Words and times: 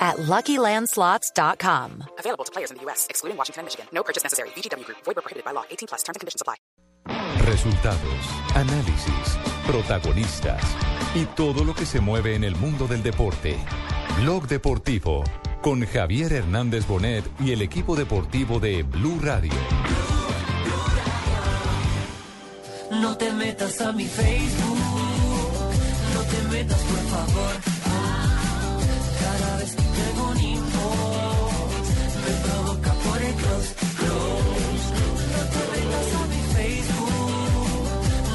at 0.00 0.16
LuckyLandSlots.com. 0.16 2.04
Available 2.18 2.44
to 2.44 2.52
players 2.52 2.70
in 2.70 2.78
the 2.78 2.82
U.S., 2.84 3.06
excluding 3.10 3.36
Washington 3.36 3.60
and 3.60 3.66
Michigan. 3.66 3.86
No 3.92 4.02
purchase 4.02 4.24
necessary. 4.24 4.48
VGW 4.56 4.84
Group. 4.86 4.98
Void 5.04 5.16
where 5.16 5.22
prohibited 5.22 5.44
by 5.44 5.52
law. 5.52 5.64
18 5.70 5.88
plus. 5.88 6.02
Terms 6.02 6.16
and 6.16 6.20
conditions 6.20 6.40
apply. 6.40 6.56
Resultados, 7.46 8.24
análisis, 8.54 9.38
protagonistas 9.66 10.62
y 11.14 11.24
todo 11.24 11.64
lo 11.64 11.74
que 11.74 11.86
se 11.86 12.00
mueve 12.00 12.34
en 12.34 12.44
el 12.44 12.54
mundo 12.56 12.86
del 12.86 13.02
deporte. 13.02 13.58
Blog 14.20 14.46
Deportivo 14.46 15.24
con 15.62 15.84
Javier 15.84 16.32
Hernández 16.32 16.86
Bonet 16.86 17.24
y 17.40 17.52
el 17.52 17.62
equipo 17.62 17.96
deportivo 17.96 18.60
de 18.60 18.82
Blue 18.82 19.18
Radio. 19.20 19.52
No 22.90 23.16
te 23.16 23.30
metas 23.32 23.80
a 23.80 23.92
mi 23.92 24.04
Facebook, 24.04 24.78
no 26.14 26.22
te 26.22 26.56
metas 26.56 26.80
por 26.80 26.98
favor. 26.98 27.54
Cada 29.20 29.56
vez 29.58 29.76
que 29.76 29.82
tengo 30.30 30.32
un 30.32 30.38
inbox, 30.40 31.72
me 32.24 32.32
provoca 32.46 32.92
por 32.92 33.18
el 33.22 33.34
close, 33.34 33.74
close. 33.98 34.86
No 35.30 35.42
te 35.50 35.60
metas 35.72 36.08
a 36.14 36.22
mi 36.26 36.40
Facebook, 36.54 37.84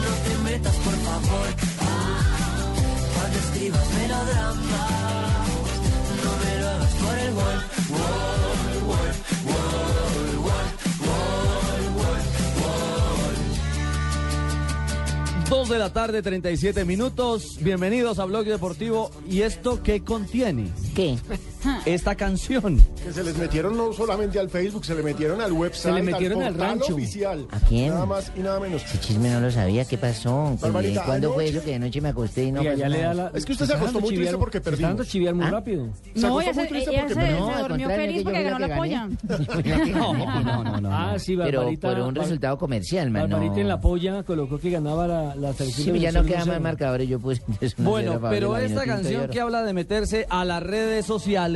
no 0.03 0.13
te 0.25 0.33
metas 0.43 0.75
por 0.75 0.95
favor. 0.95 1.47
Cuando 3.13 3.37
escribas 3.39 3.87
melodrama, 3.93 4.83
no 6.23 6.31
me 6.43 6.51
lo 6.59 6.65
hagas 6.69 6.93
por 6.95 7.17
el 7.17 7.33
wall, 7.33 7.59
wall, 7.89 8.77
wall, 8.87 9.11
wall, 9.45 9.75
wall, 10.45 10.67
wall, 11.05 11.83
wall, 11.97 12.23
wall. 12.61 13.35
Dos 15.49 15.69
de 15.69 15.77
la 15.77 15.93
tarde, 15.93 16.21
37 16.21 16.85
minutos. 16.85 17.57
Bienvenidos 17.61 18.19
a 18.19 18.25
Blog 18.25 18.45
Deportivo. 18.45 19.11
¿Y 19.29 19.41
esto 19.41 19.81
qué 19.83 20.03
contiene? 20.03 20.71
¿Qué? 20.95 21.17
Esta 21.85 22.15
canción. 22.15 22.77
Que 23.03 23.11
se 23.13 23.23
les 23.23 23.37
metieron 23.37 23.75
no 23.77 23.93
solamente 23.93 24.39
al 24.39 24.49
Facebook, 24.49 24.85
se 24.85 24.95
le 24.95 25.03
metieron 25.03 25.41
al 25.41 25.51
website, 25.51 25.93
Se 25.95 25.99
le 25.99 26.03
metieron 26.11 26.41
al 26.43 26.53
portal 26.53 26.79
rancho. 26.79 26.93
oficial. 26.95 27.47
¿A 27.51 27.59
quién? 27.59 27.89
Nada 27.89 28.05
más 28.05 28.31
y 28.35 28.39
nada 28.39 28.59
menos. 28.59 28.83
Ese 28.83 28.99
chisme 28.99 29.29
no 29.29 29.39
lo 29.41 29.51
sabía. 29.51 29.85
¿Qué 29.85 29.97
pasó? 29.97 30.57
Barbarita, 30.61 31.03
¿Cuándo 31.05 31.33
fue 31.33 31.47
eso 31.49 31.61
que 31.63 31.71
de 31.71 31.79
noche 31.79 32.01
me 32.01 32.09
acosté 32.09 32.45
y 32.45 32.51
no 32.51 32.63
pasó 32.63 32.75
le 32.75 32.77
da 32.99 33.13
nada? 33.13 33.13
la... 33.31 33.37
Es 33.37 33.45
que 33.45 33.51
usted 33.53 33.65
se 33.65 33.73
acostó 33.73 33.99
muy 33.99 34.15
triste 34.15 34.37
porque 34.37 34.61
perdimos. 34.61 35.07
chiviar 35.07 35.33
muy 35.35 35.45
¿Ah? 35.45 35.51
rápido. 35.51 35.87
Se 36.13 36.21
No, 36.21 36.27
acostó 36.39 36.41
ella 36.41 36.53
muy 36.53 36.63
se, 36.63 36.69
triste 36.69 36.89
ella 36.91 36.99
porque 37.01 37.13
se, 37.13 37.19
perdimos. 37.19 37.47
No, 37.47 37.53
se 37.53 37.61
al 37.61 37.67
durmió 37.69 37.89
feliz 37.89 38.23
porque 38.23 38.43
ganó 38.43 38.59
la 38.59 38.75
polla. 38.77 39.09
No, 39.95 40.13
no, 40.13 40.63
no, 40.63 40.81
no. 40.81 40.89
Ah, 40.91 41.15
sí, 41.19 41.35
Pero 41.37 41.59
Barbarita. 41.59 41.87
por 41.89 41.99
un 41.99 42.15
resultado 42.15 42.57
comercial, 42.57 43.09
man. 43.11 43.29
Barbarita 43.29 43.59
en 43.61 43.67
la 43.67 43.79
polla 43.79 44.23
colocó 44.23 44.59
que 44.59 44.69
ganaba 44.69 45.07
la, 45.07 45.35
la 45.35 45.53
selección 45.53 45.95
Sí, 45.95 46.01
ya 46.01 46.11
no 46.11 46.23
quedan 46.23 46.47
más 46.47 46.57
1-0. 46.57 46.61
marcadores. 46.61 47.07
Yo 47.09 47.19
Bueno, 47.77 48.19
pero 48.29 48.57
esta 48.57 48.83
canción 48.85 49.27
que 49.29 49.39
habla 49.39 49.63
de 49.63 49.73
meterse 49.73 50.25
a 50.29 50.43
las 50.45 50.61
redes 50.63 51.05
sociales 51.05 51.54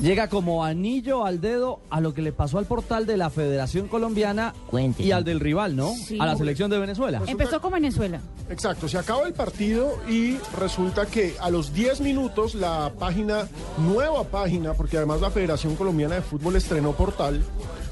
llega 0.00 0.28
como 0.28 0.64
anillo 0.64 1.24
al 1.24 1.40
dedo 1.40 1.80
a 1.90 2.00
lo 2.00 2.14
que 2.14 2.22
le 2.22 2.32
pasó 2.32 2.58
al 2.58 2.64
portal 2.64 3.06
de 3.06 3.16
la 3.16 3.30
Federación 3.30 3.88
Colombiana 3.88 4.54
y 4.98 5.10
al 5.12 5.24
del 5.24 5.40
rival, 5.40 5.76
¿no? 5.76 5.92
Sí. 5.94 6.18
A 6.20 6.26
la 6.26 6.36
selección 6.36 6.70
de 6.70 6.78
Venezuela. 6.78 7.22
Empezó 7.26 7.60
con 7.60 7.72
Venezuela. 7.72 8.20
Exacto, 8.48 8.88
se 8.88 8.98
acaba 8.98 9.26
el 9.26 9.32
partido 9.32 9.98
y 10.08 10.36
resulta 10.58 11.06
que 11.06 11.34
a 11.40 11.50
los 11.50 11.72
10 11.72 12.00
minutos 12.00 12.54
la 12.54 12.92
página, 12.98 13.48
nueva 13.78 14.24
página, 14.24 14.74
porque 14.74 14.96
además 14.96 15.20
la 15.20 15.30
Federación 15.30 15.76
Colombiana 15.76 16.16
de 16.16 16.22
Fútbol 16.22 16.56
estrenó 16.56 16.92
portal, 16.92 17.42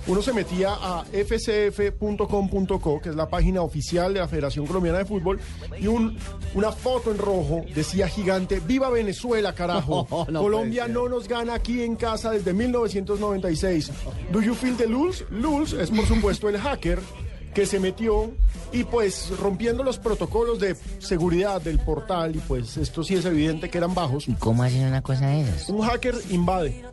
uno 0.09 0.23
se 0.23 0.33
metía 0.33 0.73
a 0.73 1.05
fcf.com.co, 1.05 3.01
que 3.01 3.11
es 3.11 3.15
la 3.15 3.29
página 3.29 3.63
oficial 3.63 4.15
de 4.15 4.21
la 4.21 4.29
Federación 4.29 4.67
Colombiana 4.67 4.99
de 4.99 5.05
Fútbol, 5.05 5.39
y 5.79 5.87
un, 5.87 6.17
una 6.55 6.73
foto 6.73 7.11
en 7.11 7.19
rojo 7.19 7.63
decía 7.75 8.09
gigante, 8.09 8.61
¡Viva 8.61 8.91
Venezuela, 8.91 9.55
carajo! 9.55 10.07
No, 10.09 10.27
no 10.31 10.41
Colombia 10.41 10.89
no 10.89 11.09
nos 11.09 11.29
gana 11.29 11.55
aquí 11.55 11.83
en 11.83 11.95
casa 11.97 12.31
desde 12.31 12.53
1996. 12.53 13.91
¿Do 14.33 14.41
you 14.41 14.55
feel 14.55 14.77
the 14.77 14.87
lulz? 14.87 15.25
Lulz 15.31 15.73
es 15.75 15.91
por 15.91 16.07
supuesto 16.07 16.49
el 16.49 16.59
hacker 16.59 16.99
que 17.55 17.67
se 17.67 17.81
metió 17.81 18.31
y 18.73 18.85
pues 18.85 19.31
rompiendo 19.39 19.83
los 19.83 19.99
protocolos 19.99 20.61
de 20.61 20.77
seguridad 20.99 21.61
del 21.61 21.79
portal 21.79 22.37
y 22.37 22.39
pues 22.41 22.77
esto 22.77 23.03
sí 23.03 23.15
es 23.15 23.25
evidente 23.25 23.71
que 23.71 23.79
eran 23.79 23.95
bajos. 23.95 24.29
¿Y 24.29 24.35
cómo 24.35 24.63
hacen 24.63 24.87
una 24.87 25.03
cosa 25.03 25.27
de 25.27 25.41
esas? 25.41 25.69
Un 25.69 25.83
hacker 25.83 26.15
invade, 26.31 26.85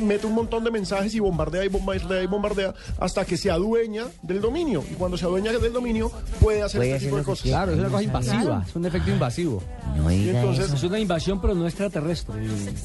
mete 0.00 0.26
un 0.26 0.34
montón 0.34 0.64
de 0.64 0.70
mensajes 0.70 1.14
y 1.14 1.20
bombardea 1.20 1.64
y 1.64 1.68
bombardea 1.68 2.22
y 2.22 2.26
bombardea 2.26 2.74
hasta 2.98 3.24
que 3.24 3.36
se 3.36 3.50
adueña 3.50 4.04
del 4.22 4.40
dominio. 4.40 4.82
Y 4.90 4.94
cuando 4.94 5.16
se 5.16 5.24
adueña 5.24 5.52
del 5.52 5.72
dominio 5.72 6.10
puede 6.40 6.62
hacer 6.62 6.78
Puede 6.80 6.92
este 6.94 7.06
tipo 7.06 7.16
de 7.16 7.24
cosas. 7.24 7.44
Claro, 7.46 7.72
es 7.72 7.78
una 7.78 7.88
cosa 7.88 8.02
invasiva, 8.02 8.42
Claro. 8.42 8.64
es 8.68 8.76
un 8.76 8.86
efecto 8.86 9.10
invasivo. 9.10 9.62
No 9.96 10.08
diga 10.08 10.40
entonces- 10.40 10.66
eso. 10.66 10.74
Es 10.76 10.82
una 10.84 10.98
invasión, 10.98 11.40
pero 11.40 11.54
no 11.54 11.66
extraterrestre. 11.66 12.34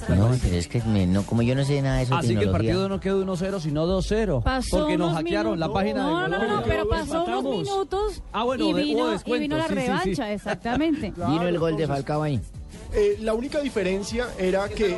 No, 0.10 0.30
pero 0.42 0.56
es 0.56 0.68
que 0.68 0.82
me- 0.84 1.06
no, 1.08 1.24
como 1.24 1.42
yo 1.42 1.56
no 1.56 1.64
sé 1.66 1.82
nada 1.82 1.98
de 1.98 2.04
eso. 2.04 2.16
Así 2.16 2.36
que 2.36 2.44
el 2.46 2.52
partido 2.52 2.90
no 2.90 3.00
quedó 3.00 3.22
1-0, 3.22 3.60
sino 3.60 3.86
2-0. 3.86 4.42
Pasó 4.42 4.80
Porque 4.80 4.98
nos 4.98 5.14
hackearon 5.14 5.60
la 5.60 5.72
página 5.72 6.04
no, 6.04 6.22
de 6.24 6.30
no, 6.30 6.40
no, 6.40 6.56
no, 6.58 6.64
pero 6.64 6.88
pasó 6.88 7.24
unos 7.26 7.44
minutos 7.44 8.22
Ah, 8.32 8.44
bueno, 8.44 8.66
y, 8.70 8.74
de- 8.74 8.82
vino, 8.84 9.08
y 9.26 9.40
vino 9.40 9.58
la 9.58 9.68
sí, 9.68 9.74
sí, 9.74 9.80
sí. 9.80 9.86
revancha, 9.88 10.32
exactamente. 10.34 11.14
Vino 11.16 11.48
el 11.48 11.60
gol 11.60 11.78
de 11.78 11.88
Falcao 11.88 12.24
ahí. 12.24 12.40
Eh, 12.96 13.18
la 13.22 13.34
única 13.34 13.60
diferencia 13.60 14.28
era 14.38 14.70
que, 14.70 14.98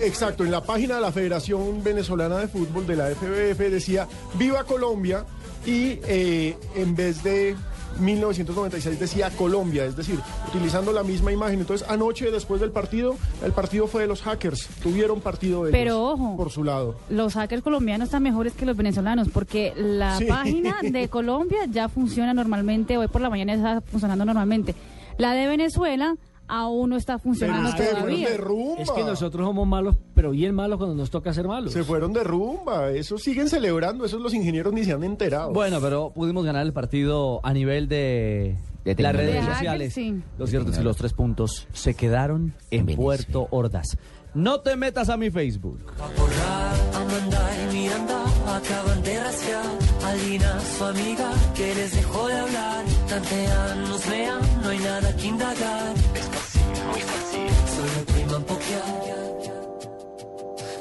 exacto, 0.00 0.44
en 0.44 0.50
la 0.50 0.62
página 0.62 0.96
de 0.96 1.00
la 1.02 1.12
Federación 1.12 1.82
Venezolana 1.84 2.38
de 2.38 2.48
Fútbol, 2.48 2.86
de 2.86 2.96
la 2.96 3.06
FBF, 3.10 3.58
decía 3.70 4.08
Viva 4.34 4.64
Colombia 4.64 5.24
y 5.64 5.98
eh, 6.08 6.56
en 6.74 6.96
vez 6.96 7.22
de 7.22 7.54
1996 8.00 8.98
decía 8.98 9.30
Colombia, 9.30 9.84
es 9.84 9.94
decir, 9.96 10.18
utilizando 10.48 10.92
la 10.92 11.02
misma 11.04 11.30
imagen. 11.30 11.60
Entonces, 11.60 11.86
anoche, 11.88 12.30
después 12.30 12.60
del 12.60 12.70
partido, 12.70 13.16
el 13.44 13.52
partido 13.52 13.86
fue 13.86 14.02
de 14.02 14.08
los 14.08 14.22
hackers, 14.22 14.66
tuvieron 14.82 15.20
partido 15.20 15.66
ellos 15.66 15.72
Pero 15.78 16.02
ojo. 16.04 16.36
por 16.36 16.50
su 16.50 16.64
lado. 16.64 16.96
Los 17.08 17.34
hackers 17.34 17.62
colombianos 17.62 18.06
están 18.08 18.22
mejores 18.22 18.54
que 18.54 18.66
los 18.66 18.76
venezolanos 18.76 19.28
porque 19.32 19.72
la 19.76 20.16
Sí. 20.18 20.24
página 20.24 20.76
de 20.82 21.08
Colombia 21.10 21.66
ya 21.70 21.88
funciona 21.88 22.34
normalmente, 22.34 22.96
hoy 22.98 23.08
por 23.08 23.20
la 23.20 23.30
mañana 23.30 23.54
está 23.54 23.80
funcionando 23.82 24.24
normalmente. 24.24 24.74
La 25.18 25.34
de 25.34 25.46
Venezuela 25.46 26.16
aún 26.48 26.90
no 26.90 26.96
está 26.96 27.14
Pero 27.18 27.22
funcionando 27.24 27.68
ustedes 27.70 27.90
fueron 27.90 28.06
todavía. 28.08 28.30
de 28.30 28.36
rumba. 28.36 28.82
Es 28.82 28.90
que 28.90 29.04
nosotros 29.04 29.46
somos 29.46 29.66
malos, 29.66 29.96
pero 30.14 30.30
bien 30.32 30.54
malos 30.54 30.78
cuando 30.78 30.94
nos 30.94 31.10
toca 31.10 31.32
ser 31.32 31.48
malos. 31.48 31.72
Se 31.72 31.82
fueron 31.84 32.12
de 32.12 32.24
rumba, 32.24 32.90
eso 32.90 33.18
siguen 33.18 33.48
celebrando, 33.48 34.04
esos 34.04 34.20
los 34.20 34.34
ingenieros 34.34 34.72
ni 34.72 34.84
se 34.84 34.92
han 34.92 35.04
enterado. 35.04 35.52
Bueno, 35.52 35.80
pero 35.80 36.10
pudimos 36.14 36.44
ganar 36.44 36.66
el 36.66 36.72
partido 36.72 37.40
a 37.44 37.52
nivel 37.52 37.88
de, 37.88 38.56
De 38.84 38.94
las 39.02 39.14
redes. 39.16 39.46
De 39.46 39.52
sociales. 39.52 39.94
sí. 39.94 40.20
Lo 40.38 40.46
cierto 40.46 40.70
es 40.70 40.78
que 40.78 40.84
los 40.84 40.96
tres 40.96 41.12
puntos 41.12 41.66
se 41.72 41.94
quedaron 41.94 42.54
en. 42.70 42.86
Puerto 42.96 43.48
Ordaz. 43.50 43.96
No 44.34 44.60
te 44.60 44.76
metas 44.76 45.10
a 45.10 45.16
mi 45.18 45.30
Facebook. 45.30 45.78
Porra, 45.98 46.70
Amanda 46.94 47.50
y 47.70 47.74
Miranda 47.76 48.24
acaban 48.56 49.02
de 49.02 49.22
rastrear 49.22 49.64
a 50.06 50.14
Lina, 50.14 50.60
su 50.60 50.84
amiga, 50.84 51.30
que 51.54 51.74
les 51.74 51.94
dejó 51.94 52.28
de 52.28 52.34
hablar. 52.38 52.84
Tantean, 53.10 53.82
nos 53.82 54.08
vean, 54.08 54.40
no 54.62 54.68
hay 54.70 54.78
nada 54.78 55.16
que 55.16 55.26
indagar. 55.26 55.94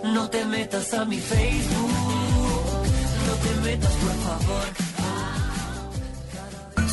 No 0.03 0.29
te 0.29 0.45
metas 0.45 0.93
a 0.93 1.05
mi 1.05 1.17
Facebook, 1.17 1.91
no 3.27 3.33
te 3.43 3.69
metas 3.69 3.91
por 3.93 4.11
favor. 4.11 4.90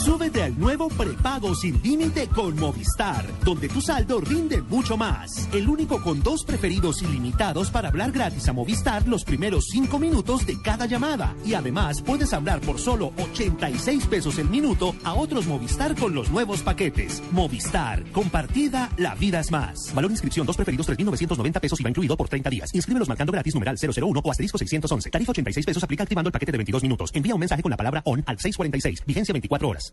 Súbete 0.08 0.42
al 0.42 0.58
nuevo 0.58 0.88
prepago 0.88 1.54
sin 1.54 1.82
límite 1.82 2.28
con 2.28 2.56
Movistar, 2.58 3.26
donde 3.44 3.68
tu 3.68 3.82
saldo 3.82 4.22
rinde 4.22 4.62
mucho 4.62 4.96
más. 4.96 5.46
El 5.52 5.68
único 5.68 6.02
con 6.02 6.22
dos 6.22 6.44
preferidos 6.44 7.02
ilimitados 7.02 7.70
para 7.70 7.90
hablar 7.90 8.10
gratis 8.10 8.48
a 8.48 8.54
Movistar 8.54 9.06
los 9.06 9.22
primeros 9.22 9.66
cinco 9.70 9.98
minutos 9.98 10.46
de 10.46 10.58
cada 10.62 10.86
llamada. 10.86 11.36
Y 11.44 11.52
además 11.52 12.00
puedes 12.00 12.32
hablar 12.32 12.62
por 12.62 12.80
solo 12.80 13.12
86 13.18 14.06
pesos 14.06 14.38
el 14.38 14.48
minuto 14.48 14.94
a 15.04 15.12
otros 15.12 15.46
Movistar 15.46 15.94
con 15.94 16.14
los 16.14 16.30
nuevos 16.30 16.62
paquetes. 16.62 17.22
Movistar, 17.30 18.02
compartida, 18.10 18.88
la 18.96 19.14
vida 19.14 19.40
es 19.40 19.50
más. 19.50 19.92
Valor 19.94 20.10
inscripción, 20.10 20.46
dos 20.46 20.56
preferidos 20.56 20.88
3.990 20.88 21.60
pesos 21.60 21.80
y 21.80 21.82
va 21.82 21.90
incluido 21.90 22.16
por 22.16 22.30
30 22.30 22.48
días. 22.48 22.74
Inscríbelos 22.74 23.08
marcando 23.08 23.30
gratis 23.30 23.52
numeral 23.52 23.76
001 23.76 24.20
o 24.24 24.30
asterisco 24.30 24.56
611. 24.56 25.10
Tarifa 25.10 25.32
86 25.32 25.66
pesos 25.66 25.84
aplica 25.84 26.04
activando 26.04 26.28
el 26.28 26.32
paquete 26.32 26.52
de 26.52 26.56
22 26.56 26.82
minutos. 26.82 27.10
Envía 27.12 27.34
un 27.34 27.40
mensaje 27.40 27.60
con 27.60 27.68
la 27.68 27.76
palabra 27.76 28.00
ON 28.06 28.24
al 28.24 28.38
646. 28.38 29.02
Vigencia 29.04 29.34
24 29.34 29.68
horas. 29.68 29.92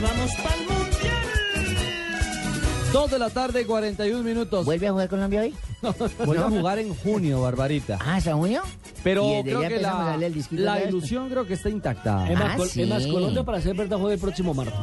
Porque 0.00 0.14
vamos 0.14 0.34
para 0.36 0.54
el 0.54 0.60
mundial. 0.62 1.16
Dos 2.92 3.10
de 3.10 3.18
la 3.18 3.30
tarde, 3.30 3.66
41 3.66 4.22
minutos. 4.22 4.64
¿Vuelve 4.64 4.88
a 4.88 4.92
jugar 4.92 5.08
Colombia 5.08 5.40
hoy? 5.42 5.54
Vuelve 6.24 6.42
a 6.44 6.48
jugar 6.48 6.78
en 6.78 6.94
junio, 6.94 7.42
Barbarita. 7.42 7.98
Ah, 8.00 8.16
¿hasta 8.16 8.34
junio? 8.34 8.62
Pero 9.04 9.24
Y 9.40 9.42
creo 9.44 9.60
que 9.60 9.76
a 9.84 10.16
la, 10.50 10.84
ilusión 10.84 11.28
creo 11.30 11.46
que 11.46 11.54
está 11.54 11.68
intacta. 11.70 12.30
Es 12.30 12.38
más, 12.38 12.50
Ah, 12.52 12.56
Col- 12.56 12.68
es 12.74 12.88
más, 12.88 13.02
sí. 13.02 13.10
Colombia 13.10 13.44
para 13.44 13.60
ser 13.60 13.74
verdad 13.76 13.98
juega 13.98 14.14
el 14.14 14.20
próximo 14.20 14.52
martes. 14.54 14.74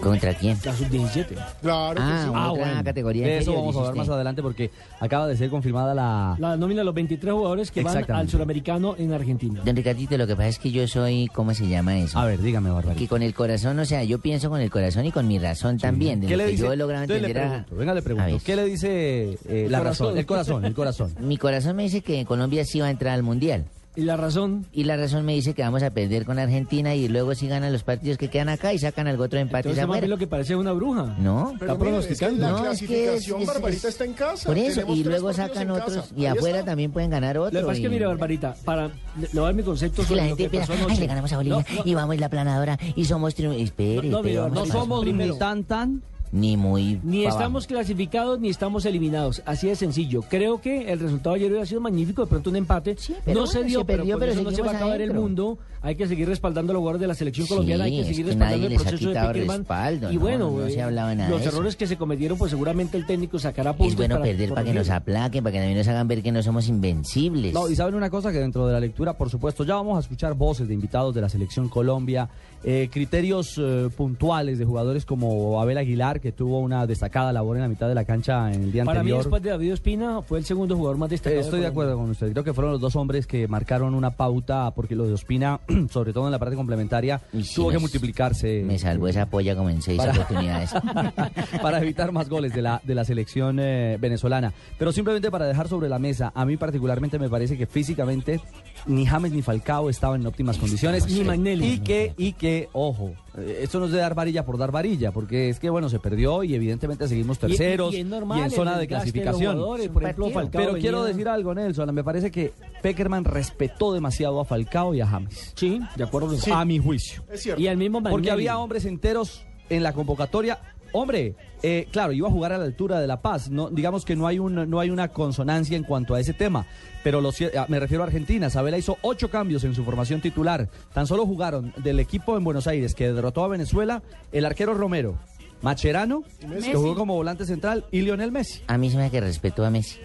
¿Contra 0.00 0.34
quién? 0.34 0.56
La 0.64 0.72
sub-17. 0.74 1.26
Claro 1.60 1.94
que 1.96 2.00
Ah, 2.02 2.20
sí. 2.24 2.28
otra 2.30 2.48
bueno. 2.50 2.84
categoría. 2.84 3.26
De 3.26 3.38
eso 3.38 3.52
vamos 3.54 3.76
a 3.76 3.80
hablar 3.80 3.94
más 3.96 4.08
adelante 4.08 4.42
porque 4.42 4.70
acaba 4.98 5.26
de 5.26 5.36
ser 5.36 5.50
confirmada 5.50 5.94
la... 5.94 6.36
La 6.38 6.56
nómina 6.56 6.80
de 6.80 6.84
los 6.86 6.94
23 6.94 7.32
jugadores 7.34 7.70
que 7.70 7.82
van 7.82 8.04
al 8.10 8.28
suramericano 8.28 8.94
en 8.98 9.12
Argentina. 9.12 9.60
Don 9.64 9.76
Ricardito, 9.76 10.16
lo 10.16 10.26
que 10.26 10.34
pasa 10.36 10.48
es 10.48 10.58
que 10.58 10.70
yo 10.70 10.86
soy, 10.88 11.28
¿cómo 11.34 11.54
se 11.54 11.68
llama 11.68 11.98
eso? 11.98 12.18
A 12.18 12.24
ver, 12.24 12.40
dígame, 12.40 12.68
Que 12.70 12.74
Barbarita. 12.74 13.08
con 13.08 13.22
el 13.22 13.34
corazón, 13.34 13.78
o 13.78 13.84
sea, 13.84 14.02
yo 14.04 14.18
pienso 14.20 14.48
con 14.50 14.60
el 14.60 14.70
corazón 14.70 15.04
y 15.06 15.12
con 15.12 15.26
mi 15.28 15.38
razón 15.38 15.78
también. 15.78 16.20
De 16.20 16.26
¿Qué 16.28 16.32
lo 16.36 16.38
le 16.38 16.44
que 16.46 16.50
dice? 16.52 16.64
yo 16.64 16.72
he 16.72 16.76
logrado 16.76 17.06
le 17.06 17.14
entender 17.16 17.38
a- 17.42 17.66
venga, 17.70 17.94
le 17.94 18.02
pregunto. 18.02 18.38
¿Qué 18.44 18.56
le 18.56 18.64
dice 18.64 19.38
eh, 19.46 19.66
la 19.68 19.78
corazón. 19.78 20.06
razón? 20.08 20.18
El 20.18 20.26
corazón, 20.26 20.64
el 20.64 20.74
corazón. 20.74 21.14
Mi 21.20 21.36
corazón 21.36 21.76
me 21.76 21.82
dice 21.84 22.00
que 22.00 22.24
Colombia 22.24 22.64
sí 22.64 22.80
va 22.80 22.86
a 22.86 22.90
entrar 22.90 23.14
al 23.14 23.22
Mundial. 23.22 23.64
Y 24.00 24.04
la 24.04 24.16
razón, 24.16 24.64
Y 24.72 24.84
la 24.84 24.96
razón 24.96 25.26
me 25.26 25.34
dice 25.34 25.52
que 25.52 25.60
vamos 25.60 25.82
a 25.82 25.90
perder 25.90 26.24
con 26.24 26.38
Argentina 26.38 26.94
y 26.94 27.06
luego 27.08 27.34
sí 27.34 27.48
ganan 27.48 27.70
los 27.70 27.82
partidos 27.82 28.16
que 28.16 28.28
quedan 28.28 28.48
acá 28.48 28.72
y 28.72 28.78
sacan 28.78 29.06
algo 29.06 29.24
otro 29.24 29.38
empate 29.38 29.68
entonces 29.68 29.86
más 29.86 30.08
lo 30.08 30.16
que 30.16 30.26
parece 30.26 30.56
una 30.56 30.72
bruja. 30.72 31.14
No, 31.18 31.54
Pero 31.58 31.72
Está 31.72 31.84
mire, 31.84 31.98
es 31.98 32.06
que 32.06 32.14
pronosticando. 32.16 32.40
la 32.42 32.48
No, 32.50 32.56
es 32.56 32.62
que 32.80 32.86
clasificación, 32.86 33.36
es- 33.42 33.48
es- 33.48 33.54
Barbarita, 33.54 33.88
es- 33.88 33.94
está 33.94 34.04
en 34.06 34.12
casa. 34.14 34.46
por 34.46 34.56
eso, 34.56 34.74
Tenemos 34.80 34.96
y 34.98 35.04
luego 35.04 35.32
sacan 35.34 35.70
otros 35.70 35.94
casa. 35.96 36.14
y 36.16 36.20
Ahí 36.24 36.26
afuera 36.28 36.58
está. 36.60 36.70
también 36.70 36.92
pueden 36.92 37.10
ganar 37.10 37.36
otro. 37.36 37.52
Lo 37.52 37.60
que 37.60 37.66
pasa 37.66 37.76
es 37.76 37.82
que, 37.82 37.88
mire, 37.90 38.06
Barbarita, 38.06 38.54
para, 38.64 38.90
dar 39.34 39.54
mi 39.54 39.62
concepto 39.62 40.00
que 40.00 40.08
sobre 40.08 40.16
la 40.16 40.22
lo 40.22 40.28
gente 40.30 40.42
que 40.44 40.48
piensa, 40.50 40.68
pasó 40.68 40.78
ay, 40.78 40.84
anoche. 40.86 41.00
le 41.02 41.06
ganamos 41.06 41.32
a 41.32 41.36
Bolivia 41.36 41.58
No, 41.68 41.76
no, 41.76 41.82
y 41.84 41.94
vamos 41.94 42.18
la 42.18 42.28
planadora 42.30 42.78
y 42.96 43.04
somos 43.04 43.34
triunfos. 43.34 43.60
Espere, 43.60 44.08
No, 44.08 44.10
no, 44.10 44.16
espere, 44.20 44.34
No 44.36 44.48
no 44.48 44.64
somos 44.66 45.02
Primero. 45.02 45.34
ni 45.34 45.38
tan 45.38 45.64
tan... 45.64 46.02
ni 46.32 46.56
muy 46.56 47.00
Ni 47.02 47.24
estamos 47.26 47.66
clasificados 47.66 48.38
ni 48.38 48.50
estamos 48.50 48.84
eliminados. 48.84 49.42
Así 49.44 49.68
de 49.68 49.76
sencillo. 49.76 50.22
Creo 50.22 50.60
que 50.60 50.92
el 50.92 51.00
resultado 51.00 51.34
ayer 51.34 51.50
hubiera 51.50 51.66
sido 51.66 51.80
magnífico. 51.80 52.22
De 52.22 52.28
pronto 52.28 52.50
un 52.50 52.56
empate. 52.56 52.96
pero 53.24 53.40
no 53.40 53.46
se 53.46 53.58
bueno, 53.58 53.68
dio, 53.68 53.78
se 53.80 53.84
pero, 53.84 53.98
perdió, 53.98 54.18
pero 54.18 54.32
eso 54.32 54.42
no 54.42 54.50
se 54.50 54.62
va 54.62 54.72
a 54.72 54.76
acabar 54.76 55.00
el 55.00 55.14
mundo. 55.14 55.58
Hay 55.82 55.94
que 55.96 56.06
seguir 56.06 56.28
respaldando 56.28 56.72
a 56.72 56.74
los 56.74 56.80
jugadores 56.80 57.00
de 57.00 57.06
la 57.06 57.14
selección 57.14 57.46
Sí, 57.46 57.52
colombiana. 57.54 57.84
Hay 57.84 57.92
que 57.92 58.00
es 58.02 58.06
seguir 58.08 58.24
que 58.26 58.30
respaldando 58.32 58.56
nadie 58.56 58.66
el 58.66 58.72
les 58.72 58.80
ha 58.80 58.90
proceso 58.90 59.08
de 59.10 59.14
Peckerman. 59.20 59.58
respaldo, 59.60 60.10
y 60.12 60.14
no, 60.16 60.20
bueno, 60.20 60.50
no 60.50 60.66
se 60.68 60.74
eh, 60.78 60.82
hablaba 60.82 61.14
nada 61.14 61.30
los 61.30 61.40
de 61.40 61.48
errores 61.48 61.76
que 61.76 61.86
se 61.86 61.96
cometieron, 61.96 62.36
pues 62.36 62.50
seguramente 62.50 62.96
el 62.98 63.06
técnico 63.06 63.38
sacará 63.38 63.72
puntos. 63.72 63.92
Es 63.92 63.96
bueno 63.96 64.20
perder 64.20 64.50
para 64.50 64.64
que 64.64 64.74
nos 64.74 64.90
aplaquen, 64.90 65.42
para 65.42 65.52
que 65.52 65.58
también 65.58 65.78
nos 65.78 65.88
hagan 65.88 66.06
ver 66.06 66.22
que 66.22 66.32
no 66.32 66.42
somos 66.42 66.68
invencibles. 66.68 67.54
No, 67.54 67.68
y 67.68 67.76
saben 67.76 67.94
una 67.94 68.10
cosa 68.10 68.30
que 68.32 68.38
dentro 68.38 68.66
de 68.66 68.72
la 68.74 68.80
lectura, 68.80 69.14
por 69.14 69.30
supuesto, 69.30 69.64
ya 69.64 69.74
vamos 69.76 69.96
a 69.96 70.00
escuchar 70.00 70.34
voces 70.34 70.68
de 70.68 70.74
invitados 70.74 71.14
de 71.14 71.22
la 71.22 71.28
selección 71.28 71.68
Colombia, 71.68 72.28
eh, 72.62 72.88
criterios 72.92 73.54
eh, 73.58 73.88
puntuales 73.96 74.58
de 74.58 74.64
jugadores 74.66 75.06
como 75.06 75.60
Abel 75.62 75.78
Aguilar, 75.78 76.20
que 76.20 76.30
tuvo 76.32 76.58
una 76.60 76.86
destacada 76.86 77.32
labor 77.32 77.56
en 77.56 77.62
la 77.62 77.68
mitad 77.68 77.88
de 77.88 77.94
la 77.94 78.04
cancha 78.04 78.52
en 78.52 78.64
el 78.64 78.72
día 78.72 78.84
Para 78.84 79.00
mí, 79.02 79.10
anterior. 79.12 79.18
después 79.24 79.42
de 79.42 79.50
David 79.50 79.72
Ospina, 79.72 80.20
fue 80.22 80.38
el 80.38 80.44
segundo 80.44 80.76
jugador 80.76 80.98
más 80.98 81.08
destacado. 81.10 81.40
Eh, 81.40 81.44
Estoy 81.44 81.60
de 81.60 81.66
Colombia. 81.66 81.70
acuerdo 81.70 81.96
con 81.96 82.10
usted. 82.10 82.32
Creo 82.32 82.44
que 82.44 82.52
fueron 82.52 82.72
los 82.72 82.80
dos 82.82 82.96
hombres 82.96 83.26
que 83.26 83.48
marcaron 83.48 83.94
una 83.94 84.10
pauta, 84.10 84.70
porque 84.74 84.94
lo 84.94 85.06
de 85.06 85.14
Ospina, 85.14 85.60
sobre 85.90 86.12
todo 86.12 86.26
en 86.26 86.32
la 86.32 86.38
parte 86.38 86.56
complementaria, 86.56 87.20
sí, 87.32 87.54
tuvo 87.54 87.70
que 87.70 87.78
multiplicarse. 87.78 88.62
Me 88.64 88.78
salvó 88.78 89.08
esa 89.08 89.26
polla 89.26 89.54
como 89.56 89.70
en 89.70 89.82
seis 89.82 89.98
Para- 89.98 90.12
oportunidades. 90.12 90.70
para 91.62 91.80
evitar 91.80 92.12
más 92.12 92.28
goles 92.28 92.52
de 92.54 92.62
la, 92.62 92.80
de 92.84 92.94
la 92.94 93.04
selección 93.04 93.58
eh, 93.60 93.96
venezolana. 94.00 94.52
Pero 94.78 94.92
simplemente 94.92 95.30
para 95.30 95.46
dejar 95.46 95.68
sobre 95.68 95.88
la 95.88 95.98
mesa, 95.98 96.32
a 96.34 96.44
mí 96.44 96.56
particularmente 96.56 97.18
me 97.18 97.28
parece 97.28 97.56
que 97.56 97.66
físicamente 97.66 98.40
ni 98.86 99.06
James 99.06 99.32
ni 99.32 99.42
Falcao 99.42 99.90
estaban 99.90 100.20
en 100.22 100.26
óptimas 100.26 100.58
condiciones. 100.58 101.06
Ni 101.08 101.22
Magnelli. 101.24 101.66
Y 101.66 101.78
que, 101.80 102.14
y 102.16 102.32
que, 102.32 102.68
ojo, 102.72 103.12
esto 103.36 103.78
no 103.78 103.86
es 103.86 103.92
de 103.92 103.98
dar 103.98 104.14
varilla 104.14 104.44
por 104.44 104.58
dar 104.58 104.72
varilla, 104.72 105.12
porque 105.12 105.50
es 105.50 105.60
que, 105.60 105.70
bueno, 105.70 105.88
se 105.88 105.98
perdió 106.00 106.42
y 106.42 106.54
evidentemente 106.54 107.06
seguimos 107.06 107.38
terceros 107.38 107.92
y, 107.92 107.98
y, 107.98 108.00
es 108.00 108.06
normal 108.06 108.44
en 108.44 108.50
zona 108.50 108.78
de 108.78 108.88
clasificación. 108.88 109.54
jugadores, 109.54 109.88
por 109.88 110.02
ejemplo, 110.02 110.24
partido. 110.26 110.40
Falcao 110.40 110.60
Pero 110.60 110.80
quiero 110.80 111.04
decir 111.04 111.28
algo, 111.28 111.54
Nelson. 111.54 111.94
Me 111.94 112.02
parece 112.02 112.30
que 112.30 112.52
Peckerman 112.82 113.24
respetó 113.24 113.92
demasiado 113.92 114.40
a 114.40 114.44
Falcao 114.44 114.94
y 114.94 115.00
a 115.00 115.06
James. 115.06 115.52
Sí, 115.54 115.80
de 115.96 116.04
acuerdo. 116.04 116.36
A 116.52 116.64
mi 116.64 116.78
juicio. 116.78 117.22
Es 117.30 117.42
cierto. 117.42 117.60
Y 117.60 117.68
al 117.68 117.76
mismo 117.76 118.02
Porque 118.02 118.30
había 118.30 118.58
hombres 118.58 118.84
enteros 118.84 119.44
en 119.68 119.82
la 119.82 119.92
convocatoria. 119.92 120.58
Hombre, 120.92 121.34
eh, 121.62 121.86
claro, 121.90 122.12
iba 122.12 122.28
a 122.28 122.30
jugar 122.30 122.52
a 122.52 122.58
la 122.58 122.64
altura 122.64 123.00
de 123.00 123.06
La 123.06 123.20
Paz. 123.20 123.50
No, 123.50 123.70
digamos 123.70 124.04
que 124.04 124.16
no 124.16 124.26
hay, 124.26 124.38
un, 124.38 124.68
no 124.68 124.80
hay 124.80 124.90
una 124.90 125.08
consonancia 125.08 125.76
en 125.76 125.84
cuanto 125.84 126.14
a 126.14 126.20
ese 126.20 126.32
tema. 126.32 126.66
Pero 127.02 127.20
lo 127.20 127.30
ah, 127.56 127.66
me 127.68 127.80
refiero 127.80 128.02
a 128.02 128.06
Argentina. 128.06 128.50
Sabela 128.50 128.78
hizo 128.78 128.98
ocho 129.02 129.30
cambios 129.30 129.64
en 129.64 129.74
su 129.74 129.84
formación 129.84 130.20
titular. 130.20 130.68
Tan 130.92 131.06
solo 131.06 131.26
jugaron 131.26 131.72
del 131.78 132.00
equipo 132.00 132.36
en 132.36 132.44
Buenos 132.44 132.66
Aires 132.66 132.94
que 132.94 133.12
derrotó 133.12 133.44
a 133.44 133.48
Venezuela 133.48 134.02
el 134.32 134.44
arquero 134.44 134.74
Romero, 134.74 135.16
Macherano, 135.62 136.24
que 136.40 136.74
jugó 136.74 136.94
como 136.94 137.14
volante 137.14 137.44
central, 137.44 137.84
y 137.90 138.02
Lionel 138.02 138.32
Messi. 138.32 138.62
A 138.66 138.78
mí 138.78 138.90
se 138.90 138.96
me 138.96 139.04
hace 139.04 139.12
que 139.12 139.20
respetó 139.20 139.64
a 139.64 139.70
Messi. 139.70 139.98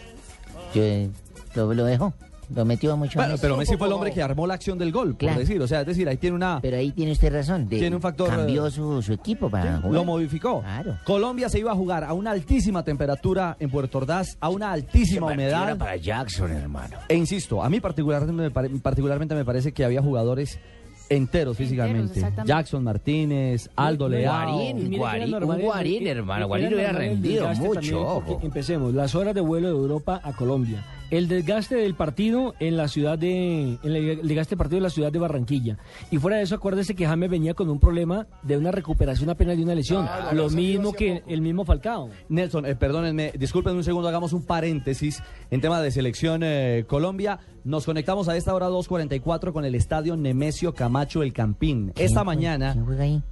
Yo 0.74 0.84
eh, 0.84 1.10
lo, 1.56 1.74
lo 1.74 1.86
dejó. 1.86 2.14
Lo 2.54 2.66
metió 2.66 2.96
mucho 2.98 3.20
a 3.20 3.24
Bueno, 3.24 3.34
Messi. 3.34 3.42
pero 3.42 3.58
Messi 3.58 3.78
fue 3.78 3.88
el 3.88 3.94
hombre 3.94 4.12
que 4.12 4.22
armó 4.22 4.46
la 4.46 4.54
acción 4.56 4.78
del 4.78 4.92
gol, 4.92 5.10
por 5.12 5.18
Claro. 5.18 5.40
decir. 5.40 5.62
O 5.62 5.68
sea, 5.68 5.82
es 5.82 5.88
decir, 5.88 6.08
ahí 6.10 6.18
tiene 6.18 6.36
una. 6.36 6.60
Pero 6.62 6.78
ahí 6.78 6.92
tiene 6.92 7.12
usted 7.12 7.34
razón. 7.34 7.68
de- 7.68 7.80
Tiene 7.80 7.96
un 7.96 8.02
factor, 8.02 8.30
Cambió 8.30 8.68
eh, 8.68 8.72
su, 8.72 9.02
su 9.02 9.14
equipo 9.14 9.50
para 9.50 9.78
jugar. 9.78 9.92
Lo 9.94 10.04
modificó. 10.06 10.62
Claro. 10.62 10.98
Colombia 11.06 11.50
se 11.50 11.60
iba 11.60 11.72
a 11.72 11.76
jugar 11.76 12.04
a 12.04 12.14
una 12.14 12.32
altísima 12.32 12.84
temperatura 12.84 13.58
en 13.60 13.70
Puerto 13.70 13.98
Ordaz, 13.98 14.38
a 14.40 14.50
una 14.50 14.72
altísima 14.72 15.28
humedad. 15.28 15.78
para 15.78 15.96
Jackson, 15.96 16.52
hermano. 16.52 16.98
E 17.10 17.16
insisto, 17.16 17.64
a 17.64 17.70
mí 17.70 17.80
particularmente 17.80 18.52
particularmente 18.82 19.34
me 19.36 19.46
parece 19.46 19.72
que 19.72 19.84
había 19.86 20.02
jugadores 20.02 20.60
enteros 21.08 21.56
físicamente. 21.56 22.20
Jackson 22.46 22.84
Martínez, 22.84 23.70
Aldo 23.76 24.10
Leao. 24.10 24.58
que 24.76 24.98
Guarín, 24.98 25.22
era 25.24 25.40
normal 25.40 25.58
un 25.58 25.62
el- 25.62 25.66
Guarín, 25.68 26.02
el- 26.02 26.08
hermano, 26.18 26.48
Guarín 26.48 26.74
hubiera 26.74 26.92
rendido 26.94 27.48
mucho, 27.50 27.74
también, 27.74 27.96
porque 27.96 28.32
ojo. 28.34 28.40
Empecemos, 28.44 28.94
las 28.94 29.14
horas 29.14 29.36
de 29.36 29.42
vuelo 29.42 29.68
de 29.68 29.74
Europa 29.76 30.20
a 30.24 30.34
Colombia. 30.34 30.84
El 31.12 31.28
desgaste 31.28 31.76
del 31.76 31.94
partido 31.94 32.56
en 32.60 32.78
la 32.78 32.88
ciudad 32.88 33.18
de. 33.18 33.78
en 33.84 33.96
el 33.96 34.28
desgaste 34.28 34.52
del 34.52 34.58
partido 34.58 34.78
en 34.78 34.84
la 34.84 34.90
ciudad 34.90 35.12
de 35.12 35.20
Barranquilla. 35.20 35.78
Y 36.10 36.18
fuera 36.18 36.38
de 36.38 36.44
eso, 36.44 36.56
acuérdese 36.56 36.96
que 36.96 37.06
James 37.06 37.30
venía 37.30 37.54
con 37.54 37.70
un 37.70 37.80
problema 37.80 38.28
de 38.42 38.58
una 38.58 38.72
recuperación 38.72 39.30
apenas 39.30 39.56
de 39.58 39.64
una 39.64 39.76
lesión. 39.76 40.08
Lo 40.34 40.50
mismo 40.50 40.94
que 40.94 41.18
poco. 41.18 41.32
el 41.32 41.42
mismo 41.42 41.64
Falcao. 41.64 42.10
Nelson, 42.30 42.66
eh, 42.66 42.76
perdónenme, 42.76 43.34
disculpen 43.38 43.76
un 43.76 43.84
segundo, 43.84 44.10
hagamos 44.10 44.34
un 44.34 44.46
paréntesis 44.46 45.22
en 45.52 45.62
tema 45.62 45.82
de 45.82 45.92
selección 45.92 46.42
eh, 46.44 46.86
Colombia. 46.88 47.40
Nos 47.64 47.86
conectamos 47.86 48.28
a 48.28 48.36
esta 48.36 48.54
hora 48.54 48.70
2.44 48.70 49.52
con 49.52 49.66
el 49.66 49.76
estadio 49.76 50.16
Nemesio 50.18 50.74
Camacho 50.74 51.24
El 51.24 51.34
Campín. 51.34 51.94
Esta 51.96 52.24
mañana, 52.24 52.76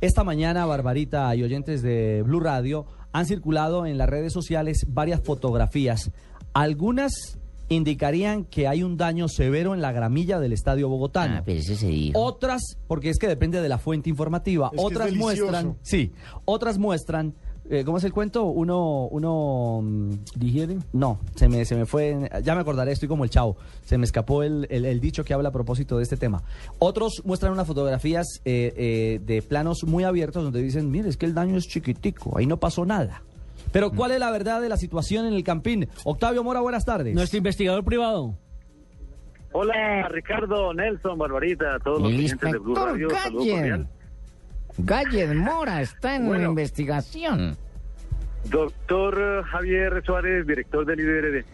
esta 0.02 0.24
mañana, 0.24 0.66
Barbarita 0.66 1.36
y 1.36 1.44
oyentes 1.44 1.82
de 1.82 2.24
Blue 2.24 2.40
Radio 2.40 2.86
han 3.12 3.26
circulado 3.26 3.86
en 3.86 3.98
las 3.98 4.10
redes 4.10 4.34
sociales 4.34 4.86
varias 4.90 5.22
fotografías. 5.22 6.12
Algunas 6.54 7.40
indicarían 7.70 8.46
que 8.46 8.68
hay 8.68 8.84
un 8.84 8.98
daño 8.98 9.28
severo 9.28 9.74
en 9.74 9.82
la 9.82 9.92
gramilla 9.92 10.40
del 10.40 10.54
estadio 10.54 10.90
bogotano. 10.90 11.38
Ah, 11.38 11.44
pero 11.46 11.60
ese 11.60 11.76
se 11.76 11.88
dijo. 11.88 12.20
Otras, 12.20 12.62
porque 12.88 13.10
es 13.10 13.18
que 13.18 13.28
depende 13.28 13.62
de 13.62 13.70
la 13.70 13.78
fuente 13.78 14.10
informativa, 14.10 14.68
Es 14.68 14.72
que 14.72 14.78
es 14.78 14.84
otras 14.86 15.14
muestran, 15.14 15.78
sí, 15.82 16.12
otras 16.46 16.78
muestran, 16.78 17.34
eh, 17.70 17.84
¿cómo 17.86 17.98
es 17.98 18.04
el 18.04 18.12
cuento? 18.12 18.44
Uno, 18.46 19.08
uno, 19.10 19.80
mm, 19.82 20.12
¿Digieren? 20.36 20.84
no, 20.92 21.20
se 21.36 21.48
me, 21.48 21.64
se 21.66 21.76
me 21.76 21.86
fue, 21.86 22.30
ya 22.44 22.56
me 22.56 22.62
acordaré, 22.62 22.92
estoy 22.92 23.08
como 23.08 23.24
el 23.24 23.30
chavo, 23.30 23.56
se 23.86 23.98
me 23.98 24.04
escapó 24.06 24.44
el, 24.44 24.68
el- 24.70 24.86
el 24.86 25.00
dicho 25.00 25.24
que 25.24 25.34
habla 25.34 25.50
a 25.50 25.52
propósito 25.54 25.98
de 25.98 26.04
este 26.04 26.18
tema. 26.18 26.44
Otros 26.80 27.22
muestran 27.24 27.54
unas 27.54 27.66
fotografías 27.66 28.28
eh, 28.46 28.74
eh, 28.76 29.22
de 29.26 29.42
planos 29.42 29.84
muy 29.86 30.04
abiertos 30.04 30.44
donde 30.44 30.62
dicen, 30.62 30.92
mire, 30.92 31.08
es 31.10 31.16
que 31.18 31.26
el 31.26 31.34
daño 31.34 31.56
es 31.58 31.68
chiquitico, 31.68 32.38
ahí 32.38 32.46
no 32.46 32.58
pasó 32.60 32.86
nada. 32.86 33.24
Pero 33.72 33.92
¿cuál 33.92 34.12
es 34.12 34.20
la 34.20 34.32
verdad 34.32 34.62
de 34.62 34.70
la 34.70 34.78
situación 34.78 35.26
en 35.26 35.34
el 35.34 35.44
Campín? 35.44 35.88
Octavio 36.04 36.44
Mora, 36.44 36.60
buenas 36.62 36.86
tardes. 36.86 37.16
Nuestro 37.16 37.38
investigador 37.38 37.84
privado. 37.84 38.38
Hola, 39.52 40.08
Ricardo, 40.10 40.74
Nelson, 40.74 41.18
Barbarita, 41.18 41.78
todos 41.84 42.02
los 42.02 42.12
clientes 42.12 42.52
de 42.52 42.58
Blue 42.58 42.76
Radio. 42.76 43.08
Gallen. 43.10 43.88
Gallen 44.80 45.38
Mora 45.38 45.82
está 45.82 46.16
en 46.16 46.28
Bueno. 46.28 46.50
investigación. 46.50 47.56
Doctor 48.50 49.44
Javier 49.46 50.02
Suárez, 50.06 50.46
director 50.48 50.86
del 50.86 51.00
IDRD. 51.00 51.46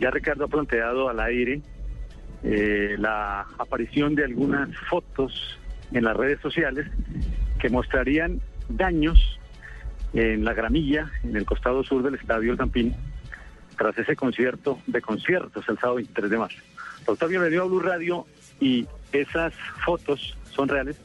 Ya 0.00 0.10
Ricardo 0.10 0.44
ha 0.44 0.48
planteado 0.48 1.08
al 1.08 1.20
aire 1.20 1.62
eh, 2.42 2.96
la 2.98 3.46
aparición 3.58 4.14
de 4.14 4.24
algunas 4.24 4.68
fotos 4.90 5.58
en 5.92 6.04
las 6.04 6.16
redes 6.16 6.40
sociales 6.40 6.86
que 7.60 7.70
mostrarían 7.70 8.40
daños 8.68 9.37
en 10.12 10.44
la 10.44 10.54
gramilla, 10.54 11.10
en 11.22 11.36
el 11.36 11.44
costado 11.44 11.82
sur 11.84 12.02
del 12.02 12.14
Estadio 12.14 12.52
El 12.52 12.58
Campín, 12.58 12.94
tras 13.76 13.96
ese 13.98 14.16
concierto 14.16 14.80
de 14.86 15.00
conciertos 15.00 15.68
el 15.68 15.76
sábado 15.76 15.96
23 15.96 16.30
de 16.30 16.38
marzo. 16.38 16.58
Octavio 17.06 17.40
me 17.40 17.48
dio 17.48 17.62
a 17.62 17.66
Blue 17.66 17.80
Radio 17.80 18.26
y 18.60 18.86
esas 19.12 19.54
fotos 19.84 20.36
son 20.50 20.68
reales. 20.68 21.00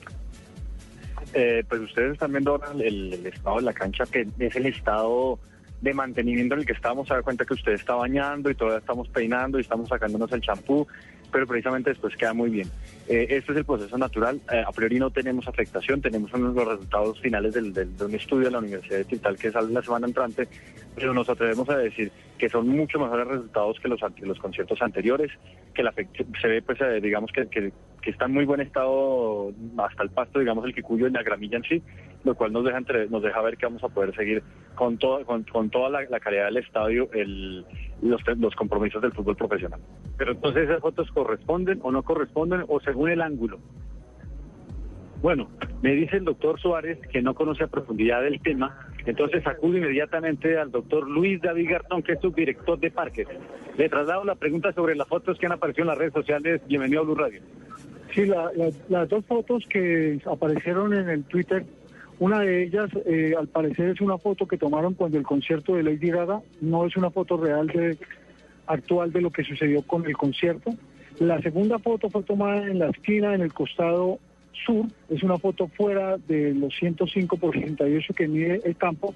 Eh, 1.33 1.63
pues 1.67 1.81
ustedes 1.81 2.13
están 2.13 2.31
viendo 2.31 2.51
ahora 2.51 2.71
el, 2.73 3.25
estado 3.25 3.57
de 3.57 3.63
la 3.63 3.73
cancha, 3.73 4.05
que 4.05 4.27
es 4.39 4.55
el 4.55 4.65
estado 4.65 5.39
de 5.81 5.93
mantenimiento 5.93 6.55
en 6.55 6.61
el 6.61 6.65
que 6.65 6.73
estábamos. 6.73 7.07
Se 7.07 7.13
da 7.13 7.21
cuenta 7.21 7.45
que 7.45 7.53
usted 7.53 7.73
está 7.73 7.95
bañando 7.95 8.49
y 8.49 8.55
todavía 8.55 8.79
estamos 8.79 9.07
peinando 9.09 9.57
y 9.57 9.61
estamos 9.61 9.89
sacándonos 9.89 10.31
el 10.31 10.41
champú, 10.41 10.87
pero 11.31 11.47
precisamente 11.47 11.89
después 11.89 12.15
queda 12.15 12.33
muy 12.33 12.49
bien. 12.49 12.69
Eh, 13.07 13.27
este 13.29 13.51
es 13.51 13.57
el 13.57 13.65
proceso 13.65 13.97
natural. 13.97 14.39
Eh, 14.51 14.63
a 14.65 14.71
priori 14.71 14.97
no 14.97 15.09
tenemos 15.09 15.47
afectación, 15.47 16.01
tenemos 16.01 16.33
unos 16.33 16.55
los 16.55 16.65
resultados 16.67 17.19
finales 17.19 17.53
del, 17.53 17.73
del- 17.73 17.97
de 17.97 18.05
un 18.05 18.15
estudio 18.15 18.45
de 18.45 18.51
la 18.51 18.59
Universidad 18.59 18.97
de 18.99 19.05
Tintal 19.05 19.37
que 19.37 19.51
sale 19.51 19.71
la 19.73 19.81
semana 19.81 20.07
entrante, 20.07 20.47
pero 20.95 21.13
nos 21.13 21.27
atrevemos 21.29 21.69
a 21.69 21.77
decir 21.77 22.11
que 22.37 22.49
son 22.49 22.67
mucho 22.69 22.99
mejores 22.99 23.27
resultados 23.27 23.79
que 23.79 23.87
los, 23.89 23.99
los 24.21 24.39
conciertos 24.39 24.81
anteriores, 24.81 25.31
que 25.73 25.83
la 25.83 25.93
se 26.41 26.47
ve, 26.47 26.61
pues, 26.61 26.79
eh, 26.81 26.99
digamos 27.01 27.31
que, 27.31 27.47
que, 27.47 27.71
que 28.01 28.09
está 28.09 28.25
en 28.25 28.33
muy 28.33 28.45
buen 28.45 28.61
estado 28.61 29.51
hasta 29.77 30.03
el 30.03 30.09
pasto, 30.09 30.39
digamos, 30.39 30.65
el 30.65 30.73
quicuyo 30.73 31.07
en 31.07 31.13
la 31.13 31.23
gramilla 31.23 31.57
en 31.57 31.63
sí, 31.63 31.81
lo 32.23 32.35
cual 32.35 32.53
nos 32.53 32.63
deja, 32.63 32.77
entre- 32.77 33.07
nos 33.09 33.21
deja 33.21 33.41
ver 33.41 33.57
que 33.57 33.65
vamos 33.65 33.83
a 33.83 33.89
poder 33.89 34.15
seguir 34.15 34.43
con, 34.75 34.97
todo, 34.97 35.25
con, 35.25 35.43
con 35.43 35.69
toda 35.69 35.89
la, 35.89 36.01
la 36.09 36.19
calidad 36.19 36.45
del 36.45 36.57
estadio 36.57 37.09
el, 37.13 37.65
los, 38.01 38.21
los 38.37 38.55
compromisos 38.55 39.01
del 39.01 39.11
fútbol 39.13 39.35
profesional. 39.35 39.79
Pero 40.17 40.31
entonces 40.33 40.63
esas 40.69 40.79
fotos 40.81 41.09
corresponden 41.11 41.79
o 41.81 41.91
no 41.91 42.03
corresponden 42.03 42.63
o 42.67 42.79
según 42.93 43.09
el 43.09 43.21
ángulo. 43.23 43.57
Bueno, 45.23 45.49
me 45.81 45.93
dice 45.95 46.17
el 46.17 46.25
doctor 46.25 46.59
Suárez 46.59 46.99
que 47.11 47.21
no 47.23 47.33
conoce 47.33 47.63
a 47.63 47.67
profundidad 47.67 48.25
el 48.27 48.39
tema, 48.41 48.87
entonces 49.05 49.45
acudo 49.47 49.77
inmediatamente 49.79 50.57
al 50.59 50.69
doctor 50.69 51.09
Luis 51.09 51.41
David 51.41 51.71
Gartón, 51.71 52.03
que 52.03 52.11
es 52.13 52.19
subdirector 52.19 52.79
de 52.79 52.91
parques. 52.91 53.27
Le 53.77 53.89
traslado 53.89 54.23
la 54.25 54.35
pregunta 54.35 54.71
sobre 54.73 54.95
las 54.95 55.07
fotos 55.07 55.39
que 55.39 55.47
han 55.47 55.53
aparecido 55.53 55.83
en 55.83 55.87
las 55.87 55.97
redes 55.97 56.13
sociales. 56.13 56.61
Bienvenido 56.67 57.01
a 57.01 57.05
Blue 57.05 57.15
Radio. 57.15 57.41
Sí, 58.13 58.25
la- 58.27 58.51
la- 58.55 58.69
las 58.89 59.09
dos 59.09 59.25
fotos 59.25 59.65
que 59.67 60.21
aparecieron 60.31 60.93
en 60.93 61.09
el 61.09 61.23
Twitter, 61.23 61.65
una 62.19 62.41
de 62.41 62.63
ellas 62.63 62.91
eh, 63.07 63.33
al 63.39 63.47
parecer 63.47 63.89
es 63.89 64.01
una 64.01 64.19
foto 64.19 64.45
que 64.45 64.57
tomaron 64.57 64.93
cuando 64.93 65.17
el 65.17 65.23
concierto 65.23 65.75
de 65.75 65.81
Lady 65.83 66.11
Gaga, 66.11 66.41
no 66.61 66.85
es 66.85 66.95
una 66.95 67.09
foto 67.09 67.37
real 67.37 67.65
de 67.67 67.97
actual 68.67 69.11
de 69.11 69.21
lo 69.21 69.31
que 69.31 69.43
sucedió 69.43 69.81
con 69.81 70.05
el 70.05 70.15
concierto. 70.15 70.69
La 71.19 71.41
segunda 71.41 71.79
foto 71.79 72.09
fue 72.09 72.23
tomada 72.23 72.67
en 72.67 72.79
la 72.79 72.89
esquina, 72.89 73.35
en 73.35 73.41
el 73.41 73.53
costado 73.53 74.19
sur, 74.65 74.85
es 75.09 75.23
una 75.23 75.37
foto 75.37 75.67
fuera 75.67 76.17
de 76.17 76.53
los 76.53 76.75
105 76.75 77.37
por 77.37 77.53
68 77.53 78.13
que 78.13 78.27
mide 78.27 78.61
el 78.63 78.75
campo 78.75 79.13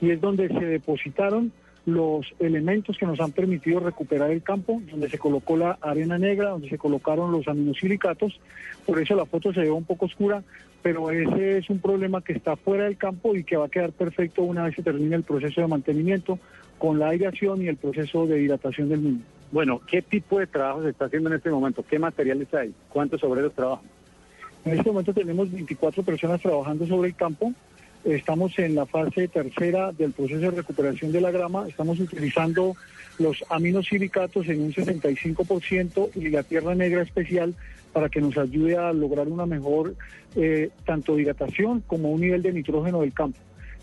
y 0.00 0.10
es 0.10 0.20
donde 0.20 0.48
se 0.48 0.64
depositaron 0.64 1.52
los 1.86 2.26
elementos 2.38 2.98
que 2.98 3.06
nos 3.06 3.20
han 3.20 3.32
permitido 3.32 3.80
recuperar 3.80 4.30
el 4.30 4.42
campo, 4.42 4.80
donde 4.90 5.08
se 5.08 5.18
colocó 5.18 5.56
la 5.56 5.78
arena 5.80 6.18
negra, 6.18 6.50
donde 6.50 6.68
se 6.68 6.78
colocaron 6.78 7.32
los 7.32 7.48
aminosilicatos, 7.48 8.38
por 8.86 9.00
eso 9.00 9.14
la 9.16 9.24
foto 9.24 9.52
se 9.52 9.60
ve 9.60 9.70
un 9.70 9.84
poco 9.84 10.06
oscura, 10.06 10.42
pero 10.82 11.10
ese 11.10 11.58
es 11.58 11.70
un 11.70 11.80
problema 11.80 12.22
que 12.22 12.34
está 12.34 12.56
fuera 12.56 12.84
del 12.84 12.96
campo 12.96 13.34
y 13.34 13.44
que 13.44 13.56
va 13.56 13.66
a 13.66 13.70
quedar 13.70 13.92
perfecto 13.92 14.42
una 14.42 14.64
vez 14.64 14.76
se 14.76 14.82
termine 14.82 15.16
el 15.16 15.22
proceso 15.22 15.60
de 15.60 15.66
mantenimiento 15.66 16.38
con 16.78 16.98
la 16.98 17.08
aireación 17.08 17.62
y 17.62 17.68
el 17.68 17.76
proceso 17.76 18.26
de 18.26 18.42
hidratación 18.42 18.88
del 18.88 19.00
mismo. 19.00 19.22
Bueno, 19.52 19.80
¿qué 19.86 20.00
tipo 20.00 20.38
de 20.38 20.46
trabajo 20.46 20.82
se 20.82 20.90
está 20.90 21.06
haciendo 21.06 21.28
en 21.28 21.36
este 21.36 21.50
momento? 21.50 21.84
¿Qué 21.88 21.98
materiales 21.98 22.52
hay? 22.54 22.72
¿Cuántos 22.88 23.22
obreros 23.24 23.52
trabajan? 23.52 23.86
En 24.64 24.78
este 24.78 24.90
momento 24.90 25.12
tenemos 25.12 25.50
24 25.50 26.02
personas 26.04 26.40
trabajando 26.40 26.86
sobre 26.86 27.08
el 27.08 27.16
campo. 27.16 27.52
Estamos 28.04 28.58
en 28.58 28.76
la 28.76 28.86
fase 28.86 29.28
tercera 29.28 29.92
del 29.92 30.12
proceso 30.12 30.40
de 30.40 30.50
recuperación 30.52 31.10
de 31.10 31.20
la 31.20 31.30
grama. 31.30 31.66
Estamos 31.68 31.98
utilizando 31.98 32.76
los 33.18 33.44
aminosilicatos 33.48 34.48
en 34.48 34.62
un 34.62 34.72
65% 34.72 36.10
y 36.14 36.28
la 36.28 36.42
tierra 36.42 36.74
negra 36.74 37.02
especial 37.02 37.54
para 37.92 38.08
que 38.08 38.20
nos 38.20 38.38
ayude 38.38 38.76
a 38.76 38.92
lograr 38.92 39.26
una 39.28 39.46
mejor 39.46 39.94
eh, 40.36 40.70
tanto 40.86 41.18
hidratación 41.18 41.82
como 41.86 42.12
un 42.12 42.20
nivel 42.20 42.42
de 42.42 42.52
nitrógeno 42.52 43.00
del 43.00 43.12
campo. 43.12 43.38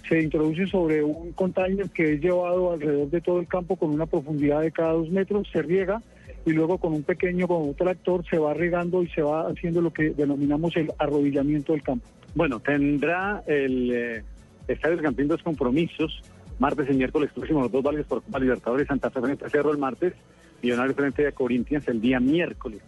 Se 0.08 0.22
introduce 0.22 0.68
sobre 0.68 1.04
un 1.04 1.34
container 1.34 1.90
que 1.90 2.14
es 2.14 2.22
llevado 2.22 2.72
alrededor 2.72 3.10
de 3.10 3.22
todo 3.22 3.40
el 3.40 3.48
campo 3.48 3.76
con 3.76 3.90
una 3.90 4.06
profundidad 4.06 4.62
de 4.62 4.72
cada 4.72 4.94
dos 4.94 5.10
metros, 5.10 5.48
se 5.52 5.62
riega 5.62 6.02
y 6.46 6.52
luego 6.52 6.78
con 6.78 6.94
un 6.94 7.04
pequeño 7.04 7.48
con 7.48 7.62
un 7.62 7.76
tractor 7.76 8.26
se 8.30 8.38
va 8.38 8.54
regando 8.54 9.04
y 9.04 9.10
se 9.10 9.22
va 9.22 9.50
haciendo 9.50 9.82
lo 9.82 9.92
que 9.92 10.12
denominamos 10.12 10.76
el 10.78 10.92
arrodillamiento 10.98 11.74
del 11.74 11.84
campo. 11.84 12.08
Bueno, 12.36 12.60
tendrá 12.60 13.44
el 13.48 13.92
eh, 13.92 14.24
Estadio 14.68 14.96
del 14.96 15.04
Campín 15.04 15.28
dos 15.28 15.44
compromisos, 15.44 16.22
martes 16.60 16.88
y 16.90 16.94
miércoles 16.94 17.32
próximos, 17.34 17.64
los 17.64 17.72
dos 17.72 17.84
vales 17.84 18.06
por 18.06 18.24
Copa 18.24 18.40
Libertadores, 18.40 18.88
Santa 18.88 19.10
Fe 19.10 19.20
frente 19.22 19.46
a 19.46 19.50
Cerro 19.50 19.72
el 19.72 19.78
martes, 19.78 20.14
Millonarios 20.62 20.96
frente 20.96 21.28
a 21.28 21.32
Corinthians 21.34 21.88
el 21.88 22.00
día 22.00 22.20
miércoles. 22.20 22.82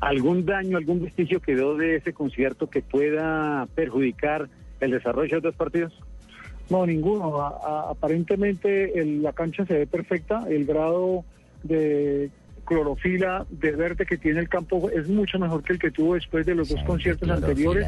¿Algún 0.00 0.44
daño, 0.44 0.76
algún 0.76 1.02
vestigio 1.02 1.40
quedó 1.40 1.76
de 1.76 1.96
ese 1.96 2.12
concierto 2.12 2.68
que 2.68 2.82
pueda 2.82 3.66
perjudicar 3.74 4.48
el 4.80 4.90
desarrollo 4.90 5.28
de 5.28 5.34
los 5.36 5.42
dos 5.42 5.54
partidos? 5.56 5.92
No, 6.70 6.86
ninguno. 6.86 7.40
A- 7.40 7.48
a- 7.62 7.90
aparentemente 7.90 8.98
el- 8.98 9.22
la 9.22 9.32
cancha 9.32 9.64
se 9.64 9.74
ve 9.74 9.86
perfecta. 9.86 10.44
El 10.48 10.66
grado 10.66 11.24
de 11.62 12.30
clorofila 12.68 13.46
de 13.48 13.72
verde 13.72 14.04
que 14.04 14.18
tiene 14.18 14.40
el 14.40 14.48
campo 14.48 14.90
es 14.90 15.08
mucho 15.08 15.38
mejor 15.38 15.62
que 15.62 15.72
el 15.72 15.78
que 15.78 15.90
tuvo 15.90 16.14
después 16.14 16.44
de 16.44 16.54
los 16.54 16.68
dos 16.68 16.82
conciertos 16.84 17.28
anteriores. 17.30 17.86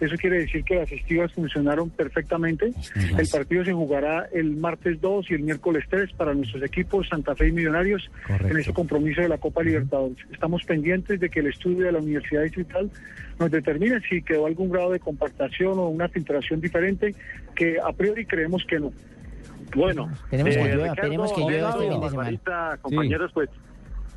Eso 0.00 0.16
quiere 0.16 0.38
decir 0.38 0.64
que 0.64 0.76
las 0.76 0.90
estivas 0.90 1.30
funcionaron 1.32 1.90
perfectamente. 1.90 2.72
El 3.18 3.28
partido 3.28 3.62
se 3.64 3.74
jugará 3.74 4.26
el 4.32 4.56
martes 4.56 5.00
2 5.02 5.30
y 5.30 5.34
el 5.34 5.42
miércoles 5.42 5.84
3 5.90 6.12
para 6.14 6.32
nuestros 6.32 6.62
equipos 6.62 7.08
Santa 7.08 7.36
Fe 7.36 7.48
y 7.48 7.52
Millonarios 7.52 8.10
en 8.28 8.56
ese 8.56 8.72
compromiso 8.72 9.20
de 9.20 9.28
la 9.28 9.36
Copa 9.36 9.62
Libertadores. 9.62 10.16
Estamos 10.32 10.64
pendientes 10.64 11.20
de 11.20 11.28
que 11.28 11.40
el 11.40 11.48
estudio 11.48 11.84
de 11.84 11.92
la 11.92 11.98
Universidad 11.98 12.42
Distrital 12.42 12.90
nos 13.38 13.50
determine 13.50 14.00
si 14.08 14.22
quedó 14.22 14.46
algún 14.46 14.70
grado 14.70 14.92
de 14.92 15.00
compactación 15.00 15.78
o 15.78 15.88
una 15.88 16.08
filtración 16.08 16.60
diferente, 16.60 17.14
que 17.54 17.76
a 17.78 17.92
priori 17.92 18.24
creemos 18.24 18.64
que 18.64 18.80
no. 18.80 18.92
Bueno, 19.74 20.10
que 20.30 20.36
eh, 20.36 20.42
llueva, 20.42 20.94
Ricardo, 20.94 21.34
que 21.34 21.40
llueva 21.40 21.70
este 21.70 21.80
fin 21.80 21.88
de 21.88 21.94
semana. 21.94 21.98
Barbarita, 21.98 22.78
compañeros, 22.82 23.30
pues 23.32 23.48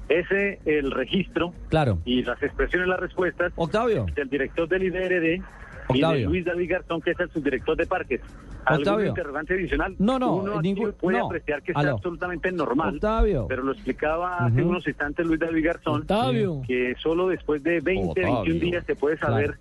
ese 0.10 0.60
el 0.66 0.92
registro 0.92 1.54
Claro. 1.70 2.00
y 2.06 2.24
las 2.24 2.42
expresiones, 2.44 2.88
las 2.88 3.00
respuestas 3.00 3.52
Octavio. 3.56 4.06
del 4.16 4.30
director 4.30 4.68
del 4.68 4.84
IDRD 4.84 5.36
y 5.36 5.38
de 5.40 5.42
Octavio. 5.88 6.30
Luis 6.30 6.46
David 6.46 6.70
Garzón, 6.72 7.02
que 7.02 7.12
es 7.12 7.20
el 7.20 7.30
subdirector 7.30 7.76
de 7.78 7.86
parques. 7.86 8.22
¿Algún 8.66 8.88
Octavio. 8.88 9.08
interrogante 9.10 9.54
adicional? 9.54 9.96
No, 10.00 10.18
no, 10.18 10.38
Uno 10.38 10.60
ningún- 10.62 10.92
puede 10.94 11.20
no. 11.20 11.28
apreciar 11.28 11.62
que 11.62 11.72
está 11.72 11.82
Aló. 11.82 11.92
absolutamente 11.92 12.52
normal. 12.52 12.96
Octavio. 12.96 13.46
Pero 13.48 13.62
lo 13.62 13.74
explicaba 13.74 14.38
hace 14.46 14.62
Ujú. 14.62 14.70
unos 14.72 14.88
instantes 14.88 15.24
Luis 15.28 15.40
David 15.40 15.64
Garzón, 15.66 16.02
Octavio. 16.02 16.62
que 16.68 16.96
solo 16.98 17.28
después 17.28 17.62
de 17.62 17.80
20, 17.82 18.10
Octavio. 18.10 18.42
21 18.44 18.60
días 18.60 18.84
se 18.86 18.96
puede 18.96 19.18
saber 19.18 19.56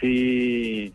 si 0.00 0.92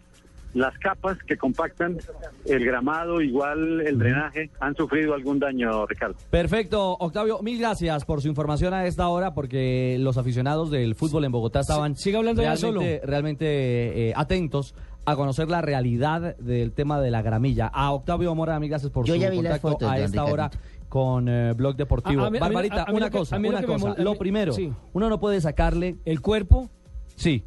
las 0.54 0.78
capas 0.80 1.18
que 1.28 1.38
compactan 1.38 1.98
el 2.46 2.66
gramado, 2.66 3.22
igual 3.22 3.82
el 3.82 3.98
drenaje, 3.98 4.50
han 4.60 4.76
sufrido 4.76 5.14
algún 5.14 5.40
daño, 5.40 5.86
Ricardo. 5.86 6.16
Perfecto, 6.30 6.94
Octavio, 7.00 7.40
mil 7.42 7.60
gracias 7.60 8.04
por 8.06 8.22
su 8.22 8.28
información 8.28 8.74
a 8.74 8.86
esta 8.86 9.08
hora, 9.08 9.34
porque 9.34 9.98
los 10.00 10.18
aficionados 10.18 10.70
del 10.72 10.96
fútbol 10.96 11.26
en 11.26 11.32
Bogotá 11.32 11.62
estaban 11.62 11.96
siga 11.96 12.20
hablando 12.20 12.42
ya 12.42 12.56
realmente, 12.56 13.02
realmente 13.06 14.10
eh, 14.10 14.14
atentos 14.16 14.76
a 15.06 15.16
conocer 15.16 15.50
la 15.50 15.62
realidad 15.62 16.36
del 16.38 16.74
tema 16.74 17.00
de 17.02 17.12
la 17.12 17.22
gramilla. 17.22 17.68
A 17.74 17.92
Octavio 17.92 18.36
Mora, 18.36 18.60
mil 18.60 18.70
gracias 18.70 18.92
por 18.92 19.06
Yo 19.06 19.16
su 19.16 19.20
ya 19.20 19.30
vi 19.30 19.42
las 19.42 19.60
contacto 19.60 19.70
fotos, 19.86 19.90
a 19.90 19.98
esta 20.00 20.26
hora 20.26 20.52
con 20.90 21.28
eh, 21.30 21.54
Blog 21.54 21.76
Deportivo. 21.76 22.24
A- 22.24 22.28
a 22.28 22.30
mí- 22.30 22.38
a 22.38 22.42
mí- 22.42 22.46
Barbarita, 22.54 22.82
a- 22.84 22.84
a 22.84 22.92
mí 22.92 22.98
una 22.98 23.10
cosa, 23.10 23.40
lo 23.40 24.10
cosa. 24.12 24.20
primero, 24.20 24.52
sí. 24.54 24.72
uno 24.94 25.10
no 25.10 25.20
puede 25.20 25.40
sacarle 25.42 25.96
el 26.06 26.22
cuerpo 26.22 26.70
sí 27.16 27.44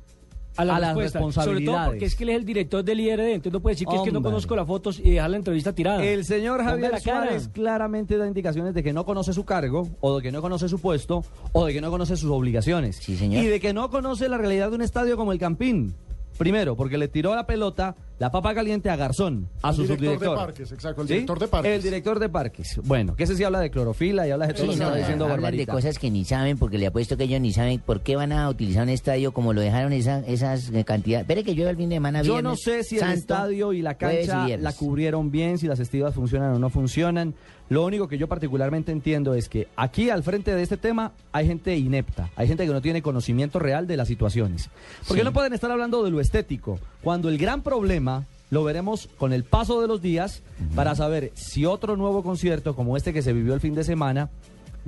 a 0.56 0.64
la 0.64 0.76
a 0.76 0.80
las 0.80 0.96
respuesta. 0.96 1.18
Sobre 1.18 1.24
todo 1.24 1.30
responsabilidades. 1.30 1.88
porque 1.88 2.04
es 2.04 2.14
que 2.14 2.24
él 2.24 2.30
es 2.30 2.36
el 2.36 2.44
director 2.44 2.84
del 2.84 3.00
IRD, 3.00 3.32
entonces 3.32 3.52
no 3.52 3.60
puede 3.60 3.74
decir 3.74 3.88
que 3.88 3.96
es 3.96 4.02
que 4.02 4.12
no 4.12 4.22
conozco 4.22 4.56
las 4.56 4.66
fotos 4.66 5.00
y 5.00 5.10
dejar 5.10 5.30
la 5.30 5.36
entrevista 5.36 5.74
tirada. 5.74 6.04
El 6.04 6.24
señor 6.24 6.62
Javier 6.62 6.92
la 6.92 7.00
cara. 7.00 7.24
Suárez 7.24 7.48
claramente 7.48 8.16
da 8.16 8.26
indicaciones 8.26 8.74
de 8.74 8.82
que 8.82 8.92
no 8.92 9.04
conoce 9.04 9.32
su 9.32 9.44
cargo, 9.44 9.88
o 10.00 10.16
de 10.16 10.22
que 10.22 10.32
no 10.32 10.40
conoce 10.42 10.68
su 10.68 10.80
puesto, 10.80 11.24
o 11.52 11.66
de 11.66 11.72
que 11.72 11.80
no 11.80 11.90
conoce 11.90 12.16
sus 12.16 12.30
obligaciones. 12.30 12.96
señor. 12.96 13.42
Y 13.42 13.46
de 13.46 13.60
que 13.60 13.72
no 13.72 13.90
conoce 13.90 14.28
la 14.28 14.38
realidad 14.38 14.70
de 14.70 14.76
un 14.76 14.82
estadio 14.82 15.16
como 15.16 15.32
el 15.32 15.38
Campín. 15.38 15.94
Primero, 16.38 16.76
porque 16.76 16.98
le 16.98 17.06
tiró 17.06 17.34
la 17.34 17.46
pelota, 17.46 17.94
la 18.18 18.30
papa 18.30 18.54
caliente 18.54 18.88
a 18.90 18.96
Garzón, 18.96 19.48
a 19.62 19.70
El 19.70 19.74
su 19.74 19.82
director 19.82 20.06
de 20.08 20.14
subdirector. 20.14 20.36
parques, 20.36 20.72
exacto, 20.72 21.02
el 21.02 21.08
¿Sí? 21.08 21.14
director 21.14 21.38
de 21.40 21.48
parques. 21.48 21.72
El 21.72 21.82
director 21.82 22.18
de 22.20 22.28
parques. 22.28 22.80
Bueno, 22.84 23.16
que 23.16 23.24
ese 23.24 23.36
sí 23.36 23.42
habla 23.44 23.58
de 23.60 23.70
clorofila 23.70 24.26
y 24.28 24.30
habla 24.30 24.46
de 24.46 24.54
todo 24.54 24.62
Sí, 24.62 24.66
lo 24.68 24.72
que 24.74 24.78
no, 24.78 24.84
está 24.86 24.98
diciendo 24.98 25.24
hablan 25.24 25.36
de 25.38 25.42
Barbarita. 25.42 25.72
cosas 25.72 25.98
que 25.98 26.10
ni 26.10 26.24
saben, 26.24 26.56
porque 26.58 26.78
le 26.78 26.86
apuesto 26.86 27.16
que 27.16 27.24
ellos 27.24 27.40
ni 27.40 27.52
saben 27.52 27.80
por 27.80 28.02
qué 28.02 28.14
van 28.16 28.32
a 28.32 28.48
utilizar 28.48 28.84
un 28.84 28.88
estadio 28.90 29.32
como 29.32 29.52
lo 29.52 29.60
dejaron 29.60 29.92
esa, 29.92 30.20
esas 30.20 30.70
eh, 30.72 30.84
cantidades. 30.84 31.24
Espere 31.24 31.42
que 31.44 31.54
llueve 31.54 31.70
el 31.72 31.76
fin 31.76 31.88
de 31.88 31.96
semana 31.96 32.22
Yo 32.22 32.34
viernes, 32.34 32.50
no 32.52 32.56
sé 32.56 32.84
si 32.84 32.94
el 32.96 33.00
santo, 33.00 33.18
estadio 33.18 33.72
y 33.72 33.82
la 33.82 33.92
y 33.92 33.94
cancha 33.96 34.44
viernes. 34.46 34.62
la 34.62 34.72
cubrieron 34.72 35.30
bien, 35.30 35.58
si 35.58 35.66
las 35.66 35.80
estivas 35.80 36.14
funcionan 36.14 36.52
o 36.54 36.58
no 36.58 36.70
funcionan. 36.70 37.34
Lo 37.70 37.82
único 37.86 38.08
que 38.08 38.18
yo 38.18 38.28
particularmente 38.28 38.92
entiendo 38.92 39.32
es 39.34 39.48
que 39.48 39.68
aquí 39.74 40.10
al 40.10 40.22
frente 40.22 40.54
de 40.54 40.62
este 40.62 40.76
tema 40.76 41.12
hay 41.32 41.46
gente 41.46 41.74
inepta, 41.74 42.28
hay 42.36 42.46
gente 42.46 42.66
que 42.66 42.72
no 42.72 42.82
tiene 42.82 43.00
conocimiento 43.00 43.58
real 43.58 43.86
de 43.86 43.96
las 43.96 44.06
situaciones. 44.06 44.68
Porque 45.08 45.22
Sí. 45.22 45.24
no 45.24 45.32
pueden 45.32 45.54
estar 45.54 45.70
hablando 45.70 46.04
de 46.04 46.10
lo 46.10 46.20
estético, 46.20 46.78
cuando 47.02 47.30
el 47.30 47.38
gran 47.38 47.62
problema 47.62 48.03
lo 48.50 48.62
veremos 48.64 49.08
con 49.18 49.32
el 49.32 49.42
paso 49.44 49.80
de 49.80 49.88
los 49.88 50.00
días 50.00 50.42
para 50.74 50.94
saber 50.94 51.32
si 51.34 51.66
otro 51.66 51.96
nuevo 51.96 52.22
concierto 52.22 52.76
como 52.76 52.96
este 52.96 53.12
que 53.12 53.22
se 53.22 53.32
vivió 53.32 53.54
el 53.54 53.60
fin 53.60 53.74
de 53.74 53.84
semana 53.84 54.28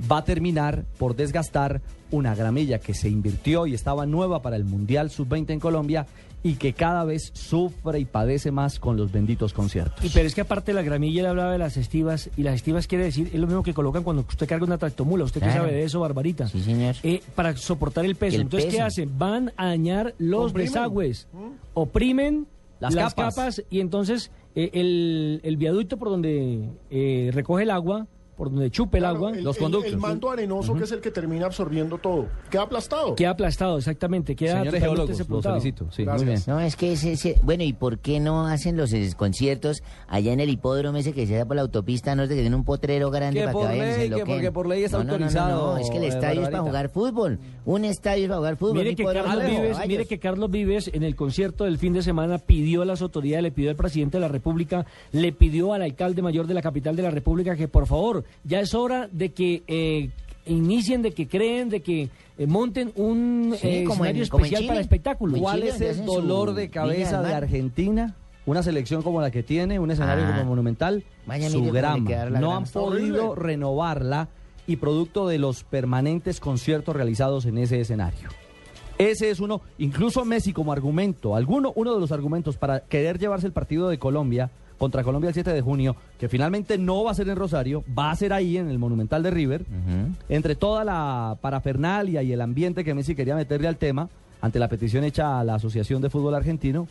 va 0.09 0.19
a 0.19 0.23
terminar 0.23 0.85
por 0.97 1.15
desgastar 1.15 1.81
una 2.11 2.35
gramilla 2.35 2.79
que 2.79 2.93
se 2.93 3.09
invirtió 3.09 3.65
y 3.67 3.73
estaba 3.73 4.05
nueva 4.05 4.41
para 4.41 4.55
el 4.55 4.63
Mundial 4.63 5.09
Sub-20 5.09 5.49
en 5.49 5.59
Colombia 5.59 6.05
y 6.43 6.53
que 6.53 6.71
cada 6.73 7.03
vez 7.03 7.31
sufre 7.33 7.99
y 7.99 8.05
padece 8.05 8.51
más 8.51 8.79
con 8.79 8.95
los 8.95 9.11
benditos 9.11 9.53
conciertos. 9.53 10.05
Y 10.05 10.09
pero 10.09 10.27
es 10.27 10.35
que 10.35 10.41
aparte 10.41 10.71
de 10.71 10.75
la 10.75 10.83
gramilla, 10.83 11.21
él 11.21 11.25
hablaba 11.27 11.51
de 11.51 11.57
las 11.57 11.75
estivas, 11.77 12.29
y 12.37 12.43
las 12.43 12.53
estivas 12.55 12.85
quiere 12.87 13.05
decir, 13.05 13.31
es 13.33 13.39
lo 13.39 13.47
mismo 13.47 13.63
que 13.63 13.73
colocan 13.73 14.03
cuando 14.03 14.21
usted 14.21 14.47
carga 14.47 14.63
una 14.63 14.77
tractomula, 14.77 15.23
usted 15.25 15.41
que 15.41 15.47
Claro. 15.47 15.63
sabe 15.63 15.73
de 15.73 15.83
eso, 15.83 15.99
Barbarita. 15.99 16.47
Sí, 16.47 16.61
señor. 16.61 16.95
Eh, 17.03 17.21
para 17.35 17.57
soportar 17.57 18.05
el 18.05 18.15
peso. 18.15 18.35
El 18.35 18.43
Entonces, 18.43 18.71
¿qué 18.73 18.79
hacen? 18.81 19.17
Van 19.17 19.51
a 19.57 19.65
dañar 19.65 20.13
los 20.19 20.53
desagües, 20.53 21.27
oprimen 21.73 22.45
Las 22.79 22.93
las, 22.93 23.13
capas. 23.13 23.35
capas. 23.35 23.63
y 23.69 23.79
entonces 23.79 24.31
eh, 24.55 24.69
el, 24.73 25.39
el 25.43 25.57
viaducto 25.57 25.97
por 25.97 26.09
donde 26.09 26.69
eh, 26.89 27.31
recoge 27.33 27.63
el 27.63 27.71
agua, 27.71 28.07
por 28.37 28.51
donde 28.51 28.69
chupe 28.71 28.97
el 28.99 29.01
Claro, 29.03 29.15
agua, 29.17 29.31
el, 29.31 29.43
los 29.43 29.57
el- 29.57 29.63
conductos, 29.63 29.91
El 29.93 29.97
manto 29.99 30.29
arenoso 30.31 30.75
que 30.75 30.83
es 30.83 30.91
el 30.91 31.01
que 31.01 31.11
termina 31.11 31.47
absorbiendo 31.47 31.97
todo. 31.97 32.27
Queda 32.49 32.61
aplastado. 32.61 33.15
queda 33.15 33.31
aplastado, 33.31 33.77
exactamente, 33.77 34.35
queda 34.35 34.59
Señores 34.59 34.81
geólogos, 34.81 35.09
los 35.09 35.17
sepultado. 35.17 35.55
felicito. 35.55 35.91
Sí, 35.91 36.03
Gracias. 36.03 36.23
muy 36.23 36.31
bien. 36.35 36.43
No, 36.47 36.59
es 36.61 36.75
que 36.75 36.93
ese, 36.93 37.13
ese- 37.13 37.39
bueno, 37.43 37.63
¿y 37.63 37.73
por 37.73 37.99
qué 37.99 38.19
no 38.19 38.47
hacen 38.47 38.77
los 38.77 38.93
conciertos 39.15 39.81
allá 40.07 40.31
en 40.33 40.39
el 40.39 40.49
hipódromo 40.49 40.97
ese 40.97 41.13
que 41.13 41.25
se 41.27 41.35
da 41.35 41.45
por 41.45 41.55
la 41.55 41.63
autopista, 41.63 42.15
no 42.15 42.23
es 42.23 42.29
de 42.29 42.35
que 42.35 42.41
tienen 42.41 42.57
un 42.59 42.63
potrero 42.65 43.09
grande 43.11 43.39
Que 43.39 43.45
para 43.45 43.53
por 43.53 43.61
que 43.63 43.67
vayan 43.79 43.89
y 43.89 43.91
se 43.93 43.99
ley, 43.99 44.09
que 44.19 44.25
porque 44.25 44.51
por 44.51 44.67
ley 44.67 44.83
está 44.83 44.97
No, 44.99 45.03
no, 45.03 45.11
no, 45.11 45.17
no, 45.17 45.23
autorizado, 45.25 45.73
No, 45.73 45.77
es 45.79 45.89
que 45.89 45.97
el 45.97 46.03
eh, 46.03 46.07
estadio 46.07 46.41
es 46.43 46.49
para 46.49 46.63
jugar 46.63 46.89
fútbol. 46.89 47.39
Un 47.65 47.85
estadio 47.85 48.23
es 48.23 48.27
para 48.29 48.37
jugar 48.37 48.55
fútbol. 48.57 48.77
Mire 48.77 48.95
que, 48.95 49.03
Carlos 49.03 49.45
Vives, 49.45 49.77
mire 49.87 50.05
que 50.05 50.19
Carlos 50.19 50.51
Vives 50.51 50.89
en 50.93 51.03
el 51.03 51.15
concierto 51.15 51.63
del 51.63 51.77
fin 51.79 51.93
de 51.93 52.01
semana 52.03 52.37
pidió 52.37 52.83
a 52.83 52.85
las 52.85 53.01
autoridades, 53.01 53.43
le 53.43 53.51
pidió 53.51 53.69
al 53.71 53.75
presidente 53.75 54.17
de 54.17 54.21
la 54.21 54.27
República, 54.27 54.85
le 55.11 55.31
pidió 55.31 55.73
al 55.73 55.81
alcalde 55.81 56.21
mayor 56.21 56.47
de 56.47 56.53
la 56.53 56.61
capital 56.61 56.95
de 56.95 57.03
la 57.03 57.11
República 57.11 57.55
que 57.55 57.67
por 57.67 57.87
favor, 57.87 58.23
ya 58.43 58.59
es 58.61 58.73
hora 58.73 59.09
de 59.11 59.31
que 59.33 59.63
eh, 59.67 60.09
inicien, 60.45 61.01
de 61.01 61.11
que 61.11 61.27
creen, 61.27 61.69
de 61.69 61.81
que 61.81 62.09
eh, 62.37 62.47
monten 62.47 62.91
un 62.95 63.55
Sí, 63.59 63.67
eh, 63.67 63.83
como 63.85 64.05
en- 64.05 64.11
escenario 64.11 64.29
como 64.29 64.45
especial 64.45 64.67
para 64.67 64.79
espectáculos. 64.79 65.39
¿Cuál 65.39 65.61
Chile, 65.61 65.69
es 65.69 65.81
el 65.99 66.05
dolor 66.05 66.53
de 66.53 66.69
cabeza 66.69 67.21
de. 67.21 67.33
Argentina? 67.33 68.15
Una 68.45 68.63
selección 68.63 69.01
como 69.01 69.19
la 69.19 69.29
que 69.29 69.43
tiene, 69.43 69.77
un 69.79 69.91
escenario 69.91 70.23
Ah. 70.25 70.37
como 70.37 70.45
Monumental, 70.51 71.03
su 71.49 71.63
grama. 71.65 71.97
No 71.99 72.05
grama. 72.05 72.55
han 72.57 72.63
podido 72.65 73.31
horrible. 73.31 73.47
renovarla 73.53 74.29
y 74.65 74.77
producto 74.77 75.27
de 75.27 75.37
los 75.37 75.63
permanentes 75.65 76.39
conciertos 76.39 76.95
realizados 76.95 77.45
en 77.45 77.57
ese 77.57 77.81
escenario. 77.81 78.29
Ese 78.97 79.29
es 79.29 79.39
uno, 79.41 79.61
incluso 79.77 80.25
Messi 80.25 80.53
como 80.53 80.71
argumento, 80.71 81.35
alguno, 81.35 81.71
uno 81.75 81.93
de 81.93 81.99
los 81.99 82.11
argumentos 82.11 82.57
para 82.57 82.79
querer 82.79 83.19
llevarse 83.19 83.45
el 83.47 83.53
partido 83.53 83.89
de 83.89 83.99
Colombia 83.99 84.49
contra 84.77 85.03
Colombia 85.03 85.29
el 85.29 85.33
7 85.33 85.51
de 85.53 85.61
junio, 85.61 85.95
que 86.19 86.29
finalmente 86.29 86.77
no 86.77 87.03
va 87.03 87.11
a 87.11 87.15
ser 87.15 87.27
en 87.29 87.35
Rosario, 87.35 87.83
va 87.97 88.11
a 88.11 88.15
ser 88.15 88.33
ahí 88.33 88.57
en 88.57 88.69
el 88.69 88.79
Monumental 88.79 89.23
de 89.23 89.31
River, 89.31 89.65
entre 90.29 90.55
toda 90.55 90.83
la 90.83 91.37
parafernalia 91.41 92.23
y 92.23 92.31
el 92.31 92.41
ambiente 92.41 92.83
que 92.83 92.93
Messi 92.93 93.15
quería 93.15 93.35
meterle 93.35 93.67
al 93.67 93.77
tema, 93.77 94.09
ante 94.41 94.59
la 94.59 94.67
petición 94.67 95.03
hecha 95.03 95.39
a 95.39 95.43
la 95.43 95.55
Asociación 95.55 96.01
de 96.01 96.09
Fútbol 96.09 96.35
Argentino, 96.35 96.87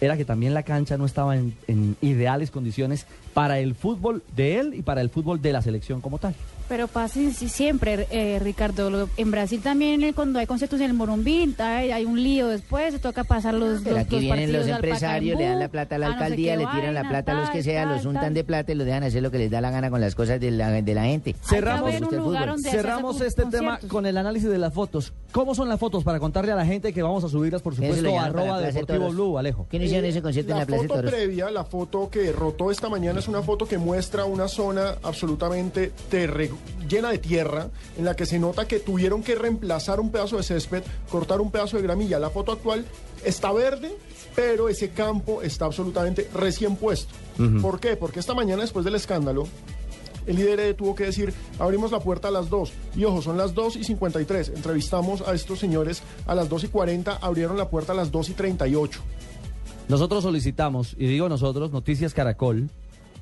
era 0.00 0.16
que 0.16 0.24
también 0.24 0.54
la 0.54 0.62
cancha 0.62 0.96
no 0.96 1.04
estaba 1.04 1.36
en, 1.36 1.54
en 1.66 1.96
ideales 2.00 2.50
condiciones 2.50 3.06
para 3.34 3.58
el 3.58 3.74
fútbol 3.74 4.22
de 4.34 4.58
él 4.58 4.74
y 4.74 4.82
para 4.82 5.00
el 5.00 5.10
fútbol 5.10 5.42
de 5.42 5.52
la 5.52 5.62
selección 5.62 6.00
como 6.00 6.18
tal. 6.18 6.34
Pero 6.70 6.86
pasa 6.86 7.14
sí, 7.32 7.48
siempre, 7.48 8.06
eh, 8.10 8.38
Ricardo. 8.38 8.88
Lo- 8.90 9.08
En 9.16 9.30
Brasil 9.32 9.60
también, 9.60 10.04
eh, 10.04 10.12
cuando 10.14 10.38
hay 10.38 10.46
conciertos 10.46 10.78
en 10.80 10.86
el 10.86 10.94
Morumbí, 10.94 11.52
hay, 11.58 11.90
hay 11.90 12.04
un 12.04 12.22
lío 12.22 12.46
después, 12.46 12.94
se 12.94 13.00
toca 13.00 13.24
pasar 13.24 13.54
los, 13.54 13.82
Pero 13.82 13.96
los, 13.96 14.04
aquí 14.06 14.14
los 14.14 14.20
vienen 14.22 14.52
los 14.52 14.68
empresarios, 14.68 15.36
le 15.36 15.46
dan 15.46 15.58
la 15.58 15.68
plata 15.68 15.96
a 15.96 15.98
la 15.98 16.06
a 16.06 16.08
no 16.10 16.14
sé 16.18 16.22
alcaldía, 16.24 16.54
le 16.56 16.66
tiran 16.68 16.94
la 16.94 17.08
plata 17.08 17.32
a 17.32 17.34
los 17.34 17.50
que 17.50 17.56
tal, 17.58 17.64
sea, 17.64 17.86
los 17.86 18.04
untan 18.06 18.22
tal. 18.26 18.34
de 18.34 18.44
plata 18.44 18.70
y 18.70 18.76
los 18.76 18.86
dejan 18.86 19.02
hacer 19.02 19.20
lo 19.20 19.32
que 19.32 19.38
les 19.38 19.50
da 19.50 19.60
la 19.60 19.72
gana 19.72 19.90
con 19.90 20.00
las 20.00 20.14
cosas 20.14 20.38
de 20.40 20.52
la, 20.52 20.70
de 20.70 20.94
la 20.94 21.02
gente. 21.04 21.34
Cerramos, 21.42 21.92
cerramos 22.62 23.20
este 23.20 23.44
tema 23.46 23.78
con 23.88 24.06
el 24.06 24.16
análisis 24.16 24.48
de 24.48 24.58
las 24.58 24.72
fotos. 24.72 25.12
¿Cómo 25.32 25.54
son 25.54 25.68
las 25.68 25.78
fotos 25.80 26.04
para 26.04 26.18
contarle 26.20 26.52
a 26.52 26.56
la 26.56 26.66
gente 26.66 26.92
que 26.92 27.02
vamos 27.02 27.24
a 27.24 27.28
subirlas, 27.28 27.62
por 27.62 27.74
supuesto, 27.74 28.18
a 28.18 28.24
arroba 28.26 28.60
de 28.60 28.72
Deportivo. 28.72 29.10
Blue, 29.10 29.38
Alejo? 29.38 29.66
¿Quién 29.68 29.82
hicieron 29.82 30.08
ese 30.08 30.22
concierto 30.22 30.52
en 30.52 30.58
La 30.58 30.62
la 30.62 30.66
Plaza 30.66 30.82
de 30.82 30.88
foto 30.88 31.00
Toros? 31.00 31.10
previa, 31.12 31.50
la 31.50 31.64
foto 31.64 32.08
que 32.10 32.30
rotó 32.32 32.70
esta 32.70 32.88
mañana 32.88 33.18
es 33.18 33.28
una 33.28 33.42
foto 33.42 33.66
que 33.66 33.76
muestra 33.78 34.24
una 34.24 34.46
zona 34.48 34.94
absolutamente 35.02 35.92
terre- 36.10 36.50
llena 36.88 37.10
de 37.10 37.18
tierra, 37.18 37.68
en 37.96 38.04
la 38.04 38.16
que 38.16 38.26
se 38.26 38.38
nota 38.38 38.66
que 38.66 38.80
tuvieron 38.80 39.22
que 39.22 39.34
reemplazar 39.34 40.00
un 40.00 40.10
pedazo 40.10 40.36
de 40.36 40.42
césped, 40.42 40.82
cortar 41.10 41.40
un 41.40 41.50
pedazo 41.50 41.76
de 41.76 41.82
gramilla. 41.82 42.18
La 42.18 42.30
foto 42.30 42.52
actual 42.52 42.84
está 43.24 43.52
verde, 43.52 43.96
pero 44.34 44.68
ese 44.68 44.90
campo 44.90 45.42
está 45.42 45.66
absolutamente 45.66 46.28
recién 46.34 46.76
puesto. 46.76 47.14
¿Por 47.62 47.80
qué? 47.80 47.96
Porque 47.96 48.20
esta 48.20 48.34
mañana, 48.34 48.62
después 48.62 48.84
del 48.84 48.94
escándalo, 48.94 49.46
el 50.26 50.36
líder 50.36 50.74
tuvo 50.74 50.94
que 50.94 51.04
decir, 51.04 51.32
abrimos 51.58 51.90
la 51.90 52.00
puerta 52.00 52.28
a 52.28 52.30
las 52.30 52.50
2. 52.50 52.72
Y 52.96 53.04
ojo, 53.04 53.22
son 53.22 53.38
las 53.38 53.54
2 53.54 53.76
y 53.76 53.84
53. 53.84 54.50
Entrevistamos 54.50 55.22
a 55.22 55.34
estos 55.34 55.58
señores 55.58 56.02
a 56.26 56.34
las 56.34 56.48
2 56.48 56.64
y 56.64 56.68
40, 56.68 57.16
abrieron 57.16 57.56
la 57.56 57.70
puerta 57.70 57.92
a 57.92 57.96
las 57.96 58.10
2 58.10 58.28
y 58.30 58.32
38. 58.34 59.00
Nosotros 59.88 60.22
solicitamos, 60.22 60.94
y 60.98 61.06
digo 61.06 61.28
nosotros, 61.28 61.72
Noticias 61.72 62.14
Caracol 62.14 62.70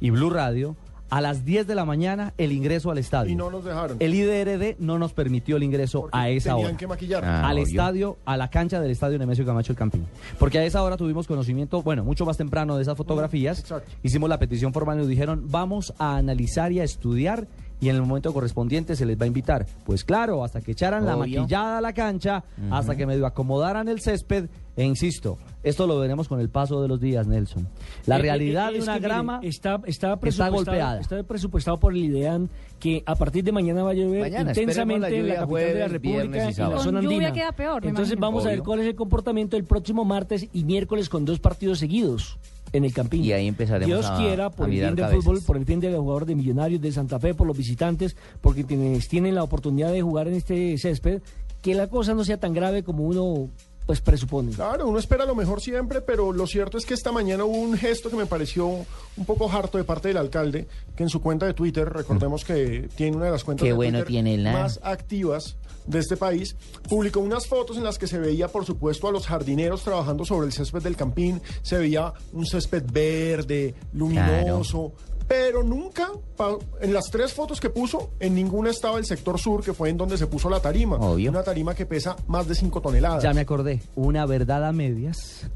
y 0.01 0.11
Blue 0.11 0.29
Radio, 0.29 0.77
a 1.11 1.21
las 1.21 1.45
10 1.45 1.67
de 1.67 1.75
la 1.75 1.85
mañana 1.85 2.35
el 2.39 2.53
ingreso 2.53 2.91
al 2.91 2.99
estadio. 2.99 3.33
Y 3.33 3.35
no 3.37 3.51
nos 3.51 3.65
dejaron. 3.65 3.97
El 4.01 4.15
IDRD 4.15 4.77
no 4.79 4.99
nos 4.99 5.13
permitió 5.13 5.57
el 5.57 5.63
ingreso 5.63 6.03
Porque 6.03 6.17
a 6.19 6.29
esa 6.29 6.51
tenían 6.51 6.69
hora. 6.69 6.77
que 6.77 6.87
maquillar. 6.87 7.25
Ah, 7.25 7.49
al 7.49 7.57
obvio. 7.57 7.67
estadio, 7.67 8.19
a 8.25 8.37
la 8.37 8.49
cancha 8.51 8.81
del 8.81 8.91
estadio 8.91 9.19
Nemesio 9.19 9.45
Camacho 9.47 9.73
el 9.73 9.79
Campín. 9.79 10.07
Porque 10.39 10.59
a 10.59 10.65
esa 10.65 10.83
hora 10.83 10.97
tuvimos 10.97 11.27
conocimiento, 11.27 11.83
bueno, 11.83 12.05
mucho 12.05 12.27
más 12.27 12.37
temprano 12.37 12.77
de 12.77 12.83
esas 12.83 12.97
fotografías. 12.97 13.61
exacto. 13.61 13.91
Hicimos 14.03 14.29
la 14.29 14.39
petición 14.39 14.73
formal 14.73 14.97
y 14.97 15.01
nos 15.01 15.09
dijeron, 15.09 15.45
vamos 15.51 15.95
a 15.99 16.17
analizar 16.17 16.73
y 16.73 16.81
a 16.81 16.85
estudiar 16.85 17.47
y 17.81 17.89
en 17.91 17.95
el 17.97 18.03
momento 18.03 18.33
correspondiente 18.33 18.97
se 18.97 19.07
les 19.07 19.19
va 19.19 19.23
a 19.25 19.27
invitar. 19.29 19.65
Pues 19.87 20.03
claro, 20.05 20.43
hasta 20.43 20.61
que 20.61 20.73
echaran 20.73 21.07
la 21.07 21.17
maquillada 21.17 21.79
a 21.79 21.81
la 21.81 21.93
cancha, 21.93 22.43
hasta 22.71 22.97
que 22.97 23.07
medio 23.07 23.25
acomodaran 23.25 23.87
el 23.89 24.01
césped, 24.01 24.49
e 24.79 24.85
insisto, 24.85 25.37
esto 25.65 25.87
lo 25.89 25.99
veremos 25.99 26.29
con 26.29 26.39
el 26.41 26.49
paso 26.51 26.81
de 26.81 26.87
los 26.89 27.01
días, 27.01 27.27
Nelson. 27.27 27.69
La 28.07 28.17
Eh, 28.17 28.23
realidad 28.23 28.69
eh, 28.71 28.73
de 28.75 28.79
es 28.79 28.85
una 28.85 28.95
que, 28.95 29.01
mire, 29.01 29.09
grama 29.09 29.41
está, 29.43 29.75
está, 29.75 29.89
está 29.89 30.17
presupuestado, 30.21 30.53
golpeada. 30.55 31.01
está 31.01 31.23
presupuestado 31.25 31.79
por 31.81 31.93
el 31.93 32.05
IDEAN 32.05 32.49
que 32.79 33.03
a 33.05 33.17
partir 33.17 33.43
de 33.43 33.51
mañana 33.53 33.83
va 33.83 33.91
a 33.91 33.95
llover 33.95 34.21
Mañana, 34.21 34.51
intensamente 34.53 35.11
la 35.11 35.17
en 35.17 35.29
la 35.29 35.35
lluvia 35.35 35.41
capital 35.41 35.75
de 35.75 35.81
la 35.81 35.89
República 35.89 36.39
y 36.39 36.53
y 36.53 36.55
la 36.57 36.79
zona 36.79 36.99
andina. 37.01 37.33
queda 37.33 37.53
peor, 37.53 37.85
Entonces 37.85 38.13
imagino. 38.15 38.21
vamos 38.21 38.47
a 38.47 38.51
ver 38.51 38.63
cuál 38.63 38.81
es 38.81 38.87
el 38.87 38.95
comportamiento 38.95 39.57
el 39.57 39.65
próximo 39.65 40.05
martes 40.05 40.49
y 40.53 40.65
miércoles 40.65 41.09
con 41.09 41.25
dos 41.25 41.41
partidos 41.41 41.81
seguidos 41.81 42.39
en 42.73 42.85
el 42.85 42.93
Campín. 42.95 43.25
Y 43.25 43.33
ahí 43.33 43.49
empezaremos 43.49 43.87
Dios 43.89 44.07
a- 44.07 44.17
quiera, 44.17 44.51
por 44.51 44.67
a 44.67 44.69
el 44.69 44.75
bien 44.75 44.95
del 44.95 44.97
cabezas. 45.07 45.25
fútbol, 45.25 45.41
por 45.45 45.57
el 45.57 45.65
bien 45.65 45.81
de 45.81 45.91
los 45.91 46.01
jugadores 46.01 46.29
de 46.29 46.35
Millonarios 46.37 46.81
de 46.81 46.93
Santa 46.93 47.19
Fe, 47.19 47.35
por 47.35 47.47
los 47.49 47.57
visitantes, 47.57 48.15
porque 48.41 48.65
quienes 48.65 49.09
tienen 49.09 49.35
la 49.35 49.43
oportunidad 49.43 49.91
de 49.91 50.03
jugar 50.03 50.29
en 50.29 50.35
este 50.35 50.79
césped, 50.79 51.21
que 51.63 51.75
la 51.75 51.89
cosa 51.89 52.15
no 52.15 52.23
sea 52.25 52.39
tan 52.39 52.53
grave 52.53 52.85
como 52.85 53.03
uno 53.05 53.49
pues 53.89 54.03
presupone. 54.03 54.53
Claro, 54.53 54.87
uno 54.87 54.99
espera 54.99 55.25
lo 55.25 55.35
mejor 55.35 55.63
siempre, 55.63 56.03
pero 56.03 56.31
lo 56.31 56.47
cierto 56.47 56.77
es 56.77 56.85
que 56.85 56.93
esta 56.93 57.11
mañana 57.11 57.47
hubo 57.47 57.57
un 57.57 57.75
gesto 57.75 58.11
que 58.11 58.17
me 58.17 58.27
pareció 58.27 58.67
un 58.67 59.25
poco 59.25 59.51
harto 59.51 59.79
de 59.79 59.85
parte 59.85 60.09
del 60.09 60.19
alcalde, 60.19 60.69
que 60.95 61.05
en 61.05 61.09
su 61.09 61.23
cuenta 61.23 61.47
de 61.47 61.55
Twitter, 61.55 61.89
recordemos 61.91 62.45
que 62.45 62.91
tiene 62.97 63.17
una 63.17 63.25
de 63.25 63.31
las 63.31 63.45
cuentas 63.45 63.63
Qué 63.65 63.71
de 63.71 63.75
bueno 63.75 63.99
Twitter 64.01 64.09
tiene 64.13 64.37
la- 64.37 64.53
más 64.53 64.79
activas 64.83 65.57
de 65.87 66.01
este 66.01 66.19
país, 66.19 66.55
publicó 66.87 67.21
unas 67.21 67.47
fotos 67.47 67.79
en 67.79 67.85
las 67.85 67.97
que 67.97 68.07
se 68.07 68.19
veía, 68.19 68.49
por 68.49 68.67
supuesto, 68.67 69.09
a 69.09 69.11
los 69.11 69.27
jardineros 69.27 69.83
trabajando 69.85 70.27
sobre 70.27 70.47
el 70.49 70.53
césped 70.53 70.83
del 70.83 70.95
Campín, 70.95 71.41
se 71.63 71.79
veía 71.79 72.13
un 72.35 72.45
césped 72.45 72.83
verde, 72.93 73.75
luminoso, 73.95 74.93
pero 75.29 75.63
nunca, 75.63 76.09
pa- 76.37 76.57
en 76.81 76.93
las 76.95 77.05
tres 77.11 77.33
fotos 77.35 77.61
que 77.61 77.69
puso, 77.71 78.11
en 78.19 78.35
ninguna 78.35 78.71
estaba 78.71 78.99
el 78.99 79.05
sector 79.05 79.39
sur, 79.39 79.63
que 79.63 79.75
fue 79.75 79.91
en 79.91 79.97
donde 79.99 80.17
se 80.17 80.27
puso 80.27 80.49
la 80.49 80.61
tarima, 80.61 80.97
Obvio. 80.97 81.31
una 81.31 81.43
tarima 81.43 81.75
que 81.75 81.85
pesa 81.87 82.17
más 82.27 82.49
de 82.49 82.55
5 82.55 82.81
toneladas. 82.81 83.23
Ya 83.23 83.35
me 83.35 83.43
acordé, 83.43 83.83
una 83.95 84.25
verdad 84.27 84.65
a 84.67 84.73
medias 84.73 85.47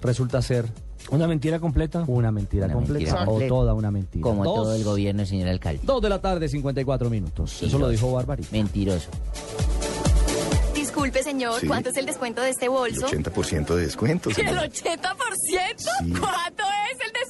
resulta 0.00 0.42
ser 0.42 0.66
Una 1.10 1.26
mentira 1.28 1.60
completa. 1.60 2.04
una 2.08 2.32
mentira 2.32 2.66
Una 2.66 2.74
completa 2.74 3.24
mentira 3.24 3.30
o 3.30 3.48
toda 3.48 3.74
una 3.74 3.90
mentira. 3.92 4.22
Como 4.22 4.42
Dos- 4.44 4.54
todo 4.56 4.74
el 4.74 4.82
gobierno, 4.84 5.24
señor 5.24 5.48
alcalde. 5.48 5.80
Dos 5.84 6.02
de 6.02 6.08
la 6.08 6.20
tarde, 6.20 6.48
54 6.48 7.08
minutos. 7.08 7.62
Eso 7.62 7.78
lo 7.78 7.88
dijo 7.88 8.10
Barbarita. 8.12 8.48
Mentiroso. 8.52 9.08
Disculpe, 10.74 11.22
señor, 11.22 11.60
Sí. 11.60 11.66
¿cuánto 11.66 11.90
es 11.90 11.96
el 11.96 12.06
descuento 12.06 12.42
de 12.42 12.50
este 12.50 12.68
bolso? 12.68 13.06
80% 13.06 13.74
de 13.76 13.82
descuento. 13.82 14.28
¿El 14.30 14.34
señora. 14.36 14.66
80%? 14.66 14.70
Sí. 15.78 16.12
¿Cuánto 16.18 16.62
es 16.90 16.98
el 17.00 17.12
descuento? 17.12 17.21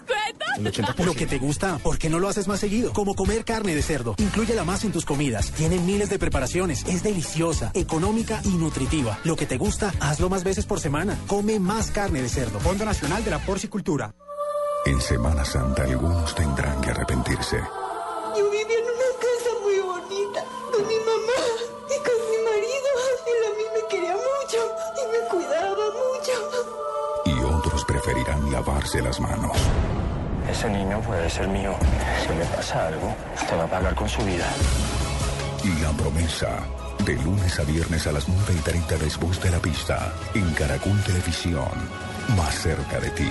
El 0.57 0.65
80%. 0.65 1.05
Lo 1.05 1.15
que 1.15 1.27
te 1.27 1.39
gusta, 1.39 1.79
¿por 1.79 1.99
qué 1.99 2.09
no 2.11 2.19
lo 2.19 2.29
haces 2.29 2.49
más 2.49 2.61
seguido? 2.61 2.93
Como 2.93 3.15
comer 3.15 3.45
carne 3.45 3.75
de 3.75 3.83
cerdo. 3.83 4.15
Inclúyela 4.19 4.65
más 4.65 4.85
en 4.85 4.93
tus 4.93 5.05
comidas. 5.05 5.51
Tiene 5.53 5.79
miles 5.79 6.11
de 6.11 6.19
preparaciones. 6.19 6.85
Es 6.87 7.03
deliciosa, 7.03 7.71
económica 7.75 8.41
y 8.45 8.51
nutritiva. 8.51 9.19
Lo 9.25 9.37
que 9.37 9.47
te 9.47 9.59
gusta, 9.59 9.93
hazlo 10.01 10.29
más 10.29 10.45
veces 10.45 10.67
por 10.67 10.81
semana. 10.81 11.19
Come 11.27 11.59
más 11.59 11.91
carne 11.91 12.23
de 12.23 12.29
cerdo. 12.29 12.61
Fondo 12.61 12.85
Nacional 12.85 13.25
de 13.25 13.31
la 13.31 13.39
Porcicultura. 13.39 14.15
En 14.85 15.01
Semana 15.01 15.45
Santa 15.45 15.85
algunos 15.85 16.35
tendrán 16.35 16.81
que 16.81 16.91
arrepentirse. 16.91 17.57
Yo 18.37 18.51
vivía 18.51 18.79
en 18.79 18.85
una 18.85 19.11
casa 19.21 19.51
muy 19.63 19.79
bonita 19.79 20.45
con 20.73 20.87
mi 20.89 20.97
mamá 20.97 21.41
y 21.87 21.97
con 22.03 22.19
mi 22.31 22.39
marido. 22.45 22.91
Él 23.27 23.41
a 23.47 23.53
mí 23.57 23.65
me 23.77 23.89
quería 23.89 24.15
mucho 24.15 24.59
y 24.99 25.03
me 25.13 25.29
cuidaba 25.29 25.87
mucho. 26.03 26.35
Y 27.27 27.45
otros 27.55 27.85
preferirán 27.85 28.51
lavarse 28.51 29.01
las 29.01 29.21
manos. 29.21 29.57
Ese 30.53 30.69
niño 30.69 31.01
puede 31.01 31.31
ser 31.31 31.49
mío. 31.49 31.75
Si 32.21 32.35
le 32.35 32.45
pasa 32.45 32.89
algo, 32.89 33.17
te 33.49 33.57
va 33.57 33.65
a 33.65 33.67
pagar 33.67 33.95
con 33.95 34.07
su 34.07 34.23
vida. 34.23 34.47
La 35.81 35.91
promesa. 35.93 36.59
De 37.07 37.15
lunes 37.15 37.59
a 37.59 37.65
viernes 37.65 38.07
a 38.07 38.13
las 38.13 38.29
9 38.29 38.55
y 38.59 38.61
30 38.61 38.99
después 38.99 39.43
de 39.43 39.51
la 39.51 39.59
pista. 39.59 40.13
En 40.35 40.53
Caracol 40.53 41.03
Televisión. 41.05 41.71
Más 42.37 42.55
cerca 42.55 43.01
de 43.01 43.11
ti. 43.11 43.31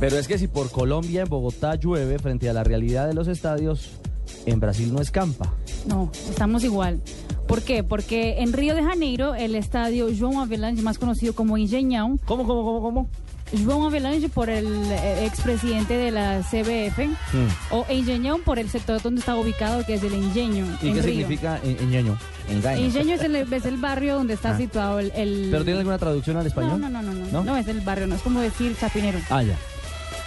Pero 0.00 0.16
es 0.16 0.28
que 0.28 0.38
si 0.38 0.46
por 0.46 0.70
Colombia 0.70 1.22
en 1.22 1.28
Bogotá 1.28 1.74
llueve 1.74 2.18
frente 2.18 2.48
a 2.48 2.52
la 2.52 2.62
realidad 2.64 3.08
de 3.08 3.14
los 3.14 3.26
estadios, 3.28 3.90
en 4.46 4.60
Brasil 4.60 4.92
no 4.92 5.00
escampa. 5.00 5.52
No, 5.86 6.10
estamos 6.30 6.62
igual. 6.64 7.00
¿Por 7.48 7.62
qué? 7.62 7.82
Porque 7.82 8.40
en 8.42 8.52
Río 8.52 8.74
de 8.74 8.82
Janeiro, 8.82 9.34
el 9.34 9.54
estadio 9.54 10.08
João 10.10 10.40
Avelange, 10.40 10.82
más 10.82 10.98
conocido 10.98 11.32
como 11.34 11.56
Engenhão. 11.56 12.18
¿Cómo, 12.26 12.46
cómo, 12.46 12.62
cómo, 12.62 12.82
cómo? 12.82 13.08
João 13.54 13.86
Avelange 13.86 14.28
por 14.28 14.50
el 14.50 14.66
eh, 14.92 15.24
expresidente 15.24 15.94
de 15.96 16.10
la 16.10 16.42
CBF 16.42 17.06
Mm. 17.32 17.48
o 17.74 17.86
Engenhão 17.88 18.42
por 18.44 18.58
el 18.58 18.68
sector 18.68 19.00
donde 19.02 19.20
está 19.20 19.34
ubicado, 19.36 19.84
que 19.86 19.94
es 19.94 20.02
el 20.02 20.12
Engenho. 20.12 20.66
¿Y 20.82 20.88
en 20.88 20.94
qué 20.94 21.02
Río. 21.02 21.14
significa 21.20 21.58
en- 21.64 21.78
engaño? 21.84 22.18
Engenho 22.50 23.14
es 23.14 23.22
el, 23.22 23.34
es 23.52 23.64
el 23.64 23.76
barrio 23.78 24.16
donde 24.16 24.34
está 24.34 24.50
Ah. 24.50 24.58
situado 24.58 24.98
el... 25.00 25.10
el- 25.16 25.48
¿Pero 25.50 25.64
tiene 25.64 25.78
alguna 25.78 25.98
traducción 25.98 26.36
al 26.36 26.46
español? 26.46 26.78
No, 26.78 26.90
no, 26.90 27.02
no, 27.02 27.12
no, 27.12 27.24
no, 27.24 27.32
¿No? 27.32 27.44
no, 27.44 27.56
es 27.56 27.66
el 27.68 27.80
barrio, 27.80 28.06
no 28.06 28.14
es 28.16 28.20
como 28.22 28.40
decir 28.40 28.76
chapinero. 28.78 29.18
Ah, 29.30 29.42
ya. 29.42 29.56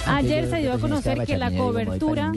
Ayer 0.07 0.49
se 0.49 0.57
dio 0.57 0.73
a 0.73 0.77
conocer 0.79 1.25
que 1.25 1.37
la 1.37 1.51
cobertura, 1.51 2.31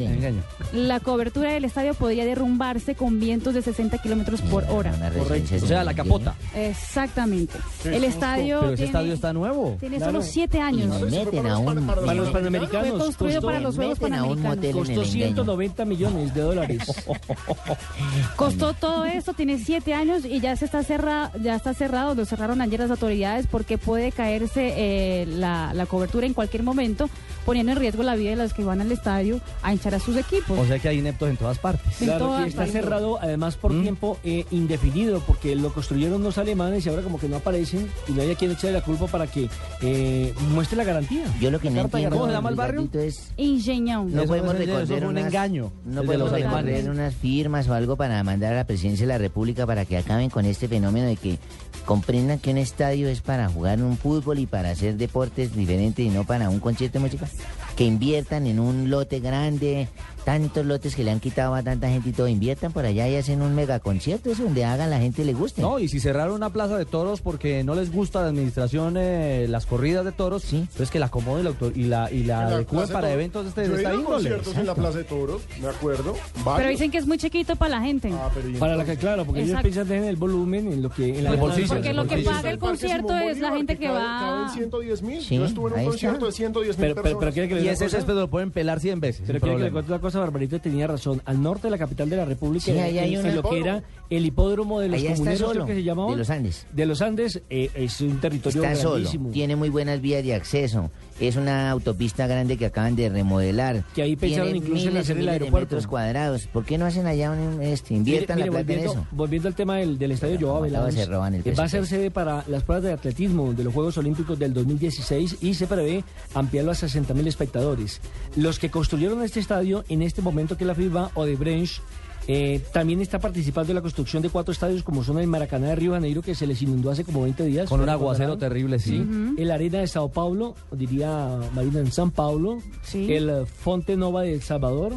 la 0.73 1.01
cobertura 1.01 1.53
del 1.53 1.65
estadio 1.65 1.95
podía 1.95 2.25
derrumbarse 2.25 2.95
con 2.95 3.19
vientos 3.21 3.55
de 3.55 3.63
60 3.63 3.99
kilómetros 3.99 4.41
por 4.43 4.65
hora. 4.65 4.93
Correcto. 5.17 5.57
O 5.63 5.67
sea, 5.67 5.85
la 5.85 5.95
capota. 5.95 6.35
Exactamente. 6.55 7.59
El 7.85 8.05
estadio 8.05 8.61
Pero 8.61 8.73
ese 8.73 8.77
tiene, 8.77 8.87
estadio 8.91 9.15
está 9.15 9.33
nuevo. 9.33 9.77
tiene 9.81 9.97
Claro. 9.97 10.13
solo 10.13 10.23
siete 10.25 10.61
años. 10.61 11.01
Y 11.01 11.05
meten 11.11 11.47
a 11.47 11.59
un- 11.59 11.87
Para 11.87 12.15
los 12.15 12.31
panamericanos. 12.31 12.89
Fue 12.91 12.99
construido 12.99 13.41
costó- 13.41 13.47
para 13.47 13.61
los 13.61 13.77
Juegos 13.77 13.99
Panamericanos. 13.99 14.75
Costó 14.75 15.05
190 15.05 15.85
millones 15.85 16.35
de 16.35 16.41
dólares. 16.41 16.83
Costó 18.37 18.75
todo 18.75 19.05
esto, 19.05 19.33
tiene 19.35 19.59
siete 19.59 19.95
años 19.95 20.25
y 20.25 20.41
ya 20.41 20.57
se 20.57 20.65
está 20.65 20.83
cerrado, 20.83 21.31
ya 21.43 21.57
está 21.57 21.75
cerrado, 21.75 22.15
lo 22.15 22.25
cerraron 22.25 22.61
ayer 22.61 22.81
las 22.81 22.91
autoridades 22.91 23.47
porque 23.47 23.79
puede 23.79 24.13
caerse 24.13 24.73
eh, 24.77 25.27
la, 25.27 25.73
la 25.75 25.87
cobertura 25.87 26.27
en 26.27 26.35
cualquier 26.35 26.63
momento, 26.63 27.09
poniendo 27.55 27.71
en 27.71 27.79
riesgo 27.79 28.03
la 28.03 28.17
vida 28.17 28.31
de 28.31 28.37
los 28.37 28.53
que 28.53 28.65
van 28.65 28.81
al 28.81 28.91
estadio 28.91 29.39
a 29.63 29.73
hinchar 29.73 29.95
a 29.95 30.01
sus 30.01 30.17
equipos. 30.17 30.59
O 30.59 30.67
sea 30.67 30.77
que 30.81 30.89
hay 30.89 30.99
ineptos 30.99 31.31
en 31.31 31.37
todas 31.37 31.57
partes. 31.61 32.01
En 32.01 32.09
Claro, 32.09 32.27
todas 32.27 32.47
y 32.47 32.49
está 32.49 32.63
partes. 32.63 32.73
cerrado 32.73 33.19
además 33.23 33.55
por 33.55 33.71
tiempo 33.81 34.19
eh, 34.25 34.45
indefinido, 34.51 35.21
porque 35.25 35.55
lo 35.55 35.73
construyeron 35.73 36.21
los 36.25 36.37
alemanes 36.37 36.85
y 36.85 36.89
ahora 36.89 37.03
como 37.03 37.21
que 37.21 37.29
no 37.29 37.37
aparecen 37.37 37.89
y 38.09 38.13
no 38.13 38.23
hay 38.23 38.33
a 38.33 38.35
quien 38.35 38.51
echarle 38.51 38.73
la 38.73 38.85
culpa 38.85 39.07
para 39.07 39.29
que 39.29 39.49
eh, 39.83 40.35
muestre 40.51 40.77
la 40.77 40.83
garantía. 40.83 41.23
Yo 41.41 41.53
lo 41.53 41.61
que 41.61 41.71
no 41.71 41.83
entiendo. 41.83 42.17
¿cómo 42.17 42.27
se 42.27 42.33
llama 42.33 42.49
el 42.51 42.57
barrio? 42.57 42.89
Es, 42.93 43.31
Engenhão. 43.37 44.09
no 44.09 44.25
podemos 44.25 44.57
fue 44.57 44.97
un 44.99 45.05
unas- 45.05 45.27
engaño, 45.27 45.71
No 45.85 46.03
podemos 46.03 46.33
alemanes. 46.33 46.89
unas 46.89 47.15
firmas 47.15 47.69
o 47.69 47.75
algo 47.75 47.95
para 47.95 48.21
mandar 48.25 48.53
a 48.55 48.57
la 48.57 48.65
presidencia 48.67 49.07
de 49.07 49.13
la 49.13 49.19
República 49.19 49.65
para 49.65 49.85
que 49.85 49.97
acaben 49.97 50.29
con 50.29 50.45
este 50.45 50.67
fenómeno 50.67 51.07
de 51.07 51.15
que 51.15 51.39
comprendan 51.87 52.41
que 52.41 52.51
un 52.51 52.57
estadio 52.59 53.09
es 53.09 53.21
para 53.21 53.49
jugar 53.49 53.81
un 53.81 53.97
fútbol 53.97 54.39
y 54.41 54.47
para 54.47 54.71
hacer 54.71 54.97
deportes 54.97 55.55
diferentes 55.55 56.05
y 56.05 56.09
no 56.09 56.25
para 56.25 56.49
un 56.49 56.59
concierto 56.59 56.99
de 56.99 57.05
música. 57.05 57.29
Que 57.77 57.85
inviertan 57.85 58.47
en 58.47 58.61
un 58.61 58.91
lote 58.91 59.21
grande, 59.21 59.89
tantos 60.25 60.65
lotes 60.65 60.95
que 60.97 61.05
le 61.05 61.11
han 61.11 61.21
quitado 61.21 61.55
a 61.55 61.63
tanta 61.63 61.89
gente 61.89 62.09
y 62.09 62.13
todo, 62.13 62.29
inviertan 62.29 62.73
por 62.73 62.85
allá 62.87 63.09
y 63.09 63.17
hacen 63.17 63.43
un 63.43 63.55
mega 63.55 63.79
concierto, 63.81 64.31
eso 64.31 64.45
donde 64.45 64.65
hagan 64.65 64.91
la 64.91 64.99
gente 64.99 65.25
le 65.25 65.33
guste. 65.35 65.61
No, 65.63 65.79
y 65.79 65.89
si 65.89 66.01
cerraron 66.01 66.35
una 66.35 66.51
plaza 66.51 66.77
de 66.79 66.85
toros 66.87 67.21
porque 67.21 67.63
no 67.65 67.75
les 67.75 67.93
gusta 67.93 68.23
la 68.23 68.29
administración 68.29 68.95
eh, 68.97 69.47
las 69.49 69.67
corridas 69.67 70.05
de 70.05 70.13
toros, 70.13 70.43
sí. 70.43 70.57
entonces 70.59 70.91
que 70.91 70.99
la 70.99 71.07
acomode 71.07 71.41
y 71.41 71.45
la, 71.45 71.51
autor- 71.51 71.73
y 71.77 71.83
la, 71.85 72.11
y 72.11 72.25
la 72.25 72.47
adecúen 72.47 72.89
para 72.89 73.09
de 73.09 73.15
eventos 73.15 73.43
de, 73.45 73.49
este, 73.51 73.69
de 73.69 73.77
esta 73.77 73.95
índole. 73.95 74.07
conciertos 74.15 74.57
en 74.57 74.67
la 74.67 74.75
Plaza 74.75 74.99
de 74.99 75.05
Toros, 75.05 75.43
me 75.61 75.69
acuerdo. 75.69 76.15
Pero 76.57 76.69
dicen 76.69 76.91
que 76.91 76.99
es 76.99 77.07
muy 77.07 77.19
chiquito 77.19 77.57
para 77.57 77.79
la 77.79 77.81
gente. 77.83 78.13
Para 78.59 78.77
la 78.77 78.85
que, 78.85 78.97
claro, 78.97 79.25
porque 79.25 79.43
ellos 79.43 79.61
piensan 79.63 79.91
en 79.93 80.05
el 80.05 80.17
volumen, 80.17 80.73
en 80.73 80.83
lo 80.83 80.91
que... 80.91 81.19
En 81.19 81.25
la 81.25 81.31
El 81.31 81.37
bolsillo. 81.37 81.69
Porque 81.69 81.93
lo 81.93 82.07
que 82.07 82.19
paga 82.19 82.51
el 82.51 82.59
concierto 82.59 83.15
es 83.19 83.39
la 83.39 83.53
gente 83.53 83.77
que 83.77 83.87
cabe- 83.87 83.99
va... 83.99 84.21
caben 84.21 84.49
110 84.51 85.03
mil. 85.03 85.21
Sí, 85.23 85.37
Yo 85.37 85.45
estuve 85.45 85.69
en 85.69 85.73
un 85.75 85.79
ahí 85.81 85.85
está. 85.87 85.91
concierto 85.91 86.27
de 86.27 86.33
110 86.33 86.79
mil 86.79 86.81
Pero, 86.81 86.95
pero, 86.95 87.03
pero 87.03 87.19
personas. 87.19 87.35
quiere 87.35 87.49
que 87.49 87.55
le 87.57 87.63
Y 87.63 87.69
ese 87.69 87.89
césped 87.89 88.15
lo 88.15 88.29
pueden 88.29 88.51
pelar 88.51 88.81
100 88.81 89.01
veces. 89.01 89.23
Pero 89.27 89.39
sin 89.39 89.43
quiero 89.43 89.59
que 89.59 89.65
le 89.65 89.71
cuente 89.73 89.93
una 89.93 90.01
cosa, 90.01 90.14
Barbarita 90.21 90.59
tenía 90.59 90.87
razón. 90.87 91.21
Al 91.25 91.43
norte 91.43 91.67
de 91.67 91.71
la 91.73 91.79
capital 91.79 92.09
de 92.11 92.17
la 92.17 92.25
República, 92.25 92.65
Sí, 92.67 92.73
ahí 92.73 92.99
hay 92.99 93.15
en, 93.15 93.21
una- 93.21 93.29
en 93.31 93.37
lo 93.37 93.43
que 93.43 93.59
era 93.61 93.83
el 94.11 94.27
hipódromo 94.27 94.81
de 94.81 94.89
los 94.89 95.03
comuneros, 95.03 95.39
creo 95.39 95.49
solo, 95.49 95.67
que 95.67 95.75
se 95.75 95.83
llamaba. 95.83 96.11
de 96.11 96.17
los 96.17 96.31
Andes. 96.31 96.67
De 96.73 96.87
los 96.87 97.03
Andes, 97.03 97.43
eh, 97.51 97.71
es 97.75 98.01
un 98.01 98.21
territorio 98.21 98.63
Está 98.63 98.77
solo, 98.77 98.91
grandísimo. 98.95 99.31
tiene 99.31 99.57
muy 99.57 99.69
buenas 99.71 100.01
vías 100.01 100.23
de 100.25 100.35
acceso, 100.35 100.91
es 101.21 101.37
una 101.37 101.71
autopista 101.71 102.27
grande 102.27 102.57
que 102.57 102.67
acaban 102.67 102.97
de 102.97 103.09
remodelar. 103.09 103.85
Que 103.95 104.03
ahí 104.03 104.17
pensaron 104.17 104.53
tiene 104.53 104.67
incluso 104.67 104.89
en 104.89 104.97
hacer 104.97 105.19
el 105.19 105.29
aeropuerto. 105.29 105.77
metros 105.77 105.87
cuadrados. 105.87 106.47
¿Por 106.47 106.65
qué 106.65 106.79
no 106.79 106.87
hacen 106.87 107.07
allá 107.07 107.31
un 107.31 107.63
este, 107.63 107.95
inviertan 107.95 108.37
Mire, 108.37 108.51
la 108.51 108.53
mire, 108.53 108.65
plata 108.65 108.81
en 108.81 108.89
eso? 108.91 109.07
volviendo 109.11 109.49
al 109.49 109.55
tema 109.55 109.77
del, 109.77 109.99
del 109.99 110.13
estadio 110.13 110.39
Joao 110.41 110.57
Avelange, 110.59 110.93
se 110.93 111.07
roban 111.07 111.35
el 111.35 111.43
eh, 111.45 111.55
va 111.55 111.65
a 111.65 111.69
ser 111.69 111.87
sede 111.87 112.11
para 112.11 112.45
las 112.49 112.63
pruebas 112.63 112.85
de 112.85 112.93
atletismo 112.93 113.53
de 113.53 113.65
los 113.65 113.73
Juegos 113.73 113.97
Olímpicos 113.99 114.39
del 114.39 114.53
2016 114.53 115.39
y 115.41 115.55
se 115.55 115.67
prevé 115.67 116.05
ampliarlo 116.35 116.73
a 116.73 116.75
60 116.75 117.15
mil 117.15 117.27
espectadores. 117.29 118.01
Los 118.37 118.59
que 118.59 118.71
construyeron 118.71 119.23
este 119.23 119.41
estadio 119.41 119.85
en 119.89 120.03
este 120.03 120.23
momento 120.23 120.57
que 120.57 120.65
la 120.65 120.75
FIBA 120.75 121.11
o 121.15 121.25
de 121.25 121.37
Branch 121.37 121.81
eh, 122.27 122.61
también 122.73 123.01
está 123.01 123.19
participando 123.19 123.71
en 123.73 123.77
la 123.77 123.83
construcción 123.83 124.23
de 124.23 124.31
cuatro 124.31 124.53
estadios 124.53 124.83
como 124.83 125.05
son 125.05 125.19
el 125.19 125.27
Maracaná 125.27 125.69
de 125.69 125.75
Río 125.77 125.93
de 125.93 125.97
Janeiro 125.99 126.23
que 126.23 126.35
se 126.35 126.47
les 126.47 126.61
inundó 126.63 126.91
hace 126.91 127.05
como 127.05 127.23
20 127.23 127.45
días. 127.45 127.69
Con 127.69 127.81
un 127.81 127.89
aguacero 127.89 128.39
terrible, 128.39 128.79
sí. 128.79 129.07
El 129.37 129.51
Arena 129.51 129.79
de 129.81 129.87
Sao 129.87 130.11
Paulo, 130.11 130.55
diría 130.73 131.39
Marina 131.55 131.81
en 131.81 131.93
San 131.93 132.11
Paulo. 132.11 132.59
Sí. 132.83 133.13
El 133.13 133.47
Fonte 133.47 133.97
Nova 133.97 134.23
de 134.23 134.35
El 134.35 134.43
Salvador. 134.43 134.95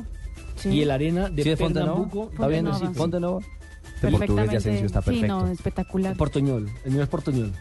Sí. 0.56 0.70
Y 0.70 0.82
el 0.82 0.92
Arena 0.92 1.30
de 1.30 1.44
¿Sí 1.44 1.50
Nova? 1.50 1.68
Pernambuco. 1.68 2.30
¿Está 2.32 2.48
bien? 2.48 2.66
Fonte 2.66 2.78
Sí, 2.80 2.84
Nova. 2.86 2.96
Fonte 2.96 3.20
Nova. 3.20 3.40
Este 3.96 4.12
portugués 4.12 4.52
de 4.52 4.58
Asensio 4.58 4.86
está 4.86 5.02
Sí, 5.02 5.06
perfecto. 5.10 5.40
no, 5.40 5.48
espectacular. 5.48 6.16
Portoñol, 6.16 6.70
el 6.86 6.92
mío 6.92 7.02
es 7.02 7.10
Portoñol. 7.10 7.52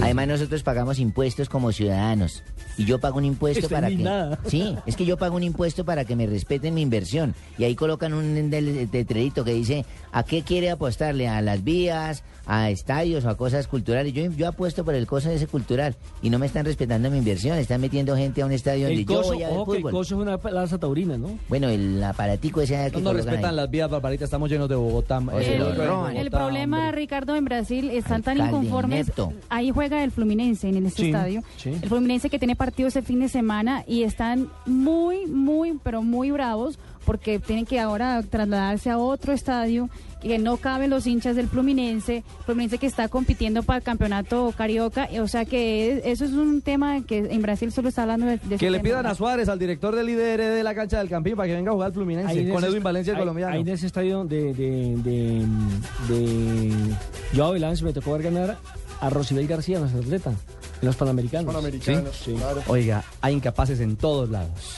Además 0.00 0.26
nosotros 0.28 0.62
pagamos 0.62 0.98
impuestos 0.98 1.50
como 1.50 1.70
ciudadanos 1.70 2.42
y 2.78 2.84
yo 2.84 2.98
pago 2.98 3.18
un 3.18 3.24
impuesto 3.24 3.60
Estoy 3.60 3.74
para 3.74 3.86
que 3.88 3.92
indignada. 3.94 4.38
sí 4.46 4.76
es 4.86 4.96
que 4.96 5.04
yo 5.06 5.16
pago 5.16 5.36
un 5.36 5.42
impuesto 5.42 5.84
para 5.84 6.04
que 6.04 6.16
me 6.16 6.26
respeten 6.26 6.74
mi 6.74 6.82
inversión 6.82 7.34
y 7.58 7.64
ahí 7.64 7.74
colocan 7.74 8.12
un 8.14 8.34
letrerito 8.50 9.44
que 9.44 9.52
dice 9.52 9.84
a 10.12 10.22
qué 10.22 10.42
quiere 10.42 10.70
apostarle 10.70 11.28
a 11.28 11.40
las 11.42 11.62
vías 11.64 12.22
a 12.48 12.70
estadios 12.70 13.24
o 13.24 13.28
a 13.30 13.36
cosas 13.36 13.66
culturales 13.66 14.12
yo 14.12 14.30
yo 14.30 14.48
apuesto 14.48 14.84
por 14.84 14.94
el 14.94 15.06
coso 15.06 15.28
de 15.28 15.34
ese 15.36 15.46
cultural 15.46 15.96
y 16.22 16.30
no 16.30 16.38
me 16.38 16.46
están 16.46 16.64
respetando 16.64 17.10
mi 17.10 17.18
inversión 17.18 17.58
están 17.58 17.80
metiendo 17.80 18.16
gente 18.16 18.42
a 18.42 18.46
un 18.46 18.52
estadio 18.52 18.86
donde 18.86 19.00
El 19.00 19.06
yo 19.06 19.16
coso, 19.16 19.34
voy 19.34 19.42
a 19.42 19.48
ver 19.48 19.56
ojo 19.58 19.72
que 19.72 19.78
el 19.78 19.82
fútbol 19.82 19.92
coso 19.92 20.14
es 20.16 20.20
una 20.22 20.38
plaza 20.38 20.78
taurina, 20.78 21.16
¿no? 21.18 21.38
bueno 21.48 21.68
el 21.68 22.02
aparatico 22.02 22.60
ese 22.60 22.74
que 22.90 22.98
No 22.98 23.04
nos 23.04 23.12
colocan 23.12 23.16
respetan 23.26 23.50
ahí. 23.50 23.56
las 23.56 23.70
vías, 23.70 23.90
Barbarita. 23.90 24.24
Estamos 24.24 24.50
llenos 24.50 24.68
de 24.68 24.74
Bogotá. 24.76 25.18
O 25.18 25.38
eh, 25.40 25.58
roban. 25.58 26.16
El 26.16 26.28
Bogotá, 26.28 26.38
problema, 26.38 26.78
hombre. 26.78 26.92
Ricardo, 26.92 27.34
en 27.36 27.44
Brasil 27.44 27.90
están 27.90 28.22
tan 28.22 28.40
Alcalde 28.40 28.56
inconformes. 28.58 29.00
inepto. 29.06 29.32
Ahí 29.48 29.70
juega 29.70 30.04
el 30.04 30.10
Fluminense 30.12 30.68
en 30.68 30.86
este 30.86 31.02
Sí, 31.02 31.06
estadio. 31.08 31.42
sí. 31.56 31.70
El 31.82 31.88
Fluminense 31.88 32.30
que 32.30 32.38
tiene 32.38 32.54
partido 32.66 32.88
ese 32.88 33.00
fin 33.02 33.20
de 33.20 33.28
semana 33.28 33.84
y 33.86 34.02
están 34.02 34.48
muy, 34.66 35.26
muy, 35.26 35.78
pero 35.84 36.02
muy 36.02 36.32
bravos 36.32 36.80
porque 37.04 37.38
tienen 37.38 37.64
que 37.64 37.78
ahora 37.78 38.20
trasladarse 38.28 38.90
a 38.90 38.98
otro 38.98 39.32
estadio 39.32 39.88
que 40.20 40.38
no 40.40 40.56
caben 40.56 40.90
los 40.90 41.06
hinchas 41.06 41.36
del 41.36 41.46
Fluminense, 41.46 42.24
Fluminense 42.44 42.78
que 42.78 42.88
está 42.88 43.06
compitiendo 43.08 43.62
para 43.62 43.76
el 43.78 43.84
campeonato 43.84 44.52
carioca, 44.56 45.08
o 45.22 45.28
sea 45.28 45.44
que 45.44 45.92
es- 45.98 46.00
eso 46.06 46.24
es 46.24 46.32
un 46.32 46.60
tema 46.60 47.02
que 47.06 47.18
en 47.18 47.40
Brasil 47.42 47.70
solo 47.70 47.88
está 47.90 48.02
hablando 48.02 48.26
de, 48.26 48.38
Que 48.58 48.68
le 48.68 48.80
pidan 48.80 49.06
a 49.06 49.14
Suárez, 49.14 49.48
al 49.48 49.60
director 49.60 49.94
del 49.94 50.06
líder 50.06 50.40
de 50.40 50.64
la 50.64 50.74
cancha 50.74 50.98
del 50.98 51.08
Campín, 51.08 51.36
para 51.36 51.46
que 51.46 51.54
venga 51.54 51.70
a 51.70 51.74
jugar 51.74 51.86
al 51.86 51.92
Fluminense 51.92 52.32
Ahí 52.32 52.50
con 52.50 52.64
Edwin 52.64 52.82
Valencia, 52.82 53.12
el 53.12 53.16
ahí- 53.18 53.20
colombiano. 53.22 53.52
Ahí 53.54 53.60
en 53.60 53.68
ese 53.68 53.86
estadio 53.86 54.24
de, 54.24 54.52
de, 54.52 54.96
de, 55.04 55.46
de 56.08 56.72
Joao 57.36 57.54
me 57.84 57.92
tocó 57.92 58.14
ver 58.14 58.22
ganar 58.24 58.58
a 59.00 59.10
Rosibel 59.10 59.46
García, 59.46 59.78
nuestro 59.78 60.00
atleta, 60.00 60.32
en 60.80 60.86
los 60.86 60.96
Panamericanos. 60.96 61.46
Panamericanos, 61.46 62.16
Sí. 62.24 62.34
claro. 62.34 62.62
Oiga, 62.66 63.04
hay 63.20 63.34
incapaces 63.34 63.80
en 63.80 63.96
todos 63.96 64.28
lados. 64.30 64.76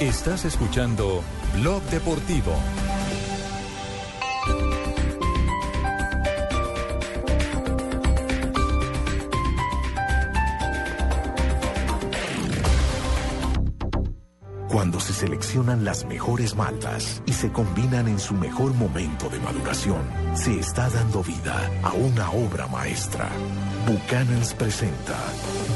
Estás 0.00 0.44
escuchando 0.44 1.22
Blog 1.54 1.82
Deportivo. 1.84 2.52
Cuando 14.76 15.00
se 15.00 15.14
seleccionan 15.14 15.86
las 15.86 16.04
mejores 16.04 16.54
maltas 16.54 17.22
y 17.24 17.32
se 17.32 17.50
combinan 17.50 18.08
en 18.08 18.18
su 18.18 18.34
mejor 18.34 18.74
momento 18.74 19.30
de 19.30 19.40
maduración, 19.40 20.02
se 20.34 20.60
está 20.60 20.90
dando 20.90 21.22
vida 21.22 21.70
a 21.82 21.94
una 21.94 22.30
obra 22.30 22.66
maestra. 22.66 23.30
Buchanan's 23.86 24.52
presenta 24.52 25.16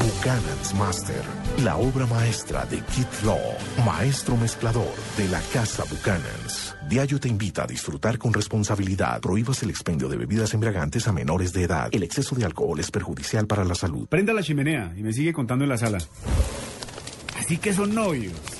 Buchanan's 0.05 0.75
Master, 0.75 1.23
la 1.65 1.79
obra 1.79 2.05
maestra 2.09 2.67
de 2.67 2.83
Kit 2.83 3.09
Law, 3.25 3.41
maestro 3.87 4.37
mezclador 4.37 4.93
de 5.17 5.29
la 5.29 5.41
Casa 5.51 5.83
Buchanan's. 5.89 6.77
Diallo 6.87 7.19
te 7.19 7.29
invita 7.29 7.65
a 7.65 7.67
disfrutar 7.67 8.19
con 8.19 8.35
responsabilidad. 8.35 9.19
Prohíbas 9.23 9.63
el 9.63 9.71
expendio 9.71 10.11
de 10.11 10.19
bebidas 10.19 10.53
embriagantes 10.53 11.09
a 11.09 11.13
menores 11.13 11.55
de 11.55 11.63
edad. 11.63 11.89
El 11.91 12.03
exceso 12.03 12.37
de 12.37 12.45
alcohol 12.45 12.79
es 12.79 12.91
perjudicial 12.91 13.47
para 13.47 13.65
la 13.65 13.75
salud. 13.75 14.07
Prenda 14.09 14.35
la 14.35 14.43
chimenea 14.43 14.93
y 14.95 15.03
me 15.03 15.15
sigue 15.15 15.33
contando 15.33 15.65
en 15.65 15.71
la 15.71 15.79
sala. 15.79 15.97
Así 17.39 17.57
que 17.57 17.73
son 17.73 17.95
novios. 17.95 18.60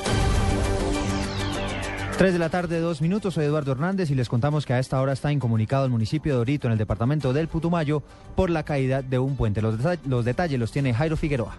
3 2.21 2.33
de 2.33 2.37
la 2.37 2.49
tarde, 2.49 2.79
dos 2.79 3.01
minutos. 3.01 3.33
Soy 3.33 3.45
Eduardo 3.45 3.71
Hernández 3.71 4.11
y 4.11 4.13
les 4.13 4.29
contamos 4.29 4.67
que 4.67 4.73
a 4.73 4.77
esta 4.77 5.01
hora 5.01 5.11
está 5.11 5.31
incomunicado 5.31 5.85
el 5.85 5.89
municipio 5.89 6.35
de 6.35 6.39
Orito, 6.39 6.67
en 6.67 6.73
el 6.73 6.77
departamento 6.77 7.33
del 7.33 7.47
Putumayo, 7.47 8.03
por 8.35 8.51
la 8.51 8.61
caída 8.61 9.01
de 9.01 9.17
un 9.17 9.35
puente. 9.35 9.59
Los, 9.59 9.79
los 10.05 10.23
detalles 10.23 10.59
los 10.59 10.71
tiene 10.71 10.93
Jairo 10.93 11.17
Figueroa. 11.17 11.57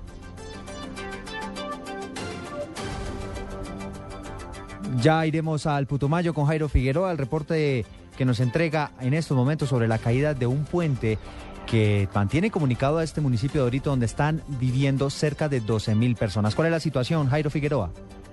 Ya 5.01 5.27
iremos 5.27 5.67
al 5.67 5.89
Putumayo 5.89 6.33
con 6.33 6.47
Jairo 6.47 6.69
Figueroa, 6.69 7.11
el 7.11 7.19
reporte 7.19 7.85
que 8.17 8.25
nos 8.25 8.39
entrega 8.39 8.93
en 9.01 9.15
estos 9.15 9.37
momentos 9.37 9.69
sobre 9.69 9.89
la 9.89 9.99
caída 9.99 10.33
de 10.33 10.47
un 10.47 10.63
puente 10.63 11.19
que 11.67 12.09
mantiene 12.15 12.53
comunicado 12.53 12.99
a 12.99 13.03
este 13.03 13.21
municipio 13.21 13.63
de 13.63 13.67
Orito 13.67 13.91
donde 13.91 14.07
están 14.07 14.45
viviendo 14.61 15.11
cerca 15.11 15.49
de 15.49 15.59
12 15.59 15.97
mil 15.97 16.15
personas. 16.15 16.55
¿Cuál 16.55 16.67
es 16.67 16.73
la 16.73 16.79
situación, 16.79 17.29
Jairo 17.29 17.51
Figueroa? 17.51 17.91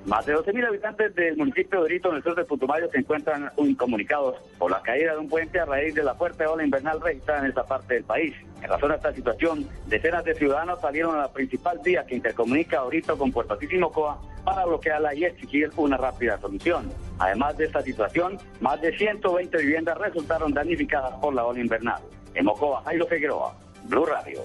Más 0.10 0.26
de 0.26 0.36
12.000 0.36 0.68
habitantes 0.68 1.14
del 1.14 1.38
municipio 1.38 1.82
de 1.82 1.86
Orito, 1.86 2.10
en 2.10 2.16
el 2.16 2.24
sur 2.24 2.36
de 2.36 2.44
Putumayo, 2.44 2.90
se 2.90 2.98
encuentran 2.98 3.52
incomunicados 3.58 4.38
por 4.58 4.72
la 4.72 4.82
caída 4.82 5.14
de 5.14 5.20
un 5.20 5.30
puente 5.30 5.60
a 5.60 5.66
raíz 5.66 5.94
de 5.94 6.02
la 6.02 6.16
fuerte 6.16 6.48
ola 6.48 6.64
invernal 6.64 7.00
registrada 7.00 7.42
en 7.42 7.46
esta 7.46 7.64
parte 7.64 7.94
del 7.94 8.04
país. 8.06 8.34
En 8.60 8.70
razón 8.70 8.90
de 8.90 8.96
esta 8.96 9.14
situación, 9.14 9.70
decenas 9.86 10.24
de 10.24 10.34
ciudadanos 10.34 10.82
salieron 10.82 11.16
a 11.16 11.20
la 11.20 11.32
principal 11.32 11.80
vía 11.84 12.08
que 12.08 12.16
intercomunica 12.16 12.84
Orito 12.84 13.16
con 13.20 13.32
Puerto 13.32 13.56
Mocoa 13.80 14.20
para 14.44 14.66
bloquearla 14.66 15.14
y 15.14 15.26
exigir 15.26 15.70
una 15.78 15.96
rápida 15.96 16.40
solución. 16.40 16.92
Además 17.20 17.56
de 17.58 17.66
esta 17.66 17.84
situación, 17.84 18.40
más 18.62 18.82
de 18.82 18.98
120 18.98 19.60
viviendas 19.60 19.96
resultaron 20.00 20.52
damnificadas 20.52 21.14
por 21.20 21.36
la 21.36 21.46
ola 21.46 21.60
invernal. 21.60 22.02
En 22.34 22.46
Mocoa, 22.46 22.82
Jairo 22.82 23.06
Figueroa, 23.06 23.56
Blue 23.84 24.08
Radio. 24.08 24.42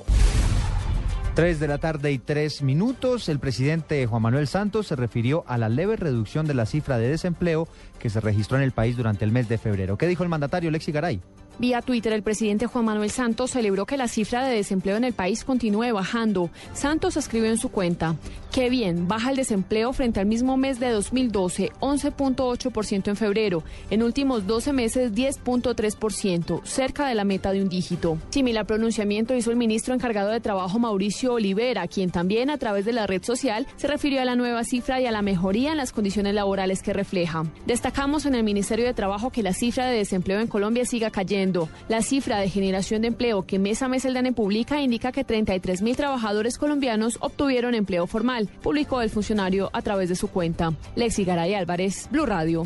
3 1.34 1.58
de 1.58 1.66
la 1.66 1.78
tarde 1.78 2.12
y 2.12 2.18
3 2.18 2.62
minutos. 2.62 3.28
El 3.28 3.40
presidente 3.40 4.06
Juan 4.06 4.22
Manuel 4.22 4.46
Santos 4.46 4.86
se 4.86 4.94
refirió 4.94 5.42
a 5.48 5.58
la 5.58 5.68
leve 5.68 5.96
reducción 5.96 6.46
de 6.46 6.54
la 6.54 6.64
cifra 6.64 6.96
de 6.96 7.08
desempleo 7.08 7.66
que 7.98 8.08
se 8.08 8.20
registró 8.20 8.56
en 8.56 8.62
el 8.62 8.70
país 8.70 8.96
durante 8.96 9.24
el 9.24 9.32
mes 9.32 9.48
de 9.48 9.58
febrero. 9.58 9.98
¿Qué 9.98 10.06
dijo 10.06 10.22
el 10.22 10.28
mandatario 10.28 10.70
Lexi 10.70 10.92
Garay? 10.92 11.20
Vía 11.58 11.82
Twitter, 11.82 12.12
el 12.12 12.24
presidente 12.24 12.66
Juan 12.66 12.84
Manuel 12.84 13.10
Santos 13.10 13.52
celebró 13.52 13.86
que 13.86 13.96
la 13.96 14.08
cifra 14.08 14.44
de 14.44 14.56
desempleo 14.56 14.96
en 14.96 15.04
el 15.04 15.12
país 15.12 15.44
continúe 15.44 15.92
bajando. 15.92 16.50
Santos 16.72 17.16
escribió 17.16 17.48
en 17.48 17.58
su 17.58 17.68
cuenta, 17.68 18.16
qué 18.50 18.70
bien, 18.70 19.06
baja 19.06 19.30
el 19.30 19.36
desempleo 19.36 19.92
frente 19.92 20.18
al 20.18 20.26
mismo 20.26 20.56
mes 20.56 20.80
de 20.80 20.90
2012, 20.90 21.70
11.8% 21.80 23.08
en 23.08 23.16
febrero. 23.16 23.62
En 23.90 24.02
últimos 24.02 24.48
12 24.48 24.72
meses, 24.72 25.12
10.3%, 25.12 26.64
cerca 26.64 27.06
de 27.06 27.14
la 27.14 27.22
meta 27.22 27.52
de 27.52 27.62
un 27.62 27.68
dígito. 27.68 28.18
Similar 28.30 28.66
pronunciamiento 28.66 29.36
hizo 29.36 29.52
el 29.52 29.56
ministro 29.56 29.94
encargado 29.94 30.30
de 30.30 30.40
Trabajo 30.40 30.80
Mauricio 30.80 31.34
Olivera, 31.34 31.86
quien 31.86 32.10
también 32.10 32.50
a 32.50 32.58
través 32.58 32.84
de 32.84 32.92
la 32.92 33.06
red 33.06 33.22
social 33.22 33.68
se 33.76 33.86
refirió 33.86 34.20
a 34.20 34.24
la 34.24 34.34
nueva 34.34 34.64
cifra 34.64 35.00
y 35.00 35.06
a 35.06 35.12
la 35.12 35.22
mejoría 35.22 35.70
en 35.70 35.76
las 35.76 35.92
condiciones 35.92 36.34
laborales 36.34 36.82
que 36.82 36.92
refleja. 36.92 37.44
Destacamos 37.64 38.26
en 38.26 38.34
el 38.34 38.42
Ministerio 38.42 38.86
de 38.86 38.94
Trabajo 38.94 39.30
que 39.30 39.44
la 39.44 39.52
cifra 39.52 39.86
de 39.86 39.98
desempleo 39.98 40.40
en 40.40 40.48
Colombia 40.48 40.84
siga 40.84 41.10
cayendo. 41.10 41.43
La 41.88 42.02
cifra 42.02 42.38
de 42.38 42.48
generación 42.48 43.02
de 43.02 43.08
empleo 43.08 43.42
que 43.42 43.58
mes 43.58 43.82
a 43.82 43.88
mes 43.88 44.04
el 44.04 44.14
DANE 44.14 44.32
publica 44.32 44.80
indica 44.80 45.12
que 45.12 45.24
33 45.24 45.82
mil 45.82 45.96
trabajadores 45.96 46.58
colombianos 46.58 47.18
obtuvieron 47.20 47.74
empleo 47.74 48.06
formal, 48.06 48.48
publicó 48.62 49.02
el 49.02 49.10
funcionario 49.10 49.70
a 49.72 49.82
través 49.82 50.08
de 50.08 50.16
su 50.16 50.28
cuenta. 50.28 50.72
Lexi 50.96 51.24
Garay 51.24 51.54
Álvarez, 51.54 52.08
Blue 52.10 52.26
Radio. 52.26 52.64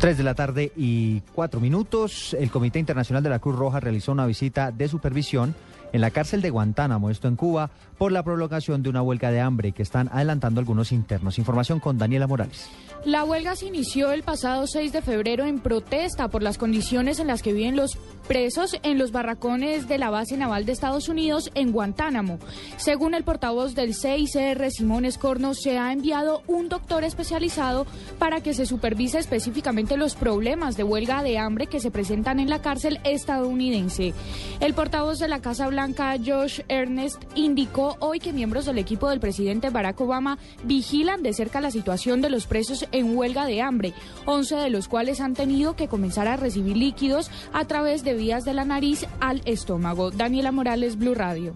3 0.00 0.16
de 0.16 0.24
la 0.24 0.34
tarde 0.34 0.72
y 0.76 1.20
4 1.34 1.60
minutos. 1.60 2.34
El 2.38 2.50
Comité 2.50 2.78
Internacional 2.78 3.22
de 3.22 3.30
la 3.30 3.38
Cruz 3.38 3.56
Roja 3.56 3.80
realizó 3.80 4.12
una 4.12 4.26
visita 4.26 4.70
de 4.70 4.88
supervisión 4.88 5.54
en 5.92 6.00
la 6.00 6.10
cárcel 6.10 6.40
de 6.40 6.50
Guantánamo, 6.50 7.10
esto 7.10 7.28
en 7.28 7.36
Cuba, 7.36 7.70
por 8.00 8.12
la 8.12 8.22
prolongación 8.22 8.82
de 8.82 8.88
una 8.88 9.02
huelga 9.02 9.30
de 9.30 9.42
hambre 9.42 9.72
que 9.72 9.82
están 9.82 10.08
adelantando 10.10 10.58
algunos 10.58 10.90
internos. 10.90 11.38
Información 11.38 11.80
con 11.80 11.98
Daniela 11.98 12.26
Morales. 12.26 12.66
La 13.04 13.24
huelga 13.24 13.56
se 13.56 13.66
inició 13.66 14.12
el 14.12 14.22
pasado 14.22 14.66
6 14.66 14.92
de 14.92 15.02
febrero 15.02 15.44
en 15.44 15.58
protesta 15.58 16.28
por 16.28 16.42
las 16.42 16.56
condiciones 16.56 17.18
en 17.18 17.26
las 17.26 17.42
que 17.42 17.52
viven 17.52 17.76
los 17.76 17.98
presos 18.26 18.78
en 18.82 18.96
los 18.98 19.10
barracones 19.10 19.88
de 19.88 19.98
la 19.98 20.08
base 20.08 20.36
naval 20.36 20.64
de 20.64 20.72
Estados 20.72 21.08
Unidos 21.08 21.50
en 21.54 21.72
Guantánamo. 21.72 22.38
Según 22.76 23.14
el 23.14 23.24
portavoz 23.24 23.74
del 23.74 23.94
CICR, 23.94 24.70
Simón 24.70 25.04
Escorno, 25.04 25.54
se 25.54 25.78
ha 25.78 25.92
enviado 25.92 26.42
un 26.46 26.68
doctor 26.68 27.04
especializado 27.04 27.86
para 28.18 28.40
que 28.40 28.54
se 28.54 28.66
supervise 28.66 29.18
específicamente 29.18 29.96
los 29.96 30.14
problemas 30.14 30.76
de 30.76 30.84
huelga 30.84 31.22
de 31.22 31.38
hambre 31.38 31.66
que 31.66 31.80
se 31.80 31.90
presentan 31.90 32.38
en 32.38 32.48
la 32.48 32.62
cárcel 32.62 33.00
estadounidense. 33.04 34.14
El 34.60 34.74
portavoz 34.74 35.18
de 35.18 35.28
la 35.28 35.40
Casa 35.40 35.68
Blanca, 35.68 36.14
Josh 36.24 36.60
Ernest, 36.68 37.22
indicó 37.34 37.89
hoy 38.00 38.20
que 38.20 38.32
miembros 38.32 38.66
del 38.66 38.78
equipo 38.78 39.08
del 39.08 39.20
presidente 39.20 39.70
Barack 39.70 40.00
Obama 40.00 40.38
vigilan 40.64 41.22
de 41.22 41.32
cerca 41.32 41.60
la 41.60 41.70
situación 41.70 42.20
de 42.20 42.30
los 42.30 42.46
presos 42.46 42.86
en 42.92 43.16
huelga 43.16 43.46
de 43.46 43.62
hambre, 43.62 43.94
11 44.26 44.56
de 44.56 44.70
los 44.70 44.88
cuales 44.88 45.20
han 45.20 45.34
tenido 45.34 45.76
que 45.76 45.88
comenzar 45.88 46.28
a 46.28 46.36
recibir 46.36 46.76
líquidos 46.76 47.30
a 47.52 47.64
través 47.64 48.04
de 48.04 48.14
vías 48.14 48.44
de 48.44 48.54
la 48.54 48.64
nariz 48.64 49.06
al 49.20 49.42
estómago. 49.44 50.10
Daniela 50.10 50.52
Morales, 50.52 50.96
Blue 50.96 51.14
Radio. 51.14 51.54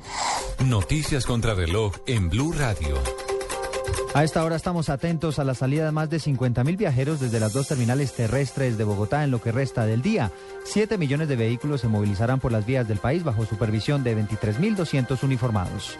Noticias 0.64 1.26
contra 1.26 1.54
reloj 1.54 1.94
en 2.06 2.30
Blue 2.30 2.52
Radio. 2.52 3.33
A 4.14 4.22
esta 4.22 4.44
hora 4.44 4.54
estamos 4.54 4.90
atentos 4.90 5.40
a 5.40 5.44
la 5.44 5.54
salida 5.54 5.86
de 5.86 5.90
más 5.90 6.08
de 6.08 6.18
50.000 6.18 6.76
viajeros 6.76 7.18
desde 7.18 7.40
las 7.40 7.52
dos 7.52 7.66
terminales 7.66 8.12
terrestres 8.12 8.78
de 8.78 8.84
Bogotá 8.84 9.24
en 9.24 9.32
lo 9.32 9.42
que 9.42 9.50
resta 9.50 9.86
del 9.86 10.02
día. 10.02 10.30
7 10.64 10.98
millones 10.98 11.26
de 11.26 11.34
vehículos 11.34 11.80
se 11.80 11.88
movilizarán 11.88 12.38
por 12.38 12.52
las 12.52 12.64
vías 12.64 12.86
del 12.86 12.98
país 12.98 13.24
bajo 13.24 13.44
supervisión 13.44 14.04
de 14.04 14.16
23.200 14.16 15.20
uniformados. 15.24 15.98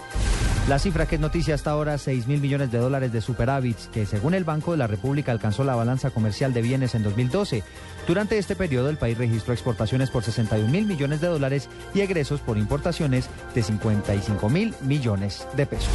La 0.69 0.79
cifra 0.79 1.07
que 1.07 1.17
es 1.17 1.21
noticia 1.21 1.57
hasta 1.57 1.73
ahora, 1.73 1.99
6 1.99 2.29
mil 2.29 2.41
millones 2.41 2.71
de 2.71 2.79
dólares 2.79 3.13
de 3.13 3.21
superávits, 3.21 3.89
que 3.89 4.07
según 4.07 4.35
el 4.35 4.45
Banco 4.45 4.71
de 4.71 4.79
la 4.79 4.87
República 4.87 5.33
alcanzó 5.33 5.65
la 5.65 5.75
balanza 5.75 6.11
comercial 6.11 6.55
de 6.55 6.63
bienes 6.63 6.95
en 6.95 7.03
2012. 7.03 7.65
Durante 8.07 8.39
este 8.39 8.55
periodo, 8.55 8.91
el 8.91 8.97
país 8.97 9.19
registró 9.19 9.53
exportaciones 9.53 10.11
por 10.11 10.23
61 10.23 10.71
mil 10.71 10.87
millones 10.87 11.21
de 11.21 11.27
dólares 11.27 11.69
y 11.95 12.01
egresos 12.01 12.41
por 12.41 12.59
importaciones 12.59 13.29
de 13.57 13.63
55 13.65 14.49
mil 14.49 14.73
millones 14.83 15.49
de 15.57 15.67
pesos. 15.67 15.93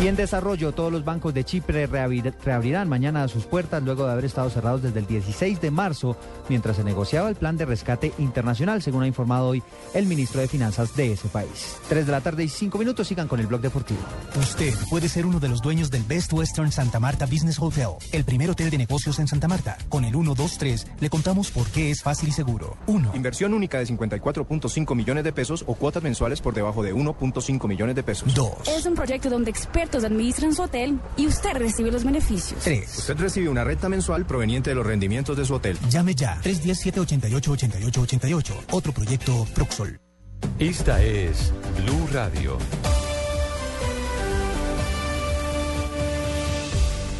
Y 0.00 0.08
en 0.08 0.16
desarrollo, 0.16 0.72
todos 0.72 0.90
los 0.90 1.04
bancos 1.04 1.32
de 1.32 1.44
Chipre 1.44 1.86
reabrir- 1.88 2.34
reabrirán 2.44 2.88
mañana 2.88 3.28
sus 3.28 3.44
puertas 3.44 3.80
luego 3.84 4.04
de 4.04 4.10
haber 4.10 4.24
estado 4.24 4.50
cerrados 4.50 4.82
desde 4.82 4.98
el 4.98 5.06
16 5.06 5.60
de 5.60 5.70
marzo, 5.70 6.16
mientras 6.48 6.74
se 6.76 6.82
negociaba 6.82 7.28
el 7.28 7.36
plan 7.36 7.56
de 7.56 7.66
rescate 7.66 8.12
internacional, 8.18 8.82
según 8.82 9.04
ha 9.04 9.06
informado 9.06 9.46
hoy 9.46 9.62
el 9.94 10.06
ministro 10.06 10.40
de 10.40 10.48
Finanzas 10.48 10.96
de 10.96 11.12
ese 11.12 11.28
país. 11.28 11.76
Tres 11.88 12.06
de 12.06 12.10
la 12.10 12.20
tarde 12.20 12.42
y 12.42 12.48
cinco 12.48 12.78
minutos, 12.78 13.06
sigan 13.06 13.28
con 13.28 13.38
el 13.38 13.46
blog 13.46 13.60
deportivo. 13.60 14.00
Usted 14.40 14.74
puede 14.90 15.08
ser 15.08 15.24
uno 15.24 15.38
de 15.38 15.48
los 15.48 15.62
dueños 15.62 15.88
del 15.88 16.02
Best 16.02 16.32
Western 16.32 16.72
Santa 16.72 16.98
Marta 16.98 17.26
Business 17.26 17.60
Hotel, 17.60 17.90
el 18.10 18.24
primer 18.24 18.50
hotel 18.50 18.70
de 18.70 18.78
negocios 18.78 19.20
en 19.20 19.28
Santa 19.28 19.46
Marta. 19.46 19.78
Con 19.88 20.04
el 20.04 20.12
123 20.14 20.84
le 20.98 21.10
contamos 21.10 21.52
por 21.52 21.68
qué 21.68 21.92
es 21.92 22.02
fácil 22.02 22.30
y 22.30 22.32
seguro. 22.32 22.76
1. 22.88 23.12
Inversión 23.14 23.54
única 23.54 23.78
de 23.78 23.86
54.5 23.86 24.96
millones 24.96 25.22
de 25.22 25.32
pesos 25.32 25.62
o 25.68 25.74
cuotas 25.76 26.02
mensuales 26.02 26.40
por 26.40 26.54
debajo 26.54 26.82
de 26.82 26.92
1.5 26.92 27.68
millones 27.68 27.94
de 27.94 28.02
pesos. 28.02 28.34
2. 28.34 28.52
Es 28.66 28.84
un 28.84 28.94
proyecto 28.94 29.30
donde 29.30 29.50
expertos 29.52 29.81
administran 30.04 30.54
su 30.54 30.62
hotel 30.62 31.00
y 31.16 31.26
usted 31.26 31.54
recibe 31.54 31.90
los 31.90 32.04
beneficios. 32.04 32.60
3. 32.62 32.98
Usted 32.98 33.16
recibe 33.16 33.48
una 33.48 33.64
renta 33.64 33.88
mensual 33.88 34.24
proveniente 34.26 34.70
de 34.70 34.76
los 34.76 34.86
rendimientos 34.86 35.36
de 35.36 35.44
su 35.44 35.54
hotel. 35.54 35.76
Llame 35.88 36.14
ya 36.14 36.40
317-888888. 36.42 38.52
Otro 38.70 38.92
proyecto 38.92 39.44
Proxol. 39.54 39.98
Esta 40.58 41.02
es 41.02 41.52
Blue 41.82 42.06
Radio. 42.12 42.58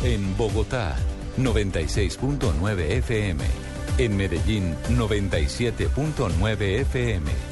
En 0.04 0.36
Bogotá, 0.36 0.96
96.9 1.38 2.90
FM. 2.98 3.44
En 3.98 4.16
Medellín, 4.16 4.74
97.9 4.90 6.80
FM. 6.80 7.51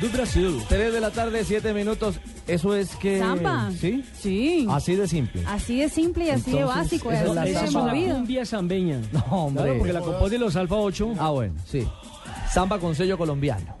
Do 0.00 0.08
Brasil. 0.10 0.62
3 0.68 0.92
de 0.92 1.00
la 1.00 1.10
tarde, 1.10 1.44
7 1.44 1.72
minutos. 1.74 2.16
Eso 2.46 2.74
es 2.74 2.94
que. 2.96 3.18
Samba. 3.18 3.70
¿Sí? 3.78 4.04
Sí. 4.20 4.66
Así 4.70 4.94
de 4.96 5.08
simple. 5.08 5.42
Así 5.46 5.78
de 5.80 5.88
simple 5.88 6.26
y 6.26 6.30
así 6.30 6.50
de 6.52 6.58
Entonces, 6.60 6.82
básico. 6.82 7.10
y 7.10 7.14
esa 7.14 7.24
es 7.24 7.34
la 7.34 7.44
de 7.44 7.50
es 7.52 7.58
samba. 7.72 7.82
una 7.94 8.14
cumbia 8.14 8.46
zambeña. 8.46 9.00
No, 9.12 9.20
hombre. 9.30 9.64
Claro, 9.64 9.78
porque 9.78 9.92
la 9.92 10.00
compone 10.00 10.38
los 10.38 10.56
Alfa 10.56 10.76
8. 10.76 11.12
Ah, 11.18 11.30
bueno, 11.30 11.54
sí. 11.66 11.86
Samba 12.52 12.78
con 12.78 12.94
sello 12.94 13.16
colombiano. 13.18 13.76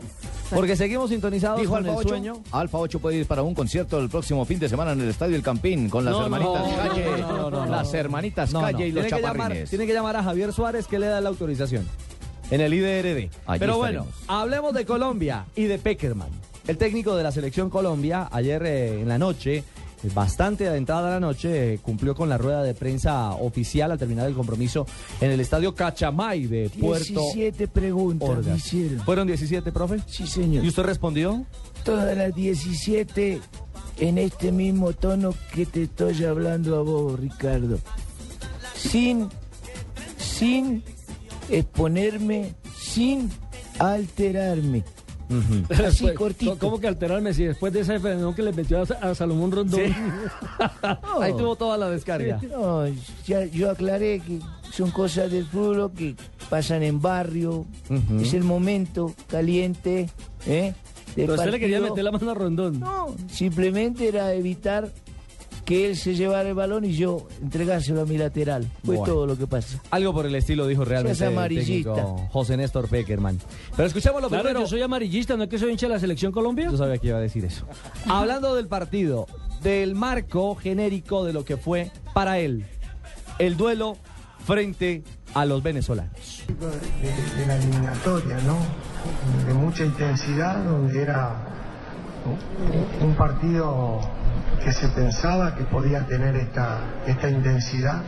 Porque 0.50 0.76
seguimos 0.76 1.08
sintonizados 1.10 1.58
Dijo 1.58 1.72
con 1.72 1.78
Alfa 1.78 1.92
el 1.92 1.98
8. 1.98 2.08
sueño. 2.08 2.32
Alfa 2.52 2.78
8 2.78 2.98
puede 3.00 3.16
ir 3.16 3.26
para 3.26 3.42
un 3.42 3.54
concierto 3.54 3.98
el 3.98 4.08
próximo 4.08 4.44
fin 4.44 4.58
de 4.58 4.68
semana 4.68 4.92
en 4.92 5.00
el 5.00 5.08
Estadio 5.08 5.34
El 5.36 5.42
Campín 5.42 5.88
con 5.88 6.04
las 6.04 6.12
No, 6.12 6.24
hermanitas 6.24 6.68
no, 6.68 6.76
Calle. 6.88 7.04
no, 7.04 7.16
no, 7.28 7.50
no, 7.50 7.64
no. 7.64 7.66
Las 7.66 7.94
hermanitas 7.94 8.52
No, 8.52 8.60
no. 8.60 8.66
Calle 8.66 8.88
y 8.88 8.92
los 8.92 9.04
tiene 9.06 9.16
que, 9.16 9.22
llamar, 9.22 9.36
chaparrines. 9.38 9.70
tiene 9.70 9.86
que 9.86 9.92
llamar 9.94 10.16
a 10.16 10.22
Javier 10.22 10.52
Suárez 10.52 10.86
que 10.86 10.98
le 10.98 11.06
da 11.06 11.20
la 11.20 11.30
autorización 11.30 11.88
en 12.50 12.60
el 12.60 12.72
IDRD. 12.74 13.30
Allí 13.46 13.58
Pero 13.60 13.78
bueno, 13.78 14.00
estaremos. 14.02 14.24
hablemos 14.28 14.74
de 14.74 14.84
Colombia 14.84 15.46
y 15.56 15.64
de 15.64 15.78
Peckerman. 15.78 16.28
El 16.66 16.78
técnico 16.78 17.14
de 17.16 17.22
la 17.22 17.32
selección 17.32 17.68
Colombia, 17.70 18.28
ayer 18.32 18.64
eh, 18.64 19.00
en 19.02 19.08
la 19.08 19.18
noche, 19.18 19.56
eh, 19.58 20.10
bastante 20.14 20.66
adentrada 20.66 21.10
la 21.10 21.20
noche, 21.20 21.74
eh, 21.74 21.78
cumplió 21.78 22.14
con 22.14 22.28
la 22.30 22.38
rueda 22.38 22.62
de 22.62 22.72
prensa 22.74 23.32
oficial 23.32 23.90
al 23.92 23.98
terminar 23.98 24.26
el 24.28 24.34
compromiso 24.34 24.86
en 25.20 25.30
el 25.30 25.40
estadio 25.40 25.74
Cachamay 25.74 26.46
de 26.46 26.70
Puerto 26.70 27.20
17 27.32 27.68
preguntas 27.68 28.28
me 28.28 28.34
Ordaz. 28.36 28.56
hicieron. 28.58 29.00
¿Fueron 29.00 29.26
17, 29.26 29.72
profe? 29.72 29.98
Sí, 30.06 30.26
señor. 30.26 30.64
¿Y 30.64 30.68
usted 30.68 30.84
respondió? 30.84 31.44
Todas 31.84 32.16
las 32.16 32.34
17 32.34 33.40
en 33.98 34.18
este 34.18 34.50
mismo 34.52 34.92
tono 34.94 35.34
que 35.52 35.66
te 35.66 35.82
estoy 35.82 36.24
hablando 36.24 36.76
a 36.76 36.82
vos, 36.82 37.20
Ricardo. 37.20 37.78
Sin, 38.74 39.28
sin 40.16 40.82
exponerme, 41.50 42.54
sin 42.76 43.30
alterarme. 43.78 44.84
Así 45.70 45.82
Después, 45.82 46.14
cortito. 46.14 46.58
¿Cómo 46.58 46.78
que 46.78 46.86
alterarme 46.86 47.32
si 47.32 47.44
después 47.44 47.72
de 47.72 47.80
ese 47.80 47.98
fenómeno 47.98 48.34
que 48.34 48.42
le 48.42 48.52
metió 48.52 48.80
a, 48.80 48.82
a 48.82 49.14
Salomón 49.14 49.52
Rondón? 49.52 49.80
Ahí 51.20 51.32
tuvo 51.32 51.56
toda 51.56 51.78
la 51.78 51.88
descarga. 51.90 52.40
No, 52.50 52.86
ya, 53.26 53.44
yo 53.46 53.70
aclaré 53.70 54.20
que 54.20 54.38
son 54.70 54.90
cosas 54.90 55.30
del 55.30 55.46
fútbol 55.46 55.92
que 55.92 56.14
pasan 56.50 56.82
en 56.82 57.00
barrio. 57.00 57.64
Es 58.20 58.34
el 58.34 58.44
momento 58.44 59.14
caliente. 59.28 60.10
¿eh? 60.46 60.74
Pero 61.14 61.34
usted 61.34 61.50
le 61.50 61.60
quería 61.60 61.80
meter 61.80 62.04
la 62.04 62.10
mano 62.12 62.30
a 62.30 62.34
Rondón. 62.34 62.80
No, 62.80 63.14
simplemente 63.28 64.08
era 64.08 64.34
evitar 64.34 64.90
que 65.64 65.88
él 65.88 65.96
se 65.96 66.14
llevara 66.14 66.48
el 66.48 66.54
balón 66.54 66.84
y 66.84 66.92
yo 66.92 67.26
entregárselo 67.42 68.02
a 68.02 68.04
mi 68.04 68.18
lateral. 68.18 68.64
Fue 68.84 68.96
Bueno. 68.96 69.12
todo 69.12 69.26
lo 69.26 69.38
que 69.38 69.46
pasó. 69.46 69.78
Algo 69.90 70.12
por 70.12 70.26
el 70.26 70.34
estilo 70.34 70.66
dijo 70.66 70.84
realmente 70.84 71.16
Seas 71.16 71.30
el 71.32 71.38
amarillista. 71.38 71.94
técnico 71.94 72.28
José 72.32 72.56
Néstor 72.56 72.88
Peckerman. 72.88 73.38
Pero 73.76 73.86
escuchémoslo 73.88 74.28
Claro, 74.28 74.42
primero. 74.44 74.60
yo 74.60 74.66
soy 74.66 74.82
amarillista, 74.82 75.36
no 75.36 75.44
es 75.44 75.48
que 75.48 75.58
soy 75.58 75.70
hincha 75.72 75.86
de 75.88 75.94
la 75.94 75.98
selección 76.00 76.32
Colombia. 76.32 76.70
Yo 76.70 76.76
sabía 76.76 76.98
que 76.98 77.08
iba 77.08 77.18
a 77.18 77.20
decir 77.20 77.44
eso. 77.44 77.64
Hablando 78.08 78.54
del 78.54 78.66
partido, 78.68 79.26
del 79.62 79.94
marco 79.94 80.54
genérico 80.54 81.24
de 81.24 81.32
lo 81.32 81.44
que 81.44 81.56
fue 81.56 81.90
para 82.12 82.38
él 82.38 82.66
el 83.38 83.56
duelo 83.56 83.96
frente 84.46 85.02
a 85.32 85.44
los 85.46 85.62
venezolanos. 85.62 86.44
de, 86.46 87.40
de 87.40 87.46
la 87.46 87.56
eliminatoria, 87.56 88.36
¿no? 88.46 88.58
De 89.48 89.54
mucha 89.54 89.84
intensidad, 89.84 90.62
donde 90.64 91.00
era 91.02 91.34
un 93.02 93.14
partido 93.14 94.00
que 94.62 94.72
se 94.72 94.88
pensaba 94.88 95.54
que 95.54 95.64
podía 95.64 96.06
tener 96.06 96.36
esta, 96.36 96.80
esta 97.06 97.28
intensidad. 97.28 98.02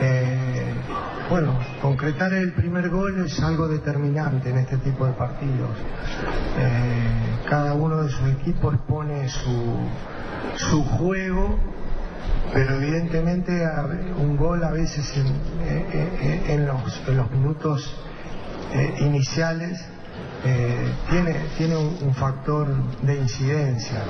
Eh, 0.00 0.74
bueno, 1.28 1.58
concretar 1.80 2.32
el 2.32 2.52
primer 2.52 2.88
gol 2.88 3.24
es 3.24 3.40
algo 3.42 3.68
determinante 3.68 4.50
en 4.50 4.58
este 4.58 4.78
tipo 4.78 5.06
de 5.06 5.12
partidos. 5.12 5.70
Eh, 6.58 7.46
cada 7.48 7.74
uno 7.74 8.02
de 8.02 8.10
sus 8.10 8.28
equipos 8.30 8.76
pone 8.88 9.28
su, 9.28 9.76
su 10.56 10.84
juego 10.84 11.58
pero 12.52 12.74
evidentemente 12.74 13.64
un 14.18 14.36
gol 14.36 14.64
a 14.64 14.70
veces 14.70 15.16
en, 15.16 15.26
eh, 15.62 16.66
los, 16.66 17.08
en 17.08 17.16
los 17.16 17.30
minutos 17.30 17.96
iniciales 19.00 19.84
eh, 20.44 20.92
tiene, 21.10 21.34
tiene 21.58 21.76
un, 21.76 22.14
factor 22.14 22.68
de 23.02 23.16
incidencia. 23.16 24.02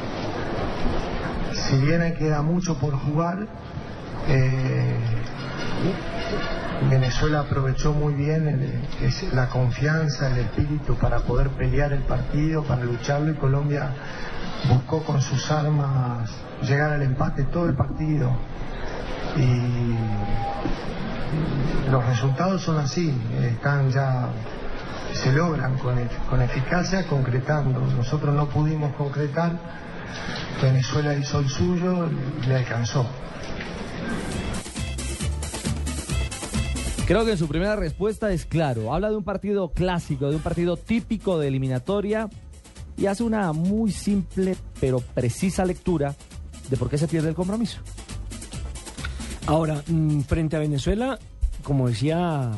Si 1.52 1.76
bien 1.78 2.14
queda 2.16 2.42
mucho 2.42 2.78
por 2.78 2.94
jugar, 2.94 3.46
eh, 4.28 4.96
Venezuela 6.88 7.40
aprovechó 7.40 7.92
muy 7.92 8.14
bien 8.14 8.88
la 9.32 9.48
confianza, 9.48 10.30
el 10.30 10.38
espíritu 10.38 10.94
para 10.96 11.18
poder 11.20 11.48
pelear 11.50 11.92
el 11.92 12.02
partido, 12.02 12.62
para 12.62 12.84
lucharlo 12.84 13.32
y 13.32 13.34
Colombia 13.34 13.92
buscó 14.68 15.02
con 15.02 15.20
sus 15.20 15.50
armas 15.50 16.30
llegar 16.62 16.92
al 16.92 17.02
empate 17.02 17.44
todo 17.44 17.66
el 17.66 17.74
partido. 17.74 18.30
Y 19.36 19.94
los 21.90 22.04
resultados 22.06 22.62
son 22.62 22.78
así, 22.78 23.14
están 23.42 23.90
ya, 23.90 24.28
se 25.14 25.32
logran 25.32 25.76
con, 25.78 25.98
ef- 25.98 26.26
con 26.28 26.40
eficacia 26.42 27.06
concretando. 27.06 27.80
Nosotros 27.80 28.34
no 28.34 28.48
pudimos 28.48 28.94
concretar, 28.96 29.58
Venezuela 30.62 31.14
hizo 31.14 31.40
el 31.40 31.48
suyo 31.48 32.08
y 32.42 32.46
le 32.46 32.56
alcanzó. 32.56 33.06
Creo 37.06 37.24
que 37.24 37.32
en 37.32 37.38
su 37.38 37.48
primera 37.48 37.74
respuesta 37.74 38.30
es 38.30 38.46
claro. 38.46 38.94
Habla 38.94 39.10
de 39.10 39.16
un 39.16 39.24
partido 39.24 39.70
clásico, 39.70 40.30
de 40.30 40.36
un 40.36 40.42
partido 40.42 40.76
típico 40.76 41.38
de 41.40 41.48
eliminatoria 41.48 42.28
y 42.96 43.06
hace 43.06 43.24
una 43.24 43.52
muy 43.52 43.90
simple 43.90 44.56
pero 44.80 45.00
precisa 45.00 45.64
lectura 45.64 46.14
de 46.68 46.76
por 46.76 46.88
qué 46.88 46.98
se 46.98 47.08
pierde 47.08 47.28
el 47.30 47.34
compromiso. 47.34 47.80
Ahora, 49.46 49.82
mm, 49.88 50.20
frente 50.20 50.54
a 50.54 50.60
Venezuela, 50.60 51.18
como 51.64 51.88
decía 51.88 52.52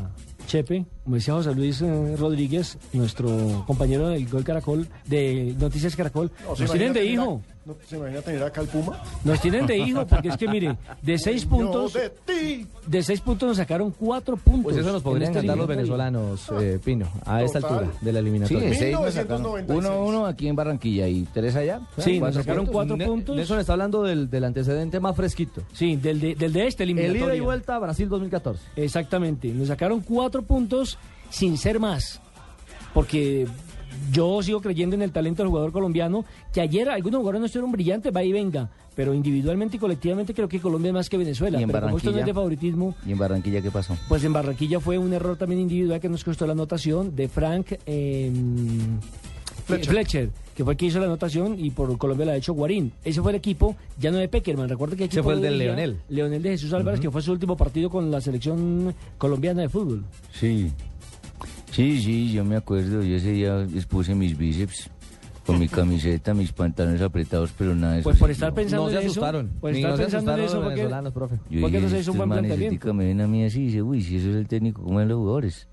Chepe, 0.46 0.84
como 1.04 1.16
decía 1.16 1.34
José 1.34 1.54
Luis 1.54 1.80
eh, 1.82 2.16
Rodríguez, 2.16 2.78
nuestro 2.92 3.64
compañero 3.66 4.08
del 4.08 4.28
Gol 4.28 4.44
Caracol, 4.44 4.88
de 5.06 5.54
Noticias 5.58 5.96
Caracol, 5.96 6.30
No, 6.46 6.56
¿se 6.56 6.62
nos 6.62 6.72
tienen 6.72 6.92
de 6.92 7.04
hijo. 7.04 7.40
No, 7.64 7.76
¿Se 7.86 7.96
imagina 7.96 8.20
tener 8.22 8.42
acá 8.42 8.60
el 8.60 8.68
Puma? 8.68 9.00
Nos 9.24 9.40
tienen 9.40 9.66
de 9.66 9.78
hijo, 9.78 10.04
porque 10.06 10.28
es 10.28 10.36
que 10.36 10.48
mire, 10.48 10.76
de 11.00 11.18
seis 11.18 11.44
puntos, 11.44 11.92
de 11.92 12.10
ti. 12.10 12.66
de 12.86 13.02
seis 13.02 13.20
puntos 13.20 13.48
nos 13.48 13.56
sacaron 13.56 13.90
cuatro 13.92 14.36
puntos. 14.36 14.72
Pues 14.72 14.76
eso 14.78 14.92
nos 14.92 15.02
podrían 15.02 15.30
esta 15.30 15.40
cantar 15.40 15.56
los 15.58 15.66
venezolanos, 15.68 16.50
eh, 16.60 16.80
Pino, 16.84 17.08
a 17.24 17.42
esta 17.42 17.60
Total. 17.60 17.78
altura 17.78 17.96
de 18.00 18.12
la 18.12 18.18
Sí, 18.18 18.22
eliminatoria. 18.26 18.68
de 18.68 18.74
seis 18.74 18.92
nos 19.00 19.14
sacaron. 19.14 19.42
1996. 19.42 19.78
Uno, 19.78 20.04
uno 20.06 20.26
aquí 20.26 20.48
en 20.48 20.56
Barranquilla 20.56 21.06
y 21.08 21.22
tres 21.32 21.54
allá. 21.54 21.80
Sí, 21.98 22.18
nos 22.18 22.34
sacaron 22.34 22.66
puntos. 22.66 22.86
cuatro 22.88 23.06
puntos. 23.06 23.36
Nelson 23.36 23.60
está 23.60 23.72
hablando 23.74 24.02
del, 24.02 24.28
del 24.28 24.44
antecedente 24.44 24.98
más 25.00 25.14
fresquito. 25.14 25.62
Sí, 25.72 25.96
del 25.96 26.18
de, 26.20 26.34
del 26.34 26.52
de 26.52 26.66
este 26.66 26.82
El 26.82 26.90
eliminatoria. 26.90 27.24
ida 27.26 27.36
y 27.36 27.40
vuelta 27.40 27.76
a 27.76 27.78
Brasil 27.78 28.08
2014. 28.08 28.60
Exactamente. 28.76 29.48
Nos 29.48 29.68
sacaron 29.68 30.00
cuatro 30.00 30.42
puntos 30.42 30.98
sin 31.30 31.56
ser 31.58 31.78
más. 31.78 32.20
Porque 32.92 33.46
yo 34.12 34.42
sigo 34.42 34.60
creyendo 34.60 34.94
en 34.96 35.02
el 35.02 35.12
talento 35.12 35.42
del 35.42 35.50
jugador 35.50 35.72
colombiano, 35.72 36.24
que 36.52 36.60
ayer 36.60 36.88
algunos 36.88 37.18
jugadores 37.18 37.40
no 37.40 37.46
estuvieron 37.46 37.72
brillantes, 37.72 38.14
va 38.14 38.22
y 38.22 38.32
venga. 38.32 38.70
Pero 38.94 39.14
individualmente 39.14 39.76
y 39.76 39.80
colectivamente 39.80 40.34
creo 40.34 40.48
que 40.48 40.60
Colombia 40.60 40.88
es 40.88 40.94
más 40.94 41.08
que 41.08 41.16
Venezuela. 41.16 41.58
¿Y 41.58 41.62
en 41.62 41.70
pero 41.70 41.86
como 41.86 41.96
esto 41.96 42.10
no 42.10 42.18
es 42.18 42.26
de 42.26 42.32
Barranquilla? 42.32 42.34
favoritismo, 42.34 42.94
¿Y 43.06 43.12
en 43.12 43.18
Barranquilla 43.18 43.62
qué 43.62 43.70
pasó? 43.70 43.96
pues 44.08 44.22
en 44.24 44.32
Barranquilla 44.34 44.80
fue 44.80 44.98
un 44.98 45.12
error 45.14 45.36
también 45.36 45.62
individual 45.62 45.98
que 45.98 46.08
nos 46.10 46.22
costó 46.22 46.46
la 46.46 46.52
anotación 46.52 47.16
de 47.16 47.28
Frank 47.28 47.72
eh, 47.86 48.30
Fletcher. 49.64 49.90
Fletcher. 49.90 50.30
que 50.54 50.64
fue 50.64 50.74
el 50.74 50.76
que 50.76 50.86
hizo 50.86 50.98
la 50.98 51.06
anotación 51.06 51.56
y 51.58 51.70
por 51.70 51.96
Colombia 51.96 52.26
la 52.26 52.32
ha 52.32 52.36
hecho 52.36 52.52
Guarín. 52.52 52.92
Ese 53.04 53.22
fue 53.22 53.32
el 53.32 53.36
equipo, 53.36 53.76
ya 53.98 54.10
no 54.10 54.18
de 54.18 54.28
Peckerman, 54.28 54.68
recuerda 54.68 54.96
que 54.96 55.04
equipo 55.04 55.22
fue 55.22 55.34
el 55.34 55.40
dirigía 55.40 55.66
Leonel. 55.66 55.96
Leonel 56.10 56.42
de 56.42 56.50
Jesús 56.50 56.72
Álvarez, 56.74 57.00
que 57.00 57.10
fue 57.10 57.22
su 57.22 57.32
último 57.32 57.56
partido 57.56 57.88
con 57.88 58.10
la 58.10 58.20
selección 58.20 58.94
colombiana 59.16 59.62
de 59.62 59.68
fútbol. 59.70 60.04
Sí. 60.32 60.70
Sí, 61.72 62.00
sí, 62.00 62.32
yo 62.32 62.44
me 62.44 62.56
acuerdo. 62.56 63.02
Yo 63.02 63.16
ese 63.16 63.32
día 63.32 63.62
expuse 63.62 64.14
mis 64.14 64.36
bíceps 64.36 64.90
con 65.46 65.58
mi 65.58 65.66
camiseta, 65.68 66.34
mis 66.34 66.52
pantalones 66.52 67.02
apretados, 67.02 67.52
pero 67.58 67.74
nada 67.74 67.94
de 67.94 67.98
eso. 68.00 68.08
Pues 68.08 68.18
por 68.18 68.30
estar 68.30 68.50
no. 68.50 68.54
pensando 68.54 68.84
No 68.84 68.90
se 68.90 68.94
en 68.96 69.00
eso, 69.02 69.10
asustaron. 69.10 69.48
por 69.60 69.70
estar 69.72 69.90
no 69.90 69.96
se 69.96 70.02
pensando 70.04 70.32
en 70.34 70.40
eso, 70.40 70.54
los 70.54 70.62
¿por 70.64 70.72
qué- 70.74 70.76
venezolanos, 70.76 71.12
profe. 71.12 71.38
Yo 71.50 71.60
¿Por 71.62 71.70
qué 71.72 71.80
no 71.80 71.88
se 71.88 71.98
hizo 71.98 72.12
un 72.12 72.18
buen 72.18 72.30
planteamiento? 72.30 72.94
me 72.94 73.04
ven 73.06 73.20
a 73.22 73.26
mí 73.26 73.44
así 73.44 73.62
y 73.62 73.66
dice, 73.66 73.82
uy, 73.82 74.02
si 74.02 74.16
eso 74.18 74.30
es 74.30 74.36
el 74.36 74.46
técnico, 74.46 74.82
¿cómo 74.84 74.98
ven 74.98 75.08
los 75.08 75.18
jugadores? 75.18 75.66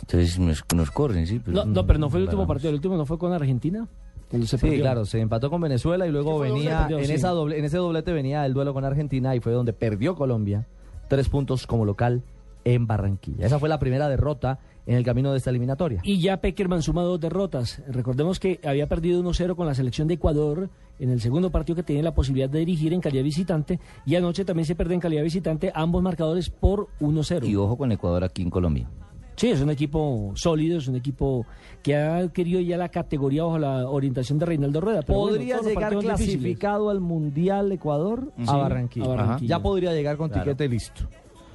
Entonces 0.00 0.38
nos, 0.40 0.64
nos 0.74 0.90
corren, 0.90 1.26
sí. 1.26 1.40
Pero, 1.44 1.58
No, 1.58 1.64
no, 1.66 1.86
pero 1.86 1.98
no 2.00 2.10
fue 2.10 2.18
el 2.18 2.24
último 2.24 2.46
partido, 2.46 2.70
el 2.70 2.76
último 2.76 2.96
no 2.96 3.06
fue 3.06 3.18
con 3.18 3.32
Argentina. 3.32 3.86
Se 4.32 4.44
Sí, 4.44 4.56
perdió. 4.56 4.80
claro, 4.80 5.04
se 5.04 5.20
empató 5.20 5.50
con 5.50 5.60
Venezuela 5.60 6.04
y 6.04 6.10
luego 6.10 6.40
venía, 6.40 6.80
doblete, 6.82 7.02
en, 7.02 7.06
sí. 7.06 7.12
esa 7.12 7.28
doble, 7.28 7.58
en 7.60 7.64
ese 7.64 7.76
doblete 7.76 8.12
venía 8.12 8.44
el 8.44 8.54
duelo 8.54 8.74
con 8.74 8.84
Argentina 8.84 9.36
y 9.36 9.40
fue 9.40 9.52
donde 9.52 9.72
perdió 9.72 10.16
Colombia, 10.16 10.66
tres 11.08 11.28
puntos 11.28 11.68
como 11.68 11.84
local 11.84 12.24
en 12.64 12.88
Barranquilla. 12.88 13.46
Esa 13.46 13.60
fue 13.60 13.68
la 13.68 13.78
primera 13.78 14.08
derrota 14.08 14.58
en 14.86 14.96
el 14.96 15.04
camino 15.04 15.32
de 15.32 15.38
esta 15.38 15.50
eliminatoria. 15.50 16.00
Y 16.04 16.20
ya 16.20 16.36
Peckerman 16.40 16.80
suma 16.82 17.02
dos 17.02 17.20
derrotas. 17.20 17.82
Recordemos 17.88 18.38
que 18.40 18.60
había 18.64 18.86
perdido 18.88 19.20
1-0 19.22 19.56
con 19.56 19.66
la 19.66 19.74
selección 19.74 20.06
de 20.08 20.14
Ecuador 20.14 20.70
en 20.98 21.10
el 21.10 21.20
segundo 21.20 21.50
partido 21.50 21.76
que 21.76 21.82
tenía 21.82 22.02
la 22.02 22.14
posibilidad 22.14 22.48
de 22.48 22.60
dirigir 22.60 22.92
en 22.94 23.00
calidad 23.00 23.24
visitante. 23.24 23.80
Y 24.06 24.14
anoche 24.14 24.44
también 24.44 24.64
se 24.64 24.74
pierde 24.76 24.94
en 24.94 25.00
calidad 25.00 25.22
visitante 25.24 25.70
ambos 25.74 26.02
marcadores 26.02 26.48
por 26.50 26.88
1-0. 27.00 27.46
Y 27.48 27.56
ojo 27.56 27.76
con 27.76 27.90
Ecuador 27.92 28.24
aquí 28.24 28.42
en 28.42 28.50
Colombia. 28.50 28.88
Sí, 29.34 29.50
es 29.50 29.60
un 29.60 29.68
equipo 29.68 30.32
sólido, 30.34 30.78
es 30.78 30.88
un 30.88 30.96
equipo 30.96 31.44
que 31.82 31.94
ha 31.94 32.16
adquirido 32.16 32.58
ya 32.60 32.78
la 32.78 32.88
categoría 32.88 33.42
bajo 33.44 33.58
la 33.58 33.86
orientación 33.90 34.38
de 34.38 34.46
Reinaldo 34.46 34.80
Rueda. 34.80 35.02
Pero 35.02 35.18
podría 35.18 35.60
llegar 35.60 35.90
difíciles. 35.90 36.16
clasificado 36.16 36.88
al 36.88 37.00
Mundial 37.00 37.70
Ecuador 37.70 38.32
Sí, 38.38 38.44
a, 38.46 38.56
Barranquilla. 38.56 39.04
a 39.04 39.08
Barranquilla. 39.08 39.48
Ya 39.58 39.62
podría 39.62 39.92
llegar 39.92 40.16
con 40.16 40.30
Claro. 40.30 40.44
tiquete 40.44 40.68
listo. 40.70 41.04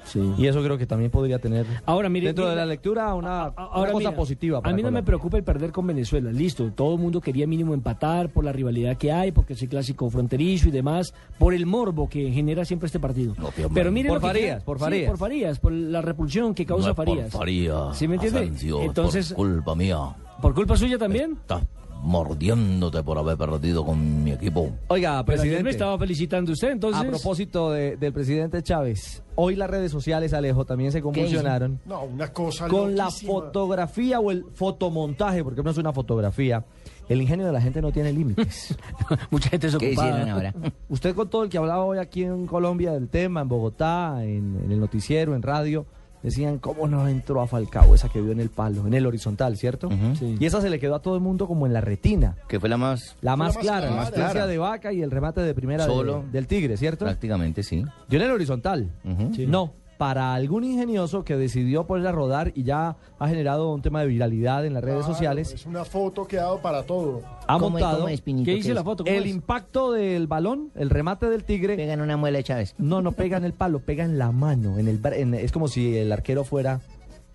Sí. 0.04 0.20
Y 0.36 0.46
eso 0.46 0.62
creo 0.62 0.78
que 0.78 0.86
también 0.86 1.10
podría 1.10 1.38
tener 1.38 1.66
Ahora, 1.86 2.08
mire, 2.08 2.28
dentro 2.28 2.48
de 2.48 2.56
la 2.56 2.66
lectura 2.66 3.14
una, 3.14 3.52
cosa 3.54 3.94
mira, 3.94 4.14
positiva. 4.14 4.60
A 4.62 4.72
mí 4.72 4.82
no 4.82 4.90
me 4.90 5.02
preocupa 5.02 5.36
el 5.36 5.44
perder 5.44 5.72
con 5.72 5.86
Venezuela. 5.86 6.30
Listo, 6.30 6.70
todo 6.72 6.94
el 6.94 7.00
mundo 7.00 7.20
quería 7.20 7.46
mínimo 7.46 7.74
empatar 7.74 8.30
por 8.30 8.44
la 8.44 8.52
rivalidad 8.52 8.96
que 8.96 9.12
hay, 9.12 9.32
porque 9.32 9.54
es 9.54 9.62
el 9.62 9.68
clásico 9.68 10.08
fronterizo 10.10 10.68
y 10.68 10.70
demás, 10.70 11.14
por 11.38 11.54
el 11.54 11.66
morbo 11.66 12.08
que 12.08 12.30
genera 12.30 12.64
siempre 12.64 12.86
este 12.86 13.00
partido. 13.00 13.34
Pero 13.72 13.92
mire 13.92 14.08
Por 14.08 14.16
lo 14.16 14.20
que 14.20 14.26
Farías, 14.26 14.62
por 14.64 14.78
sí, 14.78 14.84
Farías. 14.84 15.08
por 15.08 15.18
Farías, 15.18 15.58
por 15.58 15.72
la 15.72 16.02
repulsión 16.02 16.54
que 16.54 16.66
causa 16.66 16.86
No 16.86 16.90
es 16.90 16.96
por 16.96 17.30
Farías. 17.30 17.96
¿Sí 17.96 18.08
me 18.08 18.14
entiende? 18.14 18.52
Entonces, 18.84 19.32
por 19.32 19.46
culpa 19.46 19.74
mía. 19.74 19.98
¿por 20.40 20.54
culpa 20.54 20.76
suya 20.76 20.98
también? 20.98 21.32
Estás 21.32 21.62
mordiéndote 22.02 23.02
por 23.02 23.16
haber 23.18 23.36
perdido 23.36 23.84
con 23.84 24.22
mi 24.24 24.32
equipo. 24.32 24.70
Oiga, 24.88 25.24
presidente. 25.24 25.62
me 25.62 25.70
estaba 25.70 25.98
felicitando 25.98 26.52
usted, 26.52 26.70
entonces. 26.72 27.02
A 27.02 27.06
propósito 27.08 27.70
de- 27.70 27.96
del 27.96 28.12
presidente 28.12 28.62
Chávez, 28.62 29.22
hoy 29.36 29.54
las 29.56 29.70
redes 29.70 29.90
sociales, 29.92 30.32
Alejo, 30.34 30.64
también 30.64 30.92
se 30.92 31.00
convulsionaron 31.00 31.80
No, 31.86 32.04
una 32.04 32.32
cosa 32.32 32.68
con 32.68 32.96
la 32.96 33.10
fotografía 33.10 34.20
o 34.20 34.30
el 34.30 34.44
fotomontaje, 34.54 35.42
porque 35.44 35.62
no 35.62 35.70
es 35.70 35.78
una 35.78 35.92
fotografía. 35.92 36.64
El 37.08 37.20
ingenio 37.20 37.44
de 37.46 37.52
la 37.52 37.60
gente 37.60 37.82
no 37.82 37.90
tiene 37.92 38.12
límites. 38.12 38.76
Mucha 39.30 39.50
gente 39.50 39.70
se 39.70 39.78
¿Qué 39.78 39.92
hicieron 39.92 40.28
ahora? 40.28 40.54
Usted 40.88 41.14
con 41.14 41.28
todo 41.28 41.42
el 41.44 41.50
que 41.50 41.58
hablaba 41.58 41.84
hoy 41.84 41.98
aquí 41.98 42.22
en 42.24 42.46
Colombia 42.46 42.92
del 42.92 43.08
tema, 43.08 43.40
en 43.42 43.48
Bogotá, 43.48 44.24
en, 44.24 44.60
en 44.64 44.72
el 44.72 44.80
noticiero, 44.80 45.34
en 45.34 45.42
radio, 45.42 45.84
decían 46.22 46.58
cómo 46.58 46.86
no 46.88 47.08
entró 47.08 47.40
a 47.40 47.46
Falcao 47.46 47.94
esa 47.94 48.08
que 48.08 48.20
vio 48.20 48.32
en 48.32 48.40
el 48.40 48.48
palo, 48.50 48.86
en 48.86 48.94
el 48.94 49.06
horizontal, 49.06 49.56
¿cierto? 49.56 49.88
Sí. 50.18 50.36
Y 50.38 50.46
esa 50.46 50.60
se 50.60 50.70
le 50.70 50.78
quedó 50.78 50.94
a 50.94 51.02
todo 51.02 51.14
el 51.16 51.20
mundo 51.20 51.46
como 51.46 51.66
en 51.66 51.72
la 51.72 51.80
retina. 51.80 52.36
Que 52.48 52.60
fue 52.60 52.68
la 52.68 52.76
más... 52.76 53.16
La 53.20 53.36
más, 53.36 53.48
la 53.48 53.54
más 53.54 53.56
clara, 53.62 53.78
clara. 53.80 53.90
la 53.90 53.96
Más 53.96 54.02
asistencia 54.08 54.32
clara. 54.32 54.46
de 54.46 54.58
Vaca 54.58 54.92
y 54.92 55.02
el 55.02 55.10
remate 55.10 55.40
de 55.40 55.54
primera 55.54 55.86
de- 55.86 56.22
del 56.32 56.46
Tigre, 56.46 56.76
¿cierto? 56.76 57.04
Prácticamente 57.04 57.62
sí. 57.62 57.84
Yo 58.08 58.18
en 58.18 58.24
el 58.24 58.30
horizontal. 58.30 58.90
No, 59.04 59.72
para 59.98 60.34
algún 60.34 60.64
ingenioso 60.64 61.24
que 61.24 61.36
decidió 61.36 61.86
poner 61.86 62.06
a 62.08 62.12
rodar 62.12 62.50
y 62.56 62.64
ya 62.64 62.96
ha 63.20 63.28
generado 63.28 63.72
un 63.72 63.82
tema 63.82 64.00
de 64.00 64.08
viralidad 64.08 64.66
en 64.66 64.74
las 64.74 64.82
redes 64.82 64.98
Claro, 65.00 65.12
sociales, 65.14 65.52
Es 65.52 65.64
una 65.66 65.84
foto 65.84 66.26
que 66.26 66.38
ha 66.38 66.42
dado 66.42 66.60
para 66.60 66.82
todo. 66.82 67.22
ha 67.46 67.54
¿Cómo 67.58 67.66
es, 67.78 67.82
montado 67.82 67.96
cómo 67.98 68.08
es, 68.08 68.20
Pinito? 68.20 68.44
¿Qué 68.46 68.54
dice 68.56 68.68
¿Qué 68.68 68.74
la 68.74 68.82
foto? 68.84 69.04
¿Cómo 69.04 69.16
el 69.16 69.24
es? 69.24 69.30
impacto 69.30 69.92
del 69.92 70.26
balón, 70.26 70.70
el 70.74 70.90
remate 70.90 71.28
del 71.28 71.44
Tigre. 71.44 71.76
Pegan 71.76 72.00
una 72.00 72.16
muela 72.16 72.38
de 72.38 72.44
Chávez. 72.44 72.74
No, 72.78 73.00
no 73.00 73.12
pega 73.12 73.36
en 73.36 73.44
el 73.44 73.52
palo, 73.52 73.78
pega 73.80 74.04
en 74.04 74.18
la 74.18 74.32
mano. 74.32 74.78
En 74.78 74.88
el, 74.88 75.00
en- 75.12 75.34
es 75.34 75.52
como 75.52 75.68
si 75.68 75.96
el 75.96 76.10
arquero 76.10 76.42
fuera 76.44 76.80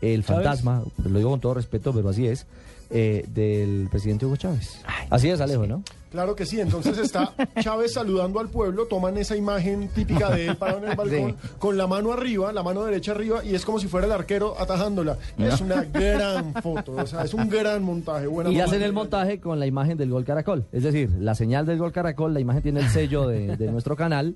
el 0.01 0.23
fantasma, 0.23 0.83
lo 1.09 1.17
digo 1.17 1.29
con 1.31 1.39
todo 1.39 1.53
respeto, 1.53 1.93
pero 1.93 2.09
así 2.09 2.27
es, 2.27 2.45
eh, 2.89 3.25
del 3.29 3.87
presidente 3.89 4.25
Hugo 4.25 4.35
Chávez. 4.35 4.81
así 5.09 5.29
es, 5.29 5.39
Alejo, 5.41 5.65
¿no? 5.67 5.83
Claro 6.11 6.35
que 6.35 6.45
sí, 6.45 6.59
entonces 6.59 6.97
está 6.97 7.33
Chávez 7.61 7.93
saludando 7.93 8.39
al 8.39 8.49
pueblo, 8.49 8.85
toman 8.85 9.17
esa 9.17 9.35
imagen 9.35 9.89
típica 9.89 10.29
de 10.29 10.47
él 10.47 10.55
parado 10.55 10.79
en 10.79 10.91
el 10.91 10.95
balcón, 10.95 11.35
con 11.59 11.77
la 11.77 11.87
mano 11.87 12.13
arriba, 12.13 12.51
la 12.53 12.63
mano 12.63 12.83
derecha 12.83 13.11
arriba, 13.11 13.43
y 13.43 13.55
es 13.55 13.65
como 13.65 13.79
si 13.79 13.87
fuera 13.87 14.07
el 14.07 14.13
arquero 14.13 14.55
atajándola. 14.59 15.17
Es 15.37 15.61
una 15.61 15.83
gran 15.83 16.53
foto, 16.61 16.93
o 16.93 17.05
sea, 17.05 17.23
es 17.23 17.33
un 17.33 17.49
gran 17.49 17.83
montaje. 17.83 18.27
Buena 18.27 18.51
Y 18.51 18.59
hacen 18.59 18.81
el 18.81 18.93
montaje 18.93 19.39
con 19.39 19.59
la 19.59 19.67
imagen 19.67 19.97
del 19.97 20.09
gol 20.09 20.25
Caracol. 20.25 20.65
Es 20.71 20.83
decir, 20.83 21.09
la 21.19 21.35
señal 21.35 21.65
del 21.65 21.77
gol 21.77 21.91
Caracol, 21.91 22.33
la 22.33 22.39
imagen 22.39 22.61
tiene 22.61 22.79
el 22.79 22.89
sello 22.89 23.27
de, 23.27 23.57
de 23.57 23.71
nuestro 23.71 23.95
canal 23.95 24.35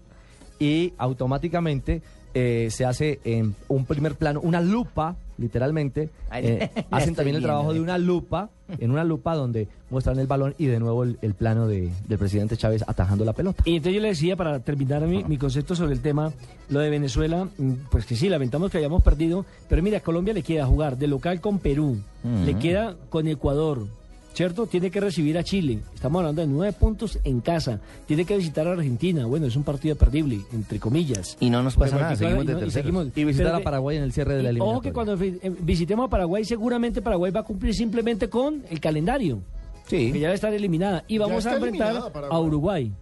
y 0.59 0.93
automáticamente 0.97 2.01
eh, 2.33 2.69
se 2.71 2.85
hace 2.85 3.19
en 3.25 3.55
un 3.67 3.85
primer 3.85 4.15
plano, 4.15 4.39
una 4.41 4.61
lupa, 4.61 5.15
literalmente. 5.41 6.09
Eh, 6.33 6.69
hacen 6.91 7.15
también 7.15 7.35
el 7.35 7.43
trabajo 7.43 7.73
de 7.73 7.79
una 7.81 7.97
lupa, 7.97 8.49
en 8.79 8.91
una 8.91 9.03
lupa 9.03 9.35
donde 9.35 9.67
muestran 9.89 10.17
el 10.19 10.27
balón 10.27 10.55
y 10.57 10.67
de 10.67 10.79
nuevo 10.79 11.03
el, 11.03 11.17
el 11.21 11.33
plano 11.33 11.67
de- 11.67 11.89
del 12.07 12.17
presidente 12.17 12.55
Chávez 12.55 12.83
atajando 12.87 13.25
la 13.25 13.33
pelota. 13.33 13.61
Y 13.65 13.75
entonces 13.75 13.95
yo 13.95 14.01
le 14.01 14.07
decía, 14.09 14.37
para 14.37 14.59
terminar 14.59 15.01
mi, 15.07 15.23
mi 15.25 15.37
concepto 15.37 15.75
sobre 15.75 15.93
el 15.93 16.01
tema, 16.01 16.31
lo 16.69 16.79
de 16.79 16.89
Venezuela, 16.89 17.49
mm, 17.57 17.71
pues 17.91 18.05
que 18.05 18.15
sí, 18.15 18.29
lamentamos 18.29 18.71
que 18.71 18.77
hayamos 18.77 19.03
perdido, 19.03 19.45
pero 19.67 19.81
mira, 19.83 19.97
a 19.97 20.01
Colombia 20.01 20.33
le 20.33 20.43
queda 20.43 20.65
jugar 20.65 20.97
de 20.97 21.07
local 21.07 21.41
con 21.41 21.59
Perú, 21.59 21.97
le 22.45 22.53
queda 22.55 22.95
con 23.09 23.27
Ecuador, 23.27 23.87
¿cierto? 24.33 24.65
Tiene 24.67 24.89
que 24.91 24.99
recibir 24.99 25.37
a 25.37 25.43
Chile, 25.43 25.79
estamos 25.93 26.19
hablando 26.19 26.41
de 26.41 26.47
nueve 26.47 26.73
puntos 26.73 27.19
en 27.23 27.41
casa, 27.41 27.79
tiene 28.05 28.25
que 28.25 28.37
visitar 28.37 28.67
a 28.67 28.71
Argentina, 28.73 29.25
bueno, 29.25 29.45
es 29.45 29.55
un 29.55 29.63
partido 29.63 29.95
perdible, 29.95 30.41
entre 30.53 30.79
comillas. 30.79 31.37
Y 31.39 31.49
no 31.49 31.61
nos 31.63 31.75
pasa 31.75 31.97
nada, 31.97 32.13
y- 32.13 32.17
seguimos 32.17 32.43
y- 32.43 32.47
de 32.47 32.53
y 32.53 32.55
terceros. 32.55 32.73
seguimos. 32.73 33.07
Y 33.15 33.23
visitar 33.23 33.47
Pero 33.47 33.57
a 33.57 33.61
Paraguay 33.63 33.97
en 33.97 34.03
el 34.03 34.13
cierre 34.13 34.35
de 34.35 34.43
la 34.43 34.49
y 34.49 34.51
eliminatoria. 34.51 34.73
Ojo 34.77 34.81
que 34.81 34.93
cuando 34.93 35.13
eh, 35.21 35.39
visitemos 35.61 36.05
a 36.07 36.09
Paraguay, 36.09 36.45
seguramente 36.45 37.01
Paraguay 37.01 37.31
va 37.31 37.41
a 37.41 37.43
cumplir 37.43 37.73
simplemente 37.75 38.29
con 38.29 38.63
el 38.69 38.79
calendario. 38.79 39.39
Sí. 39.87 40.11
Que 40.13 40.19
ya 40.19 40.27
va 40.29 40.31
a 40.31 40.35
estar 40.35 40.53
eliminada. 40.53 41.03
Y 41.07 41.17
vamos 41.17 41.45
a 41.45 41.55
enfrentar 41.55 42.11
a 42.29 42.39
Uruguay. 42.39 42.93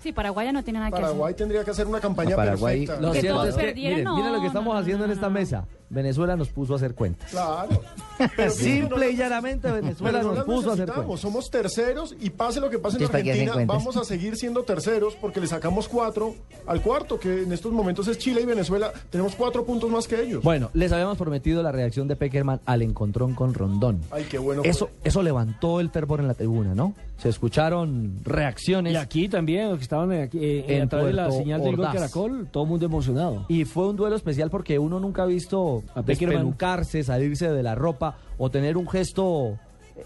Sí, 0.00 0.12
Paraguay 0.12 0.46
ya 0.46 0.52
no 0.52 0.62
tiene 0.62 0.78
nada 0.78 0.92
que 0.92 1.00
Paraguay 1.00 1.34
tendría 1.34 1.64
que 1.64 1.72
hacer 1.72 1.84
una 1.88 1.98
campaña 1.98 2.34
A 2.34 2.36
Paraguay, 2.36 2.86
perfecta. 2.86 3.04
Lo 3.04 3.12
Que 3.12 3.20
cierto 3.20 3.40
todos 3.40 3.48
es 3.48 3.56
que, 3.56 3.74
miren, 3.74 4.04
no, 4.04 4.14
miren 4.16 4.30
lo 4.32 4.38
que 4.38 4.42
no, 4.42 4.46
estamos 4.46 4.74
no, 4.74 4.80
haciendo 4.80 4.98
no, 5.00 5.04
en 5.06 5.10
esta 5.16 5.26
no. 5.26 5.32
mesa. 5.34 5.66
Venezuela 5.90 6.36
nos 6.36 6.48
puso 6.48 6.74
a 6.74 6.76
hacer 6.76 6.94
cuentas. 6.94 7.30
Claro. 7.30 7.82
Pero 8.36 8.50
Simple 8.50 9.10
y 9.10 9.16
llanamente 9.16 9.70
Venezuela 9.70 10.22
nos 10.22 10.44
puso 10.44 10.70
a 10.70 10.74
hacer 10.74 10.92
cuentas. 10.92 11.20
Somos 11.20 11.50
terceros 11.50 12.14
y 12.20 12.30
pase 12.30 12.60
lo 12.60 12.70
que 12.70 12.78
pase 12.78 12.96
en 12.96 13.02
Entonces, 13.02 13.10
¿para 13.10 13.24
qué 13.24 13.32
hacen 13.32 13.48
Argentina, 13.48 13.78
vamos 13.78 13.96
a 13.96 14.04
seguir 14.04 14.36
siendo 14.36 14.62
terceros 14.64 15.14
porque 15.14 15.40
le 15.40 15.46
sacamos 15.46 15.88
cuatro 15.88 16.34
al 16.66 16.82
cuarto, 16.82 17.18
que 17.18 17.42
en 17.42 17.52
estos 17.52 17.72
momentos 17.72 18.08
es 18.08 18.18
Chile 18.18 18.42
y 18.42 18.46
Venezuela. 18.46 18.92
Tenemos 19.10 19.34
cuatro 19.34 19.64
puntos 19.64 19.90
más 19.90 20.06
que 20.06 20.20
ellos. 20.20 20.42
Bueno, 20.42 20.70
les 20.74 20.92
habíamos 20.92 21.16
prometido 21.16 21.62
la 21.62 21.72
reacción 21.72 22.08
de 22.08 22.16
Peckerman 22.16 22.60
al 22.66 22.82
encontrón 22.82 23.34
con 23.34 23.54
Rondón. 23.54 24.00
Ay, 24.10 24.24
qué 24.24 24.38
bueno. 24.38 24.62
Eso, 24.64 24.90
eso 25.04 25.22
levantó 25.22 25.80
el 25.80 25.90
fervor 25.90 26.20
en 26.20 26.28
la 26.28 26.34
tribuna, 26.34 26.74
¿no? 26.74 26.94
Se 27.18 27.28
escucharon 27.28 28.20
reacciones. 28.24 28.92
Y 28.92 28.96
aquí 28.96 29.28
también, 29.28 29.68
los 29.70 29.78
que 29.78 29.82
estaban 29.82 30.12
aquí, 30.12 30.38
eh, 30.40 30.64
En 30.68 30.82
a 30.82 30.88
través 30.88 31.08
de 31.08 31.12
la 31.14 31.30
señal 31.32 31.62
del 31.62 31.76
Gol. 31.76 31.88
Caracol, 31.92 32.48
todo 32.50 32.62
el 32.62 32.68
mundo 32.70 32.86
emocionado. 32.86 33.44
Y 33.48 33.64
fue 33.64 33.88
un 33.88 33.96
duelo 33.96 34.14
especial 34.16 34.50
porque 34.50 34.78
uno 34.78 35.00
nunca 35.00 35.24
ha 35.24 35.26
visto 35.26 35.82
A 35.94 36.02
Peckerman. 36.02 36.36
despelucarse, 36.36 37.02
salirse 37.02 37.50
de 37.50 37.62
la 37.62 37.74
ropa 37.74 38.16
o 38.38 38.50
tener 38.50 38.76
un 38.76 38.88
gesto. 38.88 39.58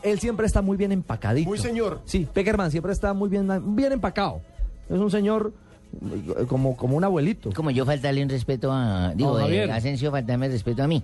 Él 0.02 0.18
siempre 0.20 0.46
está 0.46 0.62
muy 0.62 0.78
bien 0.78 0.90
empacadito. 0.90 1.48
Muy 1.48 1.58
señor. 1.58 2.00
Sí, 2.06 2.26
Peckerman 2.32 2.70
siempre 2.70 2.92
está 2.92 3.12
muy 3.12 3.28
bien, 3.28 3.46
bien 3.76 3.92
empacado. 3.92 4.40
Es 4.88 4.98
un 4.98 5.10
señor 5.10 5.52
eh, 6.02 6.46
como, 6.48 6.74
como 6.78 6.96
un 6.96 7.04
abuelito. 7.04 7.50
Como 7.52 7.70
yo 7.70 7.84
faltarle 7.84 8.22
un 8.22 8.30
respeto 8.30 8.72
a... 8.72 9.12
Digo, 9.14 9.38
No, 9.38 9.46
eh. 9.48 9.70
Asensio 9.70 10.10
faltarme 10.10 10.46
el 10.46 10.52
respeto 10.52 10.82
a 10.82 10.86
mí. 10.88 11.02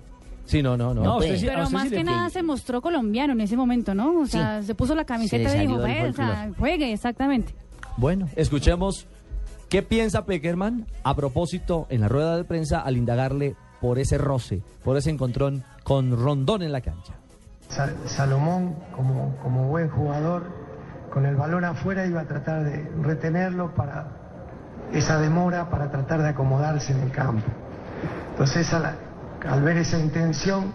Sí, 0.49 0.63
no, 0.63 0.75
no, 0.75 0.95
no. 0.95 1.03
No, 1.03 1.17
usted 1.17 1.39
Pero 1.45 1.61
usted 1.63 1.73
más 1.75 1.83
sí 1.83 1.89
que 1.91 2.03
nada 2.03 2.29
se 2.31 2.41
mostró 2.41 2.81
colombiano 2.81 3.33
en 3.33 3.41
ese 3.41 3.55
momento, 3.55 3.93
¿no? 3.93 4.19
O 4.21 4.25
sea, 4.25 4.63
se 4.63 4.73
puso 4.73 4.95
la 4.95 5.05
camiseta 5.05 5.55
y 5.55 5.59
dijo, 5.59 5.73
salió 5.73 5.77
del 5.77 6.03
"Ve, 6.03 6.09
o 6.09 6.13
sea, 6.13 6.25
folclore". 6.27 6.53
juegue, 6.57 6.91
exactamente. 6.93 7.53
Bueno, 7.97 8.27
escuchemos 8.35 9.05
qué 9.69 9.83
piensa 9.83 10.25
Peckerman 10.25 10.87
a 11.03 11.15
propósito 11.15 11.85
en 11.91 12.01
la 12.01 12.07
rueda 12.07 12.35
de 12.35 12.45
prensa 12.45 12.79
al 12.79 12.97
indagarle 12.97 13.55
por 13.79 13.99
ese 13.99 14.17
roce, 14.17 14.63
por 14.83 14.97
ese 14.97 15.11
encontrón 15.11 15.63
con 15.83 16.17
Rondón 16.19 16.63
en 16.63 16.71
la 16.71 16.81
cancha. 16.81 17.13
Sa- 17.67 17.93
Salomón, 18.07 18.75
como, 18.95 19.35
como 19.43 19.67
buen 19.67 19.87
jugador, 19.89 20.47
con 21.13 21.27
el 21.27 21.35
balón 21.35 21.63
afuera 21.63 22.07
iba 22.07 22.21
a 22.21 22.25
tratar 22.27 22.63
de 22.63 22.89
retenerlo 23.03 23.75
para 23.75 24.07
esa 24.93 25.19
demora, 25.19 25.69
para 25.69 25.91
tratar 25.91 26.23
de 26.23 26.29
acomodarse 26.29 26.91
en 26.93 27.01
el 27.01 27.11
campo. 27.11 27.45
Entonces, 28.31 28.73
a 28.73 28.79
la- 28.79 28.95
al 29.47 29.61
ver 29.63 29.77
esa 29.77 29.97
intención, 29.97 30.71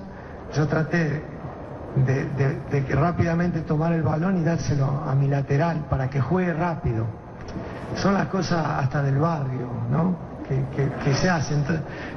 yo 0.54 0.66
traté 0.66 1.22
de, 1.96 2.24
de- 2.26 2.94
rápidamente 2.94 3.60
tomar 3.60 3.92
el 3.92 4.02
balón 4.02 4.38
y 4.38 4.44
dárselo 4.44 4.86
a 5.06 5.14
mi 5.14 5.28
lateral 5.28 5.86
para 5.88 6.08
que 6.10 6.20
juegue 6.20 6.52
rápido. 6.52 7.06
Son 7.96 8.14
las 8.14 8.26
cosas 8.28 8.64
hasta 8.66 9.02
del 9.02 9.18
barrio, 9.18 9.68
¿no? 9.90 10.16
Que, 10.48 11.14
se 11.14 11.30
hacen. 11.30 11.64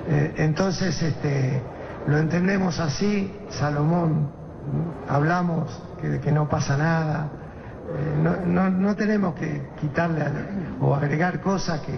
Eh, 0.07 0.33
Entonces, 0.37 1.01
este, 1.01 1.61
lo 2.07 2.17
entendemos 2.17 2.79
así, 2.79 3.33
Salomón, 3.49 4.27
hablamos 5.07 5.79
que, 6.01 6.19
que 6.19 6.31
no 6.31 6.49
pasa 6.49 6.77
nada. 6.77 7.27
Eh, 7.89 8.17
no, 8.21 8.35
no- 8.45 8.69
no 8.69 8.95
tenemos 8.95 9.35
que 9.35 9.61
quitarle 9.79 10.25
o 10.81 10.95
agregar 10.95 11.39
cosas 11.41 11.79
que, 11.81 11.93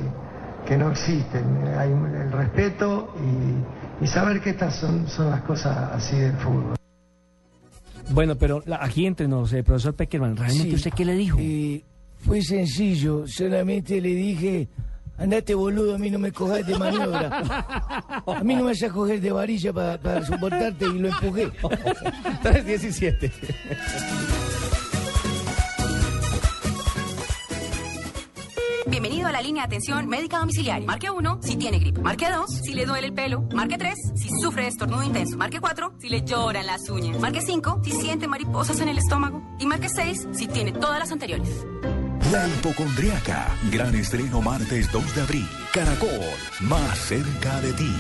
que 0.68 0.78
no 0.78 0.92
existen. 0.92 1.46
Hay 1.78 1.92
el 1.92 2.32
respeto 2.32 3.10
y, 3.24 3.79
y 4.02 4.08
saber 4.08 4.42
que 4.42 4.52
estas 4.52 4.76
son, 4.76 5.08
son 5.08 5.30
las 5.30 5.42
cosas 5.42 5.92
así 5.94 6.18
del 6.18 6.34
fútbol. 6.38 6.76
Bueno, 8.12 8.36
pero 8.36 8.64
la- 8.66 8.84
aquí 8.84 9.06
entre 9.06 9.28
nos, 9.28 9.54
eh, 9.54 9.64
profesor 9.64 9.94
Peckerman, 9.94 10.36
¿realmente 10.36 10.70
Sí. 10.70 10.76
usted 10.76 10.92
qué 10.94 11.06
le 11.06 11.14
dijo? 11.16 11.38
Eh, 11.40 11.84
fue 12.26 12.42
sencillo, 12.42 13.26
solamente 13.28 14.02
le 14.02 14.10
dije, 14.10 14.68
andate 15.18 15.54
boludo, 15.54 15.96
a 15.96 15.98
mí 15.98 16.10
no 16.10 16.18
me 16.18 16.32
cojas 16.32 16.66
de 16.66 16.78
maniobra. 16.78 17.28
A 18.26 18.44
mí 18.44 18.56
no 18.56 18.64
me 18.64 18.72
vas 18.72 18.84
a 18.84 18.90
coger 18.90 19.22
de 19.22 19.32
varilla 19.32 19.72
para, 19.74 19.98
para 20.00 20.26
soportarte 20.26 20.86
y 20.86 21.00
lo 21.00 21.10
empujé. 21.10 21.52
317. 22.42 23.32
Bienvenido 28.88 29.28
a 29.28 29.32
la 29.32 29.42
línea 29.42 29.64
de 29.64 29.68
atención 29.68 30.08
médica 30.08 30.40
domiciliaria. 30.40 30.86
Marque 30.86 31.10
1 31.10 31.40
si 31.44 31.56
tiene 31.58 31.80
gripe. 31.80 32.02
Marque 32.02 32.30
2 32.30 32.50
si 32.64 32.74
le 32.74 32.86
duele 32.86 33.08
el 33.08 33.14
pelo. 33.14 33.42
Marque 33.54 33.78
3 33.78 33.94
si 34.16 34.30
sufre 34.42 34.68
estornudo 34.68 35.04
intenso. 35.04 35.38
Marque 35.38 35.60
4 35.60 35.94
si 36.00 36.10
le 36.10 36.22
lloran 36.24 36.66
las 36.66 36.90
uñas. 36.90 37.20
Marque 37.20 37.42
5 37.42 37.82
si 37.84 37.92
siente 37.92 38.28
mariposas 38.28 38.80
en 38.80 38.90
el 38.90 38.98
estómago. 38.98 39.42
Y 39.60 39.66
marque 39.66 39.90
6 39.90 40.30
si 40.32 40.48
tiene 40.48 40.72
todas 40.72 41.00
las 41.00 41.12
anteriores. 41.12 41.66
La 42.32 42.48
hipocondriaca. 42.48 43.56
Gran 43.72 43.96
estreno 43.96 44.42
martes 44.42 44.92
2 44.92 45.16
de 45.16 45.22
abril. 45.22 45.50
Caracol. 45.74 46.10
Más 46.62 46.98
cerca 47.00 47.62
de 47.62 47.74
ti. 47.74 47.96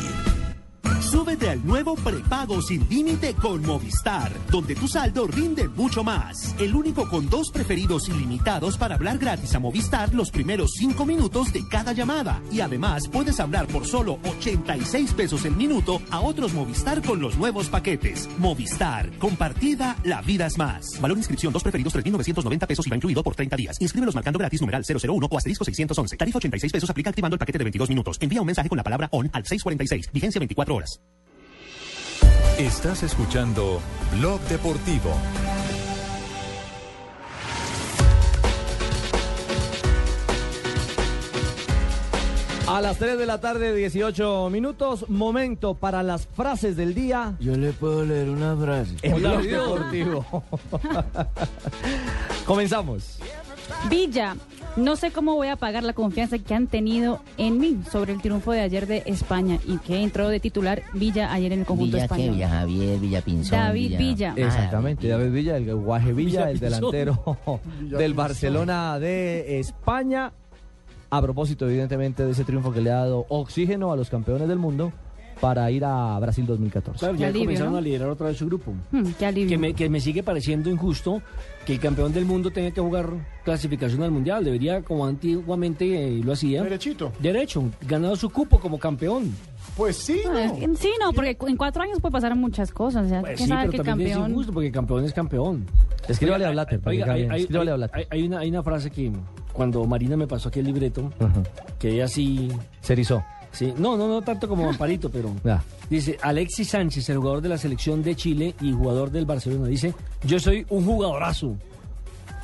Súbete 1.02 1.50
al 1.50 1.66
nuevo 1.66 1.96
prepago 1.96 2.62
sin 2.62 2.88
límite 2.90 3.34
con 3.34 3.66
Movistar, 3.66 4.32
donde 4.52 4.76
tu 4.76 4.88
saldo 4.88 5.28
rinde 5.28 5.68
mucho 5.68 6.04
más. 6.04 6.56
El 6.60 6.76
único 6.76 7.08
con 7.10 7.30
dos 7.30 7.52
preferidos 7.52 8.10
ilimitados 8.10 8.78
para 8.78 8.96
hablar 8.96 9.18
gratis 9.18 9.56
a 9.56 9.60
Movistar 9.60 10.14
los 10.14 10.30
primeros 10.30 10.72
cinco 10.78 11.06
minutos 11.06 11.54
de 11.54 11.68
cada 11.68 11.94
llamada. 11.94 12.42
Y 12.52 12.62
además 12.62 13.08
puedes 13.08 13.40
hablar 13.40 13.68
por 13.68 13.86
solo 13.86 14.20
86 14.26 15.14
pesos 15.14 15.46
el 15.46 15.56
minuto 15.56 16.02
a 16.12 16.20
otros 16.20 16.54
Movistar 16.54 17.02
con 17.02 17.22
los 17.22 17.38
nuevos 17.38 17.68
paquetes. 17.68 18.30
Movistar, 18.38 19.10
compartida, 19.18 19.96
la 20.04 20.22
vida 20.22 20.48
es 20.48 20.58
más. 20.58 21.00
Valor 21.00 21.18
inscripción, 21.18 21.54
dos 21.54 21.64
preferidos, 21.64 21.96
3.990 21.96 22.68
pesos 22.68 22.86
y 22.86 22.90
va 22.90 22.96
incluido 22.98 23.24
por 23.24 23.36
30 23.36 23.56
días. 23.56 23.78
Inscríbelos 23.80 24.16
marcando 24.16 24.38
gratis 24.38 24.60
numeral 24.62 24.84
001 24.84 25.28
o 25.30 25.38
asterisco 25.38 25.64
611. 25.64 26.18
Tarifa 26.18 26.38
86 26.38 26.74
pesos 26.74 26.90
aplica 26.90 27.10
activando 27.10 27.36
el 27.36 27.40
paquete 27.40 27.58
de 27.58 27.64
22 27.64 27.90
minutos. 27.90 28.18
Envía 28.20 28.42
un 28.42 28.48
mensaje 28.48 28.68
con 28.68 28.78
la 28.78 28.84
palabra 28.84 29.08
ON 29.12 29.30
al 29.32 29.46
646. 29.46 30.12
Vigencia 30.12 30.40
24 30.40 30.76
horas. 30.76 30.79
Estás 32.58 33.04
escuchando 33.04 33.82
Blog 34.18 34.40
Deportivo. 34.42 35.14
A 42.68 42.82
las 42.82 42.98
3 42.98 43.18
de 43.18 43.26
la 43.26 43.42
tarde, 43.42 43.74
18 43.74 44.50
minutos, 44.52 45.10
momento 45.10 45.74
para 45.74 46.04
las 46.04 46.28
frases 46.28 46.78
del 46.78 46.94
día. 46.94 47.36
Yo 47.40 47.56
le 47.56 47.72
puedo 47.74 48.06
leer 48.06 48.30
una 48.30 48.56
frase. 48.56 48.96
En 49.02 49.16
Blog. 49.16 49.42
Deportivo. 49.42 50.26
Comenzamos. 52.46 53.20
Villa, 53.90 54.36
no 54.76 54.96
sé 54.96 55.12
cómo 55.12 55.36
voy 55.36 55.48
a 55.48 55.56
pagar 55.56 55.84
la 55.84 55.94
confianza 55.94 56.38
que 56.38 56.54
han 56.54 56.68
tenido 56.68 57.22
en 57.38 57.60
mí 57.60 57.80
sobre 57.92 58.14
el 58.14 58.22
triunfo 58.22 58.52
de 58.52 58.62
ayer 58.62 58.88
de 58.88 59.04
España 59.06 59.60
y 59.66 59.78
que 59.80 60.02
entró 60.02 60.30
de 60.30 60.40
titular 60.40 60.84
Villa 60.94 61.34
ayer 61.34 61.52
en 61.54 61.60
el 61.62 61.66
conjunto 61.66 61.98
Villa 61.98 62.08
que 62.08 62.14
español. 62.14 62.36
Villa 62.36 62.50
Javier, 62.50 63.00
Villa 63.00 63.22
Pinzón. 63.22 63.60
David 63.60 63.98
Villa. 63.98 64.34
Ah, 64.38 64.42
Exactamente, 64.42 65.08
David 65.08 65.32
Villa, 65.32 65.58
el 65.58 65.76
guaje 65.76 66.14
Villa, 66.14 66.50
el 66.50 66.56
Villa 66.60 66.70
delantero 66.70 67.38
Villa 67.80 67.98
del. 67.98 68.14
Barcelona 68.14 69.00
de 69.00 69.60
España. 69.60 70.32
A 71.12 71.22
propósito, 71.22 71.68
evidentemente, 71.68 72.24
de 72.24 72.32
ese 72.32 72.44
triunfo 72.44 72.72
que 72.72 72.82
le 72.82 72.92
ha 72.92 72.98
dado 72.98 73.26
oxígeno 73.30 73.92
a 73.92 73.96
los 73.96 74.10
campeones 74.10 74.48
del 74.48 74.60
mundo 74.60 74.94
para 75.40 75.70
ir 75.72 75.86
a 75.86 76.20
Brasil 76.20 76.46
2014. 76.46 77.00
Claro, 77.00 77.16
ya 77.16 77.28
alivio, 77.28 77.46
comenzaron 77.46 77.74
¿no? 77.74 77.78
a 77.78 77.82
liderar 77.82 78.10
otra 78.10 78.28
vez 78.28 78.38
su 78.38 78.46
grupo. 78.46 78.74
Hmm, 78.92 79.04
qué 79.18 79.26
alivio. 79.26 79.50
Que 79.50 79.58
me, 79.58 79.74
que 79.74 79.90
me 79.90 80.00
sigue 80.02 80.22
pareciendo 80.24 80.70
injusto 80.70 81.22
que 81.66 81.74
el 81.74 81.80
campeón 81.80 82.12
del 82.14 82.26
mundo 82.26 82.52
tenga 82.52 82.72
que 82.72 82.82
jugar 82.82 83.10
clasificación 83.46 84.04
al 84.04 84.12
mundial. 84.12 84.44
Debería, 84.44 84.82
como 84.82 85.06
antiguamente 85.06 86.08
eh, 86.18 86.22
lo 86.24 86.34
hacía, 86.34 86.64
Derechito. 86.64 87.12
derecho, 87.20 87.64
ganado 87.88 88.16
su 88.16 88.30
cupo 88.30 88.60
como 88.60 88.78
campeón. 88.80 89.34
Pues 89.78 89.96
sí. 89.96 90.22
No, 90.26 90.38
es 90.38 90.52
que- 90.52 90.76
sí, 90.76 90.90
no, 91.02 91.14
porque 91.14 91.38
en 91.48 91.56
cuatro 91.58 91.84
años 91.84 92.00
puede 92.02 92.12
pasar 92.12 92.36
muchas 92.36 92.72
cosas. 92.72 93.06
O 93.06 93.10
sea, 93.10 93.22
Pues 93.22 93.38
¿quién 93.38 93.48
sí, 93.48 93.54
sabe 93.54 93.70
pero 93.72 93.84
también 93.84 94.10
es 94.10 94.16
campeón? 94.16 94.32
injusto 94.32 94.54
porque 94.54 94.72
campeón 94.72 95.06
es 95.06 95.14
campeón. 95.14 95.66
Escríbale 96.08 96.44
Oiga, 96.44 96.50
a 96.50 96.52
Blatter, 96.52 96.82
oiga, 96.86 97.06
caiga 97.06 97.34
hay, 97.34 97.42
Escríbale 97.44 97.72
a 97.72 97.74
hay- 97.76 97.78
Blatter. 97.80 97.98
hay- 98.00 98.08
hay 98.20 98.28
una, 98.28 98.40
hay 98.40 98.50
una 98.50 98.64
frase 98.64 98.90
que 98.90 99.12
cuando 99.54 99.86
Marina 99.86 100.18
me 100.18 100.28
pasó 100.28 100.50
aquí 100.50 100.60
el 100.60 100.66
libreto, 100.66 101.12
que 101.78 101.90
ella 101.92 102.08
sí... 102.08 102.50
Se 102.82 102.94
erizó. 102.94 103.24
Sí, 103.52 103.74
no, 103.78 103.98
no, 103.98 104.08
no 104.08 104.22
tanto 104.22 104.48
como 104.48 104.70
Amparito, 104.70 105.10
pero... 105.10 105.32
Ya. 105.44 105.64
Dice, 105.90 106.18
Alexis 106.22 106.70
Sánchez, 106.70 107.10
el 107.10 107.18
jugador 107.18 107.42
de 107.42 107.50
la 107.50 107.58
selección 107.58 108.04
de 108.04 108.16
Chile 108.16 108.54
y 108.62 108.72
jugador 108.72 109.10
del 109.10 109.26
Barcelona, 109.26 109.68
dice, 109.68 109.94
yo 110.24 110.40
soy 110.40 110.66
un 110.70 110.86
jugadorazo. 110.86 111.56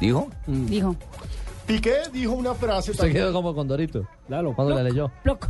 ¿Dijo? 0.02 0.30
Mm. 0.48 0.66
Dijo. 0.66 0.96
Piqué 1.68 1.94
dijo 2.12 2.34
una 2.34 2.54
frase 2.54 2.92
Se 2.92 2.98
también. 2.98 3.18
quedó 3.18 3.34
como 3.34 3.54
con 3.56 3.68
Dorito. 3.68 4.08
Claro, 4.28 4.54
Cuando 4.56 4.76
la 4.76 4.84
leyó. 4.84 5.12
Loco. 5.24 5.48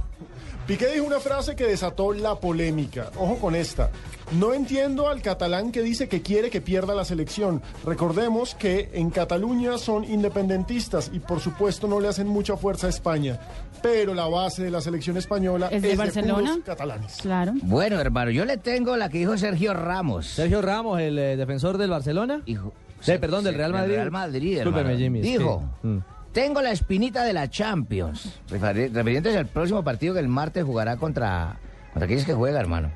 Piqué 0.67 0.87
dijo 0.87 1.05
una 1.05 1.19
frase 1.19 1.55
que 1.55 1.67
desató 1.67 2.11
la 2.11 2.35
polémica. 2.39 3.11
Ojo 3.17 3.37
con 3.37 3.55
esta. 3.55 3.91
No 4.39 4.51
entiendo 4.55 5.07
al 5.07 5.21
catalán 5.21 5.71
que 5.71 5.83
dice 5.83 6.09
que 6.09 6.23
quiere 6.23 6.49
que 6.49 6.59
pierda 6.59 6.95
la 6.95 7.05
selección. 7.05 7.61
Recordemos 7.85 8.55
que 8.55 8.89
en 8.93 9.11
Cataluña 9.11 9.77
son 9.77 10.03
independentistas 10.03 11.11
y 11.13 11.19
por 11.19 11.39
supuesto 11.39 11.87
no 11.87 11.99
le 11.99 12.07
hacen 12.07 12.27
mucha 12.27 12.57
fuerza 12.57 12.87
a 12.87 12.89
España. 12.89 13.39
Pero 13.83 14.15
la 14.15 14.25
base 14.27 14.63
de 14.63 14.71
la 14.71 14.81
selección 14.81 15.17
española 15.17 15.67
¿Es 15.71 15.83
de 15.83 15.95
Barcelona? 15.95 16.49
puros 16.53 16.65
catalanes. 16.65 17.17
Claro. 17.21 17.53
Bueno, 17.61 17.99
hermano, 17.99 18.31
yo 18.31 18.43
le 18.43 18.57
tengo 18.57 18.97
la 18.97 19.09
que 19.09 19.19
dijo 19.19 19.37
Sergio 19.37 19.75
Ramos. 19.75 20.25
Sergio 20.25 20.63
Ramos, 20.63 20.99
el 20.99 21.19
eh, 21.19 21.37
defensor 21.37 21.77
del 21.77 21.91
Barcelona. 21.91 22.41
Hijo. 22.47 22.73
Sí, 23.01 23.19
perdón, 23.19 23.43
del 23.43 23.53
Real 23.53 23.71
Madrid. 23.71 23.93
Real 23.95 24.09
Madrid, 24.09 24.57
hermano. 24.57 24.97
Jimmy. 24.97 25.21
Dijo, 25.21 25.61
sí. 25.83 25.87
Mm. 25.87 26.14
Tengo 26.35 26.61
la 26.61 26.71
espinita 26.71 27.23
de 27.23 27.31
la 27.31 27.49
Champions. 27.49 28.41
Refiriéndose 28.49 29.37
al 29.37 29.47
próximo 29.47 29.85
partido 29.85 30.13
que 30.13 30.19
el 30.19 30.27
martes 30.27 30.65
jugará 30.65 30.97
contra... 30.97 31.57
¿Contra 31.93 32.07
quién 32.07 32.19
es 32.19 32.25
que 32.25 32.33
juega, 32.33 32.59
hermano? 32.59 32.91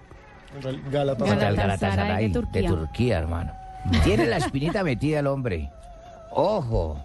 Galatasaray. 0.91 1.29
Contra 1.29 1.47
el 1.47 1.55
Galatasaray 1.55 2.27
de 2.27 2.33
Turquía. 2.33 2.61
de 2.61 2.67
Turquía, 2.67 3.17
hermano. 3.17 3.53
Tiene 4.03 4.25
la 4.25 4.37
espinita 4.37 4.83
metida 4.83 5.19
el 5.19 5.27
hombre. 5.27 5.71
Ojo. 6.31 7.01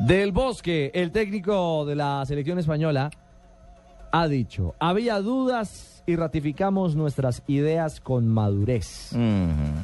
Del 0.00 0.32
Bosque, 0.32 0.90
el 0.92 1.12
técnico 1.12 1.84
de 1.86 1.94
la 1.94 2.24
selección 2.26 2.58
española, 2.58 3.08
ha 4.10 4.26
dicho, 4.26 4.74
había 4.80 5.20
dudas 5.20 6.02
y 6.04 6.16
ratificamos 6.16 6.96
nuestras 6.96 7.44
ideas 7.46 8.00
con 8.00 8.26
madurez. 8.26 9.10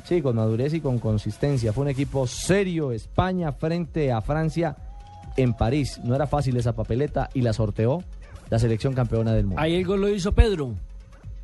Sí, 0.03 0.21
con 0.21 0.35
madurez 0.35 0.75
y 0.75 0.81
con 0.81 0.99
consistencia. 0.99 1.73
Fue 1.73 1.85
un 1.85 1.91
equipo 1.91 2.27
serio, 2.27 2.91
España 2.91 3.53
frente 3.53 4.11
a 4.11 4.21
Francia 4.21 4.75
en 5.39 5.55
París. 5.55 6.01
No 6.05 6.15
era 6.15 6.27
fácil 6.27 6.57
esa 6.57 6.75
papeleta 6.75 7.31
y 7.35 7.41
la 7.43 7.53
sorteó 7.53 8.03
la 8.51 8.59
selección 8.59 8.95
campeona 8.95 9.33
del 9.33 9.47
mundo. 9.47 9.61
Ahí 9.61 9.75
el 9.77 9.85
gol 9.85 10.01
lo 10.01 10.09
hizo 10.09 10.33
Pedro. 10.33 10.75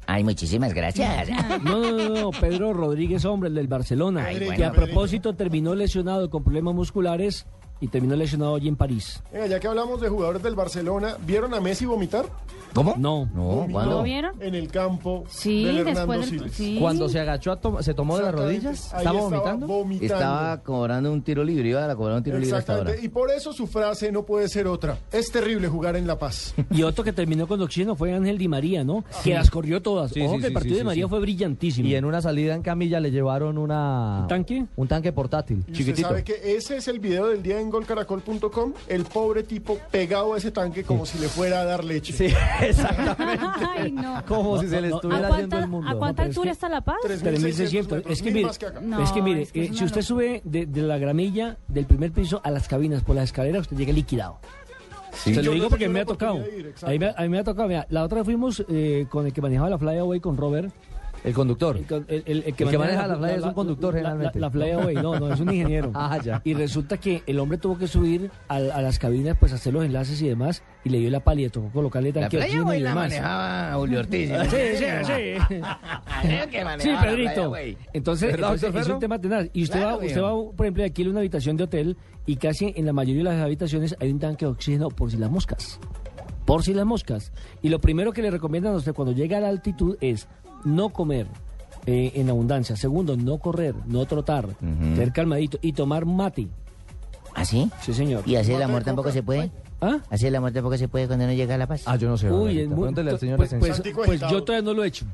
Ay, 0.06 0.22
muchísimas 0.22 0.74
gracias. 0.74 1.28
No, 1.62 1.78
no, 1.78 1.92
no, 1.92 2.08
no, 2.08 2.30
Pedro 2.30 2.72
Rodríguez, 2.74 3.24
hombre, 3.24 3.48
el 3.48 3.54
del 3.54 3.68
Barcelona, 3.68 4.24
Ay, 4.26 4.50
que 4.54 4.64
a 4.64 4.72
propósito 4.72 5.34
terminó 5.34 5.74
lesionado 5.74 6.28
con 6.28 6.44
problemas 6.44 6.74
musculares 6.74 7.46
y 7.80 7.88
terminó 7.88 8.16
lesionado 8.16 8.54
allí 8.54 8.68
en 8.68 8.76
París. 8.76 9.22
Venga, 9.32 9.46
ya 9.46 9.60
que 9.60 9.66
hablamos 9.68 10.00
de 10.00 10.08
jugadores 10.08 10.42
del 10.42 10.54
Barcelona, 10.54 11.16
¿vieron 11.26 11.52
a 11.54 11.60
Messi 11.60 11.84
vomitar? 11.86 12.26
¿Cómo? 12.72 12.94
No. 12.98 13.28
No. 13.34 13.66
¿Lo 13.68 14.02
vieron? 14.02 14.40
En 14.42 14.54
el 14.56 14.68
campo 14.68 15.24
Sí, 15.28 15.64
del 15.64 15.78
Hernando 15.78 16.00
después 16.00 16.20
del- 16.20 16.28
Siles. 16.40 16.52
sí. 16.54 16.76
Cuando 16.80 17.08
se 17.08 17.20
agachó, 17.20 17.52
a 17.52 17.60
to- 17.60 17.82
se 17.82 17.94
tomó 17.94 18.16
de 18.16 18.22
las 18.24 18.30
Exactamente. 18.32 18.64
rodillas, 18.66 18.92
Ahí 18.92 18.98
estaba 18.98 19.18
estaba 19.18 19.30
vomitando. 19.30 19.66
vomitando. 19.68 20.14
Estaba 20.14 20.62
cobrando 20.62 21.12
un 21.12 21.22
tiro 21.22 21.44
libre, 21.44 21.68
iba 21.68 21.88
a 21.88 21.94
cobrar 21.94 22.16
un 22.16 22.22
tiro 22.24 22.38
libre 22.38 22.56
hasta 22.56 22.72
ahora. 22.72 22.90
Exactamente. 22.90 23.06
Y 23.06 23.08
por 23.10 23.30
eso 23.30 23.52
su 23.52 23.66
frase 23.68 24.10
no 24.10 24.24
puede 24.24 24.48
ser 24.48 24.66
otra. 24.66 24.98
Es 25.12 25.30
terrible 25.30 25.68
jugar 25.68 25.94
en 25.96 26.06
La 26.08 26.18
Paz. 26.18 26.52
Y 26.70 26.82
otro 26.82 27.04
que 27.04 27.12
terminó 27.12 27.46
con 27.46 27.60
oxígeno 27.62 27.94
fue 27.94 28.12
Ángel 28.12 28.38
Di 28.38 28.48
María, 28.48 28.82
¿no? 28.82 29.04
Que 29.22 29.34
las 29.34 29.50
corrió 29.50 29.80
todas. 29.80 30.10
Sí, 30.10 30.22
Ojo 30.22 30.34
sí, 30.34 30.40
que 30.40 30.46
el 30.46 30.50
sí, 30.50 30.54
partido 30.54 30.74
sí, 30.74 30.78
de 30.78 30.80
sí, 30.80 30.86
María 30.86 31.04
sí. 31.04 31.10
fue 31.10 31.20
brillantísimo. 31.20 31.88
Y 31.88 31.94
en 31.94 32.04
una 32.04 32.20
salida 32.22 32.54
en 32.56 32.62
camilla 32.62 32.98
le 32.98 33.10
llevaron 33.12 33.56
una... 33.58 34.22
¿Un 34.22 34.28
tanque? 34.28 34.66
Un 34.74 34.88
tanque 34.88 35.12
portátil, 35.12 35.58
Y 35.58 35.60
usted 35.60 35.74
chiquitito. 35.74 36.08
sabe 36.08 36.24
que 36.24 36.56
ese 36.56 36.76
es 36.78 36.88
el 36.88 36.98
video 36.98 37.28
del 37.28 37.42
día 37.42 37.60
en 37.60 37.63
golcaracol.com. 37.70 38.72
El 38.88 39.04
pobre 39.04 39.42
tipo 39.42 39.78
pegado 39.90 40.34
a 40.34 40.38
ese 40.38 40.50
tanque 40.50 40.84
como 40.84 41.06
si 41.06 41.18
le 41.18 41.28
fuera 41.28 41.60
a 41.60 41.64
dar 41.64 41.84
leche. 41.84 42.12
Sí, 42.12 42.26
exactamente. 42.60 43.44
Ay, 43.76 43.92
no. 43.92 44.22
Como 44.26 44.56
No, 44.56 44.62
si 44.62 44.68
se 44.68 44.80
le 44.80 44.88
no, 44.88 44.90
no. 44.90 44.96
estuviera 44.96 45.18
¿A 45.28 45.30
yendo 45.30 45.36
cuánta, 45.38 45.58
el 45.58 45.68
mundo. 45.68 45.90
¿a 45.90 45.94
cuánta 45.98 46.22
es 46.22 46.28
altura 46.28 46.44
que- 46.46 46.52
está 46.52 46.68
La 46.68 46.80
Paz? 46.80 46.96
3600. 47.02 48.02
Es 48.08 48.22
que 48.22 48.30
mire, 48.30 48.48
es 48.50 48.58
que 49.12 49.22
mire, 49.22 49.42
es 49.42 49.52
que 49.52 49.64
es 49.64 49.70
eh, 49.70 49.74
si 49.74 49.84
usted 49.84 50.00
locura. 50.00 50.02
sube 50.02 50.40
de, 50.44 50.66
de 50.66 50.82
la 50.82 50.98
gramilla 50.98 51.56
del 51.68 51.86
primer 51.86 52.12
piso 52.12 52.40
a 52.44 52.50
las 52.50 52.68
cabinas 52.68 53.02
por 53.02 53.16
las 53.16 53.24
escaleras, 53.24 53.62
usted 53.62 53.76
llega 53.76 53.92
liquidado. 53.92 54.38
Se 55.12 55.42
lo 55.42 55.52
digo 55.52 55.68
porque 55.68 55.88
me 55.88 56.00
la 56.00 56.02
ha 56.02 56.06
tocado. 56.06 56.38
ir, 56.38 56.66
exacto. 56.66 56.86
a, 56.86 56.90
mí, 56.90 56.98
me- 56.98 57.14
a 57.16 57.22
mí 57.22 57.28
me 57.28 57.38
ha 57.38 57.44
tocado. 57.44 57.68
Mira, 57.68 57.86
la 57.88 58.02
otra 58.02 58.18
vez 58.18 58.24
fuimos 58.24 58.64
eh, 58.68 59.06
con 59.08 59.26
el 59.26 59.32
que 59.32 59.40
manejaba 59.40 59.70
la 59.70 59.78
Flyaway 59.78 60.18
con 60.20 60.36
Robert. 60.36 60.72
El 61.24 61.32
conductor. 61.32 61.76
El, 61.78 61.86
con- 61.86 62.04
el- 62.08 62.22
el- 62.26 62.36
el 62.38 62.44
El 62.48 62.54
que 62.54 62.64
maneja 62.78 63.06
la 63.06 63.16
Flyaway 63.16 63.38
es 63.38 63.44
un 63.44 63.54
conductor, 63.54 63.94
la- 63.94 63.98
generalmente. 64.00 64.38
La, 64.40 64.46
la 64.46 64.50
Flyaway, 64.50 64.94
no, 64.96 65.18
no, 65.18 65.32
es 65.32 65.40
un 65.40 65.48
ingeniero. 65.54 65.90
Ah, 65.94 66.18
ya. 66.22 66.42
Y 66.44 66.52
resulta 66.54 66.98
que 66.98 67.22
el 67.26 67.38
hombre 67.40 67.56
tuvo 67.58 67.78
que 67.78 67.88
subir 67.88 68.30
a, 68.48 68.56
a 68.56 68.82
las 68.82 68.98
cabinas, 68.98 69.36
pues 69.40 69.52
hacer 69.54 69.72
los 69.72 69.84
enlaces 69.84 70.20
y 70.20 70.28
demás, 70.28 70.62
y 70.84 70.90
le 70.90 70.98
dio 70.98 71.10
la 71.10 71.20
pala 71.20 71.40
y 71.40 71.44
le 71.44 71.50
tocó 71.50 71.70
colocarle 71.70 72.12
tanque 72.12 72.36
playa 72.36 72.60
güey 72.60 72.80
y 72.80 72.82
la 72.82 72.94
manejaba 72.94 73.74
Julio 73.74 74.00
Ortiz. 74.00 74.30
Sí, 74.50 74.56
sí, 74.76 74.84
sí. 75.04 75.54
Sí, 76.24 76.88
la 76.90 77.00
Pedrito. 77.02 77.32
playa, 77.32 77.46
güey. 77.46 77.76
Entonces, 77.92 78.30
¿Verdad, 78.32 78.54
entonces 78.54 78.62
doctor 78.72 78.80
es 78.82 78.88
un 78.88 79.00
tema 79.00 79.18
tenaz. 79.18 79.46
Y 79.52 79.62
usted, 79.64 79.80
Claro, 79.80 79.98
va, 79.98 80.04
usted 80.06 80.22
va, 80.22 80.30
por 80.56 80.66
ejemplo, 80.66 80.84
aquí 80.84 81.02
en 81.02 81.08
una 81.08 81.20
habitación 81.20 81.56
de 81.56 81.64
hotel 81.64 81.96
y 82.26 82.36
casi 82.36 82.72
en 82.76 82.86
la 82.86 82.92
mayoría 82.92 83.22
de 83.30 83.36
las 83.36 83.44
habitaciones 83.44 83.96
hay 84.00 84.10
un 84.10 84.18
tanque 84.18 84.44
de 84.44 84.52
oxígeno 84.52 84.88
por 84.88 85.10
si 85.10 85.16
las 85.16 85.30
moscas. 85.30 85.78
Por 86.44 86.62
si 86.62 86.74
las 86.74 86.84
moscas. 86.86 87.32
Y 87.62 87.68
lo 87.70 87.80
primero 87.80 88.12
que 88.12 88.20
le 88.22 88.30
recomiendan 88.30 88.74
a 88.74 88.76
usted 88.76 88.92
cuando 88.92 89.12
llega 89.14 89.38
a 89.38 89.40
la 89.40 89.48
altitud 89.48 89.96
es 90.00 90.28
no 90.64 90.88
comer 90.90 91.26
eh, 91.86 92.12
en 92.14 92.30
abundancia. 92.30 92.76
Segundo, 92.76 93.16
no 93.16 93.38
correr, 93.38 93.74
no 93.86 94.04
trotar, 94.06 94.48
ser 94.96 95.12
calmadito 95.12 95.58
y 95.62 95.72
tomar 95.72 96.06
mate. 96.06 96.48
¿Ah, 97.34 97.44
sí? 97.44 97.70
Sí, 97.82 97.92
señor. 97.94 98.22
¿Y 98.26 98.36
hacer 98.36 98.56
el 98.56 98.62
amor 98.62 98.84
tampoco 98.84 99.10
se 99.10 99.22
puede? 99.22 99.50
¿Ah? 99.80 99.98
¿Hacer 100.08 100.28
el 100.28 100.36
amor 100.36 100.52
tampoco 100.52 100.78
se 100.78 100.88
puede 100.88 101.06
cuando 101.06 101.24
uno 101.26 101.34
llega 101.34 101.56
a 101.56 101.58
La 101.58 101.66
Paz? 101.66 101.82
Ah, 101.86 101.96
yo 101.96 102.08
no 102.08 102.16
sé. 102.16 102.30
Uy, 102.30 102.60
es 102.60 102.68
muy- 102.68 102.88
al 102.88 103.18
señor 103.18 103.36
pues, 103.36 103.52
licenciado. 103.52 103.82
pues, 103.94 104.06
pues 104.06 104.20
yo 104.30 104.42
todavía 104.42 104.64
no 104.64 104.72
lo 104.74 104.84
he 104.84 104.88
hecho. 104.88 105.04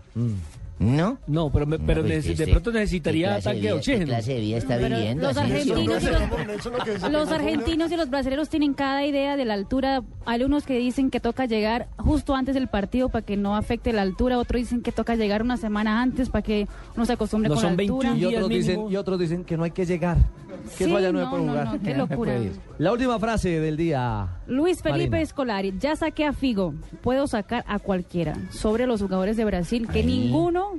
¿No? 0.80 1.18
No, 1.26 1.52
pero, 1.52 1.66
me- 1.66 1.76
No, 1.76 1.84
pero 1.86 2.02
pues, 2.02 2.24
de 2.38 2.46
pronto 2.46 2.72
¿qué 2.72 2.78
necesitaría 2.78 3.38
tanque 3.40 3.60
de 3.60 3.72
oxígeno. 3.74 4.06
¿Qué 4.06 4.10
clase 4.12 4.32
de 4.32 4.40
vida 4.40 4.56
está 4.56 4.78
Pero 4.78 4.96
viviendo? 4.96 5.26
los 5.28 5.36
argentinos, 5.36 6.02
y 6.02 7.10
los, 7.10 7.28
argentinos 7.32 7.92
y 7.92 7.96
los 7.96 8.08
brasileños 8.08 8.48
tienen 8.48 8.72
cada 8.72 9.04
idea 9.04 9.36
de 9.36 9.44
la 9.44 9.52
altura. 9.52 10.02
Hay 10.24 10.42
unos 10.42 10.64
que 10.64 10.78
dicen 10.78 11.10
que 11.10 11.20
toca 11.20 11.44
llegar 11.44 11.88
justo 11.98 12.34
antes 12.34 12.54
del 12.54 12.68
partido 12.68 13.10
para 13.10 13.26
que 13.26 13.36
no 13.36 13.56
afecte 13.56 13.92
la 13.92 14.00
altura. 14.00 14.38
Otros 14.38 14.62
dicen 14.62 14.80
que 14.80 14.90
toca 14.90 15.16
llegar 15.16 15.42
una 15.42 15.58
semana 15.58 16.00
antes 16.00 16.30
para 16.30 16.40
que 16.40 16.66
uno 16.96 17.04
se 17.04 17.12
acostumbre 17.12 17.50
No 17.50 17.56
con 17.56 17.62
son 17.62 17.76
la 17.76 17.82
altura. 17.82 18.08
21 18.14 18.30
Y 18.30 18.34
otros, 18.34 18.48
dicen, 18.48 18.86
y 18.90 18.96
otros 18.96 19.18
dicen 19.18 19.44
que 19.44 19.56
no 19.58 19.64
hay 19.64 19.72
que 19.72 19.84
llegar. 19.84 20.16
Que 20.76 20.84
Sí, 20.84 20.90
no 20.90 20.96
haya 20.96 21.12
nueve 21.12 21.26
no, 21.26 21.30
por 21.30 21.40
jugar. 21.40 21.64
no, 21.66 21.80
qué 21.80 21.94
locura. 21.94 22.38
La 22.78 22.92
última 22.92 23.18
frase 23.18 23.60
del 23.60 23.76
día. 23.76 24.28
Luis 24.46 24.82
Felipe 24.82 24.98
Marina. 25.10 25.20
Escolari, 25.20 25.74
ya 25.78 25.96
saqué 25.96 26.24
a 26.26 26.32
Figo, 26.32 26.74
puedo 27.02 27.26
sacar 27.26 27.64
a 27.66 27.78
cualquiera. 27.78 28.34
Sobre 28.50 28.86
los 28.86 29.00
jugadores 29.02 29.36
de 29.36 29.44
Brasil, 29.44 29.88
que 29.88 30.00
Ahí. 30.00 30.06
ninguno 30.06 30.78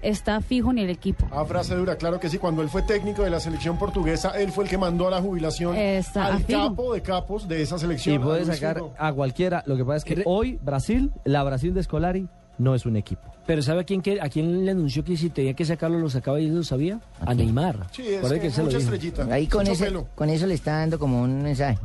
está 0.00 0.40
fijo 0.40 0.72
en 0.72 0.78
el 0.78 0.90
equipo. 0.90 1.28
Ah, 1.30 1.44
frase 1.44 1.76
dura, 1.76 1.94
claro 1.96 2.18
que 2.18 2.28
sí. 2.28 2.36
Cuando 2.38 2.60
él 2.62 2.68
fue 2.68 2.82
técnico 2.82 3.22
de 3.22 3.30
la 3.30 3.38
selección 3.38 3.78
portuguesa, 3.78 4.30
él 4.30 4.50
fue 4.50 4.64
el 4.64 4.70
que 4.70 4.76
mandó 4.76 5.06
a 5.06 5.12
la 5.12 5.20
jubilación 5.22 5.76
Esa, 5.76 6.24
a 6.24 6.34
al 6.34 6.44
capo 6.44 6.92
de 6.94 7.02
capos 7.02 7.46
de 7.46 7.62
esa 7.62 7.78
selección. 7.78 8.16
Y 8.16 8.18
puede 8.18 8.44
sacar 8.44 8.76
Figo. 8.76 8.94
a 8.98 9.12
cualquiera. 9.12 9.62
Lo 9.66 9.76
que 9.76 9.84
pasa 9.84 9.98
es 9.98 10.04
que 10.04 10.22
hoy 10.26 10.58
Brasil, 10.60 11.12
la 11.24 11.44
Brasil 11.44 11.72
de 11.72 11.82
Scolari, 11.84 12.26
no 12.62 12.74
es 12.74 12.86
un 12.86 12.96
equipo. 12.96 13.22
Pero 13.46 13.60
¿sabe 13.62 13.80
a 13.80 13.84
quién, 13.84 14.00
que, 14.02 14.20
a 14.20 14.28
quién 14.28 14.64
le 14.64 14.70
anunció 14.70 15.02
que 15.04 15.16
si 15.16 15.28
tenía 15.30 15.54
que 15.54 15.64
sacarlo 15.64 15.98
lo 15.98 16.08
sacaba 16.08 16.40
y 16.40 16.46
él 16.46 16.54
lo 16.54 16.62
sabía? 16.62 17.00
A 17.20 17.34
Neymar. 17.34 17.88
Sí, 17.92 18.02
es 18.06 18.32
que 18.40 18.50
se 18.50 18.62
mucha 18.62 18.78
estrellita. 18.78 19.24
Ahí 19.30 19.46
con, 19.48 19.66
ese, 19.66 19.86
pelo. 19.86 20.06
con 20.14 20.30
eso 20.30 20.46
le 20.46 20.54
está 20.54 20.78
dando 20.78 20.98
como 20.98 21.22
un 21.22 21.42
mensaje. 21.42 21.78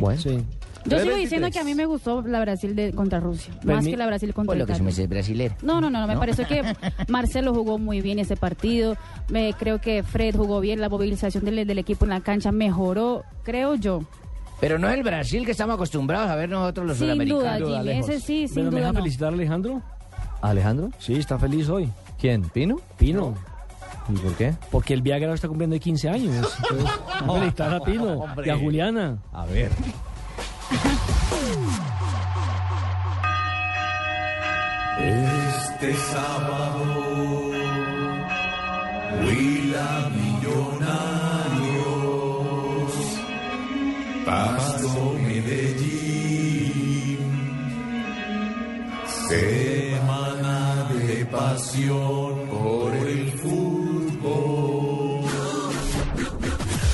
Bueno, 0.00 0.20
Sí. 0.20 0.38
Yo 0.84 0.98
sigo 0.98 1.12
3:23. 1.12 1.16
diciendo 1.20 1.50
que 1.52 1.58
a 1.60 1.64
mí 1.64 1.74
me 1.76 1.86
gustó 1.86 2.22
la 2.22 2.40
Brasil 2.40 2.74
de, 2.74 2.92
contra 2.92 3.20
Rusia, 3.20 3.54
Pero 3.60 3.74
más 3.76 3.84
mi- 3.84 3.92
que 3.92 3.96
la 3.96 4.06
Brasil 4.06 4.34
contra 4.34 4.48
Por 4.50 4.56
lo 4.58 4.66
que 4.66 4.72
se 4.74 4.82
Italia. 4.82 4.96
me 4.96 5.02
es 5.04 5.08
brasilero. 5.08 5.54
No, 5.62 5.80
no, 5.80 5.90
no, 5.90 6.00
no, 6.00 6.06
me 6.08 6.14
¿No? 6.14 6.18
pareció 6.20 6.44
que 6.46 6.62
Marcelo 7.08 7.54
jugó 7.54 7.78
muy 7.78 8.00
bien 8.00 8.18
ese 8.18 8.36
partido. 8.36 8.96
Me, 9.28 9.54
creo 9.54 9.80
que 9.80 10.02
Fred 10.02 10.34
jugó 10.34 10.58
bien, 10.60 10.80
la 10.80 10.88
movilización 10.88 11.44
del, 11.44 11.64
del 11.66 11.78
equipo 11.78 12.04
en 12.04 12.10
la 12.10 12.20
cancha 12.20 12.50
mejoró, 12.50 13.22
creo 13.44 13.76
yo. 13.76 14.00
Pero 14.60 14.78
no 14.78 14.88
es 14.88 14.94
el 14.94 15.02
Brasil 15.02 15.44
que 15.44 15.50
estamos 15.52 15.74
acostumbrados 15.74 16.30
a 16.30 16.36
ver 16.36 16.48
nosotros 16.48 16.86
los 16.86 16.96
Sin 16.98 17.06
duda, 17.28 17.58
sudamericanos. 17.58 17.78
Jimmy, 17.86 17.98
ese 17.98 18.20
sí, 18.20 18.46
sin 18.48 18.54
Bueno, 18.54 18.70
¿me 18.70 18.76
duda 18.76 18.80
deja 18.80 18.92
no. 18.92 18.98
felicitar 19.00 19.28
a 19.28 19.34
Alejandro? 19.34 19.82
¿Alejandro? 20.42 20.90
Sí, 20.98 21.14
está 21.14 21.38
feliz 21.38 21.68
hoy. 21.68 21.90
¿Quién? 22.18 22.42
¿Pino? 22.50 22.76
Pino. 22.98 23.34
¿Y 24.08 24.12
por 24.18 24.34
qué? 24.34 24.54
Porque 24.70 24.94
el 24.94 25.02
Viagra 25.02 25.32
está 25.32 25.48
cumpliendo 25.48 25.78
15 25.78 26.08
años. 26.08 26.34
Entonces, 26.70 26.90
vamos 27.20 27.36
a 27.36 27.38
felicitar 27.40 27.74
a 27.74 27.80
Pino 27.80 28.12
Hombre. 28.14 28.46
y 28.46 28.50
a 28.50 28.58
Juliana. 28.58 29.18
A 29.32 29.46
ver. 29.46 29.70
Este 34.98 35.94
sábado, 35.94 36.92
Huila 39.20 40.10
Millonarios, 40.14 40.82
Pasto 44.24 45.14
Medellín, 45.20 45.88
de 49.30 49.71
pasión 51.42 52.48
por 52.48 52.94
el 52.94 53.32
fútbol. 53.32 55.22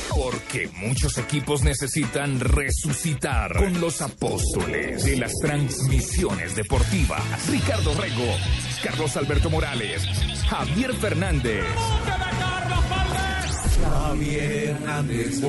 Porque 0.09 0.71
muchos 0.77 1.19
equipos 1.19 1.63
necesitan 1.63 2.41
resucitar 2.41 3.55
con 3.55 3.79
los 3.81 4.01
apóstoles 4.01 5.05
de 5.05 5.17
las 5.17 5.35
transmisiones 5.43 6.57
deportivas. 6.57 7.23
Ricardo 7.51 7.93
Rego, 7.95 8.25
Carlos 8.83 9.17
Alberto 9.19 9.51
Morales, 9.51 10.03
Javier 10.49 10.95
Fernández. 10.95 11.65
Javier 13.83 14.53
Hernández. 14.71 15.43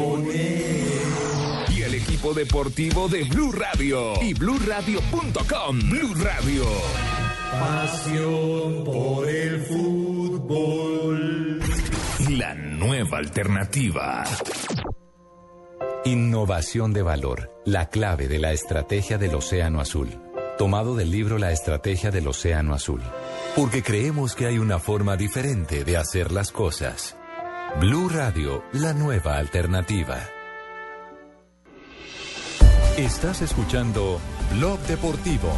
Y 1.74 1.82
el 1.84 1.94
equipo 1.94 2.34
deportivo 2.34 3.08
de 3.08 3.24
Blue 3.24 3.54
Radio 3.54 4.22
y 4.22 4.34
BlueRadio.com. 4.34 5.80
Blue 5.90 6.14
Radio. 6.16 6.66
Pasión 7.60 8.84
por 8.86 9.28
el 9.28 9.60
fútbol. 9.62 11.60
La 12.30 12.56
nueva 12.56 13.18
alternativa. 13.18 14.24
Innovación 16.06 16.94
de 16.94 17.02
valor, 17.02 17.52
la 17.66 17.90
clave 17.90 18.28
de 18.28 18.40
la 18.40 18.54
estrategia 18.54 19.18
del 19.18 19.36
Océano 19.36 19.82
Azul. 19.82 20.10
Tomado 20.58 20.96
del 20.96 21.12
libro 21.12 21.38
La 21.38 21.52
Estrategia 21.52 22.12
del 22.12 22.28
Océano 22.28 22.74
Azul. 22.74 23.02
Porque 23.56 23.84
creemos 23.84 24.36
que 24.36 24.46
hay 24.46 24.58
una 24.58 24.80
forma 24.80 25.18
diferente 25.18 25.84
de 25.84 25.98
hacer 25.98 26.32
las 26.32 26.52
cosas. 26.52 27.16
Blue 27.80 28.10
Radio, 28.10 28.64
la 28.74 28.94
nueva 28.94 29.38
alternativa. 29.38 30.18
Estás 32.98 33.42
escuchando 33.42 34.20
Blog 34.56 34.80
Deportivo. 34.82 35.54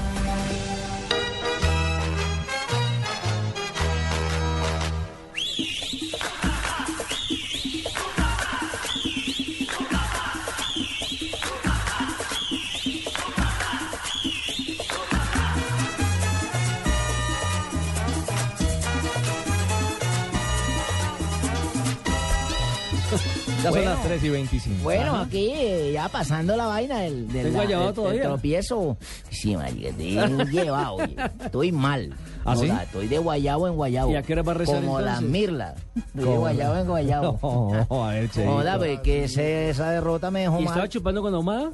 Ya 23.64 23.70
son 23.70 23.72
Bueno. 23.72 23.91
las 23.91 24.03
3 24.03 24.24
y 24.24 24.30
25. 24.30 24.84
Bueno, 24.84 25.12
Ajá. 25.14 25.22
aquí 25.22 25.53
ya 25.93 26.09
pasando 26.09 26.55
la 26.55 26.66
vaina 26.68 26.99
del, 26.99 27.28
del, 27.28 27.47
¿Estás 27.47 27.53
guayabado 27.53 28.03
del- 28.05 28.14
del 28.14 28.22
tropiezo. 28.28 28.97
Sí, 29.30 29.55
marica, 29.55 29.89
estoy 29.89 30.16
llevado, 30.51 30.93
oye. 30.95 31.16
Estoy 31.45 31.72
mal. 31.72 32.14
¿Ah, 32.43 32.55
sí? 32.55 32.68
Joda, 32.68 32.84
estoy 32.84 33.07
de 33.07 33.18
guayabo 33.20 33.68
en 33.68 33.76
guayabo. 33.76 34.12
¿Y 34.12 34.16
a 34.16 34.24
qué 34.24 34.34
hora 34.34 34.41
va 34.41 34.51
a 34.53 34.55
rezar, 34.55 34.76
Como 34.82 34.99
la 34.99 35.12
entonces? 35.12 35.30
mirla. 35.30 35.76
Estoy 35.95 36.24
de 36.30 36.38
guayabo 36.38 36.76
en 36.78 36.88
guayabo. 36.88 37.39
No, 37.89 38.05
a 38.05 38.12
ver, 38.14 38.30
Cheito. 38.32 38.51
Joda, 38.51 38.78
pues 38.78 38.99
que 39.01 39.24
ese- 39.26 39.70
esa 39.70 39.91
derrota 39.91 40.32
me 40.32 40.41
dejó 40.41 40.55
¿Y 40.59 40.64
mal. 40.64 40.68
estaba 40.74 40.89
chupando 40.89 41.22
con 41.22 41.34
ahumada? 41.36 41.72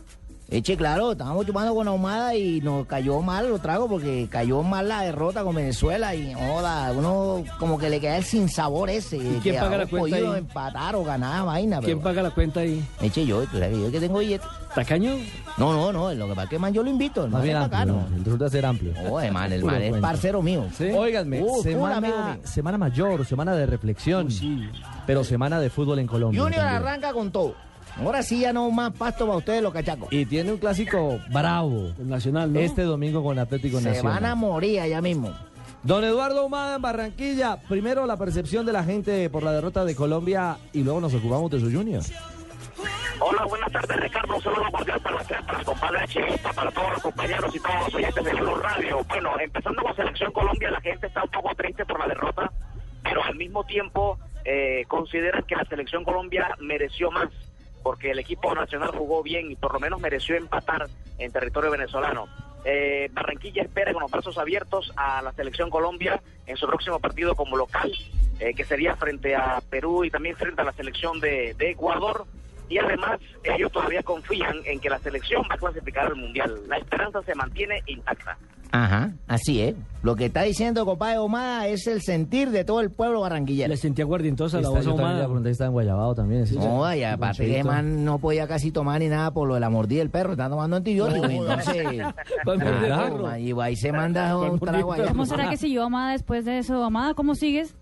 Eche, 0.50 0.78
claro, 0.78 1.12
estábamos 1.12 1.46
chupando 1.46 1.76
con 1.76 1.90
ahumada 1.90 2.34
y 2.34 2.62
nos 2.62 2.86
cayó 2.88 3.22
mal 3.22 3.50
los 3.50 3.62
tragos 3.62 3.90
porque 3.90 4.30
cayó 4.32 4.64
mal 4.64 4.88
la 4.88 5.02
derrota 5.02 5.44
con 5.44 5.54
Venezuela 5.54 6.16
y 6.16 6.34
joda, 6.34 6.94
uno 6.94 7.44
como 7.60 7.78
que 7.78 7.90
le 7.90 8.00
queda 8.00 8.16
el 8.16 8.24
sinsabor 8.24 8.90
ese. 8.90 9.18
quién 9.18 9.42
que 9.42 9.54
paga 9.56 9.78
la 9.80 9.88
cuenta 9.88 10.16
podido 10.16 10.32
ahí? 10.32 10.40
empatar 10.40 10.96
o 10.96 11.04
ganar 11.04 11.46
vaina. 11.46 11.80
¿Quién 11.82 11.98
pero- 12.00 12.04
paga 12.10 12.22
la 12.24 12.30
cuenta 12.32 12.62
ahí? 12.62 12.82
Eche 13.02 13.26
yo, 13.26 13.42
tú 13.42 13.58
sabes 13.60 13.76
que 13.76 13.82
yo 13.82 13.92
que 13.92 14.00
tengo 14.00 14.20
billete. 14.20 14.46
¿Tacaño? 14.74 15.16
No, 15.58 15.74
no, 15.74 15.92
no, 15.92 16.14
lo 16.14 16.28
que 16.28 16.32
pasa 16.36 16.44
es 16.44 16.50
que 16.52 16.60
man 16.60 16.72
yo 16.74 16.82
lo 16.84 16.90
invito, 16.92 17.26
el 17.26 17.32
Más 17.32 17.40
man 17.40 17.44
bien 17.44 17.58
es 17.58 17.64
amplio, 17.64 17.80
bacano. 17.96 18.08
¿no? 18.10 18.24
resulta 18.24 18.50
ser 18.50 18.66
amplio. 18.66 18.94
Oye, 19.12 19.32
man, 19.32 19.52
el 19.52 19.66
man 19.66 19.82
es 19.82 19.98
parcero 19.98 20.42
mío. 20.42 20.66
Óiganme, 20.96 21.42
Uh, 21.42 21.62
full 21.62 21.68
amigo 21.74 21.88
semana, 21.88 22.00
mío. 22.36 22.42
semana 22.46 22.78
mayor, 22.78 23.26
semana 23.26 23.54
de 23.56 23.66
reflexión, 23.66 24.30
pero 25.06 25.26
semana 25.26 25.60
de 25.60 25.70
fútbol 25.70 26.00
en 26.00 26.08
Colombia. 26.08 26.42
Junior 26.42 26.62
también. 26.62 26.84
arranca 26.88 27.12
con 27.12 27.32
todo. 27.32 27.56
Ahora 28.00 28.22
sí 28.24 28.40
ya 28.42 28.54
no 28.54 28.70
más 28.72 28.94
pasto 28.94 29.26
para 29.26 29.38
ustedes 29.38 29.62
los 29.62 29.74
cachacos. 29.74 30.08
Y 30.12 30.26
tiene 30.26 30.52
un 30.52 30.58
clásico 30.58 31.20
bravo. 31.32 31.94
Nacional, 31.98 32.54
¿no? 32.54 32.60
Este 32.60 32.84
domingo 32.84 33.24
con 33.24 33.40
Atlético 33.40 33.80
Se 33.80 33.90
Nacional. 33.90 34.14
van 34.14 34.26
a 34.26 34.36
morir 34.36 34.80
allá 34.80 35.02
mismo. 35.02 35.34
Don 35.84 36.04
Eduardo 36.04 36.46
Humada 36.46 36.76
en 36.76 36.82
Barranquilla. 36.82 37.58
Primero 37.68 38.06
la 38.06 38.18
percepción 38.18 38.66
de 38.66 38.74
la 38.74 38.84
gente 38.84 39.30
por 39.30 39.44
la 39.44 39.52
derrota 39.52 39.86
de 39.86 39.96
Colombia 39.96 40.58
y 40.74 40.84
luego 40.84 41.00
nos 41.02 41.14
ocupamos 41.14 41.50
de 41.52 41.60
su 41.60 41.72
Junior. 41.72 42.04
Hola, 43.20 43.46
buenas 43.46 43.72
tardes, 43.72 43.98
Ricardo. 44.00 44.36
Un 44.36 44.42
saludo 44.44 44.72
cordial 44.72 45.00
para 45.00 45.16
usted, 45.16 45.36
para 45.46 45.60
el 45.60 45.66
compadre 45.66 46.08
Chivista, 46.08 46.54
para 46.54 46.70
todos 46.72 46.92
los 46.92 47.02
compañeros 47.02 47.56
y 47.56 47.60
todos 47.60 47.76
los 47.86 47.96
oyentes 47.96 48.24
de 48.24 48.34
Blue 48.34 48.56
Radio. 48.56 49.04
Bueno, 49.08 49.40
empezando 49.40 49.82
con 49.82 49.96
Selección 49.96 50.32
Colombia, 50.32 50.70
la 50.70 50.82
gente 50.82 51.08
está 51.08 51.24
un 51.24 51.30
poco 51.32 51.56
triste 51.56 51.84
por 51.86 52.00
la 52.00 52.08
derrota, 52.08 52.52
pero 53.04 53.24
al 53.24 53.36
mismo 53.36 53.64
tiempo 53.64 54.20
eh, 54.46 54.84
consideran 54.88 55.44
que 55.48 55.56
la 55.56 55.66
Selección 55.66 56.04
Colombia 56.04 56.48
mereció 56.60 57.10
más, 57.10 57.30
porque 57.88 58.12
el 58.12 58.20
equipo 58.20 58.54
nacional 58.54 58.90
jugó 58.90 59.24
bien 59.24 59.50
y 59.50 59.56
por 59.56 59.72
lo 59.72 59.80
menos 59.80 60.02
mereció 60.02 60.36
empatar 60.36 60.90
en 61.20 61.32
territorio 61.32 61.72
venezolano. 61.72 62.28
Eh, 62.66 63.08
Barranquilla 63.14 63.62
espera 63.62 63.94
con 63.94 64.02
los 64.02 64.12
brazos 64.12 64.38
abiertos 64.38 64.92
a 64.98 65.22
la 65.22 65.32
Selección 65.32 65.70
Colombia 65.70 66.22
en 66.46 66.58
su 66.58 66.68
próximo 66.68 67.00
partido 67.00 67.34
como 67.34 67.56
local, 67.56 67.90
eh, 68.42 68.54
que 68.54 68.66
sería 68.66 68.98
frente 68.98 69.38
a 69.38 69.62
Perú 69.70 70.04
y 70.04 70.12
también 70.12 70.36
frente 70.36 70.60
a 70.60 70.66
la 70.66 70.74
selección 70.74 71.22
de, 71.22 71.54
de 71.54 71.70
Ecuador. 71.72 72.26
Y 72.68 72.78
además, 72.78 73.22
ellos 73.42 73.72
todavía 73.72 74.04
confían 74.04 74.58
en 74.66 74.82
que 74.82 74.90
la 74.90 75.00
selección 75.00 75.44
va 75.50 75.56
a 75.56 75.58
clasificar 75.58 76.08
al 76.08 76.18
Mundial. 76.18 76.64
La 76.68 76.80
esperanza 76.80 77.24
se 77.24 77.36
mantiene 77.36 77.84
intacta. 77.86 78.38
Ajá, 78.72 79.14
así 79.28 79.62
es. 79.62 79.76
Lo 80.04 80.16
que 80.16 80.26
está 80.26 80.44
diciendo 80.44 80.86
compadre 80.86 81.18
Omada 81.18 81.68
es 81.68 81.88
el 81.88 82.02
sentir 82.02 82.52
de 82.52 82.64
todo 82.64 82.80
el 82.82 82.92
pueblo 82.92 83.22
barranquillero. 83.22 83.70
Le 83.70 83.78
sentía 83.78 84.06
guardientosa 84.06 84.58
la 84.62 84.68
Está- 84.68 84.78
voz 84.80 84.88
ahumada. 84.88 85.26
pregunté 85.26 85.50
si 85.50 85.52
estaba 85.54 85.68
en 85.68 85.74
Guayabao 85.74 86.16
también. 86.16 86.46
¿sí? 86.48 86.56
No, 86.58 86.94
y 86.94 87.04
aparte 87.04 87.46
que 87.46 87.64
man 87.64 88.06
no 88.06 88.20
podía 88.20 88.48
casi 88.48 88.72
tomar 88.72 89.00
ni 89.02 89.08
nada 89.08 89.32
por 89.32 89.48
lo 89.48 89.56
de 89.56 89.60
la 89.60 89.70
mordida 89.70 90.00
del 90.00 90.10
perro, 90.10 90.32
está 90.34 90.50
tomando 90.50 90.76
antibióticos. 90.78 91.30
entonces, 91.30 91.76
¿Cuál 92.46 92.58
mordida 92.60 92.72
del 92.80 92.86
claro, 92.86 93.12
perro? 93.16 93.24
man, 93.24 93.42
y 93.42 93.52
ahí 93.62 93.76
se 93.76 93.92
manda 93.92 94.38
un 94.38 94.60
trago 94.60 94.94
allá. 94.94 95.08
¿Cómo 95.08 95.26
será 95.26 95.50
que 95.50 95.58
siguió 95.58 95.84
Amada 95.84 96.12
después 96.12 96.46
de 96.46 96.60
eso? 96.60 96.84
Amada, 96.84 97.14
¿cómo 97.14 97.36
sigues? 97.36 97.76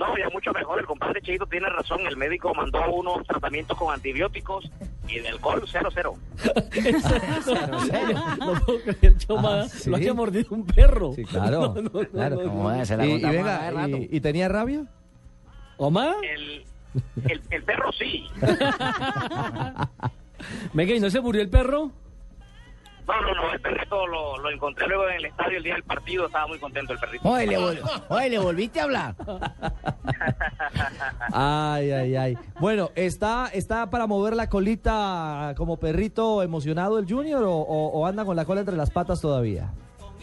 No, 0.00 0.16
ya 0.16 0.30
mucho 0.30 0.50
mejor. 0.52 0.80
El 0.80 0.86
compadre 0.86 1.20
Cheito 1.20 1.44
tiene 1.46 1.68
razón. 1.68 2.00
El 2.08 2.16
médico 2.16 2.54
mandó 2.54 2.80
unos 2.90 3.26
tratamientos 3.26 3.76
con 3.76 3.92
antibióticos 3.92 4.70
y 5.06 5.18
de 5.18 5.28
alcohol 5.28 5.62
0-0. 5.70 6.16
No 8.38 8.54
puedo 8.64 8.80
creer 8.82 9.16
que 9.16 9.26
Ahumada 9.28 9.62
Ah, 9.64 9.68
¿sí? 9.68 9.90
lo 9.90 9.96
haya 9.96 10.14
mordido 10.14 10.48
un 10.54 10.64
perro. 10.66 11.12
Sí, 11.14 11.24
claro. 11.24 11.74
No, 11.80 11.82
no, 11.82 11.90
claro. 12.08 12.36
no, 12.36 12.44
no. 12.44 12.50
Joder, 12.62 12.86
se 12.86 12.96
la 12.96 13.06
y, 13.06 13.10
y 13.12 13.22
venga, 13.22 13.70
rato. 13.70 13.96
y, 13.98 14.08
y 14.10 14.20
tenía 14.20 14.48
rabia? 14.48 14.84
¿Ahumada? 15.78 16.14
El, 16.22 16.64
el, 17.30 17.42
el 17.50 17.62
perro 17.64 17.92
sí. 17.92 18.26
Venga, 20.72 20.94
¿y 20.94 21.00
no 21.00 21.10
se 21.10 21.20
murió 21.20 21.42
el 21.42 21.50
perro? 21.50 21.92
No, 23.06 23.20
no, 23.22 23.34
no. 23.34 23.52
El 23.52 23.60
perrito 23.60 24.06
lo, 24.06 24.38
lo 24.38 24.50
encontré 24.50 24.86
luego 24.86 25.08
en 25.08 25.16
el 25.16 25.24
estadio 25.26 25.56
el 25.58 25.62
día 25.64 25.74
del 25.74 25.82
partido. 25.82 26.26
Estaba 26.26 26.46
muy 26.46 26.58
contento 26.58 26.92
el 26.92 26.98
perrito. 26.98 27.28
Oye, 27.28 27.46
le, 27.46 27.58
vol- 27.58 28.04
oye, 28.08 28.30
le 28.30 28.38
volviste 28.38 28.80
a 28.80 28.84
hablar. 28.84 29.14
Ay, 31.32 31.90
ay, 31.92 32.16
ay. 32.16 32.38
Bueno, 32.60 32.90
¿está, 32.94 33.48
¿está 33.52 33.88
para 33.90 34.06
mover 34.06 34.34
la 34.34 34.48
colita 34.48 35.54
como 35.56 35.78
perrito 35.78 36.42
emocionado 36.42 36.98
el 36.98 37.06
Junior 37.10 37.42
o, 37.44 37.52
o- 37.52 37.88
o 38.00 38.06
anda 38.06 38.24
con 38.24 38.36
la 38.36 38.44
cola 38.44 38.60
entre 38.60 38.76
las 38.76 38.90
patas 38.90 39.20
todavía? 39.20 39.70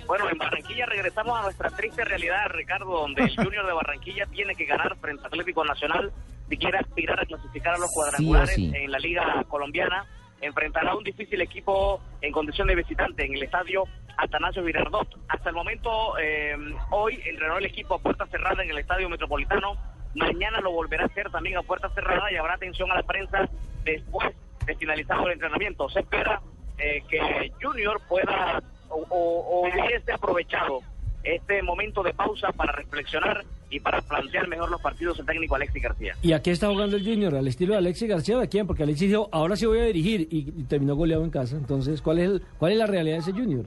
Bueno, 0.07 0.29
en 0.29 0.37
Barranquilla 0.37 0.85
regresamos 0.85 1.37
a 1.37 1.41
nuestra 1.43 1.69
triste 1.71 2.05
realidad, 2.05 2.45
Ricardo, 2.49 2.85
donde 3.01 3.23
el 3.23 3.35
Junior 3.35 3.65
de 3.65 3.73
Barranquilla 3.73 4.25
tiene 4.27 4.55
que 4.55 4.65
ganar 4.65 4.95
frente 4.97 5.23
a 5.23 5.27
Atlético 5.27 5.65
Nacional 5.65 6.11
si 6.49 6.57
quiere 6.57 6.77
aspirar 6.77 7.19
a 7.19 7.25
clasificar 7.25 7.73
a 7.75 7.77
los 7.77 7.91
cuadrangulares 7.91 8.55
sí. 8.55 8.71
en 8.73 8.89
la 8.91 8.99
Liga 8.99 9.43
Colombiana. 9.49 10.05
Enfrentará 10.41 10.95
un 10.95 11.03
difícil 11.03 11.41
equipo 11.41 11.99
en 12.21 12.31
condición 12.31 12.67
de 12.67 12.75
visitante 12.75 13.25
en 13.25 13.33
el 13.35 13.43
estadio 13.43 13.83
Atanasio 14.17 14.63
Girardot. 14.65 15.07
Hasta 15.27 15.49
el 15.49 15.55
momento, 15.55 16.17
eh, 16.19 16.55
hoy 16.91 17.19
entrenó 17.25 17.57
el 17.57 17.65
equipo 17.65 17.95
a 17.95 17.99
puerta 17.99 18.25
cerrada 18.27 18.63
en 18.63 18.69
el 18.69 18.77
estadio 18.77 19.09
metropolitano. 19.09 19.75
Mañana 20.15 20.61
lo 20.61 20.71
volverá 20.71 21.03
a 21.03 21.07
hacer 21.07 21.29
también 21.31 21.57
a 21.57 21.63
puerta 21.63 21.89
cerrada 21.89 22.31
y 22.31 22.35
habrá 22.35 22.53
atención 22.53 22.91
a 22.91 22.95
la 22.95 23.03
prensa 23.03 23.47
después 23.83 24.29
de 24.65 24.75
finalizado 24.75 25.25
el 25.27 25.33
entrenamiento. 25.33 25.89
Se 25.89 25.99
espera 26.01 26.41
eh, 26.79 27.01
que 27.09 27.51
Junior 27.61 27.99
pueda 28.07 28.61
o- 28.89 29.05
o 29.09 29.67
hubiese 29.67 30.11
aprovechado 30.13 30.81
este 31.23 31.61
momento 31.63 32.03
de 32.03 32.13
pausa 32.13 32.51
para 32.53 32.71
reflexionar 32.73 33.43
y 33.69 33.79
para 33.79 34.01
plantear 34.01 34.47
mejor 34.47 34.71
los 34.71 34.81
partidos 34.81 35.19
el 35.19 35.25
técnico 35.25 35.55
Alexis 35.55 35.83
García. 35.83 36.15
¿Y 36.21 36.33
a 36.33 36.41
qué 36.41 36.51
está 36.51 36.67
jugando 36.67 36.95
el 36.95 37.03
Junior? 37.03 37.35
¿Al 37.35 37.47
estilo 37.47 37.73
de 37.73 37.79
Alexis 37.79 38.07
García 38.09 38.37
o 38.37 38.39
de 38.39 38.47
quién? 38.49 38.65
Porque 38.65 38.83
Alexis 38.83 39.09
dijo, 39.09 39.27
ahora 39.31 39.55
sí 39.55 39.65
voy 39.65 39.79
a 39.79 39.83
dirigir 39.85 40.21
y, 40.31 40.39
y 40.57 40.63
terminó 40.63 40.95
goleado 40.95 41.23
en 41.23 41.29
casa. 41.31 41.55
Entonces, 41.57 42.01
¿cuál 42.01 42.19
es, 42.19 42.29
el- 42.29 42.41
¿cuál 42.57 42.71
es 42.71 42.77
la 42.77 42.87
realidad 42.87 43.15
de 43.17 43.21
ese 43.21 43.31
Junior? 43.33 43.65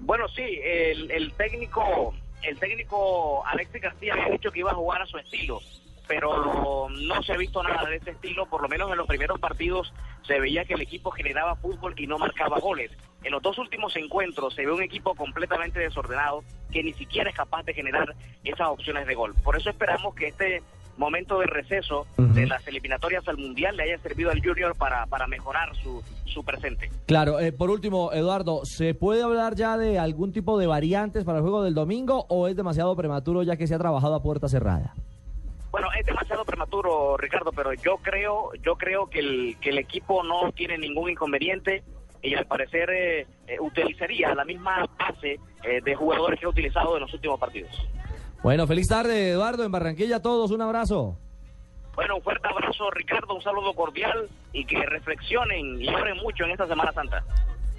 Bueno, 0.00 0.28
sí, 0.28 0.42
el, 0.62 1.10
el 1.10 1.32
técnico 1.32 2.14
el 2.42 2.58
técnico 2.58 3.44
Alexis 3.46 3.80
García 3.82 4.12
había 4.14 4.28
dicho 4.30 4.50
que 4.52 4.60
iba 4.60 4.70
a 4.70 4.74
jugar 4.74 5.02
a 5.02 5.06
su 5.06 5.18
estilo, 5.18 5.58
pero 6.06 6.88
no 6.90 7.22
se 7.22 7.32
ha 7.32 7.36
visto 7.36 7.62
nada 7.62 7.88
de 7.88 7.96
ese 7.96 8.10
estilo, 8.12 8.46
por 8.46 8.62
lo 8.62 8.68
menos 8.68 8.90
en 8.90 8.98
los 8.98 9.06
primeros 9.06 9.40
partidos 9.40 9.92
se 10.26 10.38
veía 10.38 10.64
que 10.64 10.74
el 10.74 10.82
equipo 10.82 11.10
generaba 11.10 11.56
fútbol 11.56 11.94
y 11.96 12.06
no 12.06 12.18
marcaba 12.18 12.58
goles. 12.60 12.90
En 13.26 13.32
los 13.32 13.42
dos 13.42 13.58
últimos 13.58 13.96
encuentros 13.96 14.54
se 14.54 14.64
ve 14.64 14.70
un 14.70 14.82
equipo 14.84 15.12
completamente 15.16 15.80
desordenado 15.80 16.44
que 16.70 16.80
ni 16.84 16.92
siquiera 16.92 17.28
es 17.28 17.34
capaz 17.34 17.64
de 17.64 17.74
generar 17.74 18.14
esas 18.44 18.68
opciones 18.68 19.04
de 19.04 19.16
gol. 19.16 19.34
Por 19.42 19.56
eso 19.56 19.68
esperamos 19.68 20.14
que 20.14 20.28
este 20.28 20.62
momento 20.96 21.40
de 21.40 21.46
receso 21.46 22.06
de 22.16 22.46
las 22.46 22.64
eliminatorias 22.68 23.26
al 23.26 23.36
Mundial 23.36 23.76
le 23.76 23.82
haya 23.82 23.98
servido 23.98 24.30
al 24.30 24.40
Junior 24.40 24.76
para, 24.78 25.06
para 25.06 25.26
mejorar 25.26 25.74
su, 25.74 26.04
su 26.24 26.44
presente. 26.44 26.88
Claro, 27.06 27.40
eh, 27.40 27.50
por 27.50 27.68
último, 27.68 28.12
Eduardo, 28.12 28.64
¿se 28.64 28.94
puede 28.94 29.24
hablar 29.24 29.56
ya 29.56 29.76
de 29.76 29.98
algún 29.98 30.32
tipo 30.32 30.56
de 30.56 30.68
variantes 30.68 31.24
para 31.24 31.38
el 31.38 31.42
juego 31.42 31.64
del 31.64 31.74
domingo 31.74 32.26
o 32.28 32.46
es 32.46 32.54
demasiado 32.54 32.94
prematuro 32.94 33.42
ya 33.42 33.56
que 33.56 33.66
se 33.66 33.74
ha 33.74 33.78
trabajado 33.78 34.14
a 34.14 34.22
puerta 34.22 34.48
cerrada? 34.48 34.94
Bueno, 35.72 35.88
es 35.98 36.06
demasiado 36.06 36.44
prematuro, 36.44 37.16
Ricardo, 37.16 37.50
pero 37.50 37.74
yo 37.74 37.96
creo, 37.96 38.52
yo 38.62 38.76
creo 38.76 39.08
que 39.08 39.18
el, 39.18 39.56
que 39.60 39.70
el 39.70 39.78
equipo 39.78 40.22
no 40.22 40.52
tiene 40.52 40.78
ningún 40.78 41.10
inconveniente 41.10 41.82
y 42.26 42.34
al 42.34 42.46
parecer 42.46 42.90
eh, 42.90 43.26
eh, 43.46 43.60
utilizaría 43.60 44.34
la 44.34 44.44
misma 44.44 44.84
base 44.98 45.38
eh, 45.62 45.80
de 45.82 45.94
jugadores 45.94 46.40
que 46.40 46.46
ha 46.46 46.48
utilizado 46.48 46.96
en 46.96 47.02
los 47.02 47.14
últimos 47.14 47.38
partidos. 47.38 47.70
Bueno, 48.42 48.66
feliz 48.66 48.88
tarde, 48.88 49.30
Eduardo, 49.30 49.64
en 49.64 49.72
Barranquilla, 49.72 50.16
a 50.16 50.22
todos, 50.22 50.50
un 50.50 50.60
abrazo. 50.60 51.16
Bueno, 51.94 52.16
un 52.16 52.22
fuerte 52.22 52.48
abrazo, 52.48 52.90
Ricardo, 52.90 53.34
un 53.34 53.42
saludo 53.42 53.72
cordial 53.74 54.28
y 54.52 54.64
que 54.64 54.84
reflexionen 54.84 55.80
y 55.80 55.88
oren 55.88 56.16
mucho 56.18 56.44
en 56.44 56.50
esta 56.50 56.66
Semana 56.66 56.92
Santa. 56.92 57.24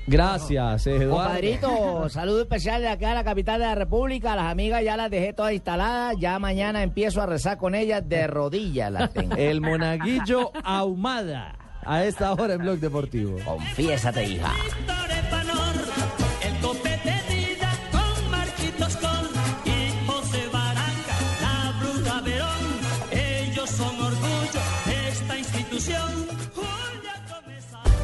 Gracias, 0.08 0.88
Eduardo. 0.88 1.18
Compadrito, 1.18 2.10
saludo 2.10 2.42
especial 2.42 2.82
de 2.82 2.88
acá 2.88 3.12
a 3.12 3.16
la 3.16 3.26
capital 3.26 3.60
de 3.60 3.66
la 3.66 3.76
República. 3.76 4.38
Las 4.38 4.50
amigas 4.50 4.82
ya 4.82 4.96
las 4.96 5.12
dejé 5.12 5.34
todas 5.34 5.52
instaladas. 5.52 6.16
Ya 6.18 6.40
mañana 6.40 6.82
empiezo 6.82 7.22
a 7.22 7.26
rezar 7.26 7.58
con 7.58 7.76
ellas 7.76 8.08
de 8.08 8.26
rodillas. 8.26 8.90
Las 8.90 9.12
tengo. 9.12 9.36
El 9.36 9.60
monaguillo 9.60 10.52
Ahumada, 10.64 11.56
a 11.86 12.04
esta 12.04 12.34
hora 12.34 12.54
en 12.54 12.62
Blog 12.62 12.80
Deportivo. 12.80 13.40
Confiésate, 13.46 14.26
hija. 14.26 14.54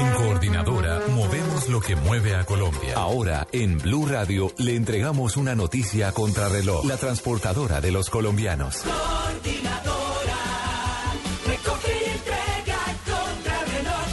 En 0.00 0.10
Coordinadora 0.12 1.00
movemos 1.10 1.68
lo 1.68 1.78
que 1.82 1.94
mueve 1.94 2.34
a 2.34 2.46
Colombia. 2.46 2.94
Ahora 2.96 3.46
en 3.52 3.76
Blue 3.76 4.06
Radio 4.06 4.50
le 4.56 4.74
entregamos 4.74 5.36
una 5.36 5.54
noticia 5.54 6.08
a 6.08 6.12
contrarreloj, 6.12 6.86
la 6.86 6.96
transportadora 6.96 7.82
de 7.82 7.92
los 7.92 8.08
colombianos. 8.08 8.78
Coordinadora, 8.78 10.38
recoge 11.46 11.92
y 11.92 12.10
entrega 12.12 12.78
contrarreloj. 13.04 14.06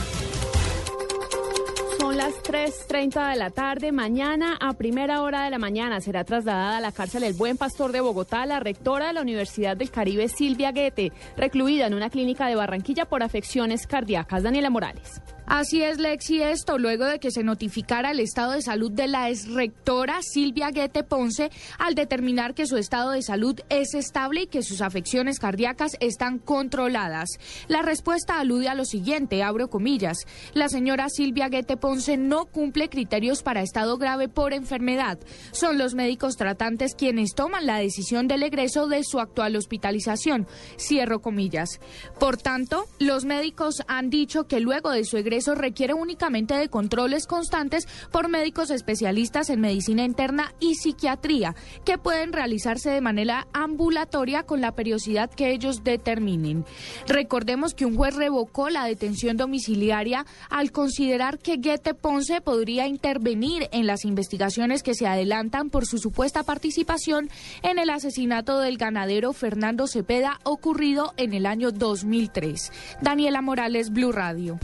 Son 1.98 2.18
las 2.18 2.34
3.30 2.68 3.30
de 3.30 3.38
la 3.38 3.50
tarde. 3.50 3.94
Mañana, 3.94 4.58
a 4.60 4.74
primera 4.74 5.22
hora 5.22 5.46
de 5.46 5.50
la 5.50 5.58
mañana, 5.58 6.02
será 6.02 6.26
trasladada 6.26 6.76
a 6.76 6.82
la 6.82 6.92
cárcel 6.92 7.24
El 7.24 7.34
Buen 7.34 7.56
Pastor 7.56 7.94
de 7.94 8.02
Bogotá 8.02 8.46
la 8.46 8.60
rectora 8.60 9.08
de 9.08 9.14
la 9.14 9.22
Universidad 9.22 9.78
del 9.78 9.90
Caribe, 9.90 10.28
Silvia 10.28 10.74
Guete, 10.74 11.14
recluida 11.38 11.88
en 11.88 11.94
una 11.94 12.10
clínica 12.10 12.48
de 12.48 12.56
Barranquilla 12.56 13.06
por 13.06 13.24
afecciones 13.24 13.88
cardíacas. 13.88 14.44
Daniela 14.44 14.70
Morales. 14.70 15.22
Así 15.48 15.82
es, 15.82 15.98
Lexi, 15.98 16.44
esto 16.44 16.78
luego 16.78 17.06
de 17.06 17.20
que 17.20 17.32
se 17.32 17.42
notificara 17.42 18.12
el 18.12 18.20
estado 18.20 18.52
de 18.52 18.62
salud 18.62 18.92
de 18.92 19.08
la 19.08 19.30
exrectora 19.30 20.22
Silvia 20.22 20.72
Guete 20.72 21.06
Ponce 21.06 21.50
al 21.80 21.96
determinar 21.96 22.54
que 22.54 22.68
su 22.68 22.76
estado 22.76 23.12
de 23.12 23.22
salud 23.22 23.58
es 23.70 23.94
estable 23.94 24.42
y 24.42 24.48
que 24.48 24.62
sus 24.62 24.82
afecciones 24.82 25.40
cardíacas 25.40 25.96
están 26.02 26.40
controladas. 26.40 27.30
La 27.70 27.82
respuesta 27.82 28.42
alude 28.42 28.68
a 28.68 28.76
lo 28.76 28.84
siguiente, 28.84 29.42
abro 29.42 29.70
comillas, 29.70 30.18
la 30.54 30.68
señora 30.68 31.08
Silvia 31.08 31.48
Guete 31.48 31.78
Ponce 31.78 32.18
no 32.18 32.48
cumple 32.58 32.90
criterios 32.90 33.44
para 33.44 33.62
estado 33.62 34.00
grave 34.00 34.30
por 34.30 34.52
enfermedad. 34.52 35.20
Son 35.52 35.78
los 35.78 35.94
médicos 35.94 36.38
tratantes 36.38 36.96
quienes 36.96 37.36
toman 37.36 37.68
la 37.68 37.78
decisión 37.78 38.28
del 38.28 38.42
egreso 38.42 38.88
de 38.88 39.04
su 39.04 39.20
actual 39.20 39.56
hospitalización. 39.56 40.48
Cierro 40.76 41.22
comillas. 41.22 41.80
Por 42.20 42.38
tanto, 42.38 42.86
los 42.98 43.26
médicos 43.26 43.84
han 43.88 44.10
dicho 44.10 44.48
que 44.48 44.60
luego 44.60 44.90
de 44.90 45.06
su 45.06 45.18
egreso 45.18 45.54
requiere 45.54 45.94
únicamente 45.94 46.56
de 46.56 46.68
controles 46.68 47.28
constantes 47.28 47.88
por 48.12 48.28
médicos 48.28 48.72
especialistas 48.72 49.52
en 49.52 49.62
medicina 49.62 50.04
interna 50.04 50.52
y 50.60 50.74
psiquiatría, 50.74 51.54
que 51.86 52.00
pueden 52.00 52.34
realizarse 52.34 52.90
de 52.90 53.02
manera 53.02 53.48
ambulatoria 53.54 54.42
con 54.48 54.62
la 54.62 54.72
periodicidad 54.72 55.30
que 55.30 55.52
ellos 55.52 55.84
determinen. 55.84 56.66
Recordemos 57.08 57.76
que 57.76 57.86
un 57.86 57.96
juez 57.96 58.16
revocó 58.16 58.72
la 58.72 58.86
detención 58.86 59.38
domiciliaria 59.38 60.26
al 60.50 60.72
considerar 60.72 61.38
que 61.38 61.58
Guete 61.58 61.94
Ponce 61.94 62.42
podría 62.48 62.88
intervenir 62.88 63.68
en 63.74 63.88
las 63.88 64.06
investigaciones 64.06 64.82
que 64.82 64.94
se 64.94 65.06
adelantan 65.06 65.70
por 65.70 65.86
su 65.86 65.98
supuesta 65.98 66.44
participación 66.44 67.30
en 67.62 67.78
el 67.78 67.90
asesinato 67.90 68.60
del 68.60 68.78
ganadero 68.78 69.34
Fernando 69.34 69.86
Cepeda 69.86 70.40
ocurrido 70.44 71.14
en 71.18 71.34
el 71.34 71.46
año 71.46 71.74
2003. 71.74 72.72
Daniela 73.02 73.42
Morales, 73.42 73.92
Blue 73.92 74.14
Radio. 74.14 74.60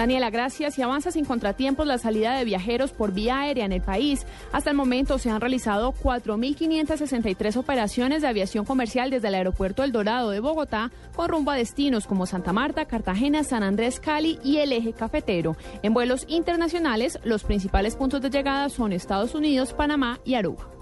Daniela, 0.00 0.30
gracias. 0.30 0.78
Y 0.78 0.82
avanza 0.82 1.10
sin 1.10 1.26
contratiempos 1.26 1.86
la 1.86 1.98
salida 1.98 2.34
de 2.34 2.46
viajeros 2.46 2.90
por 2.90 3.12
vía 3.12 3.40
aérea 3.40 3.66
en 3.66 3.72
el 3.72 3.82
país. 3.82 4.26
Hasta 4.50 4.70
el 4.70 4.76
momento 4.76 5.18
se 5.18 5.28
han 5.28 5.42
realizado 5.42 5.92
4.563 5.92 7.54
operaciones 7.58 8.22
de 8.22 8.28
aviación 8.28 8.64
comercial 8.64 9.10
desde 9.10 9.28
el 9.28 9.34
aeropuerto 9.34 9.84
El 9.84 9.92
Dorado 9.92 10.30
de 10.30 10.40
Bogotá 10.40 10.90
con 11.14 11.28
rumbo 11.28 11.50
a 11.50 11.56
destinos 11.56 12.06
como 12.06 12.24
Santa 12.24 12.54
Marta, 12.54 12.86
Cartagena, 12.86 13.44
San 13.44 13.62
Andrés, 13.62 14.00
Cali 14.00 14.38
y 14.42 14.56
el 14.56 14.72
eje 14.72 14.94
cafetero. 14.94 15.54
En 15.82 15.92
vuelos 15.92 16.24
internacionales, 16.28 17.18
los 17.22 17.44
principales 17.44 17.94
puntos 17.94 18.22
de 18.22 18.30
llegada 18.30 18.70
son 18.70 18.94
Estados 18.94 19.34
Unidos, 19.34 19.74
Panamá 19.74 20.18
y 20.24 20.32
Aruba. 20.32 20.79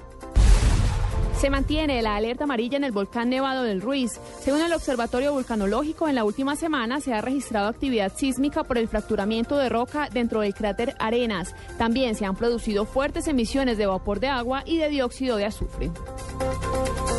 Se 1.39 1.51
mantiene 1.51 2.03
la 2.03 2.17
alerta 2.17 2.45
amarilla 2.45 2.79
en 2.79 2.83
el 2.83 2.91
volcán 2.91 3.31
Nevado 3.31 3.63
del 3.63 3.81
Ruiz. 3.81 4.19
Según 4.41 4.61
el 4.61 4.73
Observatorio 4.73 5.33
Vulcanológico, 5.33 6.09
en 6.09 6.17
la 6.17 6.25
última 6.25 6.57
semana 6.57 7.01
se 7.01 7.15
ha 7.15 7.21
registrado 7.21 7.69
actividad 7.69 8.13
sísmica 8.13 8.65
por 8.65 8.77
el 8.77 8.89
fracturamiento 8.89 9.57
de 9.57 9.69
roca 9.69 10.09
dentro 10.13 10.41
del 10.41 10.53
cráter 10.53 10.97
Arenas. 10.99 11.55
También 11.79 12.17
se 12.17 12.25
han 12.25 12.35
producido 12.35 12.87
fuertes 12.87 13.29
emisiones 13.29 13.79
de 13.79 13.87
vapor 13.87 14.19
de 14.19 14.27
agua 14.27 14.65
y 14.67 14.79
de 14.79 14.89
dióxido 14.89 15.37
de 15.37 15.45
azufre. 15.45 15.93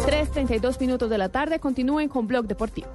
3.32 0.05 0.81
minutos 0.81 1.09
de 1.09 1.17
la 1.17 1.29
tarde. 1.29 1.61
Continúen 1.61 2.09
con 2.09 2.27
Blog 2.27 2.45
Deportivo. 2.45 2.89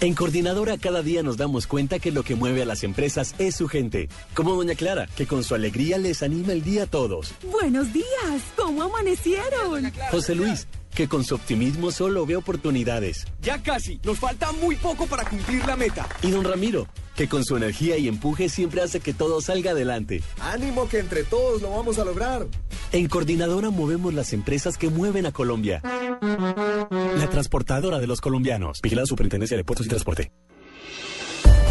En 0.00 0.14
Coordinadora 0.14 0.78
cada 0.78 1.02
día 1.02 1.22
nos 1.22 1.36
damos 1.36 1.66
cuenta 1.66 1.98
que 1.98 2.10
lo 2.10 2.22
que 2.22 2.34
mueve 2.34 2.62
a 2.62 2.66
las 2.66 2.84
empresas 2.84 3.34
es 3.38 3.56
su 3.56 3.68
gente. 3.68 4.08
Como 4.34 4.54
Doña 4.54 4.74
Clara, 4.74 5.08
que 5.16 5.26
con 5.26 5.44
su 5.44 5.54
alegría 5.54 5.98
les 5.98 6.22
anima 6.22 6.52
el 6.52 6.62
día 6.62 6.84
a 6.84 6.86
todos. 6.86 7.32
Buenos 7.50 7.92
días, 7.92 8.42
¿cómo 8.56 8.82
amanecieron? 8.84 9.92
José 10.10 10.34
Luis, 10.34 10.66
que 10.94 11.08
con 11.08 11.24
su 11.24 11.34
optimismo 11.34 11.90
solo 11.90 12.26
ve 12.26 12.36
oportunidades. 12.36 13.26
Ya 13.40 13.62
casi, 13.62 14.00
nos 14.04 14.18
falta 14.18 14.52
muy 14.52 14.76
poco 14.76 15.06
para 15.06 15.24
cumplir 15.24 15.64
la 15.66 15.76
meta. 15.76 16.08
Y 16.22 16.30
don 16.30 16.44
Ramiro, 16.44 16.86
que 17.16 17.28
con 17.28 17.44
su 17.44 17.56
energía 17.56 17.96
y 17.96 18.08
empuje 18.08 18.48
siempre 18.48 18.82
hace 18.82 19.00
que 19.00 19.14
todo 19.14 19.40
salga 19.40 19.72
adelante. 19.72 20.22
Ánimo 20.40 20.88
que 20.88 20.98
entre 20.98 21.24
todos 21.24 21.62
lo 21.62 21.70
vamos 21.70 21.98
a 21.98 22.04
lograr. 22.04 22.46
En 22.92 23.08
Coordinadora 23.08 23.70
movemos 23.70 24.14
las 24.14 24.32
empresas 24.32 24.76
que 24.76 24.90
mueven 24.90 25.26
a 25.26 25.32
Colombia. 25.32 25.80
La 25.82 27.28
transportadora 27.30 27.98
de 27.98 28.06
los 28.06 28.20
colombianos. 28.20 28.80
Vigilada 28.82 29.06
Superintendencia 29.06 29.56
de 29.56 29.64
Puertos 29.64 29.86
y 29.86 29.88
Transporte. 29.88 30.32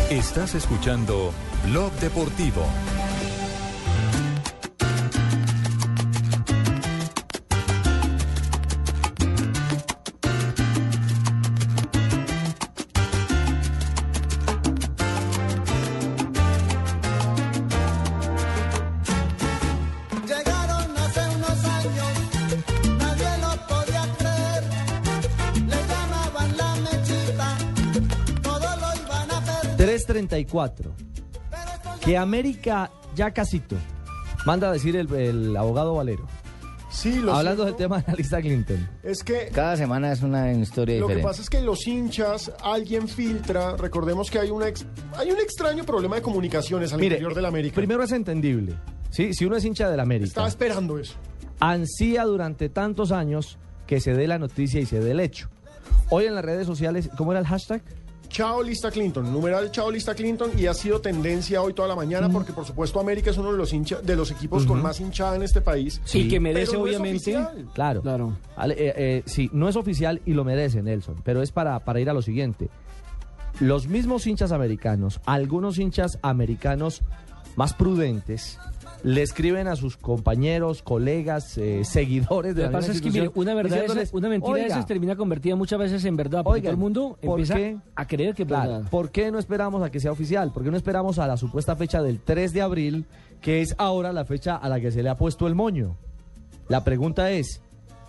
Estás 0.09 0.55
escuchando 0.55 1.31
Blog 1.65 1.91
Deportivo. 1.99 2.65
34 30.29 30.93
que 31.99 32.17
América 32.17 32.89
ya 33.15 33.31
casito, 33.31 33.75
manda 34.45 34.69
a 34.69 34.71
decir 34.71 34.95
el, 34.95 35.57
abogado 35.57 35.95
Valero. 35.95 36.25
Sí, 36.91 37.19
lo 37.19 37.33
Hablando 37.33 37.65
del 37.65 37.75
tema 37.75 37.99
de 37.99 38.05
la 38.07 38.13
lista 38.15 38.41
Clinton. 38.41 38.89
Es 39.03 39.23
que. 39.23 39.49
Cada 39.53 39.77
semana 39.77 40.11
es 40.11 40.23
una 40.23 40.51
historia 40.51 40.95
lo 40.95 41.01
diferente. 41.01 41.21
Lo 41.21 41.27
que 41.27 41.31
pasa 41.31 41.41
es 41.43 41.49
que 41.49 41.61
los 41.61 41.85
hinchas, 41.85 42.51
alguien 42.63 43.07
filtra. 43.07 43.77
Recordemos 43.77 44.31
que 44.31 44.39
hay, 44.39 44.49
hay 44.49 45.31
un 45.31 45.39
extraño 45.39 45.83
problema 45.83 46.15
de 46.15 46.23
comunicaciones 46.23 46.91
al 46.91 46.99
Mire, 46.99 47.15
interior 47.15 47.35
del 47.35 47.45
América. 47.45 47.75
Primero 47.75 48.01
es 48.03 48.11
entendible. 48.11 48.75
¿sí? 49.11 49.33
Si 49.33 49.45
uno 49.45 49.57
es 49.57 49.65
hincha 49.65 49.87
del 49.89 49.99
América. 49.99 50.27
Estaba 50.29 50.47
esperando 50.47 50.97
eso. 50.97 51.13
Ansía 51.59 52.23
durante 52.23 52.69
tantos 52.69 53.11
años 53.11 53.59
que 53.85 53.99
se 53.99 54.13
dé 54.13 54.27
la 54.27 54.39
noticia 54.39 54.79
y 54.79 54.85
se 54.87 54.99
dé 54.99 55.11
el 55.11 55.19
hecho. 55.19 55.49
Hoy 56.09 56.25
en 56.25 56.33
las 56.33 56.43
redes 56.43 56.65
sociales, 56.65 57.09
¿cómo 57.15 57.33
era 57.33 57.39
el 57.39 57.45
hashtag? 57.45 57.83
Chao 58.29 58.61
Lista 58.63 58.91
Clinton, 58.91 59.31
numeral 59.33 59.71
Chao 59.71 59.89
Lista 59.91 60.13
Clinton 60.15 60.51
y 60.57 60.67
ha 60.67 60.73
sido 60.73 61.01
tendencia 61.01 61.61
hoy 61.61 61.73
toda 61.73 61.87
la 61.87 61.95
mañana 61.95 62.29
porque 62.29 62.53
por 62.53 62.63
supuesto 62.65 62.99
América 62.99 63.31
es 63.31 63.37
uno 63.37 63.51
de 63.51 63.57
los 63.57 63.73
hincha- 63.73 64.01
de 64.01 64.15
los 64.15 64.29
equipos 64.31 64.65
con 64.65 64.81
más 64.81 64.99
hinchada 64.99 65.35
en 65.35 65.43
este 65.43 65.61
país. 65.61 65.99
Sí, 66.05 66.27
que 66.27 66.39
merece 66.39 66.71
Pero 66.71 66.79
no 66.81 66.87
es 66.87 66.95
obviamente. 66.95 67.35
oficial. 67.37 67.67
Claro. 67.73 68.01
Claro. 68.01 68.37
Ale- 68.55 68.75
eh, 68.77 68.93
eh, 68.95 69.23
sí, 69.25 69.49
no 69.51 69.67
es 69.67 69.75
oficial 69.75 70.21
y 70.25 70.33
lo 70.33 70.43
merece 70.45 70.81
Nelson, 70.81 71.21
pero 71.23 71.41
es 71.41 71.51
para, 71.51 71.79
para 71.83 71.99
ir 71.99 72.09
a 72.09 72.13
lo 72.13 72.21
siguiente. 72.21 72.69
Los 73.59 73.87
mismos 73.87 74.25
hinchas 74.27 74.51
americanos, 74.51 75.19
algunos 75.25 75.79
hinchas 75.79 76.19
americanos 76.21 77.01
más 77.55 77.73
prudentes, 77.73 78.57
le 79.03 79.21
escriben 79.21 79.67
a 79.67 79.75
sus 79.75 79.95
compañeros, 79.97 80.81
colegas, 80.81 81.57
eh, 81.57 81.81
seguidores 81.85 82.55
de 82.55 82.63
Lo 82.63 82.67
que 82.69 82.73
la 82.73 82.79
pasa 82.79 82.91
es 82.91 83.01
que, 83.01 83.11
mire, 83.11 83.31
una 83.35 83.53
verdad, 83.53 83.77
de 83.79 83.85
esas- 83.85 84.13
una 84.13 84.29
mentira 84.29 84.53
de 84.55 84.61
"Oiga, 84.63 84.75
esas 84.75 84.85
termina 84.85 85.15
convertida 85.15 85.55
muchas 85.55 85.79
veces 85.79 86.03
en 86.05 86.15
verdad, 86.17 86.43
porque 86.43 86.61
todo 86.61 86.71
el 86.71 86.77
mundo 86.77 87.17
¿por 87.21 87.39
empieza 87.39 87.55
qué? 87.55 87.77
a 87.95 88.05
creer 88.07 88.35
que 88.35 88.43
es 88.43 88.47
Claro. 88.47 88.83
¿Por 88.89 89.09
qué 89.11 89.31
no 89.31 89.39
esperamos 89.39 89.81
a 89.83 89.89
que 89.89 89.99
sea 89.99 90.11
oficial? 90.11 90.51
¿Por 90.51 90.63
qué 90.63 90.71
no 90.71 90.77
esperamos 90.77 91.17
a 91.19 91.27
la 91.27 91.37
supuesta 91.37 91.75
fecha 91.75 92.01
del 92.01 92.19
3 92.19 92.51
de 92.53 92.61
abril, 92.61 93.05
que 93.41 93.61
es 93.61 93.73
ahora 93.77 94.11
la 94.11 94.25
fecha 94.25 94.55
a 94.55 94.67
la 94.69 94.79
que 94.81 94.91
se 94.91 95.01
le 95.03 95.09
ha 95.09 95.15
puesto 95.17 95.47
el 95.47 95.55
moño? 95.55 95.95
La 96.67 96.83
pregunta 96.83 97.31
es, 97.31 97.61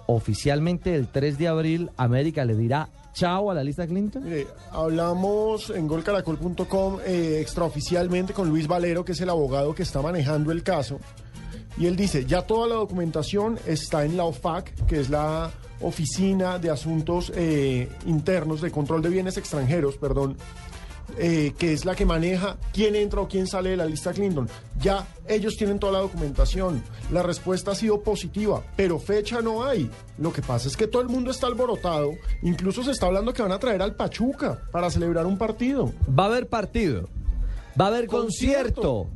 ¿oficialmente 0.07 0.95
el 0.95 1.07
3 1.09 1.38
de 1.38 1.49
abril 1.49 1.91
América 1.97 2.45
le 2.45 2.57
dirá 2.57 2.88
chao 3.12 3.50
a 3.50 3.54
la 3.54 3.62
lista 3.62 3.86
Clinton? 3.86 4.24
Mire, 4.24 4.46
hablamos 4.70 5.70
en 5.70 5.86
golcaracol.com 5.86 6.98
eh, 7.04 7.38
extraoficialmente 7.40 8.32
con 8.32 8.48
Luis 8.48 8.66
Valero, 8.66 9.04
que 9.04 9.12
es 9.12 9.20
el 9.20 9.30
abogado 9.30 9.74
que 9.74 9.82
está 9.82 10.02
manejando 10.02 10.52
el 10.52 10.62
caso. 10.62 11.00
Y 11.76 11.86
él 11.86 11.96
dice, 11.96 12.26
ya 12.26 12.42
toda 12.42 12.68
la 12.68 12.74
documentación 12.74 13.58
está 13.66 14.04
en 14.04 14.16
la 14.16 14.24
OFAC, 14.24 14.86
que 14.86 15.00
es 15.00 15.08
la 15.08 15.50
Oficina 15.80 16.58
de 16.58 16.70
Asuntos 16.70 17.32
eh, 17.34 17.88
Internos 18.06 18.61
de 18.61 18.70
Control 18.70 19.00
de 19.02 19.08
Bienes 19.08 19.36
Extranjeros, 19.38 19.96
perdón, 19.96 20.36
eh, 21.18 21.52
que 21.58 21.72
es 21.72 21.84
la 21.84 21.94
que 21.94 22.04
maneja 22.04 22.56
quién 22.72 22.94
entra 22.96 23.20
o 23.20 23.28
quién 23.28 23.46
sale 23.46 23.70
de 23.70 23.76
la 23.76 23.86
lista 23.86 24.12
Clinton. 24.12 24.48
Ya 24.80 25.06
ellos 25.28 25.56
tienen 25.56 25.78
toda 25.78 25.92
la 25.92 25.98
documentación. 26.00 26.82
La 27.12 27.22
respuesta 27.22 27.72
ha 27.72 27.74
sido 27.74 28.02
positiva, 28.02 28.62
pero 28.76 28.98
fecha 28.98 29.40
no 29.40 29.64
hay. 29.64 29.90
Lo 30.18 30.32
que 30.32 30.42
pasa 30.42 30.68
es 30.68 30.76
que 30.76 30.86
todo 30.86 31.02
el 31.02 31.08
mundo 31.08 31.30
está 31.30 31.46
alborotado. 31.46 32.12
Incluso 32.42 32.82
se 32.82 32.90
está 32.90 33.06
hablando 33.06 33.32
que 33.32 33.42
van 33.42 33.52
a 33.52 33.58
traer 33.58 33.82
al 33.82 33.94
Pachuca 33.94 34.61
para 34.70 34.90
celebrar 34.90 35.26
un 35.26 35.38
partido. 35.38 35.92
Va 36.08 36.24
a 36.24 36.26
haber 36.26 36.48
partido. 36.48 37.08
Va 37.80 37.86
a 37.86 37.88
haber 37.88 38.06
concierto. 38.06 39.08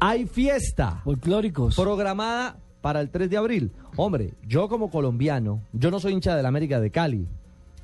Hay 0.00 0.26
fiesta. 0.26 1.00
Folclóricos. 1.04 1.76
Programada 1.76 2.58
para 2.80 3.00
el 3.00 3.10
3 3.10 3.30
de 3.30 3.36
abril. 3.36 3.72
Hombre, 3.96 4.34
yo 4.46 4.68
como 4.68 4.90
colombiano, 4.90 5.62
yo 5.72 5.90
no 5.90 6.00
soy 6.00 6.12
hincha 6.12 6.34
de 6.34 6.42
la 6.42 6.48
América 6.48 6.80
de 6.80 6.90
Cali. 6.90 7.28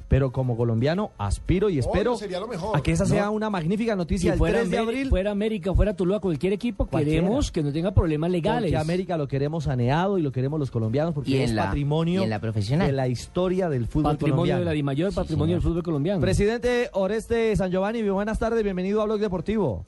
Pero 0.08 0.32
como 0.32 0.56
colombiano 0.56 1.10
aspiro 1.18 1.68
y 1.68 1.78
espero 1.78 2.12
Obvio, 2.12 2.18
sería 2.18 2.40
lo 2.40 2.48
mejor. 2.48 2.74
a 2.74 2.80
que 2.80 2.92
esa 2.92 3.04
No. 3.04 3.10
sea 3.10 3.28
una 3.28 3.50
magnífica 3.50 3.94
noticia 3.94 4.30
Si 4.30 4.32
el 4.32 4.38
fuera, 4.38 4.60
3 4.60 4.70
de 4.70 4.78
abril. 4.78 5.08
fuera 5.10 5.30
América, 5.32 5.74
fuera 5.74 5.94
Tuluá, 5.94 6.18
cualquier 6.18 6.54
equipo, 6.54 6.86
Cualquiera. 6.86 7.20
queremos 7.20 7.52
que 7.52 7.62
no 7.62 7.72
tenga 7.72 7.90
problemas 7.92 8.30
legales. 8.30 8.70
Porque 8.72 8.76
América 8.78 9.18
lo 9.18 9.28
queremos 9.28 9.64
saneado 9.64 10.16
y 10.16 10.22
lo 10.22 10.32
queremos 10.32 10.58
los 10.58 10.70
colombianos 10.70 11.12
porque 11.12 11.32
Y 11.32 11.36
en 11.36 11.42
es 11.42 11.52
la- 11.52 11.66
patrimonio 11.66 12.22
y 12.22 12.24
en 12.24 12.30
la 12.30 12.40
profesional. 12.40 12.86
de 12.86 12.92
la 12.94 13.06
historia 13.06 13.68
del 13.68 13.86
fútbol 13.86 14.12
Patrimonio 14.12 14.36
colombiano. 14.36 14.60
de 14.60 14.64
la 14.64 14.72
DIMAYOR, 14.72 15.12
patrimonio 15.14 15.54
del 15.56 15.62
fútbol 15.62 15.82
colombiano. 15.82 16.20
Presidente 16.22 16.88
Oreste 16.94 17.54
San 17.56 17.70
Giovanni, 17.70 18.02
buenas 18.08 18.38
tardes, 18.38 18.64
bienvenido 18.64 19.02
a 19.02 19.04
Blog 19.04 19.20
Deportivo. 19.20 19.84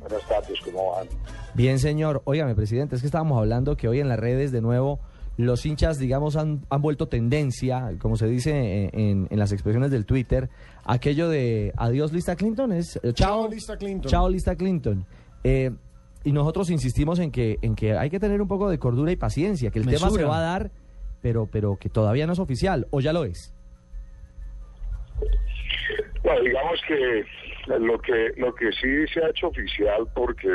Buenas 0.00 0.26
tardes, 0.26 0.58
¿cómo 0.64 0.92
van? 0.92 1.06
Bien, 1.52 1.78
señor. 1.78 2.22
Óigame, 2.24 2.54
presidente, 2.54 2.94
es 2.96 3.02
que 3.02 3.06
estábamos 3.08 3.36
hablando 3.38 3.76
que 3.76 3.88
hoy 3.88 4.00
en 4.00 4.08
las 4.08 4.18
redes 4.18 4.50
de 4.52 4.62
nuevo 4.62 5.00
los 5.46 5.64
hinchas, 5.66 5.98
digamos, 5.98 6.36
han, 6.36 6.60
han 6.70 6.82
vuelto 6.82 7.08
tendencia, 7.08 7.92
como 7.98 8.16
se 8.16 8.26
dice 8.26 8.50
en, 8.92 8.98
en- 8.98 9.28
en 9.30 9.38
las 9.38 9.52
expresiones 9.52 9.90
del 9.90 10.04
Twitter, 10.06 10.48
aquello 10.84 11.28
de 11.28 11.72
adiós 11.76 12.12
lista 12.12 12.36
Clinton, 12.36 12.72
es 12.72 12.96
eh, 12.96 13.12
chao, 13.12 13.42
Chao, 13.42 13.48
lista 13.50 13.76
Clinton. 13.76 14.10
chao 14.10 14.28
lista 14.28 14.56
Clinton. 14.56 15.06
Eh, 15.44 15.70
y 16.24 16.32
nosotros 16.32 16.68
insistimos 16.70 17.18
en 17.18 17.30
que, 17.30 17.58
en 17.62 17.74
que 17.74 17.96
hay 17.96 18.10
que 18.10 18.20
tener 18.20 18.42
un 18.42 18.48
poco 18.48 18.68
de 18.68 18.78
cordura 18.78 19.10
y 19.12 19.16
paciencia, 19.16 19.70
que 19.70 19.78
el 19.78 19.86
tema 19.86 20.10
se 20.10 20.24
va 20.24 20.38
a 20.38 20.42
dar, 20.42 20.70
pero, 21.22 21.46
pero 21.50 21.76
que 21.76 21.88
todavía 21.88 22.26
no 22.26 22.32
es 22.34 22.38
oficial, 22.38 22.86
o 22.90 23.00
ya 23.00 23.12
lo 23.12 23.24
es. 23.24 23.54
Bueno, 26.22 26.40
digamos 26.42 26.78
que 26.86 27.24
lo 27.78 27.98
que 28.00 28.32
lo 28.36 28.54
que 28.54 28.70
sí 28.72 29.06
se 29.12 29.24
ha 29.24 29.28
hecho 29.30 29.48
oficial, 29.48 30.06
porque 30.14 30.48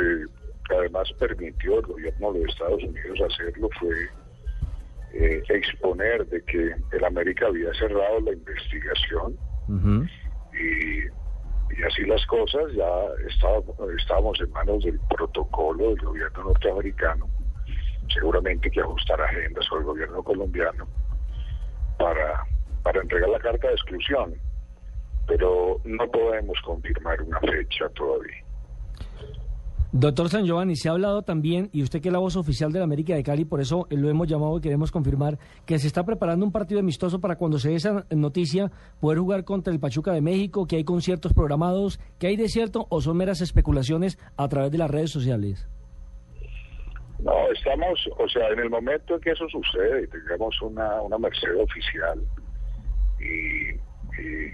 además 0.70 1.08
permitió 1.18 1.78
el 1.80 1.86
gobierno 1.86 2.32
de 2.32 2.42
Estados 2.42 2.82
Unidos 2.84 3.18
hacerlo, 3.28 3.68
fue 3.80 3.90
eh, 5.18 5.42
exponer 5.48 6.26
de 6.26 6.42
que 6.44 6.74
el 6.92 7.04
América 7.04 7.46
había 7.46 7.72
cerrado 7.74 8.20
la 8.20 8.32
investigación 8.32 9.36
y, 10.52 11.00
y 11.78 11.82
así 11.82 12.02
las 12.06 12.24
cosas, 12.26 12.72
ya 12.72 12.88
estaba- 13.28 13.62
estábamos 13.98 14.40
en 14.40 14.50
manos 14.52 14.84
del 14.84 15.00
protocolo 15.08 15.88
del 15.90 16.00
gobierno 16.00 16.44
norteamericano, 16.44 17.28
seguramente 18.08 18.70
que 18.70 18.80
ajustará 18.80 19.24
agendas 19.26 19.68
con 19.68 19.80
el 19.80 19.84
gobierno 19.86 20.22
colombiano 20.22 20.86
para, 21.98 22.44
para 22.82 23.00
entregar 23.02 23.28
la 23.28 23.40
carta 23.40 23.68
de 23.68 23.74
exclusión, 23.74 24.34
pero 25.26 25.80
no 25.84 26.10
podemos 26.10 26.58
confirmar 26.64 27.20
una 27.22 27.40
fecha 27.40 27.88
todavía. 27.90 28.36
Doctor 29.98 30.28
San 30.28 30.44
Giovanni, 30.44 30.76
se 30.76 30.90
ha 30.90 30.92
hablado 30.92 31.22
también, 31.22 31.70
y 31.72 31.82
usted 31.82 32.02
que 32.02 32.08
es 32.08 32.12
la 32.12 32.18
voz 32.18 32.36
oficial 32.36 32.70
de 32.70 32.80
la 32.80 32.84
América 32.84 33.14
de 33.14 33.22
Cali, 33.22 33.46
por 33.46 33.62
eso 33.62 33.86
lo 33.88 34.10
hemos 34.10 34.28
llamado 34.28 34.58
y 34.58 34.60
queremos 34.60 34.92
confirmar, 34.92 35.38
que 35.64 35.78
se 35.78 35.86
está 35.86 36.04
preparando 36.04 36.44
un 36.44 36.52
partido 36.52 36.80
amistoso 36.80 37.18
para 37.18 37.36
cuando 37.36 37.58
se 37.58 37.70
dé 37.70 37.76
esa 37.76 38.04
noticia 38.10 38.70
poder 39.00 39.20
jugar 39.20 39.44
contra 39.44 39.72
el 39.72 39.80
Pachuca 39.80 40.12
de 40.12 40.20
México, 40.20 40.66
que 40.66 40.76
hay 40.76 40.84
conciertos 40.84 41.32
programados, 41.32 41.98
que 42.18 42.26
hay 42.26 42.36
desierto 42.36 42.86
o 42.90 43.00
son 43.00 43.16
meras 43.16 43.40
especulaciones 43.40 44.18
a 44.36 44.48
través 44.48 44.70
de 44.70 44.76
las 44.76 44.90
redes 44.90 45.10
sociales. 45.10 45.66
No, 47.20 47.32
estamos, 47.56 47.98
o 48.18 48.28
sea, 48.28 48.48
en 48.50 48.58
el 48.58 48.68
momento 48.68 49.14
en 49.14 49.20
que 49.22 49.30
eso 49.30 49.48
sucede 49.48 50.02
y 50.04 50.08
tengamos 50.08 50.60
una, 50.60 51.00
una 51.00 51.16
merced 51.16 51.56
oficial 51.58 52.20
y, 53.18 53.70
y- 54.20 54.52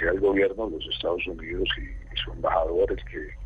sea 0.00 0.10
el 0.10 0.18
gobierno 0.20 0.68
de 0.68 0.76
los 0.76 0.88
Estados 0.92 1.24
Unidos 1.28 1.68
y, 1.78 1.82
y 1.82 2.16
sus 2.24 2.34
embajadores 2.34 2.98
que 3.04 3.45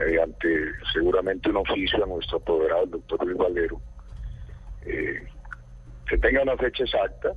mediante 0.00 0.72
seguramente 0.92 1.50
un 1.50 1.58
oficio 1.58 2.02
a 2.02 2.06
nuestro 2.06 2.38
apoderado, 2.38 2.84
el 2.84 2.90
doctor 2.90 3.24
Luis 3.24 3.36
Valero, 3.36 3.80
eh, 4.86 5.22
que 6.08 6.18
tenga 6.18 6.42
una 6.42 6.56
fecha 6.56 6.84
exacta. 6.84 7.34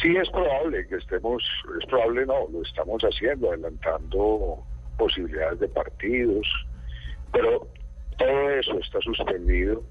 Sí 0.00 0.16
es 0.16 0.28
probable 0.30 0.86
que 0.88 0.96
estemos, 0.96 1.42
es 1.80 1.86
probable 1.86 2.26
no, 2.26 2.48
lo 2.50 2.62
estamos 2.62 3.00
haciendo, 3.02 3.50
adelantando 3.50 4.64
posibilidades 4.98 5.60
de 5.60 5.68
partidos, 5.68 6.46
pero 7.32 7.68
todo 8.18 8.50
eso 8.50 8.78
está 8.78 9.00
suspendido 9.00 9.82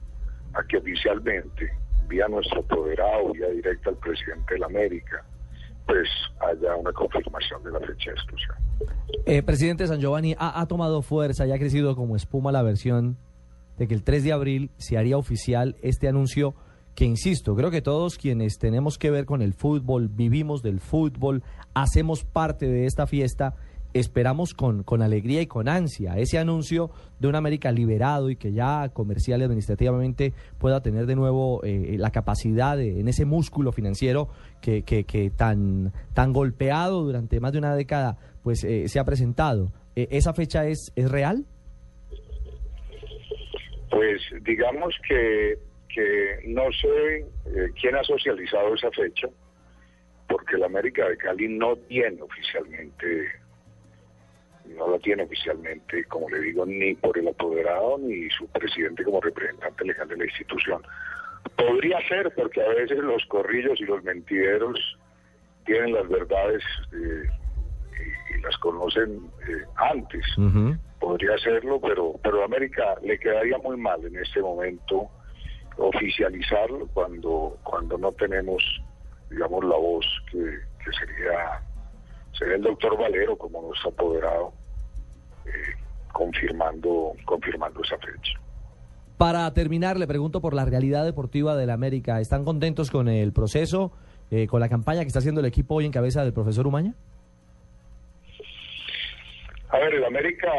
a 0.53 0.64
que 0.64 0.78
oficialmente, 0.78 1.72
vía 2.07 2.28
nuestro 2.28 2.59
apoderado, 2.59 3.32
vía 3.32 3.47
directa 3.49 3.91
al 3.91 3.97
presidente 3.97 4.55
de 4.55 4.59
la 4.59 4.66
América, 4.66 5.24
pues 5.86 6.07
haya 6.39 6.75
una 6.75 6.91
confirmación 6.93 7.63
de 7.63 7.71
la 7.71 7.79
fecha 7.79 8.11
de 8.11 8.15
exclusión. 8.15 8.57
Eh, 9.25 9.43
presidente 9.43 9.88
San 9.88 9.99
Giovanni, 9.99 10.36
ha, 10.38 10.59
ha 10.59 10.65
tomado 10.67 11.01
fuerza 11.01 11.45
y 11.45 11.51
ha 11.51 11.59
crecido 11.59 11.95
como 11.95 12.15
espuma 12.15 12.51
la 12.51 12.63
versión 12.63 13.17
de 13.77 13.88
que 13.88 13.93
el 13.93 14.03
3 14.03 14.23
de 14.23 14.34
abril 14.34 14.71
se 14.77 14.97
haría 14.97 15.17
oficial 15.17 15.75
este 15.82 16.07
anuncio 16.07 16.55
que, 16.95 17.05
insisto, 17.05 17.55
creo 17.55 17.71
que 17.71 17.82
todos 17.82 18.17
quienes 18.17 18.57
tenemos 18.57 18.97
que 18.97 19.11
ver 19.11 19.25
con 19.25 19.41
el 19.41 19.53
fútbol, 19.53 20.09
vivimos 20.09 20.61
del 20.61 20.79
fútbol, 20.79 21.43
hacemos 21.73 22.23
parte 22.23 22.67
de 22.67 22.86
esta 22.86 23.07
fiesta, 23.07 23.55
esperamos 23.93 24.53
con, 24.53 24.83
con 24.83 25.01
alegría 25.01 25.41
y 25.41 25.47
con 25.47 25.67
ansia 25.67 26.17
ese 26.17 26.37
anuncio 26.39 26.91
de 27.19 27.27
un 27.27 27.35
América 27.35 27.71
liberado 27.71 28.29
y 28.29 28.35
que 28.35 28.51
ya 28.53 28.89
comercial 28.93 29.41
y 29.41 29.43
administrativamente 29.43 30.33
pueda 30.57 30.81
tener 30.81 31.05
de 31.05 31.15
nuevo 31.15 31.61
eh, 31.63 31.95
la 31.97 32.11
capacidad 32.11 32.77
de- 32.77 32.99
en 32.99 33.07
ese 33.07 33.25
músculo 33.25 33.71
financiero 33.71 34.29
que, 34.61 34.83
que- 34.83 35.03
que 35.03 35.29
tan, 35.29 35.91
tan 36.13 36.31
golpeado 36.33 37.03
durante 37.03 37.39
más 37.39 37.51
de 37.51 37.59
una 37.59 37.75
década 37.75 38.17
pues 38.43 38.63
eh, 38.63 38.87
se 38.87 38.99
ha 38.99 39.03
presentado. 39.05 39.71
Eh, 39.95 40.07
¿Esa 40.11 40.33
fecha 40.33 40.65
es, 40.67 40.91
es 40.95 41.11
real? 41.11 41.45
Pues 43.89 44.21
digamos 44.43 44.93
que, 45.07 45.57
que 45.93 46.47
no 46.47 46.63
sé 46.71 47.17
eh, 47.17 47.69
quién 47.79 47.95
ha 47.95 48.03
socializado 48.03 48.73
esa 48.73 48.89
fecha, 48.91 49.27
porque 50.29 50.57
la 50.57 50.67
América 50.67 51.07
de 51.09 51.17
Cali 51.17 51.49
no 51.49 51.75
tiene 51.89 52.21
oficialmente, 52.21 53.27
no 54.66 54.89
la 54.89 54.99
tiene 54.99 55.24
oficialmente, 55.24 56.03
como 56.05 56.30
le 56.30 56.39
digo, 56.39 56.66
ni 56.66 56.95
por 56.95 57.18
el 57.18 57.28
apoderado 57.28 57.97
ni 57.99 58.30
su 58.30 58.47
presidente 58.47 59.03
como 59.03 59.22
representante 59.22 59.86
legal 59.86 60.07
de 60.07 60.18
la 60.18 60.26
institución. 60.26 60.82
Podría 61.55 61.99
ser 62.07 62.32
porque 62.36 62.62
a 62.62 62.70
veces 62.70 62.99
los 62.99 63.26
corrillos 63.26 63.80
y 63.80 63.86
los 63.86 64.03
mentideros 64.03 64.80
tienen 65.66 65.93
las 65.93 66.07
verdades 66.07 66.64
eh, 66.93 67.30
y, 67.99 68.38
y 68.38 68.41
las 68.41 68.57
conocen 68.57 69.30
eh, 69.47 69.66
antes 69.76 70.26
podría 71.01 71.34
hacerlo, 71.34 71.82
pero 71.82 72.14
pero 72.24 72.41
a 72.41 72.45
América 72.45 72.95
le 73.01 73.20
quedaría 73.20 73.57
muy 73.57 73.76
mal 73.76 74.05
en 74.05 74.16
este 74.16 74.39
momento 74.41 75.09
oficializarlo 75.78 76.88
cuando 76.93 77.57
cuando 77.64 77.97
no 77.97 78.12
tenemos 78.14 78.64
digamos 79.30 79.64
la 79.66 79.76
voz 79.76 80.05
que, 80.32 80.38
que 80.38 80.91
sería 80.93 81.62
el 82.41 82.61
doctor 82.61 82.97
Valero 82.97 83.37
como 83.37 83.61
nuestro 83.61 83.89
apoderado 83.89 84.53
eh, 85.45 85.49
confirmando 86.11 87.13
confirmando 87.25 87.81
esa 87.81 87.97
fecha. 87.97 88.39
Para 89.17 89.53
terminar, 89.53 89.97
le 89.97 90.07
pregunto 90.07 90.41
por 90.41 90.55
la 90.55 90.65
realidad 90.65 91.05
deportiva 91.05 91.55
del 91.55 91.69
América. 91.69 92.19
¿Están 92.19 92.43
contentos 92.43 92.89
con 92.89 93.07
el 93.07 93.33
proceso, 93.33 93.91
eh, 94.31 94.47
con 94.47 94.59
la 94.59 94.67
campaña 94.67 95.01
que 95.01 95.07
está 95.07 95.19
haciendo 95.19 95.41
el 95.41 95.47
equipo 95.47 95.75
hoy 95.75 95.85
en 95.85 95.91
cabeza 95.91 96.23
del 96.23 96.33
profesor 96.33 96.65
Umaña? 96.65 96.95
A 99.69 99.77
ver, 99.77 99.93
el 99.93 100.03
América, 100.03 100.51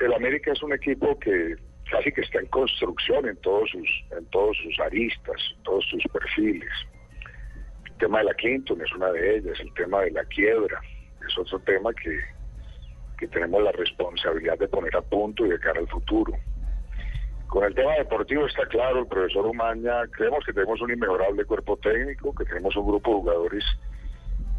el 0.00 0.12
América 0.12 0.52
es 0.52 0.62
un 0.62 0.72
equipo 0.72 1.18
que 1.18 1.54
casi 1.90 2.10
que 2.10 2.22
está 2.22 2.40
en 2.40 2.46
construcción 2.46 3.28
en 3.28 3.36
todos 3.36 3.70
sus, 3.70 3.88
en 4.18 4.24
todos 4.26 4.56
sus 4.62 4.80
aristas, 4.80 5.36
en 5.56 5.62
todos 5.62 5.84
sus 5.88 6.02
perfiles. 6.12 6.70
El 7.86 7.92
tema 7.98 8.18
de 8.18 8.24
la 8.24 8.34
Clinton 8.34 8.80
es 8.80 8.92
una 8.94 9.12
de 9.12 9.36
ellas, 9.36 9.60
el 9.60 9.72
tema 9.74 10.00
de 10.00 10.10
la 10.10 10.24
quiebra 10.24 10.80
es 11.26 11.38
otro 11.38 11.58
tema 11.60 11.92
que, 11.94 12.18
que 13.18 13.28
tenemos 13.28 13.62
la 13.62 13.72
responsabilidad 13.72 14.58
de 14.58 14.68
poner 14.68 14.96
a 14.96 15.02
punto 15.02 15.46
y 15.46 15.50
de 15.50 15.58
cara 15.58 15.80
al 15.80 15.88
futuro. 15.88 16.32
Con 17.46 17.64
el 17.64 17.74
tema 17.74 17.92
deportivo 17.94 18.46
está 18.46 18.64
claro, 18.66 19.00
el 19.00 19.06
profesor 19.06 19.46
Umaña, 19.46 20.06
creemos 20.10 20.44
que 20.44 20.54
tenemos 20.54 20.80
un 20.80 20.90
inmejorable 20.90 21.44
cuerpo 21.44 21.76
técnico, 21.76 22.34
que 22.34 22.44
tenemos 22.46 22.74
un 22.76 22.86
grupo 22.86 23.10
de 23.10 23.16
jugadores 23.16 23.64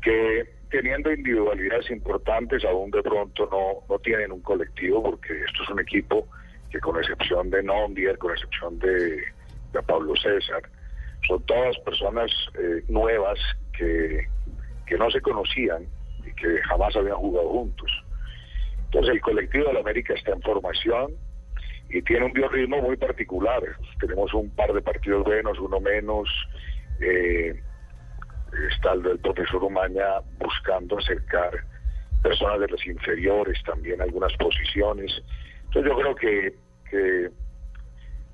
que 0.03 0.47
teniendo 0.69 1.11
individualidades 1.11 1.89
importantes 1.89 2.63
aún 2.65 2.91
de 2.91 3.01
pronto 3.01 3.47
no, 3.51 3.85
no 3.89 3.99
tienen 3.99 4.31
un 4.31 4.41
colectivo 4.41 5.01
porque 5.01 5.33
esto 5.43 5.63
es 5.63 5.69
un 5.69 5.79
equipo 5.79 6.27
que 6.71 6.79
con 6.79 6.97
excepción 6.97 7.49
de 7.49 7.63
Nombier, 7.63 8.17
con 8.17 8.31
excepción 8.31 8.79
de, 8.79 9.23
de 9.71 9.83
Pablo 9.87 10.15
César, 10.15 10.61
son 11.27 11.41
todas 11.43 11.77
personas 11.79 12.31
eh, 12.59 12.83
nuevas 12.87 13.39
que, 13.77 14.27
que 14.85 14.97
no 14.97 15.09
se 15.11 15.21
conocían 15.21 15.85
y 16.25 16.33
que 16.33 16.61
jamás 16.63 16.95
habían 16.95 17.17
jugado 17.17 17.49
juntos. 17.49 17.91
Entonces 18.85 19.15
el 19.15 19.21
colectivo 19.21 19.67
de 19.67 19.73
la 19.73 19.79
América 19.79 20.13
está 20.13 20.31
en 20.33 20.41
formación 20.41 21.13
y 21.89 22.01
tiene 22.01 22.25
un 22.25 22.33
biorritmo 22.33 22.81
muy 22.81 22.97
particular. 22.97 23.61
Tenemos 23.99 24.33
un 24.33 24.49
par 24.51 24.71
de 24.73 24.81
partidos 24.81 25.23
buenos, 25.23 25.59
uno 25.59 25.79
menos. 25.79 26.29
eh, 26.99 27.59
está 28.69 28.93
el 28.93 29.19
profesor 29.19 29.63
Umaña 29.63 30.19
buscando 30.37 30.97
acercar 30.99 31.51
personas 32.21 32.59
de 32.59 32.67
los 32.67 32.85
inferiores, 32.85 33.61
también 33.63 34.01
algunas 34.01 34.33
posiciones. 34.37 35.11
Entonces 35.65 35.91
yo 35.91 35.97
creo 35.97 36.15
que, 36.15 36.53
que 36.89 37.31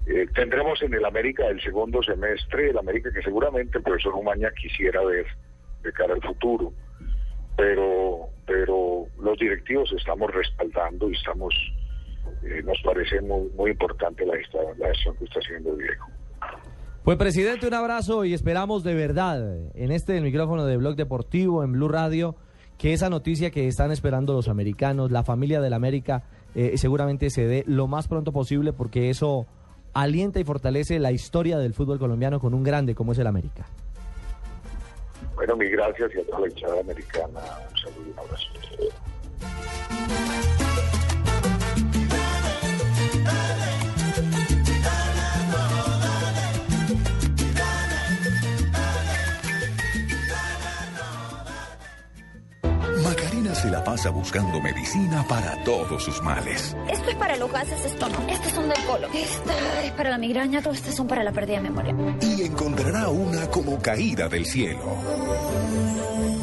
eh, 0.08 0.28
tendremos 0.34 0.82
en 0.84 0.94
el 0.94 1.06
América 1.06 1.48
del 1.48 1.62
segundo 1.62 2.02
semestre, 2.04 2.70
el 2.70 2.78
América 2.78 3.12
que 3.12 3.22
seguramente 3.22 3.78
el 3.78 3.84
profesor 3.84 4.14
Umaña 4.14 4.52
quisiera 4.60 5.04
ver 5.04 5.26
de 5.84 5.92
cara 5.94 6.14
al 6.14 6.22
futuro, 6.22 6.74
pero, 7.60 8.30
pero 8.48 9.06
los 9.22 9.38
directivos 9.38 9.92
estamos 9.98 10.32
respaldando 10.34 11.10
y 11.10 11.14
estamos, 11.14 11.54
eh, 12.44 12.64
nos 12.64 12.78
parece 12.86 13.20
muy, 13.20 13.50
muy 13.50 13.72
importante 13.72 14.26
la, 14.26 14.34
la 14.78 14.88
gestión 14.94 15.16
que 15.18 15.26
está 15.26 15.40
haciendo 15.40 15.76
Diego. 15.76 16.06
Pues 17.04 17.18
presidente, 17.18 17.68
un 17.68 17.74
abrazo 17.74 18.24
y 18.24 18.34
esperamos 18.34 18.84
de 18.84 18.94
verdad 18.94 19.58
en 19.76 19.92
este 19.92 20.16
el 20.16 20.24
micrófono 20.24 20.66
de 20.66 20.78
Blog 20.78 20.96
Deportivo, 20.96 21.64
en 21.64 21.74
Blue 21.74 21.90
Radio, 21.90 22.36
que 22.78 22.94
esa 22.94 23.10
noticia 23.10 23.52
que 23.52 23.68
están 23.68 23.92
esperando 23.92 24.34
los 24.34 24.48
americanos, 24.48 25.12
la 25.12 25.24
familia 25.24 25.60
del 25.60 25.74
América, 25.74 26.24
eh, 26.56 26.78
seguramente 26.78 27.30
se 27.30 27.46
dé 27.46 27.66
lo 27.68 27.88
más 27.88 28.08
pronto 28.08 28.32
posible 28.32 28.72
porque 28.72 29.10
eso 29.10 29.48
alienta 29.94 30.40
y 30.40 30.46
fortalece 30.46 30.98
la 31.00 31.12
historia 31.12 31.58
del 31.58 31.74
fútbol 31.74 32.00
colombiano 32.00 32.40
con 32.40 32.54
un 32.54 32.64
grande 32.64 32.96
como 32.96 33.12
es 33.12 33.20
el 33.20 33.28
América. 33.28 33.66
Bueno, 35.40 35.56
mil 35.56 35.72
gracias 35.72 36.12
y 36.14 36.20
a 36.20 36.26
toda 36.26 36.42
la 36.42 36.48
hinchada 36.50 36.82
americana 36.82 37.40
un 37.70 37.78
saludo 37.78 38.08
y 38.08 38.12
un 38.12 38.20
abrazo. 38.20 38.46
Se 53.54 53.70
la 53.70 53.84
pasa 53.84 54.10
buscando 54.10 54.62
medicina 54.62 55.26
para 55.28 55.62
todos 55.64 56.04
sus 56.04 56.22
males. 56.22 56.76
Esto 56.88 57.10
es 57.10 57.16
para 57.16 57.36
los 57.36 57.52
gases 57.52 57.82
de 57.84 57.90
estómago. 57.90 58.24
Estos 58.30 58.52
son 58.54 58.70
del 58.70 58.86
colon. 58.86 59.12
Esta 59.14 59.84
es 59.84 59.92
para 59.94 60.10
la 60.12 60.18
migraña. 60.18 60.62
Todos 60.62 60.78
estos 60.78 60.96
son 60.96 61.08
para 61.08 61.24
la 61.24 61.32
pérdida 61.32 61.58
de 61.58 61.70
memoria. 61.70 61.96
Y 62.22 62.44
encontrará 62.44 63.10
una 63.10 63.48
como 63.48 63.80
caída 63.80 64.30
del 64.30 64.46
cielo. 64.46 64.96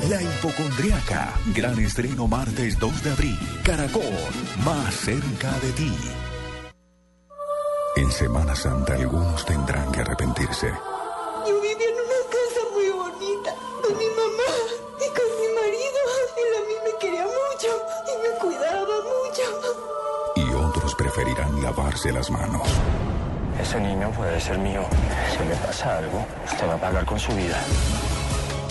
La 0.08 0.22
hipocondriaca. 0.22 1.32
Gran 1.54 1.78
estreno 1.78 2.28
martes 2.28 2.78
2 2.78 3.04
de 3.04 3.10
abril. 3.10 3.38
Caracol. 3.64 4.02
Más 4.64 4.94
cerca 4.94 5.52
de 5.60 5.72
ti. 5.72 5.92
En 7.96 8.10
Semana 8.10 8.54
Santa 8.54 8.94
algunos 8.94 9.44
tendrán 9.46 9.90
que 9.90 10.00
arrepentirse. 10.00 10.70
Yo 11.48 11.60
vivía 11.62 11.88
en 11.88 12.05
lavarse 21.76 22.12
las 22.12 22.30
manos. 22.30 22.62
Ese 23.60 23.80
niño 23.80 24.10
puede 24.12 24.40
ser 24.40 24.58
mío. 24.58 24.82
Si 25.30 25.48
le 25.48 25.54
pasa 25.56 25.98
algo, 25.98 26.26
usted 26.44 26.66
va 26.68 26.74
a 26.74 26.80
pagar 26.80 27.04
con 27.04 27.18
su 27.18 27.32
vida. 27.34 27.58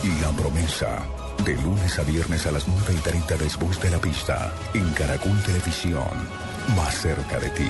Y 0.03 0.19
la 0.21 0.29
promesa. 0.31 1.03
De 1.43 1.55
lunes 1.55 1.99
a 1.99 2.03
viernes 2.03 2.47
a 2.47 2.51
las 2.51 2.67
9 2.67 2.93
y 2.97 3.01
30 3.01 3.37
después 3.37 3.79
de 3.81 3.89
la 3.91 3.97
pista. 3.97 4.51
En 4.73 4.89
Caracol 4.93 5.39
Televisión. 5.43 6.09
Más 6.75 6.95
cerca 6.95 7.39
de 7.39 7.49
ti. 7.49 7.69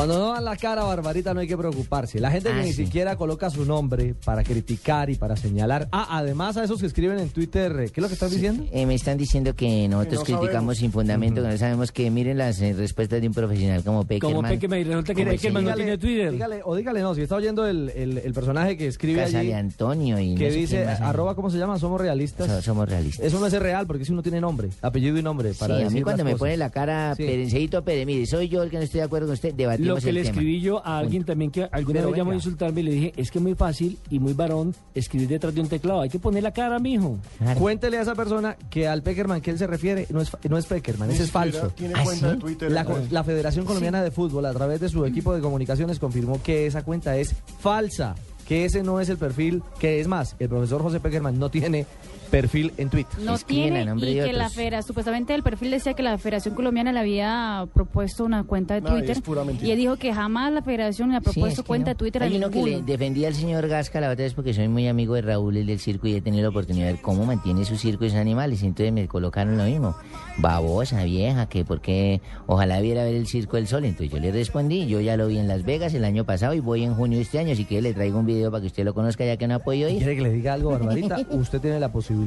Cuando 0.00 0.18
no 0.18 0.32
dan 0.32 0.44
la 0.46 0.56
cara, 0.56 0.82
Barbarita, 0.84 1.34
no 1.34 1.40
hay 1.40 1.46
que 1.46 1.58
preocuparse. 1.58 2.20
La 2.20 2.30
gente 2.30 2.48
que 2.48 2.54
Ah, 2.58 2.62
ni 2.62 2.72
sí. 2.72 2.86
siquiera 2.86 3.16
coloca 3.16 3.50
su 3.50 3.66
nombre 3.66 4.14
para 4.24 4.42
criticar 4.42 5.10
y 5.10 5.16
para 5.16 5.36
señalar. 5.36 5.88
Ah, 5.92 6.06
además 6.18 6.56
a 6.56 6.64
esos 6.64 6.80
que 6.80 6.86
escriben 6.86 7.18
en 7.18 7.28
Twitter, 7.28 7.74
¿qué 7.76 7.84
es 7.94 7.98
lo 7.98 8.08
que 8.08 8.14
estás 8.14 8.30
diciendo? 8.30 8.64
Eh, 8.72 8.86
me 8.86 8.94
están 8.94 9.18
diciendo 9.18 9.54
que 9.54 9.88
nosotros 9.88 10.20
no 10.20 10.24
criticamos 10.24 10.52
sabemos. 10.52 10.76
sin 10.78 10.90
fundamento, 10.92 11.42
que 11.42 11.48
no 11.48 11.58
sabemos 11.58 11.92
que 11.92 12.10
miren 12.10 12.38
las 12.38 12.62
eh, 12.62 12.72
respuestas 12.72 13.20
de 13.20 13.26
un 13.28 13.34
profesional 13.34 13.84
como 13.84 14.04
Peckerman. 14.04 14.36
Como 14.36 14.48
Peckerman, 14.48 14.78
y 14.80 14.84
resulta 14.84 15.14
que 15.14 15.26
Peckerman 15.26 15.64
no 15.64 15.74
tiene 15.74 15.98
Twitter. 15.98 16.32
Dígale, 16.32 16.60
o 16.64 16.74
dígale 16.74 17.00
no, 17.02 17.14
si 17.14 17.20
está 17.20 17.36
oyendo 17.36 17.66
el, 17.66 17.90
el- 17.94 18.18
el 18.18 18.32
personaje 18.32 18.78
que 18.78 18.86
escribe 18.86 19.20
Casale 19.20 19.38
allí, 19.38 19.52
Antonio 19.52 20.18
y 20.18 20.30
no 20.34 20.38
que 20.38 20.50
sé 20.50 20.56
dice, 20.56 20.86
arroba, 20.86 21.34
¿cómo 21.34 21.50
se 21.50 21.58
llama? 21.58 21.78
Somos 21.78 22.00
realistas. 22.00 22.46
So- 22.46 22.62
somos 22.62 22.88
realistas. 22.88 23.26
Eso 23.26 23.38
no 23.38 23.46
es 23.46 23.52
real, 23.52 23.86
porque 23.86 24.06
si 24.06 24.12
uno 24.12 24.22
tiene 24.22 24.40
nombre, 24.40 24.70
apellido 24.80 25.18
y 25.18 25.22
nombre 25.22 25.52
para 25.52 25.76
sí, 25.78 25.82
a 25.84 25.90
mí 25.90 26.00
cuando 26.02 26.24
me 26.24 26.30
cosas. 26.30 26.38
pone 26.40 26.56
la 26.56 26.70
cara 26.70 27.14
Sí. 27.16 27.24
Perenceito 27.24 27.82
Pérez, 27.84 28.06
mire, 28.06 28.24
soy 28.24 28.48
yo 28.48 28.62
el 28.62 28.70
que 28.70 28.78
no 28.78 28.82
estoy 28.84 29.00
de 29.00 29.04
acuerdo 29.04 29.26
con 29.26 29.34
usted, 29.34 29.54
Lo 29.96 30.00
que 30.00 30.08
el 30.08 30.14
le 30.16 30.22
tema. 30.22 30.32
escribí 30.32 30.60
yo 30.60 30.84
a 30.86 30.98
alguien 30.98 31.24
también 31.24 31.50
que 31.50 31.64
alguna 31.70 32.00
Pero 32.00 32.10
vez 32.10 32.16
llamó 32.18 32.30
a 32.32 32.34
insultarme 32.34 32.80
y 32.80 32.84
le 32.84 32.90
dije, 32.92 33.12
es 33.16 33.30
que 33.30 33.38
es 33.38 33.42
muy 33.42 33.54
fácil 33.54 33.98
y 34.10 34.18
muy 34.18 34.32
varón 34.32 34.74
escribir 34.94 35.28
detrás 35.28 35.54
de 35.54 35.60
un 35.60 35.68
teclado. 35.68 36.00
Hay 36.00 36.08
que 36.08 36.18
poner 36.18 36.42
la 36.42 36.52
cara, 36.52 36.78
mijo. 36.78 37.18
Cuéntele 37.58 37.98
a 37.98 38.02
esa 38.02 38.14
persona 38.14 38.56
que 38.70 38.86
al 38.88 39.02
Peckerman 39.02 39.40
que 39.40 39.50
él 39.50 39.58
se 39.58 39.66
refiere 39.66 40.06
no 40.10 40.20
es, 40.20 40.30
no 40.48 40.56
es 40.58 40.66
Peckerman, 40.66 41.10
ese 41.10 41.24
es 41.24 41.30
falso. 41.30 41.68
tiene 41.76 41.94
¿Ah, 41.96 42.02
cuenta 42.04 42.28
sí? 42.30 42.34
de 42.34 42.40
Twitter. 42.40 42.70
La, 42.72 42.84
co- 42.84 42.96
Ah. 43.00 43.06
la 43.10 43.24
Federación 43.24 43.64
Colombiana 43.64 44.02
de 44.02 44.10
Fútbol, 44.10 44.44
a 44.46 44.52
través 44.52 44.80
de 44.80 44.88
su 44.88 45.04
equipo 45.04 45.34
de 45.34 45.40
comunicaciones, 45.40 45.98
confirmó 45.98 46.42
que 46.42 46.66
esa 46.66 46.82
cuenta 46.82 47.16
es 47.16 47.34
falsa, 47.60 48.14
que 48.46 48.64
ese 48.64 48.82
no 48.82 49.00
es 49.00 49.08
el 49.08 49.16
perfil, 49.16 49.62
que 49.78 50.00
es 50.00 50.08
más, 50.08 50.34
el 50.40 50.48
profesor 50.48 50.82
José 50.82 50.98
Peckerman 51.00 51.38
no 51.38 51.50
tiene 51.50 51.86
perfil 52.30 52.72
en 52.76 52.88
Twitter. 52.90 53.18
No 53.20 53.36
tiene 53.38 53.82
y 53.82 54.14
que 54.14 54.32
la 54.32 54.48
federación, 54.48 54.86
supuestamente 54.88 55.34
el 55.34 55.42
perfil 55.42 55.70
decía 55.70 55.94
que 55.94 56.02
la 56.02 56.16
Federación 56.18 56.54
Colombiana 56.54 56.92
le 56.92 57.00
había 57.00 57.66
propuesto 57.74 58.24
una 58.24 58.44
cuenta 58.44 58.74
de 58.74 58.82
Twitter 58.82 59.10
es 59.10 59.20
pura 59.20 59.44
mentira. 59.44 59.68
y 59.68 59.72
él 59.72 59.78
dijo 59.78 59.96
que 59.96 60.12
jamás 60.12 60.52
la 60.52 60.62
Federación 60.62 61.10
le 61.10 61.16
ha 61.16 61.20
Sí, 61.20 61.24
propuesto 61.24 61.60
es 61.60 61.64
que 61.64 61.66
cuenta 61.68 61.90
no. 61.90 61.94
de 61.94 61.98
Twitter 61.98 62.22
a 62.22 62.26
Hay 62.26 62.36
uno 62.36 62.50
que 62.50 62.62
le 62.62 62.82
defendía 62.82 63.28
al 63.28 63.34
señor 63.34 63.66
Gasca 63.68 64.00
la 64.00 64.10
otra 64.10 64.24
vez 64.24 64.34
porque 64.34 64.54
soy 64.54 64.68
muy 64.68 64.86
amigo 64.88 65.14
de 65.14 65.22
Raúl, 65.22 65.56
el 65.56 65.66
del 65.66 65.78
circo, 65.80 66.06
y 66.08 66.14
he 66.14 66.20
tenido 66.20 66.44
la 66.44 66.48
oportunidad 66.50 66.86
de 66.86 66.92
ver 66.94 67.02
cómo 67.02 67.24
mantiene 67.26 67.64
su 67.64 67.76
circo 67.76 68.04
y 68.04 68.10
sus 68.10 68.18
animales. 68.18 68.62
Y 68.62 68.66
entonces 68.66 68.92
me 68.92 69.06
colocaron 69.08 69.56
lo 69.56 69.64
mismo. 69.64 69.96
Babosa, 70.38 71.02
vieja, 71.04 71.46
que 71.46 71.64
porque 71.64 72.20
ojalá 72.46 72.80
viera 72.80 73.04
ver 73.04 73.14
el 73.14 73.26
circo 73.26 73.56
del 73.56 73.66
sol. 73.66 73.84
Entonces 73.84 74.10
yo 74.12 74.20
le 74.20 74.30
respondí, 74.32 74.86
yo 74.86 75.00
ya 75.00 75.16
lo 75.16 75.26
vi 75.26 75.38
en 75.38 75.48
Las 75.48 75.64
Vegas 75.64 75.94
el 75.94 76.04
año 76.04 76.24
pasado 76.24 76.54
y 76.54 76.60
voy 76.60 76.84
en 76.84 76.94
junio 76.94 77.18
de 77.18 77.22
este 77.22 77.38
año, 77.38 77.52
así 77.52 77.64
que 77.64 77.80
le 77.82 77.92
traigo 77.94 78.18
un 78.18 78.26
video 78.26 78.50
para 78.50 78.60
que 78.60 78.68
usted 78.68 78.84
lo 78.84 78.94
conozca 78.94 79.24
ya 79.24 79.36
que 79.36 79.46
no 79.48 79.56
ha 79.56 79.58
podido 79.60 79.88
ir. 79.88 79.98
¿Quiere 79.98 80.16
que 80.16 80.22
le 80.22 80.32
diga 80.32 80.54
algo, 80.54 80.70
Barbarita? 80.70 81.18
Usted 81.30 81.60
tiene 81.60 81.80
la 81.80 81.90
posibilidad 81.92 82.19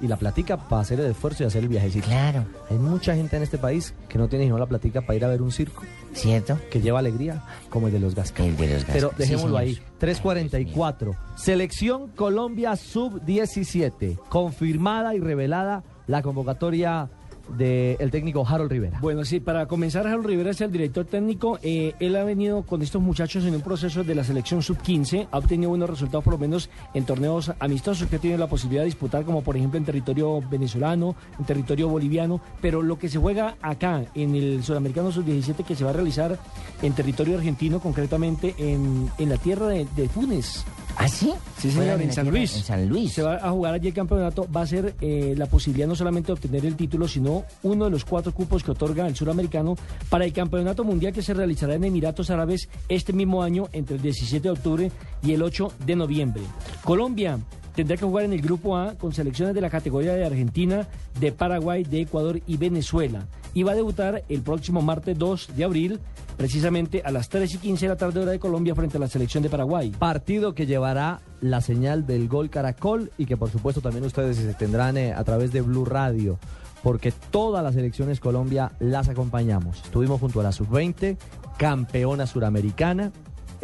y 0.00 0.06
la 0.08 0.16
platica 0.16 0.56
para 0.56 0.82
hacer 0.82 1.00
el 1.00 1.06
esfuerzo 1.10 1.42
y 1.42 1.46
hacer 1.46 1.62
el 1.62 1.68
viajecito. 1.68 2.06
Claro. 2.06 2.44
Hay 2.70 2.76
mucha 2.76 3.14
gente 3.14 3.36
en 3.36 3.42
este 3.42 3.58
país 3.58 3.94
que 4.08 4.18
no 4.18 4.28
tiene 4.28 4.44
sino 4.44 4.58
la 4.58 4.66
platica 4.66 5.00
para 5.00 5.14
ir 5.14 5.24
a 5.24 5.28
ver 5.28 5.40
un 5.42 5.52
circo. 5.52 5.82
¿Cierto? 6.12 6.58
Que 6.70 6.80
lleva 6.80 6.98
alegría, 7.00 7.42
como 7.70 7.86
el 7.88 7.92
de 7.94 8.00
los 8.00 8.14
Gasca. 8.14 8.44
El 8.44 8.56
de 8.56 8.66
los 8.68 8.76
Gasca. 8.84 8.92
Pero 8.92 9.10
Sí, 9.10 9.14
dejémoslo 9.18 9.58
señor. 9.58 9.62
ahí. 9.62 9.78
344. 9.98 11.14
Selección 11.36 12.08
Colombia 12.08 12.76
Sub-17. 12.76 14.18
Confirmada 14.28 15.14
y 15.14 15.20
revelada 15.20 15.82
la 16.06 16.22
convocatoria 16.22 17.08
del 17.48 18.10
técnico 18.10 18.46
Harold 18.46 18.70
Rivera. 18.70 18.98
Bueno, 19.00 19.24
sí, 19.24 19.40
para 19.40 19.66
comenzar, 19.66 20.06
Harold 20.06 20.26
Rivera 20.26 20.50
es 20.50 20.60
el 20.60 20.72
director 20.72 21.04
técnico. 21.04 21.58
eh, 21.62 21.94
él 22.00 22.16
ha 22.16 22.24
venido 22.24 22.62
con 22.62 22.82
estos 22.82 23.02
muchachos 23.02 23.44
en 23.44 23.54
un 23.54 23.60
proceso 23.60 24.02
de 24.04 24.14
la 24.14 24.24
selección 24.24 24.62
sub-15. 24.62 25.28
Ha 25.30 25.38
obtenido 25.38 25.70
buenos 25.70 25.90
resultados, 25.90 26.24
por 26.24 26.34
lo 26.34 26.38
menos 26.38 26.70
en 26.94 27.04
torneos 27.04 27.52
amistosos 27.58 28.08
que 28.08 28.16
ha 28.16 28.18
tenido 28.18 28.38
la 28.38 28.46
posibilidad 28.48 28.82
de 28.82 28.86
disputar, 28.86 29.24
como 29.24 29.42
por 29.42 29.56
ejemplo 29.56 29.78
en 29.78 29.84
territorio 29.84 30.40
venezolano, 30.48 31.14
en 31.38 31.44
territorio 31.44 31.88
boliviano. 31.88 32.40
Pero 32.60 32.82
lo 32.82 32.98
que 32.98 33.08
se 33.08 33.18
juega 33.18 33.56
acá, 33.62 34.04
en 34.14 34.34
el 34.34 34.62
Sudamericano 34.64 35.12
sub-17, 35.12 35.64
que 35.64 35.74
se 35.74 35.84
va 35.84 35.90
a 35.90 35.94
realizar 35.94 36.38
en 36.82 36.92
territorio 36.92 37.36
argentino, 37.36 37.80
concretamente 37.80 38.54
en, 38.58 39.10
en 39.18 39.28
la 39.28 39.36
tierra 39.36 39.68
de, 39.68 39.86
de 39.96 40.08
Funes. 40.08 40.64
¿Ah, 40.96 41.08
sí? 41.08 41.32
Sí, 41.58 41.70
señor, 41.70 42.00
en 42.00 42.12
San 42.12 42.30
Luis. 42.30 42.56
En 42.56 42.62
San 42.62 42.88
Luis. 42.88 43.12
Se 43.12 43.22
va 43.22 43.36
a 43.36 43.50
jugar 43.50 43.74
allí 43.74 43.88
el 43.88 43.94
campeonato. 43.94 44.46
Va 44.54 44.62
a 44.62 44.66
ser 44.66 44.94
eh, 45.00 45.34
la 45.36 45.46
posibilidad 45.46 45.88
no 45.88 45.96
solamente 45.96 46.28
de 46.28 46.32
obtener 46.34 46.64
el 46.64 46.76
título, 46.76 47.08
sino 47.08 47.44
uno 47.62 47.84
de 47.86 47.90
los 47.90 48.04
cuatro 48.04 48.32
cupos 48.32 48.62
que 48.62 48.70
otorga 48.70 49.06
el 49.06 49.16
suramericano 49.16 49.76
para 50.08 50.24
el 50.24 50.32
campeonato 50.32 50.84
mundial 50.84 51.12
que 51.12 51.22
se 51.22 51.34
realizará 51.34 51.74
en 51.74 51.84
Emiratos 51.84 52.30
Árabes 52.30 52.68
este 52.88 53.12
mismo 53.12 53.42
año 53.42 53.68
entre 53.72 53.96
el 53.96 54.02
17 54.02 54.42
de 54.42 54.50
octubre 54.50 54.92
y 55.22 55.32
el 55.32 55.42
8 55.42 55.72
de 55.84 55.96
noviembre. 55.96 56.42
Colombia 56.84 57.38
tendrá 57.74 57.96
que 57.96 58.04
jugar 58.04 58.24
en 58.24 58.32
el 58.32 58.40
grupo 58.40 58.76
A 58.76 58.94
con 58.94 59.12
selecciones 59.12 59.54
de 59.54 59.60
la 59.60 59.70
categoría 59.70 60.14
de 60.14 60.24
Argentina, 60.24 60.88
de 61.18 61.32
Paraguay, 61.32 61.84
de 61.84 62.02
Ecuador 62.02 62.40
y 62.46 62.56
Venezuela. 62.56 63.26
Y 63.52 63.62
va 63.62 63.72
a 63.72 63.76
debutar 63.76 64.24
el 64.28 64.42
próximo 64.42 64.82
martes 64.82 65.18
2 65.18 65.50
de 65.56 65.64
abril, 65.64 66.00
precisamente 66.36 67.02
a 67.04 67.10
las 67.10 67.28
3 67.28 67.54
y 67.54 67.58
15 67.58 67.86
de 67.86 67.88
la 67.88 67.96
tarde 67.96 68.20
hora 68.20 68.32
de 68.32 68.38
Colombia 68.38 68.74
frente 68.74 68.96
a 68.96 69.00
la 69.00 69.08
selección 69.08 69.42
de 69.42 69.50
Paraguay. 69.50 69.90
Partido 69.90 70.54
que 70.54 70.66
llevará 70.66 71.20
la 71.40 71.60
señal 71.60 72.06
del 72.06 72.28
gol 72.28 72.50
Caracol 72.50 73.10
y 73.18 73.26
que 73.26 73.36
por 73.36 73.50
supuesto 73.50 73.80
también 73.80 74.04
ustedes 74.04 74.36
se 74.36 74.54
tendrán 74.54 74.96
eh, 74.96 75.12
a 75.12 75.24
través 75.24 75.52
de 75.52 75.60
Blue 75.60 75.84
Radio, 75.84 76.38
porque 76.82 77.12
todas 77.12 77.62
las 77.62 77.76
elecciones 77.76 78.20
Colombia 78.20 78.72
las 78.78 79.08
acompañamos. 79.08 79.82
Estuvimos 79.84 80.20
junto 80.20 80.40
a 80.40 80.44
la 80.44 80.52
Sub-20, 80.52 81.16
campeona 81.56 82.26
suramericana, 82.26 83.12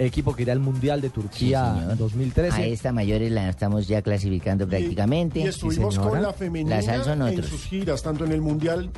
equipo 0.06 0.34
que 0.34 0.42
irá 0.42 0.52
al 0.52 0.60
Mundial 0.60 1.00
de 1.00 1.08
Sí, 1.08 1.14
Turquía 1.14 1.74
señor. 1.80 1.96
2013. 1.96 2.56
A 2.62 2.66
esta 2.66 2.92
mayores 2.92 3.30
la 3.30 3.48
estamos 3.48 3.86
ya 3.88 4.02
clasificando 4.02 4.66
prácticamente. 4.66 5.40
Y 5.40 5.42
estuvimos 5.44 5.98
con 5.98 6.20
la 6.22 6.32
femenina 6.32 6.80
La 6.80 6.94
en 7.12 7.22
otros. 7.22 7.46
sus 7.46 7.64
giras, 7.64 8.02
tanto 8.02 8.24
en 8.24 8.32
el 8.32 8.40
Mundial 8.40 8.90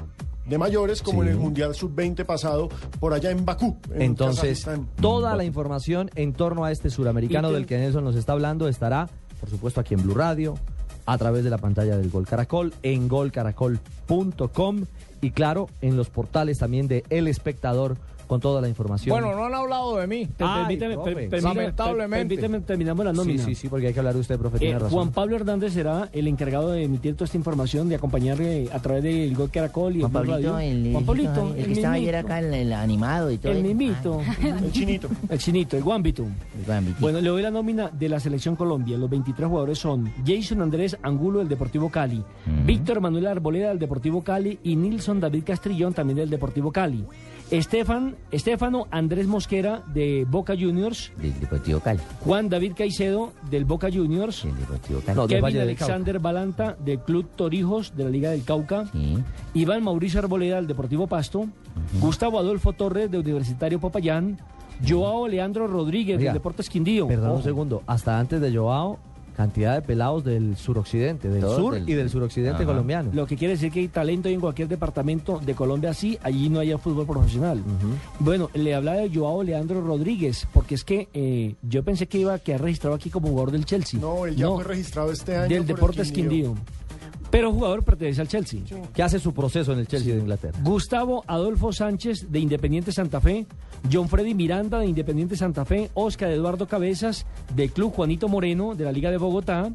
de 0.47 0.59
mayores 0.59 1.03
como 1.03 1.23
Sí. 1.23 1.29
en 1.29 1.35
el 1.35 1.39
Mundial 1.41 1.75
Sub-20 1.75 2.25
pasado, 2.25 2.69
por 2.99 3.15
allá 3.15 3.31
en 3.31 3.45
Bakú. 3.45 3.77
en 3.95 4.03
Entonces, 4.03 4.65
Kazajistán. 4.65 4.89
toda 5.01 5.37
la 5.37 5.45
información 5.45 6.11
en 6.17 6.33
torno 6.33 6.65
a 6.65 6.73
este 6.73 6.91
suramericano 6.91 7.53
del 7.53 7.67
que 7.67 7.79
Nelson 7.79 8.03
nos 8.05 8.17
está 8.17 8.33
hablando 8.33 8.67
estará, 8.69 9.09
por 9.41 9.49
supuesto, 9.51 9.81
aquí 9.81 9.95
en 9.95 10.03
Blue 10.03 10.15
Radio, 10.15 10.55
a 11.07 11.17
través 11.19 11.43
de 11.45 11.51
la 11.51 11.59
pantalla 11.59 11.97
del 11.97 12.11
Gol 12.11 12.27
Caracol, 12.27 12.73
en 12.83 13.09
golcaracol.com 13.09 14.85
y 15.21 15.31
claro, 15.31 15.69
en 15.81 15.97
los 15.97 16.11
portales 16.11 16.59
también 16.59 16.89
de 16.89 17.05
El 17.11 17.29
Espectador 17.29 17.97
con 18.27 18.41
toda 18.41 18.61
la 18.61 18.69
información. 18.69 19.13
Bueno, 19.15 19.35
no 19.37 19.45
han 19.47 19.55
hablado 19.55 19.97
de 19.99 20.07
mí. 20.07 20.29
Ay, 20.39 20.61
Permíteme, 20.79 20.95
profe. 20.95 21.15
per- 21.15 21.29
permíteme- 21.31 21.43
Lamentablemente. 21.55 22.35
permíteme, 22.37 22.61
terminamos 22.61 23.05
la 23.05 23.13
nómina. 23.13 23.45
Sí, 23.45 23.55
sí, 23.55 23.63
sí, 23.63 23.69
porque 23.69 23.89
hay 23.89 23.93
que 23.95 24.01
hablar 24.01 24.15
de 24.15 24.21
usted, 24.21 24.39
profe, 24.39 24.57
Eh, 24.57 24.61
tiene 24.61 24.75
razón. 24.79 24.91
Juan 24.91 25.11
Pablo 25.13 25.37
Hernández 25.37 25.73
será 25.73 26.09
el 26.13 26.29
encargado 26.29 26.71
de 26.73 26.85
emitir 26.85 27.15
toda 27.15 27.25
esta 27.27 27.37
información, 27.37 27.89
de 27.89 27.95
acompañar 27.97 28.41
eh, 28.41 28.69
a 28.73 28.79
través 28.81 29.03
del 29.03 29.35
Gol 29.35 29.51
Caracol 29.51 29.97
y 29.97 30.01
Juan 30.01 30.13
Blue 30.13 30.21
Pablito, 30.33 30.53
Radio. 30.55 30.59
el, 30.59 30.93
Juan 30.93 31.05
Pablito, 31.05 31.55
el, 31.57 31.65
que 31.67 31.73
estaba 31.73 31.95
ayer 31.95 32.17
acá, 32.17 32.39
el, 32.39 32.55
el 32.55 32.73
animado 32.73 33.31
y 33.31 33.39
todo. 33.39 33.53
El 33.53 33.63
mimito. 33.63 34.21
El 34.43 34.73
chinito. 34.73 35.09
El 35.29 35.39
chinito, 35.39 35.77
el 35.77 35.83
guambito. 35.83 36.23
El 36.23 36.65
Guambito. 36.67 36.97
Bueno, 37.01 37.21
le 37.21 37.29
doy 37.29 37.43
la 37.43 37.51
nómina 37.51 37.89
de 37.91 38.09
la 38.09 38.21
Selección 38.21 38.55
Colombia. 38.57 38.97
Los 38.99 39.09
23 39.11 39.49
jugadores 39.49 39.79
son 39.79 40.13
Jason 40.27 40.61
Andrés 40.63 40.97
Angulo 41.03 41.39
del 41.41 41.49
Deportivo 41.49 41.89
Cali, 41.91 42.23
Víctor 42.67 43.01
Manuel 43.01 43.27
Arboleda 43.27 43.69
del 43.69 43.79
Deportivo 43.79 44.23
Cali 44.23 44.59
y 44.63 44.77
Nilson 44.77 45.21
David 45.21 45.45
Castrillón 45.45 45.93
también 45.95 46.19
del 46.19 46.31
Deportivo 46.31 46.71
Cali. 46.71 47.05
Estefan, 47.53 48.17
Estefano 48.31 48.87
Andrés 48.91 49.27
Mosquera 49.27 49.83
de 49.93 50.25
Boca 50.27 50.55
Juniors, 50.59 51.13
Del 51.19 51.39
Deportivo 51.39 51.81
Cali. 51.81 52.01
Juan 52.25 52.49
David 52.49 52.73
Caicedo 52.75 53.35
del 53.51 53.67
Boca 53.67 53.89
Juniors, 53.93 54.43
Del 54.45 54.57
Deportivo 54.57 55.01
Cali. 55.05 55.17
No, 55.17 55.23
del 55.27 55.29
Kevin 55.29 55.43
Valle 55.43 55.59
del. 55.59 55.69
Alexander 55.69 56.19
Balanta 56.19 56.77
del 56.83 57.01
Club 57.01 57.29
Torijos 57.37 57.95
de 57.95 58.05
la 58.05 58.11
Liga 58.11 58.31
del 58.31 58.45
Cauca, 58.45 58.87
Sí. 58.93 59.19
Iván 59.53 59.85
Mauricio 59.85 60.21
Arboleda 60.21 60.57
del 60.57 60.67
Deportivo 60.67 61.07
Pasto, 61.07 61.47
Gustavo 62.01 62.39
Adolfo 62.39 62.73
Torres 62.73 63.11
de 63.11 63.19
Universitario 63.19 63.79
Popayán, 63.79 64.39
Joao 64.89 65.29
Leandro 65.29 65.67
Rodríguez 65.67 66.17
Oiga, 66.17 66.31
del 66.33 66.39
Deportes 66.41 66.71
Quindío. 66.71 67.07
Perdón 67.07 67.33
un 67.37 67.43
segundo, 67.43 67.83
hasta 67.87 68.19
antes 68.19 68.41
de 68.41 68.51
Joao, 68.57 68.99
cantidad 69.37 69.75
de 69.75 69.83
pelados 69.83 70.25
del 70.25 70.57
suroccidente, 70.57 71.29
del 71.29 71.43
sur 71.43 71.75
del- 71.75 71.89
y 71.89 71.95
del 71.95 72.11
suroccidente 72.11 72.63
Ajá. 72.63 72.67
colombiano. 72.67 73.11
Lo 73.13 73.27
que 73.27 73.37
quiere 73.37 73.55
decir 73.55 73.73
que 73.73 73.81
hay 73.81 73.89
talento 73.89 74.29
en 74.29 74.41
cualquier 74.41 74.69
departamento 74.69 75.41
de 75.45 75.55
Colombia, 75.55 75.95
sí, 75.95 76.19
allí 76.23 76.49
no 76.49 76.61
haya 76.61 76.79
fútbol 76.79 77.07
profesional. 77.07 77.63
Bueno, 78.19 78.51
le 78.55 78.75
hablaba 78.75 78.99
de 78.99 79.11
Joao 79.15 79.43
Leandro 79.43 79.81
Rodríguez, 79.81 80.47
porque 80.53 80.75
es 80.75 80.85
que 80.85 81.09
eh, 81.15 81.55
yo 81.63 81.83
pensé 81.83 82.07
que 82.07 82.19
iba 82.19 82.35
a 82.35 82.39
quedar 82.39 82.63
registrado 82.63 82.95
aquí 82.97 83.11
como 83.11 83.29
jugador 83.29 83.51
del 83.53 83.65
Chelsea. 83.65 83.99
No, 84.01 84.27
él 84.27 84.37
ya 84.37 84.49
fue 84.49 84.65
registrado 84.65 85.11
este 85.13 85.37
año. 85.37 85.49
Del 85.49 85.59
por 85.65 85.71
el 85.71 85.77
Deportes 85.77 86.13
Quindío. 86.13 86.55
Pero 87.33 87.51
jugador 87.51 87.83
pertenece 87.83 88.21
al 88.21 88.29
Chelsea. 88.29 88.61
Que 88.95 89.03
hace 89.03 89.19
su 89.19 89.33
proceso 89.33 89.73
en 89.73 89.79
el 89.79 89.89
Chelsea 89.89 90.15
de 90.15 90.21
Inglaterra. 90.21 90.59
Gustavo 90.63 91.25
Adolfo 91.27 91.73
Sánchez 91.73 92.31
de 92.31 92.39
Independiente 92.39 92.93
Santa 92.93 93.23
Fe, 93.23 93.47
John 93.91 94.11
Freddy 94.11 94.35
Miranda 94.35 94.79
de 94.79 94.87
Independiente 94.87 95.35
Santa 95.35 95.65
Fe, 95.65 95.91
Oscar 95.95 96.31
Eduardo 96.31 96.69
Cabezas 96.69 97.25
del 97.57 97.71
Club 97.71 97.95
Juanito 97.95 98.29
Moreno 98.29 98.75
de 98.75 98.85
la 98.85 98.93
Liga 98.93 99.11
de 99.11 99.17
Bogotá, 99.17 99.73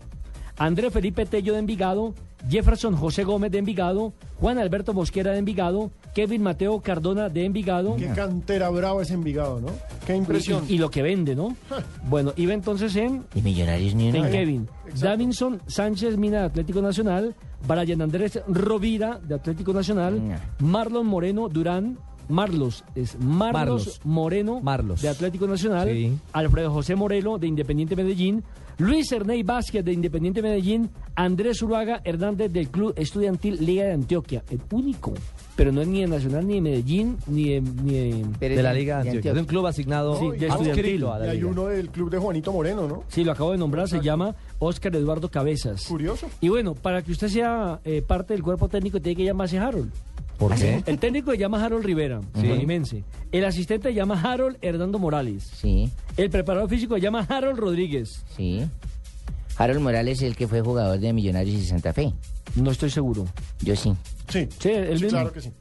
André 0.58 0.90
Felipe 0.90 1.26
Tello 1.26 1.54
de 1.54 1.60
Envigado, 1.60 2.14
Jefferson 2.50 2.96
José 2.96 3.24
Gómez 3.24 3.52
de 3.52 3.60
Envigado, 3.60 4.14
Juan 4.40 4.58
Alberto 4.58 4.94
Mosquera 4.94 5.32
de 5.32 5.40
Envigado, 5.40 5.92
Kevin 6.16 6.42
Mateo 6.42 6.82
Cardona 6.82 7.30
de 7.30 7.46
Envigado. 7.46 7.96
Qué 7.96 8.08
cantera 8.08 8.70
brava 8.70 9.02
es 9.02 9.12
Envigado, 9.12 9.60
¿no? 9.60 9.68
Qué 10.06 10.16
impresión. 10.16 10.64
Y, 10.68 10.76
y 10.76 10.78
lo 10.78 10.90
que 10.90 11.02
vende, 11.02 11.36
¿no? 11.36 11.56
bueno, 12.10 12.34
iba 12.38 12.54
entonces 12.54 12.96
en, 12.96 13.26
Y 13.36 13.42
Millonarios 13.42 13.94
ni 13.94 14.08
en 14.10 14.32
Kevin. 14.32 14.68
Davinson 15.00 15.62
Sánchez 15.68 16.18
Mina 16.18 16.40
de 16.40 16.46
Atlético 16.46 16.82
Nacional, 16.82 17.36
Brian 17.68 18.02
Andrés 18.02 18.40
Rovira 18.48 19.20
de 19.22 19.36
Atlético 19.36 19.74
Nacional, 19.74 20.40
Marlon 20.60 21.06
Moreno 21.06 21.50
Durán, 21.50 22.00
Marlos, 22.30 22.84
es 22.96 23.18
Marlos, 23.20 23.54
Marlos. 23.54 24.02
Moreno 24.04 24.60
Marlos. 24.62 25.02
de 25.02 25.10
Atlético 25.10 25.48
Nacional, 25.48 25.90
Sí. 25.90 26.14
Alfredo 26.34 26.72
José 26.72 26.96
Morelo 26.96 27.38
de 27.38 27.48
Independiente 27.48 27.96
Medellín, 27.96 28.44
Luis 28.80 29.12
Erney 29.12 29.42
Vázquez 29.42 29.84
de 29.84 29.92
Independiente 29.92 30.42
Medellín, 30.44 30.90
Andrés 31.16 31.62
Uruaga 31.64 32.00
Hernández 32.04 32.52
del 32.52 32.68
Club 32.70 32.94
Estudiantil 32.96 33.58
Liga 33.66 33.86
de 33.86 33.94
Antioquia, 33.94 34.44
el 34.52 34.62
único, 34.72 35.14
pero 35.56 35.72
no 35.72 35.82
es 35.82 35.88
ni 35.88 36.02
de 36.02 36.08
Nacional 36.08 36.46
ni 36.46 36.56
de 36.56 36.62
Medellín 36.62 37.18
ni 37.26 37.50
de... 37.56 37.62
Ni 37.62 37.94
de, 37.94 38.50
de 38.50 38.62
la 38.62 38.74
Liga 38.74 38.98
de 39.02 39.10
Antioquia. 39.10 39.34
De 39.34 39.40
un 39.40 39.46
club 39.48 39.66
asignado 39.66 40.20
Sí, 40.20 40.30
de 40.38 40.48
estudiantil. 40.48 41.04
Y 41.26 41.28
hay 41.28 41.44
uno 41.44 41.66
del 41.66 41.90
club 41.90 42.12
de 42.12 42.20
Juanito 42.20 42.52
Moreno, 42.54 42.88
¿no? 42.88 43.04
Sí, 43.08 43.24
lo 43.24 43.32
acabo 43.32 43.52
de 43.52 43.58
nombrar, 43.58 43.88
se 43.90 44.00
llama 44.00 44.36
Oscar 44.60 44.96
Eduardo 44.96 45.30
Cabezas. 45.30 45.86
Curioso. 45.88 46.28
Y 46.40 46.50
bueno, 46.50 46.76
para 46.76 47.02
que 47.02 47.12
usted 47.12 47.30
sea 47.30 47.80
eh, 47.84 48.04
parte 48.04 48.36
del 48.36 48.44
cuerpo 48.44 48.68
técnico, 48.70 49.02
tiene 49.02 49.16
que 49.16 49.24
llamarse 49.26 49.58
Harold. 49.58 49.92
¿Por 50.38 50.54
qué? 50.56 50.84
El 50.86 51.00
técnico 51.00 51.32
se 51.32 51.38
llama 51.38 51.64
Harold 51.64 51.84
Rivera, 51.86 52.22
Sí. 52.36 53.04
El 53.32 53.46
asistente 53.46 53.90
se 53.90 53.96
llama 53.96 54.22
Harold 54.22 54.58
Hernando 54.62 55.00
Morales. 55.00 55.44
Sí, 55.56 55.90
El 56.16 56.30
preparador 56.30 56.70
físico 56.70 56.96
se 56.96 57.02
llama 57.02 57.26
Harold 57.28 57.58
Rodríguez. 57.60 58.24
sí. 58.36 58.62
Harold 59.60 59.80
Morales, 59.82 60.22
el 60.22 60.36
que 60.36 60.48
fue 60.48 60.62
jugador 60.62 61.00
de 61.00 61.12
Millonarios 61.14 61.60
y 61.60 61.66
Santa 61.66 61.92
Fe. 61.92 62.14
No 62.56 62.70
estoy 62.70 62.92
seguro. 62.92 63.26
Yo 63.62 63.76
sí. 63.76 63.92
Sí, 64.30 64.48
Sí, 64.60 64.70
el 64.70 64.92
mismo. 64.94 65.10
claro 65.10 65.32
que 65.32 65.42
sí. 65.42 65.52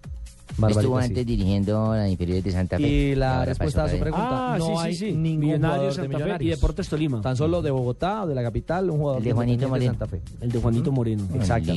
Barbarita, 0.59 0.81
Estuvo 0.81 0.99
sí. 1.01 1.05
antes 1.07 1.27
dirigiendo 1.27 1.95
la 1.95 2.09
inferior 2.09 2.43
de 2.43 2.51
Santa 2.51 2.77
Fe. 2.79 2.89
Y 2.89 3.15
la 3.15 3.45
respuesta 3.45 3.85
a 3.85 3.89
su 3.89 3.99
pregunta, 3.99 4.55
Ah, 4.55 4.59
no 4.59 4.67
sí, 4.67 4.73
sí, 4.73 4.79
hay 4.87 4.95
sí. 4.95 5.13
ningún 5.13 5.41
Millonarios, 5.41 5.61
jugador 5.61 5.87
de 5.89 5.93
Santa 5.95 6.03
Fe 6.03 6.09
Millonarios. 6.25 6.47
y 6.47 6.51
Deportes 6.51 6.89
Tolima. 6.89 7.21
Tan 7.21 7.37
solo 7.37 7.63
de 7.63 7.71
Bogotá 7.71 8.23
o 8.23 8.27
de 8.27 8.35
la 8.35 8.43
capital, 8.43 8.91
un 8.91 8.99
jugador 8.99 9.19
El 9.19 9.25
de 9.25 9.33
Juanito. 9.33 9.69
Santa 9.69 10.07
Fe. 10.07 10.21
El 10.41 10.51
de 10.53 10.59
Juanito 10.61 10.93
Moreno. 10.93 11.25
Exacto. 11.35 11.73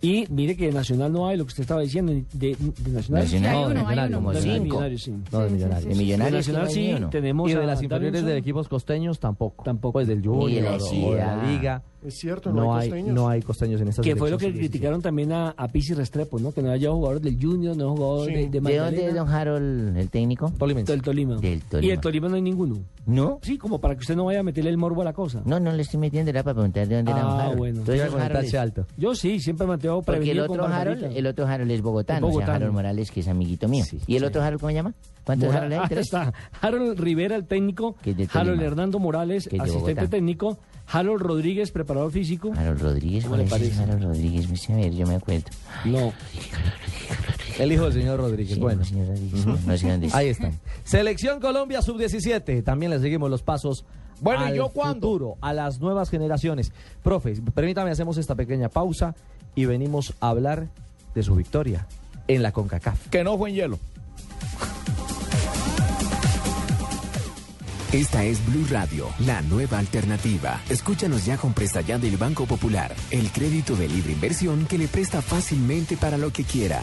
Y 0.00 0.26
mire 0.28 0.56
que 0.56 0.66
de 0.66 0.72
Nacional 0.72 1.12
no 1.12 1.26
hay 1.28 1.36
lo 1.36 1.44
que 1.44 1.48
usted 1.48 1.62
estaba 1.62 1.80
diciendo. 1.80 2.12
De, 2.12 2.56
de 2.56 2.90
Nacional. 2.90 3.22
Nacional. 3.24 3.54
Hay 3.56 3.70
uno, 3.72 3.88
hay 3.88 4.12
como 4.12 4.32
De 4.32 4.40
cinco. 4.42 4.62
Millonarios, 4.64 5.02
sí. 5.02 5.12
No, 5.32 5.40
de 5.40 5.48
Sí, 5.48 5.54
sí, 5.54 5.54
Millonarios. 5.54 5.84
De 5.84 5.88
De 5.88 5.94
Millonarios 5.96 6.48
Nacional 6.48 6.64
no 7.00 7.06
sí, 7.06 7.10
tenemos 7.10 7.50
Y 7.50 7.54
de 7.54 7.66
las 7.66 7.82
inferiores 7.82 8.24
de 8.24 8.36
equipos 8.36 8.68
costeños 8.68 9.18
tampoco. 9.18 9.64
Tampoco. 9.64 9.92
Pues 9.94 10.08
del 10.08 10.18
Ni 10.18 10.22
de 10.22 10.28
Junior 10.28 10.62
la 10.64 10.76
o 10.76 11.10
de 11.12 11.16
la. 11.18 11.44
Liga. 11.50 11.82
Es 12.04 12.18
cierto, 12.18 12.50
no, 12.52 12.64
No 12.64 12.74
hay 12.76 12.90
costeños. 12.90 13.14
no 13.14 13.28
hay 13.30 13.40
costeños 13.40 13.80
en 13.80 13.88
esta 13.88 14.02
Que 14.02 14.14
fue 14.14 14.28
lo 14.30 14.36
que 14.36 14.42
selección 14.44 14.52
sub-17. 14.64 14.70
criticaron 14.70 15.00
también 15.02 15.32
a, 15.32 15.50
a 15.56 15.68
Pizzi 15.68 15.94
Restrepo, 15.94 16.38
¿no? 16.38 16.52
Que 16.52 16.60
no 16.60 16.70
haya 16.70 16.90
jugadores 16.90 17.22
del 17.22 17.38
Junior, 17.40 17.74
no 17.84 18.24
Sí. 18.24 18.32
de, 18.32 18.48
de 18.48 18.60
¿De 18.60 18.78
dónde 18.78 19.06
es 19.08 19.14
don 19.14 19.28
Harold, 19.28 19.96
el 19.96 20.08
técnico? 20.10 20.52
Tolimense. 20.58 20.92
Del 20.92 21.02
Tolima. 21.02 21.36
Del 21.36 21.60
Tolima. 21.62 21.86
Y 21.86 21.90
el 21.92 22.00
Tolima 22.00 22.28
no 22.28 22.36
hay 22.36 22.42
ninguno. 22.42 22.78
¿No? 23.06 23.38
Sí, 23.42 23.58
como 23.58 23.80
para 23.80 23.94
que 23.94 24.00
usted 24.00 24.16
no 24.16 24.24
vaya 24.24 24.40
a 24.40 24.42
meterle 24.42 24.70
el 24.70 24.78
morbo 24.78 25.02
a 25.02 25.04
la 25.04 25.12
cosa. 25.12 25.42
No, 25.44 25.60
no 25.60 25.70
le 25.72 25.82
estoy 25.82 26.00
metiendo, 26.00 26.30
era 26.30 26.42
para 26.42 26.54
preguntar 26.54 26.88
de 26.88 26.96
dónde 26.96 27.10
era 27.12 27.20
don 27.22 27.30
Ah, 27.32 27.42
Harold. 27.44 27.58
bueno. 27.58 27.82
El 27.86 28.00
Harold 28.00 28.44
es- 28.44 28.54
alto. 28.54 28.86
Yo 28.96 29.14
sí, 29.14 29.40
siempre 29.40 29.66
me 29.66 29.72
mantengo 29.72 30.00
Porque 30.02 30.30
el 30.30 30.40
otro, 30.40 30.64
Harold, 30.66 31.04
el 31.14 31.26
otro 31.26 31.46
Harold 31.46 31.70
es 31.70 31.82
bogotano, 31.82 32.18
Es 32.18 32.22
o 32.22 32.26
sea, 32.26 32.32
bogotano. 32.32 32.56
Harold 32.56 32.72
Morales, 32.72 33.10
que 33.10 33.20
es 33.20 33.28
amiguito 33.28 33.68
mío. 33.68 33.84
¿Y 34.06 34.16
el 34.16 34.24
otro 34.24 34.42
Harold 34.42 34.60
cómo 34.60 34.70
se 34.70 34.74
llama? 34.74 34.94
¿Cuántos 35.24 35.48
Mora- 35.48 35.58
Harold 35.58 35.72
hay? 35.74 35.78
Ah, 35.84 35.88
¿Tres? 35.88 36.06
está. 36.06 36.32
Harold 36.62 36.98
Rivera, 36.98 37.36
el 37.36 37.44
técnico. 37.46 37.94
Que 38.02 38.10
es 38.12 38.16
de 38.16 38.26
Tolima. 38.26 38.40
Harold 38.52 38.62
Hernando 38.62 38.98
Morales, 38.98 39.48
Que 39.48 39.56
es 39.56 39.62
de 39.62 39.68
asistente 39.68 40.00
Bogotá. 40.00 40.10
técnico. 40.16 40.58
Harold 40.86 41.20
Rodríguez, 41.22 41.70
preparador 41.72 42.10
físico. 42.12 42.52
Harold 42.56 42.80
Rodríguez, 42.80 43.24
¿Cómo 43.24 43.36
¿cuál 43.36 43.44
le 43.44 43.50
parece? 43.50 43.82
Harold 43.82 44.02
Rodríguez? 44.02 44.48
Me 44.50 44.56
sé, 44.56 44.72
a 44.72 44.76
ver, 44.76 44.94
yo 44.94 45.06
me 45.06 45.14
acuerdo. 45.16 45.44
No. 45.86 46.12
El 47.58 47.72
hijo 47.72 47.84
del 47.84 47.92
señor 47.92 48.18
Rodríguez. 48.18 48.54
Sí, 48.54 48.60
bueno. 48.60 48.84
señor 48.84 49.08
Rodríguez, 49.08 49.46
no. 49.46 50.16
Ahí 50.16 50.28
están. 50.28 50.58
Selección 50.84 51.40
Colombia 51.40 51.82
sub-17. 51.82 52.64
También 52.64 52.90
le 52.90 52.98
seguimos 52.98 53.30
los 53.30 53.42
pasos. 53.42 53.84
Bueno, 54.20 54.44
¿y 54.44 54.50
al 54.50 54.54
yo 54.54 54.68
cuándo? 54.68 55.08
futuro, 55.08 55.36
a 55.40 55.52
las 55.52 55.80
nuevas 55.80 56.10
generaciones. 56.10 56.72
Profe, 57.02 57.34
permítame, 57.54 57.90
hacemos 57.90 58.16
esta 58.16 58.34
pequeña 58.34 58.68
pausa 58.68 59.14
y 59.54 59.66
venimos 59.66 60.14
a 60.20 60.30
hablar 60.30 60.68
de 61.14 61.22
su 61.22 61.34
victoria 61.34 61.86
en 62.28 62.42
la 62.42 62.52
CONCACAF. 62.52 63.08
Que 63.08 63.24
no 63.24 63.36
fue 63.36 63.50
en 63.50 63.56
hielo. 63.56 63.78
Esta 67.92 68.24
es 68.24 68.44
Blue 68.46 68.66
Radio, 68.70 69.06
la 69.20 69.40
nueva 69.42 69.78
alternativa. 69.78 70.60
Escúchanos 70.68 71.24
ya 71.26 71.36
con 71.36 71.52
Presta 71.52 71.80
Ya 71.80 71.96
del 71.96 72.16
Banco 72.16 72.44
Popular, 72.44 72.92
el 73.12 73.30
crédito 73.30 73.76
de 73.76 73.88
libre 73.88 74.12
inversión 74.12 74.66
que 74.66 74.78
le 74.78 74.88
presta 74.88 75.22
fácilmente 75.22 75.96
para 75.96 76.18
lo 76.18 76.32
que 76.32 76.42
quiera. 76.42 76.82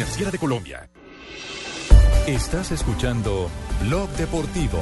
Superfinanciera 0.00 0.30
de 0.30 0.38
Colombia. 0.38 0.90
Estás 2.26 2.72
escuchando 2.72 3.50
Blog 3.82 4.08
Deportivo. 4.10 4.78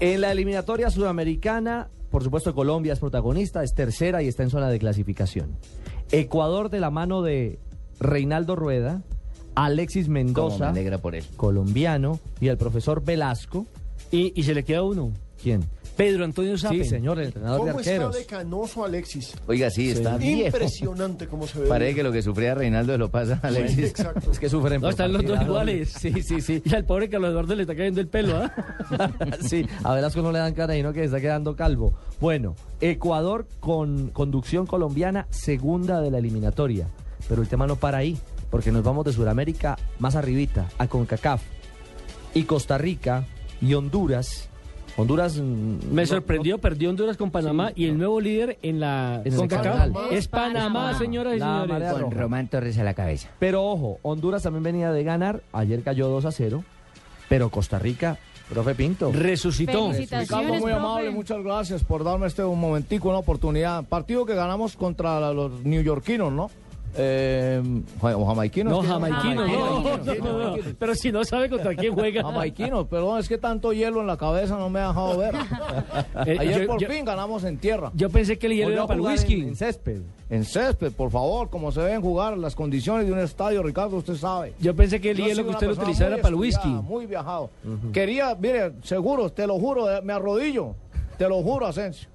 En 0.00 0.20
la 0.20 0.32
eliminatoria 0.32 0.90
sudamericana, 0.90 1.88
por 2.10 2.24
supuesto 2.24 2.54
Colombia 2.54 2.92
es 2.92 2.98
protagonista, 2.98 3.62
es 3.62 3.74
tercera 3.74 4.22
y 4.22 4.28
está 4.28 4.42
en 4.42 4.50
zona 4.50 4.68
de 4.68 4.78
clasificación. 4.80 5.56
Ecuador 6.10 6.70
de 6.70 6.80
la 6.80 6.90
mano 6.90 7.22
de 7.22 7.60
Reinaldo 8.00 8.56
Rueda, 8.56 9.02
Alexis 9.54 10.08
me 10.08 10.24
Mendoza, 10.24 10.70
alegra 10.70 10.98
por 10.98 11.14
él. 11.14 11.24
colombiano, 11.36 12.18
y 12.40 12.48
el 12.48 12.56
profesor 12.56 13.04
Velasco. 13.04 13.66
Y, 14.10 14.42
se 14.42 14.54
le 14.54 14.64
queda 14.64 14.82
uno. 14.82 15.12
¿Quién? 15.44 15.62
Pedro 15.94 16.24
Antonio 16.24 16.58
Sape. 16.58 16.82
Sí, 16.82 16.90
señor, 16.90 17.20
el 17.20 17.26
entrenador 17.26 17.66
de 17.66 17.70
¿Cómo 17.70 17.80
está 17.80 17.92
arqueros. 17.92 18.16
de 18.16 18.24
canoso 18.24 18.84
Alexis? 18.84 19.32
Oiga, 19.46 19.70
sí, 19.70 19.90
está 19.90 20.16
viejo. 20.16 20.46
Impresionante 20.46 21.28
cómo 21.28 21.46
se 21.46 21.60
ve. 21.60 21.68
Parece 21.68 21.94
que 21.94 22.02
lo 22.02 22.10
que 22.10 22.20
sufría 22.22 22.54
Reinaldo 22.54 22.98
lo 22.98 23.10
pasa 23.10 23.38
a 23.42 23.46
Alexis. 23.46 23.90
exacto. 23.90 24.32
Es 24.32 24.40
que 24.40 24.48
sufren 24.48 24.80
No, 24.80 24.86
por 24.86 24.90
están 24.90 25.12
los 25.12 25.22
dos 25.24 25.40
iguales. 25.42 25.90
Sí, 26.00 26.22
sí, 26.22 26.40
sí. 26.40 26.60
Y 26.64 26.74
al 26.74 26.84
pobre 26.84 27.08
Carlos 27.08 27.30
Eduardo 27.30 27.54
le 27.54 27.62
está 27.62 27.76
cayendo 27.76 28.00
el 28.00 28.08
pelo, 28.08 28.38
¿ah? 28.38 28.52
sí, 29.46 29.66
a 29.84 29.94
Velasco 29.94 30.20
no 30.22 30.32
le 30.32 30.38
dan 30.40 30.54
cara 30.54 30.76
y 30.76 30.82
no 30.82 30.92
que 30.92 31.00
se 31.00 31.04
está 31.04 31.20
quedando 31.20 31.54
calvo. 31.54 31.92
Bueno, 32.20 32.56
Ecuador 32.80 33.46
con 33.60 34.08
conducción 34.08 34.66
colombiana, 34.66 35.28
segunda 35.30 36.00
de 36.00 36.10
la 36.10 36.18
eliminatoria. 36.18 36.88
Pero 37.28 37.40
el 37.42 37.46
tema 37.48 37.66
no 37.68 37.76
para 37.76 37.98
ahí, 37.98 38.18
porque 38.50 38.72
nos 38.72 38.82
vamos 38.82 39.04
de 39.04 39.12
Sudamérica 39.12 39.76
más 40.00 40.16
arribita, 40.16 40.66
a 40.78 40.88
CONCACAF. 40.88 41.42
Y 42.34 42.44
Costa 42.44 42.78
Rica 42.78 43.26
y 43.60 43.74
Honduras. 43.74 44.48
Honduras... 44.96 45.36
mm, 45.36 45.90
Me 45.92 46.02
no- 46.02 46.06
sorprendió, 46.06 46.58
perdió 46.58 46.90
Honduras 46.90 47.16
con 47.16 47.30
Panamá 47.30 47.72
y 47.74 47.86
el 47.86 47.98
nuevo 47.98 48.20
líder 48.20 48.58
en 48.62 48.80
la 48.80 49.22
En 49.24 49.34
CONCACAF 49.36 49.90
es 50.12 50.28
Panamá, 50.28 50.96
señoras 50.96 51.36
y 51.36 51.38
La 51.40 51.64
señores. 51.66 51.92
Con. 51.94 52.10
Román 52.12 52.48
Torres 52.48 52.78
a 52.78 52.84
la 52.84 52.94
cabeza. 52.94 53.28
Pero 53.38 53.64
ojo, 53.64 53.98
Honduras 54.02 54.42
también 54.42 54.62
venía 54.62 54.92
de 54.92 55.02
ganar, 55.04 55.42
ayer 55.52 55.82
cayó 55.82 56.08
2 56.08 56.24
a 56.26 56.32
0, 56.32 56.62
pero 57.28 57.48
Costa 57.50 57.78
Rica, 57.78 58.18
profe 58.48 58.74
Pinto. 58.74 59.10
Resucitó. 59.12 59.90
Ricardo, 59.92 60.54
muy 60.54 60.70
amable, 60.70 61.10
muchas 61.10 61.42
gracias 61.42 61.82
por 61.82 62.04
darme 62.04 62.26
este 62.28 62.44
un 62.44 62.60
momentico, 62.60 63.08
una 63.08 63.18
oportunidad. 63.18 63.84
Partido 63.84 64.24
que 64.26 64.34
ganamos 64.34 64.76
contra 64.76 65.32
los 65.32 65.64
neoyorquinos, 65.64 66.32
¿no? 66.32 66.50
Eh, 66.96 67.62
ja- 68.00 68.16
o 68.16 68.24
jamaiquinos. 68.26 68.72
No, 68.72 68.80
¿qué? 68.82 68.86
jamaiquinos, 68.88 69.48
no, 69.48 69.80
no, 69.80 70.14
no, 70.14 70.56
no. 70.56 70.62
Pero 70.78 70.94
si 70.94 71.10
no 71.12 71.24
sabe 71.24 71.48
contra 71.50 71.74
quién 71.74 71.92
juega. 71.94 72.22
Jamaiquinos, 72.22 72.86
perdón, 72.86 73.18
es 73.18 73.28
que 73.28 73.36
tanto 73.38 73.72
hielo 73.72 74.00
en 74.00 74.06
la 74.06 74.16
cabeza 74.16 74.56
no 74.56 74.70
me 74.70 74.80
ha 74.80 74.88
dejado 74.88 75.18
ver. 75.18 75.34
Eh, 76.26 76.36
Ayer 76.38 76.60
yo- 76.62 76.66
por 76.68 76.80
yo- 76.80 76.88
fin 76.88 77.04
ganamos 77.04 77.44
en 77.44 77.58
tierra. 77.58 77.90
Yo 77.94 78.08
pensé 78.08 78.38
que 78.38 78.46
el 78.46 78.52
hielo 78.54 78.64
Volvió 78.66 78.78
era 78.78 78.86
para 78.86 79.00
el 79.00 79.06
whisky. 79.06 79.40
en- 79.42 79.48
en 79.48 79.56
césped. 79.56 80.00
En 80.30 80.44
césped, 80.44 80.92
por 80.92 81.10
favor, 81.10 81.50
como 81.50 81.70
se 81.72 81.80
deben 81.82 82.00
jugar 82.00 82.38
las 82.38 82.54
condiciones 82.54 83.06
de 83.06 83.12
un 83.12 83.18
estadio, 83.18 83.62
Ricardo, 83.62 83.96
usted 83.96 84.14
sabe. 84.14 84.54
Yo 84.60 84.74
pensé 84.74 85.00
que 85.00 85.10
el 85.10 85.18
Yo 85.18 85.26
hielo 85.26 85.44
que 85.44 85.50
usted 85.50 85.66
lo 85.66 85.72
utilizara 85.74 86.16
para 86.16 86.28
el 86.28 86.34
whisky. 86.36 86.68
Muy 86.68 87.06
viajado. 87.06 87.50
Quería, 87.92 88.34
mire, 88.40 88.72
seguro, 88.82 89.30
te 89.30 89.46
lo 89.46 89.58
juro, 89.58 89.90
eh, 89.92 90.00
me 90.02 90.12
arrodillo. 90.12 90.74
Te 91.18 91.28
lo 91.28 91.42
juro, 91.42 91.66
Asensio. 91.66 92.08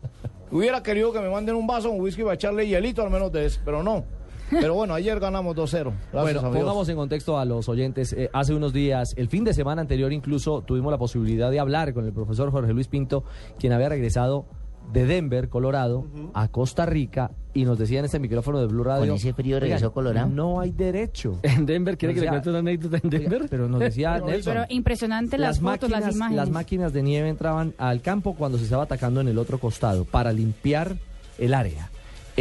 Hubiera 0.52 0.82
querido 0.82 1.12
que 1.14 1.20
me 1.20 1.30
manden 1.30 1.56
un 1.56 1.68
vaso 1.68 1.90
con 1.90 2.00
whisky 2.02 2.24
para 2.24 2.34
echarle 2.36 2.68
hielito 2.68 3.04
al 3.04 3.10
menos 3.12 3.32
de 3.32 3.46
ese, 3.46 3.60
pero 3.64 3.84
no. 3.84 4.04
Pero 4.50 4.74
bueno, 4.74 4.94
ayer 4.94 5.20
ganamos 5.20 5.56
2-0. 5.56 5.62
Gracias 5.64 5.94
Bueno, 6.12 6.40
a 6.40 6.52
pongamos 6.52 6.90
en 6.90 6.96
contexto 6.96 7.38
a 7.38 7.46
los 7.46 7.70
oyentes. 7.70 8.14
Eh, 8.14 8.30
hace 8.34 8.54
unos 8.54 8.74
días, 8.74 9.14
el 9.18 9.28
fin 9.30 9.44
de 9.44 9.54
semana 9.54 9.82
anterior 9.82 10.12
incluso, 10.14 10.62
tuvimos 10.62 10.92
la 10.92 10.98
posibilidad 10.98 11.52
de 11.52 11.60
hablar 11.60 11.94
con 11.94 12.06
el 12.06 12.14
profesor 12.14 12.52
Jorge 12.52 12.74
Luis 12.74 12.88
Pinto, 12.88 13.24
quien 13.60 13.74
había 13.74 13.90
regresado 13.90 14.46
de 14.92 15.06
Denver, 15.06 15.50
Colorado, 15.50 16.08
a 16.34 16.48
Costa 16.48 16.86
Rica, 16.86 17.32
y 17.54 17.64
nos 17.64 17.78
decía 17.78 18.00
en 18.00 18.06
este 18.06 18.18
micrófono 18.18 18.60
de 18.60 18.66
Blue 18.66 18.84
Radio... 18.84 19.06
Con 19.08 19.18
ese 19.18 19.34
frío 19.34 19.60
regresó 19.60 19.88
"Oigan, 19.88 19.94
Colorado". 19.94 20.30
No 20.30 20.60
hay 20.60 20.72
derecho. 20.72 21.38
En 21.44 21.66
Denver, 21.68 21.96
¿quiere 21.98 22.16
que 22.16 22.22
le 22.22 22.28
cuente 22.28 22.50
una 22.50 22.60
anécdota 22.60 23.00
en 23.04 23.10
Denver? 23.10 23.46
Pero 23.50 23.68
nos 23.68 23.80
decía 23.80 24.20
Nelson... 24.26 24.54
Pero 24.54 24.66
impresionante 24.70 25.38
las, 25.38 25.60
fotos, 25.60 25.92
las 25.92 26.16
imágenes. 26.16 26.38
las 26.38 26.50
máquinas 26.50 26.92
de 26.92 27.04
nieve 27.04 27.30
entraban 27.30 27.74
al 27.78 28.02
campo 28.02 28.34
cuando 28.36 28.58
se 28.58 28.64
estaba 28.64 28.84
atacando 28.84 29.22
en 29.22 29.28
el 29.28 29.38
otro 29.38 29.60
costado 29.60 30.06
para 30.06 30.34
limpiar 30.34 30.96
el 31.38 31.54
área. 31.54 31.90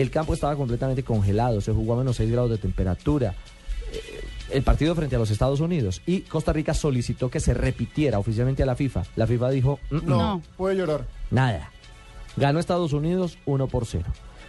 El 0.01 0.11
campo 0.11 0.35
estaba 0.35 0.55
completamente 0.57 1.03
congelado, 1.03 1.61
se 1.61 1.73
jugó 1.73 1.95
a 1.95 1.97
menos 1.97 2.17
6 2.17 2.31
grados 2.31 2.51
de 2.51 2.59
temperatura. 2.59 3.35
Eh, 3.93 4.01
El 4.51 4.63
partido 4.63 4.95
frente 4.95 5.15
a 5.15 5.19
los 5.19 5.31
Estados 5.31 5.61
Unidos 5.61 6.01
y 6.07 6.21
Costa 6.21 6.53
Rica 6.55 6.73
solicitó 6.73 7.29
que 7.31 7.39
se 7.41 7.53
repitiera 7.53 8.19
oficialmente 8.19 8.63
a 8.63 8.67
la 8.67 8.77
FIFA. 8.77 9.03
La 9.17 9.27
FIFA 9.27 9.51
dijo, 9.51 9.79
"Mm, 9.91 9.99
No, 10.07 10.43
puede 10.57 10.77
llorar. 10.77 11.05
nada. 11.31 11.71
Ganó 12.37 12.59
Estados 12.59 12.93
Unidos 12.95 13.37
1 13.45 13.67
por 13.67 13.85
0. 13.85 14.05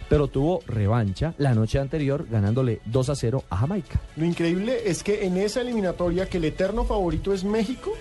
Pero 0.08 0.26
tuvo 0.28 0.60
revancha 0.66 1.34
la 1.38 1.54
noche 1.54 1.78
anterior 1.78 2.26
ganándole 2.30 2.80
2 2.86 3.10
a 3.10 3.14
0 3.14 3.44
a 3.50 3.58
Jamaica. 3.58 4.00
Lo 4.16 4.24
increíble 4.24 4.80
es 4.86 5.02
que 5.02 5.24
en 5.26 5.36
esa 5.36 5.60
eliminatoria 5.60 6.26
que 6.28 6.38
el 6.38 6.44
eterno 6.46 6.84
favorito 6.84 7.32
es 7.34 7.44
México, 7.44 7.92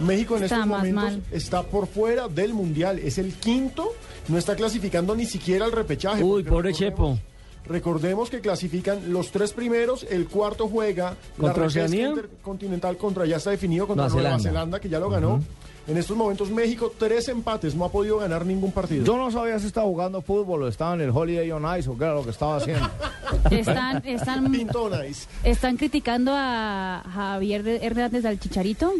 México 0.00 0.36
en 0.36 0.44
Está 0.44 0.56
estos 0.56 0.68
momentos 0.68 1.02
mal. 1.02 1.22
está 1.32 1.62
por 1.64 1.86
fuera 1.88 2.28
del 2.28 2.54
mundial, 2.54 2.98
es 3.00 3.18
el 3.18 3.34
quinto, 3.34 3.92
no 4.28 4.38
está 4.38 4.54
clasificando 4.56 5.14
ni 5.16 5.26
siquiera 5.26 5.64
al 5.64 5.72
repechaje. 5.72 6.22
Uy, 6.22 6.42
pobre 6.44 6.70
recordemos- 6.70 6.78
Chepo. 6.78 7.18
Recordemos 7.66 8.30
que 8.30 8.40
clasifican 8.40 9.12
los 9.12 9.30
tres 9.30 9.52
primeros, 9.52 10.06
el 10.08 10.26
cuarto 10.26 10.68
juega 10.68 11.16
¿Contra 11.38 11.62
la 11.62 11.66
Oceanía? 11.66 12.08
intercontinental 12.08 12.96
contra 12.96 13.26
ya 13.26 13.36
está 13.36 13.50
definido 13.50 13.86
contra 13.86 14.06
Nueva 14.08 14.22
Nueva 14.22 14.38
Zelanda. 14.38 14.80
Que 14.80 14.88
ya 14.88 14.98
lo 14.98 15.10
ganó. 15.10 15.42
En 15.86 15.96
estos 15.98 16.16
momentos 16.16 16.50
México 16.50 16.92
tres 16.98 17.28
empates, 17.28 17.74
no 17.74 17.84
ha 17.84 17.90
podido 17.92 18.18
ganar 18.18 18.46
ningún 18.46 18.72
partido. 18.72 19.04
Yo 19.04 19.16
no 19.18 19.30
sabía 19.30 19.58
si 19.58 19.66
estaba 19.66 19.86
jugando 19.86 20.22
fútbol 20.22 20.62
o 20.62 20.68
estaba 20.68 20.94
en 20.94 21.02
el 21.02 21.10
Holiday 21.10 21.50
on 21.50 21.64
Ice 21.78 21.88
o 21.90 21.96
qué 21.98 22.04
era 22.04 22.14
lo 22.14 22.24
que 22.24 22.30
estaba 22.30 22.56
haciendo. 22.56 22.88
Están, 23.50 24.02
están, 24.06 24.50
Pinto 24.50 24.84
on 24.84 25.04
ice. 25.06 25.26
están 25.44 25.76
criticando 25.76 26.32
a 26.34 27.02
Javier 27.12 27.66
Hernández 27.82 28.24
al 28.24 28.38
Chicharito 28.40 28.92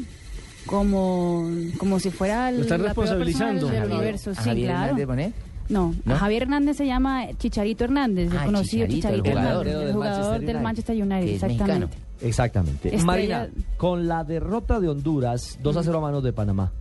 como, 0.68 1.48
como 1.78 1.98
si 1.98 2.10
fuera 2.10 2.52
Lo 2.52 2.60
están 2.62 2.82
la 2.82 2.94
peor 2.94 3.06
persona 3.06 3.24
responsabilizando. 3.24 3.66
del 3.68 3.82
¿A 3.92 3.96
universo. 3.96 4.30
¿A 4.30 4.34
Sí, 4.34 4.40
Javier 4.44 4.66
claro. 4.68 4.82
Hernández 4.84 5.06
Bonet? 5.06 5.34
No, 5.68 5.94
¿No? 6.04 6.16
Javier 6.16 6.42
Hernández 6.44 6.76
se 6.78 6.86
llama 6.86 7.26
Chicharito 7.36 7.84
Hernández, 7.84 8.30
el 8.30 8.38
Ah, 8.38 8.44
conocido 8.46 8.86
Chicharito, 8.86 9.08
Chicharito, 9.08 9.24
el 9.28 9.32
jugador. 9.38 9.66
Hernández, 9.66 9.80
el 9.80 9.86
Del 9.86 9.94
jugador 9.94 10.14
Manchester 10.22 10.40
del 10.40 10.48
United. 10.56 10.62
Manchester 10.62 10.96
United, 10.96 11.20
Que 11.20 11.34
es 11.34 11.42
exactamente. 11.42 11.86
mexicano. 11.86 12.08
Exactamente. 12.20 12.88
Estrella- 12.88 13.04
Marina, 13.06 13.48
con 13.76 14.08
la 14.08 14.24
derrota 14.24 14.80
de 14.80 14.88
Honduras, 14.88 15.58
2 15.62 15.76
a 15.76 15.82
0 15.82 15.98
a 15.98 16.00
manos 16.00 16.22
de 16.22 16.32
Panamá, 16.32 16.72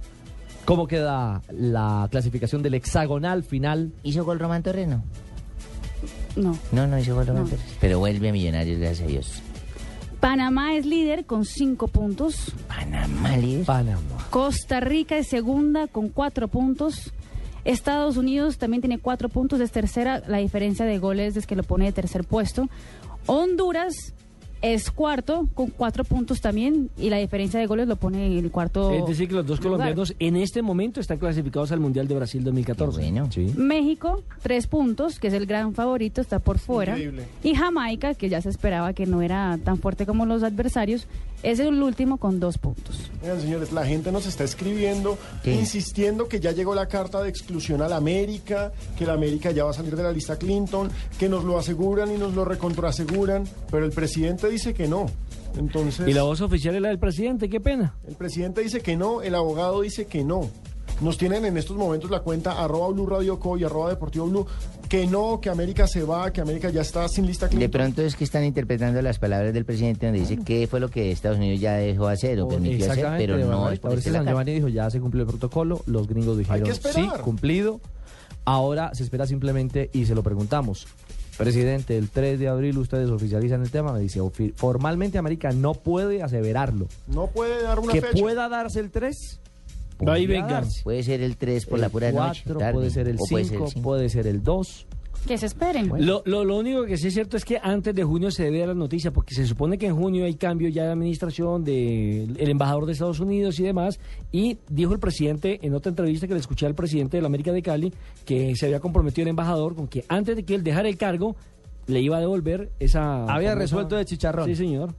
¿cómo 0.66 0.88
queda 0.88 1.42
la 1.52 2.08
clasificación 2.10 2.62
del 2.64 2.76
hexagonal 2.76 3.44
final? 3.44 3.92
¿Hizo 4.04 4.24
gol 4.24 4.40
Román 4.40 4.64
Torres? 4.64 4.88
No. 4.88 5.04
No. 6.38 6.58
No, 6.72 6.88
no 6.88 6.98
hizo 7.00 7.14
gol 7.16 7.28
Román 7.28 7.44
No. 7.44 7.50
Torres. 7.50 7.66
Pero 7.82 8.00
vuelve 8.00 8.30
a 8.30 8.32
Millonarios, 8.32 8.80
gracias 8.80 9.02
a 9.02 9.12
Dios. 9.12 9.42
Panamá 10.20 10.76
es 10.76 10.86
líder 10.86 11.26
con 11.26 11.46
cinco 11.46 11.88
puntos. 11.88 12.54
Panamá, 12.68 13.38
líder. 13.38 13.66
Panamá. 13.66 14.28
Costa 14.30 14.80
Rica 14.80 15.18
es 15.18 15.28
segunda 15.28 15.88
con 15.88 16.10
cuatro 16.10 16.48
puntos. 16.48 17.14
Estados 17.66 18.18
Unidos 18.18 18.58
también 18.58 18.82
tiene 18.82 18.98
cuatro 18.98 19.30
puntos, 19.30 19.60
es 19.60 19.72
tercera. 19.72 20.24
La 20.28 20.38
diferencia 20.38 20.86
de 20.86 21.00
goles 21.00 21.36
es 21.38 21.46
que 21.46 21.56
lo 21.56 21.64
pone 21.64 21.86
de 21.86 21.92
tercer 21.92 22.24
puesto. 22.24 22.70
Honduras 23.26 24.14
es 24.62 24.92
cuarto 24.92 25.48
con 25.54 25.68
cuatro 25.68 26.04
puntos 26.04 26.42
también 26.42 26.90
y 26.98 27.10
la 27.10 27.18
diferencia 27.18 27.60
de 27.60 27.68
goles 27.68 27.88
lo 27.88 27.96
pone 27.96 28.26
en 28.26 28.46
el 28.46 28.52
cuarto. 28.52 28.92
Es 28.92 29.06
decir, 29.06 29.28
que 29.28 29.36
los 29.36 29.46
dos 29.46 29.60
lugar. 29.60 29.80
colombianos 29.80 30.16
en 30.20 30.36
este 30.36 30.62
momento 30.62 31.00
están 31.00 31.18
clasificados 31.18 31.72
al 31.72 31.80
Mundial 31.80 32.08
de 32.08 32.16
Brasil 32.16 32.44
2014. 32.44 33.02
Bueno. 33.02 33.32
Sí. 33.32 33.54
México, 33.56 34.24
tres 34.42 34.68
puntos, 34.68 35.20
que 35.20 35.28
es 35.28 35.34
el 35.34 35.46
gran 35.46 35.74
favorito, 35.74 36.22
está 36.22 36.40
por 36.40 36.60
fuera. 36.60 36.94
Increíble. 36.94 37.28
Y 37.44 37.56
Jamaica, 37.56 38.16
que 38.16 38.30
ya 38.30 38.42
se 38.42 38.50
esperaba 38.50 38.94
que 38.94 39.06
no 39.06 39.22
era 39.22 39.58
tan 39.64 39.78
fuerte 39.78 40.06
como 40.06 40.26
los 40.26 40.44
adversarios, 40.44 41.08
es 41.44 41.60
el 41.60 41.82
último 41.84 42.18
con 42.18 42.40
dos 42.40 42.58
puntos. 42.58 43.12
Oigan, 43.22 43.40
señores, 43.42 43.72
la 43.72 43.86
gente 43.86 44.12
nos 44.12 44.26
está 44.26 44.44
escribiendo, 44.44 45.18
¿Qué? 45.44 45.54
insistiendo 45.54 46.28
que 46.28 46.40
ya 46.40 46.52
llegó 46.52 46.74
la 46.76 46.88
carta 46.88 47.22
de 47.22 47.30
exclusión 47.30 47.82
a 47.82 47.88
la 47.88 47.98
América, 47.98 48.72
que 48.98 49.06
la 49.06 49.14
América 49.14 49.52
ya 49.52 49.64
va 49.64 49.72
a 49.72 49.74
salir 49.74 49.96
de 49.96 50.04
la 50.04 50.12
lista 50.12 50.38
Clinton, 50.38 50.90
que 51.20 51.30
nos 51.30 51.44
lo 51.44 51.58
aseguran 51.58 52.14
y 52.14 52.18
nos 52.18 52.34
lo 52.34 52.44
recontraseguran, 52.46 53.44
pero 53.72 53.86
el 53.86 53.92
presidente 53.92 54.50
dice 54.50 54.74
que 54.74 54.88
no, 54.88 55.06
Entonces, 55.58 56.08
Y 56.08 56.14
la 56.14 56.24
voz 56.24 56.42
oficial 56.42 56.76
es 56.76 56.82
la 56.82 56.90
del 56.90 57.00
presidente, 57.00 57.50
qué 57.50 57.60
pena. 57.60 57.96
el 58.08 58.16
presidente 58.16 58.62
dice 58.62 58.82
que 58.82 58.96
no, 58.98 59.22
el 59.22 59.36
abogado 59.36 59.82
dice 59.82 60.06
que 60.06 60.24
no. 60.24 60.50
Nos 61.02 61.18
tienen 61.20 61.46
en 61.46 61.58
estos 61.58 61.78
momentos 61.78 62.10
la 62.10 62.22
cuenta 62.22 62.64
arroba 62.64 62.88
Blue 62.90 63.06
Radio 63.06 63.40
Co 63.40 63.56
y 63.58 63.64
arroba 63.64 63.90
Deportivo 63.90 64.26
Blue, 64.26 64.48
que 64.90 65.06
no, 65.08 65.40
que 65.42 65.50
América 65.50 65.88
se 65.88 66.04
va, 66.04 66.32
que 66.32 66.42
América 66.42 66.70
ya 66.70 66.82
está 66.82 67.08
sin 67.08 67.26
lista 67.26 67.48
De 67.48 67.70
pronto 67.70 68.02
es 68.02 68.16
que 68.16 68.24
están 68.24 68.44
interpretando 68.44 69.02
las 69.02 69.20
palabras 69.20 69.54
del 69.54 69.66
presidente 69.66 70.06
donde 70.06 70.22
dice 70.22 70.38
qué 70.46 70.68
fue 70.68 70.80
lo 70.80 70.90
que 70.90 71.12
Estados 71.12 71.38
Unidos 71.38 71.60
ya 71.60 71.74
dejó 71.76 72.08
hacer 72.08 72.40
o 72.42 72.48
permitió 72.48 72.92
hacer, 72.92 73.06
pero 73.18 73.38
no 73.38 73.70
es 73.72 73.80
por 73.80 74.02
San. 74.02 74.26
Giovanni 74.26 74.54
dijo, 74.54 74.68
ya 74.68 74.90
se 74.90 75.00
cumplió 75.00 75.24
el 75.24 75.30
protocolo, 75.30 75.82
los 75.86 76.08
gringos 76.08 76.38
dijeron, 76.38 76.64
que 76.64 76.74
sí, 76.74 77.08
cumplido. 77.24 77.80
Ahora 78.46 78.92
se 78.94 79.04
espera 79.04 79.28
simplemente, 79.28 79.90
y 79.92 80.06
se 80.06 80.16
lo 80.16 80.24
preguntamos, 80.24 80.88
presidente, 81.38 81.98
el 81.98 82.10
3 82.10 82.40
de 82.40 82.48
abril 82.48 82.78
ustedes 82.78 83.10
oficializan 83.10 83.62
el 83.62 83.70
tema, 83.70 83.92
me 83.92 84.00
dice, 84.00 84.22
"Ofi- 84.22 84.54
formalmente 84.56 85.18
América 85.18 85.52
no 85.52 85.74
puede 85.74 86.24
aseverarlo. 86.24 86.88
No 87.08 87.28
puede 87.28 87.62
dar 87.62 87.80
una 87.80 87.92
que 87.92 88.02
fecha. 88.02 88.18
pueda 88.22 88.48
darse 88.48 88.80
el 88.80 88.90
3, 88.90 89.40
Va 90.06 90.20
y 90.20 90.24
podría 90.26 90.42
venga. 90.42 90.54
darse. 90.56 90.84
Puede 90.84 91.04
ser 91.04 91.22
el 91.22 91.38
3 91.38 91.66
por 91.66 91.80
la 91.80 91.90
pura 91.90 92.12
noche. 92.12 92.42
4, 92.46 92.58
tarde, 92.60 92.74
puede 92.74 92.90
ser 92.90 93.08
el 93.08 93.16
o 93.16 93.26
puede 93.30 93.44
ser 93.46 93.54
5, 93.54 93.66
el 93.66 93.72
cinco. 93.72 93.84
puede 93.84 94.10
ser 94.10 94.28
el 94.28 94.44
2. 94.44 94.86
Que 95.28 95.38
se 95.38 95.48
esperen. 95.48 95.92
Lo, 96.06 96.22
lo, 96.26 96.46
lo 96.46 96.58
único 96.58 96.86
que 96.86 96.96
sí 96.96 97.08
es 97.08 97.14
cierto 97.14 97.36
es 97.36 97.44
que 97.44 97.58
antes 97.62 97.94
de 97.94 98.04
junio 98.04 98.32
se 98.32 98.44
debe 98.46 98.60
dar 98.60 98.70
la 98.70 98.74
noticia, 98.76 99.12
porque 99.12 99.34
se 99.34 99.46
supone 99.46 99.78
que 99.78 99.88
en 99.88 99.96
junio 99.96 100.24
hay 100.26 100.36
cambio 100.36 100.70
ya 100.70 100.84
de 100.86 100.92
administración 100.92 101.66
del 101.66 102.36
embajador 102.40 102.86
de 102.86 102.94
Estados 102.94 103.20
Unidos 103.20 103.60
y 103.60 103.64
demás, 103.64 104.00
y 104.32 104.58
dijo 104.70 104.94
el 104.94 105.00
presidente 105.00 105.60
en 105.64 105.74
otra 105.74 105.90
entrevista 105.90 106.28
que 106.28 106.34
le 106.34 106.40
escuché 106.40 106.66
al 106.66 106.76
presidente 106.76 107.18
de 107.18 107.22
la 107.22 107.28
América 107.28 107.52
de 107.52 107.62
Cali 107.62 107.92
que 108.26 108.56
se 108.56 108.68
había 108.68 108.80
comprometido 108.80 109.24
el 109.24 109.30
embajador 109.30 109.76
con 109.76 109.88
que 109.88 110.06
antes 110.08 110.36
de 110.36 110.44
que 110.44 110.56
él 110.56 110.64
dejara 110.64 110.88
el 110.88 110.98
cargo 110.98 111.36
le 111.88 112.00
iba 112.02 112.18
a 112.18 112.20
devolver 112.22 112.70
esa... 112.80 113.24
Había 113.26 113.50
famosa- 113.50 113.56
resuelto 113.56 113.96
de 113.98 114.06
chicharrón. 114.06 114.46
Sí, 114.46 114.56
señor. 114.56 114.94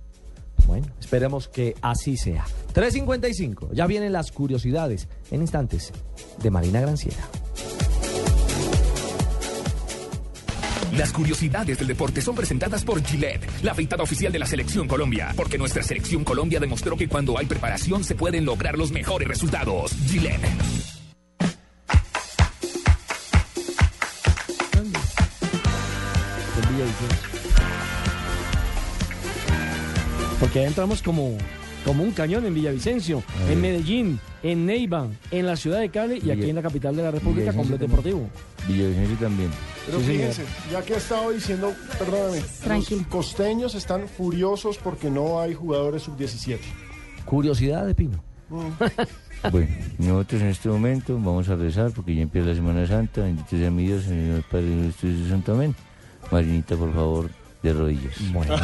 Bueno, 0.68 0.86
esperemos 1.00 1.48
que 1.48 1.74
así 1.80 2.18
sea. 2.18 2.44
3.55, 2.74 3.72
ya 3.72 3.86
vienen 3.86 4.12
las 4.12 4.30
curiosidades 4.30 5.08
en 5.30 5.40
instantes 5.40 5.94
de 6.42 6.50
Marina 6.50 6.78
Granciera. 6.82 7.26
Las 10.94 11.10
curiosidades 11.12 11.78
del 11.78 11.86
deporte 11.86 12.20
son 12.20 12.34
presentadas 12.34 12.84
por 12.84 13.02
Gillette, 13.02 13.48
la 13.62 13.72
afeitada 13.72 14.02
oficial 14.02 14.30
de 14.30 14.40
la 14.40 14.46
Selección 14.46 14.86
Colombia, 14.86 15.32
porque 15.36 15.56
nuestra 15.56 15.82
Selección 15.82 16.22
Colombia 16.22 16.60
demostró 16.60 16.98
que 16.98 17.08
cuando 17.08 17.38
hay 17.38 17.46
preparación 17.46 18.04
se 18.04 18.14
pueden 18.14 18.44
lograr 18.44 18.76
los 18.76 18.92
mejores 18.92 19.26
resultados. 19.26 19.92
Gillette. 20.06 20.42
Porque 30.40 30.60
ahí 30.60 30.66
entramos 30.66 31.02
como, 31.02 31.36
como 31.84 32.02
un 32.04 32.12
cañón 32.12 32.46
en 32.46 32.54
Villavicencio, 32.54 33.22
en 33.50 33.60
Medellín, 33.60 34.20
en 34.42 34.66
Neiva, 34.66 35.08
en 35.30 35.46
la 35.46 35.56
ciudad 35.56 35.80
de 35.80 35.88
Cali 35.90 36.20
y 36.24 36.30
aquí 36.30 36.48
en 36.48 36.56
la 36.56 36.62
capital 36.62 36.94
de 36.94 37.02
la 37.02 37.10
República 37.10 37.52
con 37.52 37.68
Deportivo. 37.76 38.28
Villavicencio 38.68 39.16
también. 39.18 39.50
Pero 39.86 39.98
Sí, 40.00 40.06
señor. 40.06 40.30
fíjense, 40.32 40.44
ya 40.70 40.82
que 40.82 40.94
he 40.94 40.96
estado 40.96 41.30
diciendo, 41.30 41.72
perdóname, 41.98 42.42
Tranquilo. 42.62 43.00
los 43.00 43.08
costeños 43.08 43.74
están 43.74 44.06
furiosos 44.08 44.78
porque 44.78 45.10
no 45.10 45.40
hay 45.40 45.54
jugadores 45.54 46.02
sub-17. 46.02 46.58
Curiosidad 47.24 47.86
de 47.86 47.94
Pino. 47.94 48.22
Bueno, 49.52 49.68
nosotros 49.98 50.42
en 50.42 50.48
este 50.48 50.68
momento 50.68 51.14
vamos 51.14 51.48
a 51.48 51.54
rezar 51.54 51.92
porque 51.92 52.12
ya 52.12 52.22
empieza 52.22 52.48
la 52.48 52.54
Semana 52.56 52.84
Santa. 52.88 53.20
Bendito 53.22 53.50
sea 53.50 53.70
mi 53.70 53.86
Dios, 53.86 54.02
Señor 54.02 54.42
Padre 54.50 54.90
Jesús 55.00 55.28
Santo 55.28 55.52
Amén. 55.52 55.76
Marinita, 56.32 56.74
por 56.74 56.92
favor, 56.92 57.30
de 57.62 57.72
rodillas. 57.72 58.14
Bueno, 58.32 58.54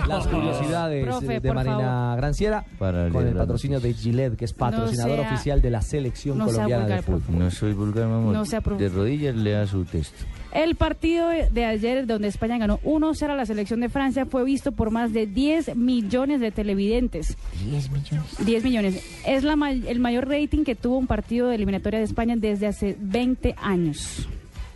las 0.06 0.26
curiosidades 0.26 1.04
Profe, 1.06 1.26
de 1.26 1.40
por 1.40 1.54
Marina 1.54 2.14
Granciera 2.16 2.64
Para 2.78 3.08
con 3.08 3.26
el 3.26 3.34
patrocinio 3.34 3.80
de 3.80 3.94
Gillette, 3.94 4.36
que 4.36 4.44
es 4.44 4.52
patrocinador 4.52 5.18
sea- 5.20 5.28
oficial 5.32 5.62
de 5.62 5.70
la 5.70 5.80
selección 5.82 6.36
no 6.38 6.44
sea 6.46 6.54
colombiana 6.64 6.86
de 6.96 7.02
por 7.02 7.20
fútbol. 7.22 7.38
No 7.38 7.50
soy 7.50 7.72
vulgar, 7.72 8.06
mi 8.06 8.14
amor. 8.14 8.32
No 8.34 8.76
de 8.76 8.88
rodillas 8.88 9.34
lea 9.34 9.66
su 9.66 9.84
texto. 9.84 10.24
El 10.52 10.76
partido 10.76 11.28
de 11.28 11.64
ayer, 11.66 12.06
donde 12.06 12.28
España 12.28 12.56
ganó 12.58 12.78
1-0 12.80 13.30
a 13.30 13.36
la 13.36 13.44
selección 13.44 13.80
de 13.80 13.90
Francia, 13.90 14.24
fue 14.24 14.44
visto 14.44 14.72
por 14.72 14.90
más 14.90 15.12
de 15.12 15.26
10 15.26 15.76
millones 15.76 16.40
de 16.40 16.50
televidentes. 16.50 17.36
10 17.70 17.90
millones. 17.90 18.46
10 18.46 18.64
millones. 18.64 19.02
Es 19.26 19.44
la 19.44 19.56
may- 19.56 19.84
el 19.86 20.00
mayor 20.00 20.26
rating 20.28 20.64
que 20.64 20.74
tuvo 20.74 20.96
un 20.96 21.06
partido 21.06 21.48
de 21.48 21.54
eliminatoria 21.54 21.98
de 21.98 22.06
España 22.06 22.34
desde 22.36 22.66
hace 22.66 22.96
20 22.98 23.54
años. 23.62 24.26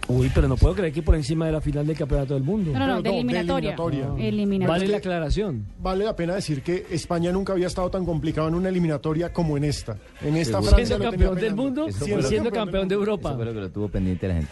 Uy, 0.08 0.30
pero 0.34 0.48
no 0.48 0.56
puedo 0.56 0.74
creer 0.74 0.92
que 0.92 1.02
por 1.02 1.14
encima 1.14 1.46
de 1.46 1.52
la 1.52 1.60
final 1.60 1.86
del 1.86 1.96
Campeonato 1.96 2.34
del 2.34 2.42
Mundo. 2.42 2.72
No, 2.72 2.78
no, 2.78 2.86
no, 2.86 2.94
No, 2.96 3.02
de 3.02 3.10
de 3.10 3.16
eliminatoria. 3.16 3.70
eliminatoria. 3.74 4.28
Eliminatoria. 4.28 4.68
Vale 4.68 4.88
la 4.88 4.96
aclaración. 4.98 5.66
Vale 5.80 6.04
la 6.04 6.16
pena 6.16 6.34
decir 6.34 6.62
que 6.62 6.86
España 6.90 7.30
nunca 7.32 7.52
había 7.52 7.68
estado 7.68 7.88
tan 7.90 8.04
complicado 8.04 8.48
en 8.48 8.54
una 8.54 8.68
eliminatoria 8.68 9.32
como 9.32 9.56
en 9.56 9.64
esta. 9.64 9.96
En 10.20 10.36
esta 10.36 10.58
Seguro. 10.58 10.70
Francia 10.76 10.96
Siendo 10.96 11.10
campeón 11.10 11.34
del 11.36 11.54
mundo 11.54 11.86
siendo 11.90 12.50
campeón 12.50 12.88
de 12.88 12.94
Europa. 12.96 13.28
Eso 13.30 13.36
fue 13.36 13.44
lo 13.46 13.54
que 13.54 13.60
lo 13.60 13.70
tuvo 13.70 13.88
pendiente 13.88 14.28
la 14.28 14.34
gente. 14.34 14.50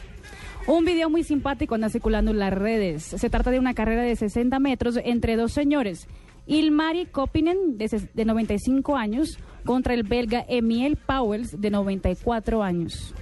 Un 0.67 0.85
video 0.85 1.11
muy 1.11 1.25
simpático 1.25 1.75
anda 1.75 1.89
circulando 1.89 2.31
en 2.31 2.39
las 2.39 2.53
redes. 2.53 3.03
Se 3.03 3.29
trata 3.29 3.51
de 3.51 3.59
una 3.59 3.75
carrera 3.75 4.03
de 4.03 4.15
60 4.15 4.59
metros 4.61 4.99
entre 5.05 5.37
dos 5.37 5.53
señores. 5.53 6.07
Ilmari 6.47 7.07
Kopinen, 7.07 7.77
de, 7.77 8.09
de 8.15 8.25
95 8.25 8.97
años, 8.97 9.39
contra 9.65 9.95
el 9.95 10.05
belga 10.05 10.45
Emil 10.49 10.97
Pauwels, 10.97 11.61
de 11.61 11.71
94 11.71 12.63
años. 12.63 13.15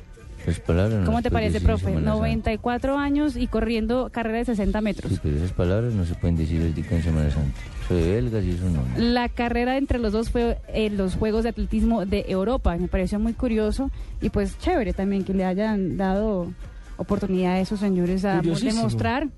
Esas 0.49 0.61
palabras 0.61 1.01
no 1.01 1.07
¿Cómo 1.07 1.23
te 1.23 1.31
parece, 1.31 1.61
profe? 1.61 1.87
Semana 1.87 2.07
Santa. 2.07 2.19
94 2.19 2.99
años 2.99 3.37
y 3.37 3.47
corriendo 3.47 4.11
carrera 4.11 4.39
de 4.39 4.45
60 4.47 4.81
metros. 4.81 5.13
Sí, 5.13 5.21
pero 5.23 5.37
esas 5.37 5.53
palabras 5.53 5.93
no 5.93 6.05
se 6.05 6.15
pueden 6.15 6.37
decir 6.37 6.63
ahorita 6.63 6.95
en 6.95 7.03
Semana 7.03 7.31
Santa. 7.31 7.59
Soy 7.87 8.03
belgas 8.03 8.45
y 8.45 8.51
eso 8.53 8.65
no. 8.69 8.83
La 8.97 9.29
carrera 9.29 9.77
entre 9.77 9.99
los 9.99 10.13
dos 10.13 10.31
fue 10.31 10.59
en 10.69 10.97
los 10.97 11.15
Juegos 11.15 11.45
de 11.45 11.51
Atletismo 11.51 12.07
de 12.07 12.25
Europa. 12.29 12.77
Me 12.77 12.89
pareció 12.89 13.19
muy 13.19 13.35
curioso 13.35 13.91
y 14.21 14.31
pues 14.31 14.59
chévere 14.59 14.93
también 14.93 15.25
que 15.25 15.35
le 15.35 15.45
hayan 15.45 15.97
dado 15.97 16.53
oportunidad 16.97 17.55
a 17.55 17.61
esos 17.61 17.81
señores 17.81 18.25
a 18.25 18.41
demostrar 18.41 19.29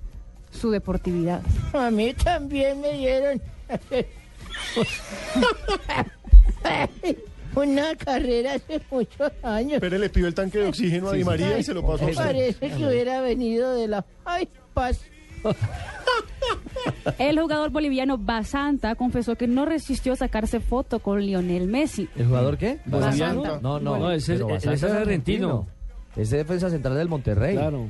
su 0.51 0.71
deportividad. 0.71 1.41
A 1.73 1.91
mí 1.91 2.13
también 2.13 2.81
me 2.81 2.97
dieron 2.97 3.41
una 7.55 7.95
carrera 7.95 8.53
hace 8.55 8.81
muchos 8.89 9.31
años. 9.43 9.79
Pero 9.81 9.97
le 9.97 10.09
pidió 10.09 10.27
el 10.27 10.33
tanque 10.33 10.59
de 10.59 10.67
oxígeno 10.67 11.09
a 11.09 11.13
Di 11.13 11.23
María 11.23 11.57
y 11.59 11.63
se 11.63 11.73
lo 11.73 11.81
pasó 11.85 12.05
a 12.05 12.09
usted. 12.09 12.23
Parece 12.23 12.69
que 12.69 12.85
hubiera 12.87 13.21
venido 13.21 13.73
de 13.73 13.87
la... 13.87 14.05
Ay, 14.25 14.47
paz. 14.73 15.01
El 17.17 17.39
jugador 17.39 17.69
boliviano 17.71 18.17
Basanta 18.17 18.95
confesó 18.95 19.35
que 19.35 19.47
no 19.47 19.65
resistió 19.65 20.15
sacarse 20.15 20.59
foto 20.59 20.99
con 20.99 21.19
Lionel 21.21 21.67
Messi. 21.67 22.09
¿El 22.15 22.27
jugador 22.27 22.57
qué? 22.57 22.79
Boliviano. 22.85 23.59
No, 23.61 23.79
no, 23.79 23.97
No, 23.97 24.11
ese 24.11 24.35
es- 24.35 24.41
ese 24.41 24.73
es 24.73 24.83
argentino. 24.83 25.67
Ese 26.13 26.21
es 26.21 26.29
defensa 26.31 26.69
central 26.69 26.95
del 26.97 27.07
Monterrey. 27.07 27.55
Claro. 27.55 27.87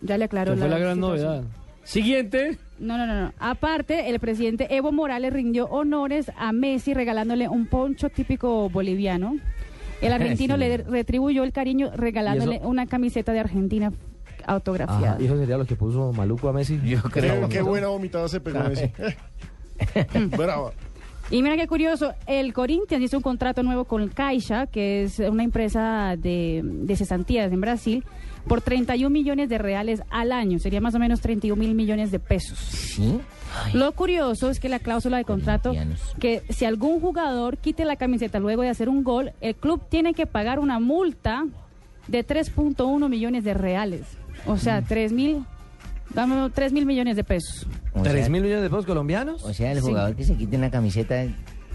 Ya 0.00 0.18
le 0.18 0.24
aclaró 0.24 0.54
Que 0.54 0.58
fue 0.60 0.68
la 0.68 0.78
gran 0.78 0.94
situación. 0.96 1.26
novedad. 1.26 1.44
Siguiente. 1.84 2.58
No, 2.80 2.96
no, 2.96 3.06
no, 3.06 3.20
no. 3.20 3.32
Aparte, 3.38 4.08
el 4.10 4.18
presidente 4.20 4.74
Evo 4.74 4.90
Morales 4.90 5.32
rindió 5.32 5.66
honores 5.66 6.32
a 6.36 6.50
Messi 6.52 6.94
regalándole 6.94 7.46
un 7.48 7.66
poncho 7.66 8.08
típico 8.08 8.68
boliviano. 8.70 9.36
El 10.00 10.12
argentino 10.12 10.54
Sí. 10.56 10.60
le 10.60 10.76
retribuyó 10.78 11.44
el 11.44 11.52
cariño 11.52 11.90
regalándole 11.94 12.60
una 12.64 12.86
camiseta 12.86 13.32
de 13.32 13.40
Argentina 13.40 13.92
autografiada. 14.46 15.12
Ajá, 15.12 15.22
¿Y 15.22 15.26
eso 15.26 15.36
sería 15.36 15.58
lo 15.58 15.66
que 15.66 15.76
puso 15.76 16.12
Maluco 16.14 16.48
a 16.48 16.52
Messi? 16.54 16.80
Yo 16.84 17.02
Qué, 17.12 17.46
qué 17.50 17.60
buena 17.62 17.88
vomitada 17.88 18.26
se 18.28 18.40
pegó 18.40 18.60
Messi. 18.60 18.90
Brava. 20.36 20.72
Y 21.30 21.42
mira 21.42 21.56
qué 21.56 21.68
curioso, 21.68 22.12
el 22.26 22.52
Corinthians 22.52 23.04
hizo 23.04 23.16
un 23.18 23.22
contrato 23.22 23.62
nuevo 23.62 23.84
con 23.84 24.08
Caixa, 24.08 24.66
que 24.66 25.04
es 25.04 25.20
una 25.20 25.44
empresa 25.44 26.16
de, 26.18 26.60
de 26.64 26.96
cesantías 26.96 27.52
en 27.52 27.60
Brasil, 27.60 28.04
por 28.46 28.60
31 28.60 29.10
millones 29.10 29.48
de 29.48 29.58
reales 29.58 30.02
al 30.10 30.32
año. 30.32 30.58
Sería 30.58 30.80
más 30.80 30.94
o 30.94 30.98
menos 30.98 31.20
31 31.20 31.58
mil 31.60 31.74
millones 31.74 32.10
de 32.10 32.18
pesos. 32.18 32.58
¿Sí? 32.58 33.20
Lo 33.72 33.92
curioso 33.92 34.48
es 34.50 34.60
que 34.60 34.68
la 34.68 34.78
cláusula 34.78 35.16
de 35.18 35.24
contrato, 35.24 35.72
que 36.20 36.42
si 36.50 36.64
algún 36.64 37.00
jugador 37.00 37.58
quite 37.58 37.84
la 37.84 37.96
camiseta 37.96 38.38
luego 38.38 38.62
de 38.62 38.68
hacer 38.68 38.88
un 38.88 39.02
gol, 39.02 39.32
el 39.40 39.54
club 39.56 39.82
tiene 39.88 40.14
que 40.14 40.26
pagar 40.26 40.58
una 40.60 40.78
multa 40.78 41.44
de 42.06 42.24
3.1 42.26 43.08
millones 43.08 43.44
de 43.44 43.54
reales. 43.54 44.02
O 44.46 44.56
sea, 44.56 44.82
3 44.82 45.12
mil, 45.12 45.44
dame 46.14 46.48
3 46.50 46.72
mil 46.72 46.86
millones 46.86 47.16
de 47.16 47.24
pesos. 47.24 47.66
O 47.92 48.02
¿Tres 48.02 48.22
sea- 48.22 48.28
mil 48.30 48.42
millones 48.42 48.62
de 48.62 48.70
pesos 48.70 48.86
colombianos? 48.86 49.44
O 49.44 49.52
sea, 49.52 49.72
el 49.72 49.78
Sí. 49.80 49.84
jugador 49.86 50.14
que 50.14 50.24
se 50.24 50.36
quite 50.36 50.56
una 50.56 50.70
camiseta 50.70 51.24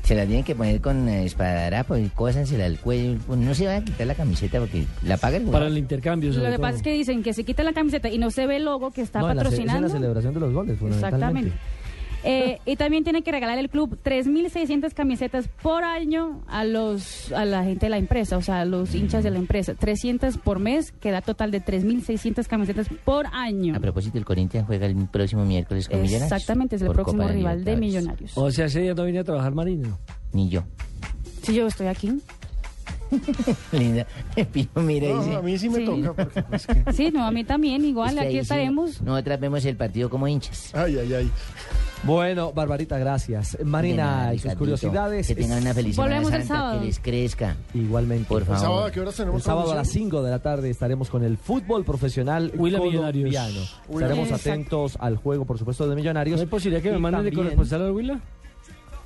se 0.06 0.15
la 0.15 0.26
tiene 0.26 0.44
que 0.44 0.56
poner 0.56 0.80
con 0.82 1.10
eh, 1.10 1.26
esparadrapo 1.26 1.98
y 1.98 2.10
cósansela 2.10 2.65
al 2.65 2.77
cuello. 2.80 3.18
Pues 3.26 3.40
no 3.40 3.53
se 3.56 3.65
va 3.68 3.77
a 3.77 3.82
quitar 3.84 4.07
la 4.07 4.15
camiseta 4.15 4.60
porque 4.60 4.86
la 5.03 5.18
paga 5.18 5.38
el 5.38 5.44
Para 5.44 5.52
jugador. 5.57 5.68
el 5.72 5.77
intercambio. 5.80 6.32
Lo 6.32 6.41
que 6.44 6.48
todo. 6.52 6.61
pasa 6.61 6.77
es 6.77 6.82
que 6.84 6.94
dicen 6.94 7.23
que 7.23 7.34
se 7.34 7.44
quita 7.44 7.64
la 7.64 7.73
camiseta 7.73 8.10
y 8.10 8.18
no 8.18 8.30
se 8.32 8.45
ve 8.48 8.57
el 8.57 8.65
logo 8.65 8.91
que 8.91 9.02
está 9.02 9.19
No, 9.19 9.32
en 9.32 9.38
la 9.38 9.41
es 9.41 9.48
en 9.48 9.52
patrocinando. 9.52 9.88
la 9.88 9.94
celebración 9.94 10.34
de 10.34 10.40
los 10.40 10.53
goles, 10.53 10.77
fundamentalmente. 10.80 11.49
Exactamente. 11.49 11.74
Eh, 12.27 12.60
y 12.65 12.76
también 12.76 13.03
tiene 13.03 13.22
que 13.22 13.31
regalar 13.31 13.60
el 13.60 13.69
club 13.69 13.99
3.600 14.03 14.93
camisetas 14.93 15.47
por 15.61 15.84
año 15.84 16.41
a 16.47 16.64
los 16.64 17.31
a 17.34 17.45
la 17.45 17.64
gente 17.64 17.85
de 17.85 17.89
la 17.91 17.97
empresa, 17.97 18.35
o 18.38 18.41
sea, 18.41 18.61
a 18.61 18.65
los 18.65 18.95
hinchas 18.95 19.23
de 19.23 19.30
la 19.31 19.38
empresa. 19.38 19.76
300 19.76 20.38
por 20.39 20.60
mes, 20.60 20.91
que 20.91 21.11
da 21.11 21.22
total 21.22 21.52
de 21.52 21.61
3.600 21.64 22.47
camisetas 22.47 22.88
por 23.06 23.27
año. 23.27 23.76
A 23.76 23.80
propósito, 23.80 24.18
el 24.18 24.26
Corinthians 24.26 24.65
juega 24.65 24.88
el 24.88 24.95
próximo 25.07 25.45
miércoles 25.45 25.88
con 25.88 26.02
Millonarios. 26.02 26.31
Exactamente, 26.31 26.77
es 26.77 26.81
el 26.81 26.91
próximo 26.91 27.22
Copa 27.22 27.34
rival 27.34 27.64
de. 27.64 27.76
Millonarios. 27.77 28.31
O 28.35 28.49
sea, 28.52 28.65
ese 28.65 28.81
día 28.81 28.93
no 28.95 29.06
vine 29.06 29.19
a 29.19 29.23
trabajar 29.23 29.53
Marino. 29.53 29.97
Ni 30.34 30.49
yo. 30.49 30.64
Si 31.43 31.53
yo 31.53 31.68
estoy 31.68 31.88
aquí. 31.88 32.11
Linda. 33.72 34.07
Pino 34.52 34.69
mira 34.81 35.10
No, 35.10 35.23
dice. 35.23 35.35
a 35.35 35.41
mí 35.41 35.57
sí 35.60 35.69
me 35.69 35.77
Sí. 35.80 35.85
toca. 35.85 36.14
Porque, 36.14 36.41
pues, 36.43 36.65
que- 36.68 36.93
Sí, 36.93 37.11
no, 37.11 37.23
a 37.26 37.31
mí 37.31 37.43
también, 37.43 37.85
igual, 37.85 38.10
Es 38.15 38.15
que 38.15 38.26
aquí 38.26 38.31
sí, 38.34 38.39
estaremos. 38.39 39.02
nosotras 39.02 39.39
vemos 39.39 39.64
el 39.65 39.77
partido 39.77 40.10
como 40.10 40.27
hinchas. 40.27 40.73
Ay, 40.73 40.97
ay, 40.97 41.14
ay. 41.14 41.31
Bueno, 42.03 42.51
Barbarita, 42.53 42.99
gracias. 42.99 43.57
Marina 43.63 44.05
nada, 44.05 44.34
y 44.34 44.38
sus 44.38 44.43
Ricardito. 44.43 44.59
curiosidades. 44.59 45.27
Que 45.27 45.35
tengan 45.35 45.61
una 45.61 45.73
feliz 45.73 45.95
Semana 45.95 46.15
Volvemos 46.15 46.34
el 46.34 46.41
Santa, 46.47 46.55
sábado. 46.55 46.80
que 46.80 46.85
les 46.85 46.99
crezca. 46.99 47.55
Igualmente. 47.73 48.27
Por 48.27 48.41
¿El 48.41 48.47
favor. 48.47 48.61
sábado 48.61 48.85
a 48.85 48.91
qué 48.91 48.99
horas 49.01 49.15
tenemos 49.15 49.41
El 49.41 49.43
sábado 49.45 49.72
a 49.72 49.76
las 49.76 49.84
transmisión? 49.88 50.09
5 50.11 50.23
de 50.23 50.30
la 50.31 50.39
tarde 50.39 50.69
estaremos 50.69 51.09
con 51.09 51.23
el 51.23 51.38
fútbol 51.38 51.84
profesional 51.84 52.51
Huila 52.55 52.77
colombiano. 52.77 53.61
Estaremos 53.89 54.27
Exacto. 54.30 54.49
atentos 54.49 54.97
al 54.99 55.17
juego, 55.17 55.45
por 55.45 55.57
supuesto, 55.57 55.88
de 55.89 55.95
Millonarios. 55.95 56.38
¿No 56.38 56.41
hay 56.43 56.47
posibilidad 56.47 56.84
que 56.84 56.91
me 56.91 56.97
Y 56.97 57.01
manden 57.01 57.23
de 57.23 57.30
también 57.31 57.43
corresponsal 57.55 57.81
al 57.81 57.91
Huila? 57.91 58.19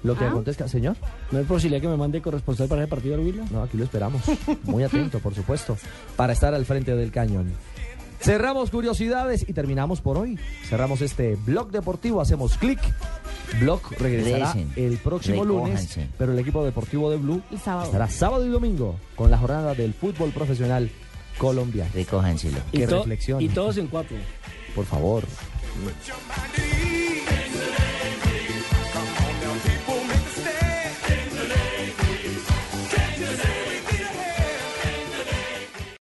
Lo 0.02 0.16
que 0.18 0.24
Ah. 0.26 0.30
acontezca, 0.30 0.68
señor. 0.68 0.96
¿No 1.32 1.40
hay 1.40 1.46
posibilidad 1.46 1.82
que 1.82 1.88
me 1.90 1.98
mande 1.98 2.22
corresponsal 2.22 2.68
para 2.70 2.82
ese 2.84 2.90
partido 2.90 3.16
al 3.16 3.22
Huila? 3.22 3.44
No, 3.52 3.64
aquí 3.64 3.78
lo 3.78 3.84
esperamos. 3.86 4.22
Muy 4.64 4.84
atento, 4.84 5.20
por 5.20 5.36
supuesto, 5.36 5.78
para 6.16 6.34
estar 6.34 6.54
al 6.54 6.66
frente 6.66 6.96
del 6.96 7.12
cañón. 7.12 7.52
Cerramos 8.22 8.70
curiosidades 8.70 9.46
y 9.48 9.54
terminamos 9.54 10.02
por 10.02 10.18
hoy. 10.18 10.38
Cerramos 10.68 11.02
este 11.02 11.36
blog 11.36 11.72
deportivo, 11.72 12.20
hacemos 12.22 12.58
clic. 12.58 12.80
Blog 13.60 13.82
regresará 13.98 14.54
el 14.76 14.98
próximo 14.98 15.44
lunes, 15.46 15.98
pero 16.18 16.34
el 16.34 16.40
equipo 16.40 16.64
deportivo 16.64 17.10
de 17.10 17.18
Blue 17.18 17.42
El 17.52 17.60
sábado. 17.60 17.86
estará 17.86 18.08
sábado 18.10 18.46
y 18.46 18.50
domingo 18.50 18.96
con 19.16 19.32
la 19.32 19.38
jornada 19.38 19.74
del 19.74 19.94
fútbol 19.94 20.32
profesional 20.32 20.90
colombiano. 21.38 21.90
Recójanselo. 21.94 22.60
Que 22.72 22.84
y, 22.84 22.86
to- 22.88 22.98
reflexión. 22.98 23.42
y 23.42 23.50
todos 23.50 23.78
en 23.78 23.88
cuatro. 23.88 24.18
Por 24.76 24.86
favor. 24.86 25.24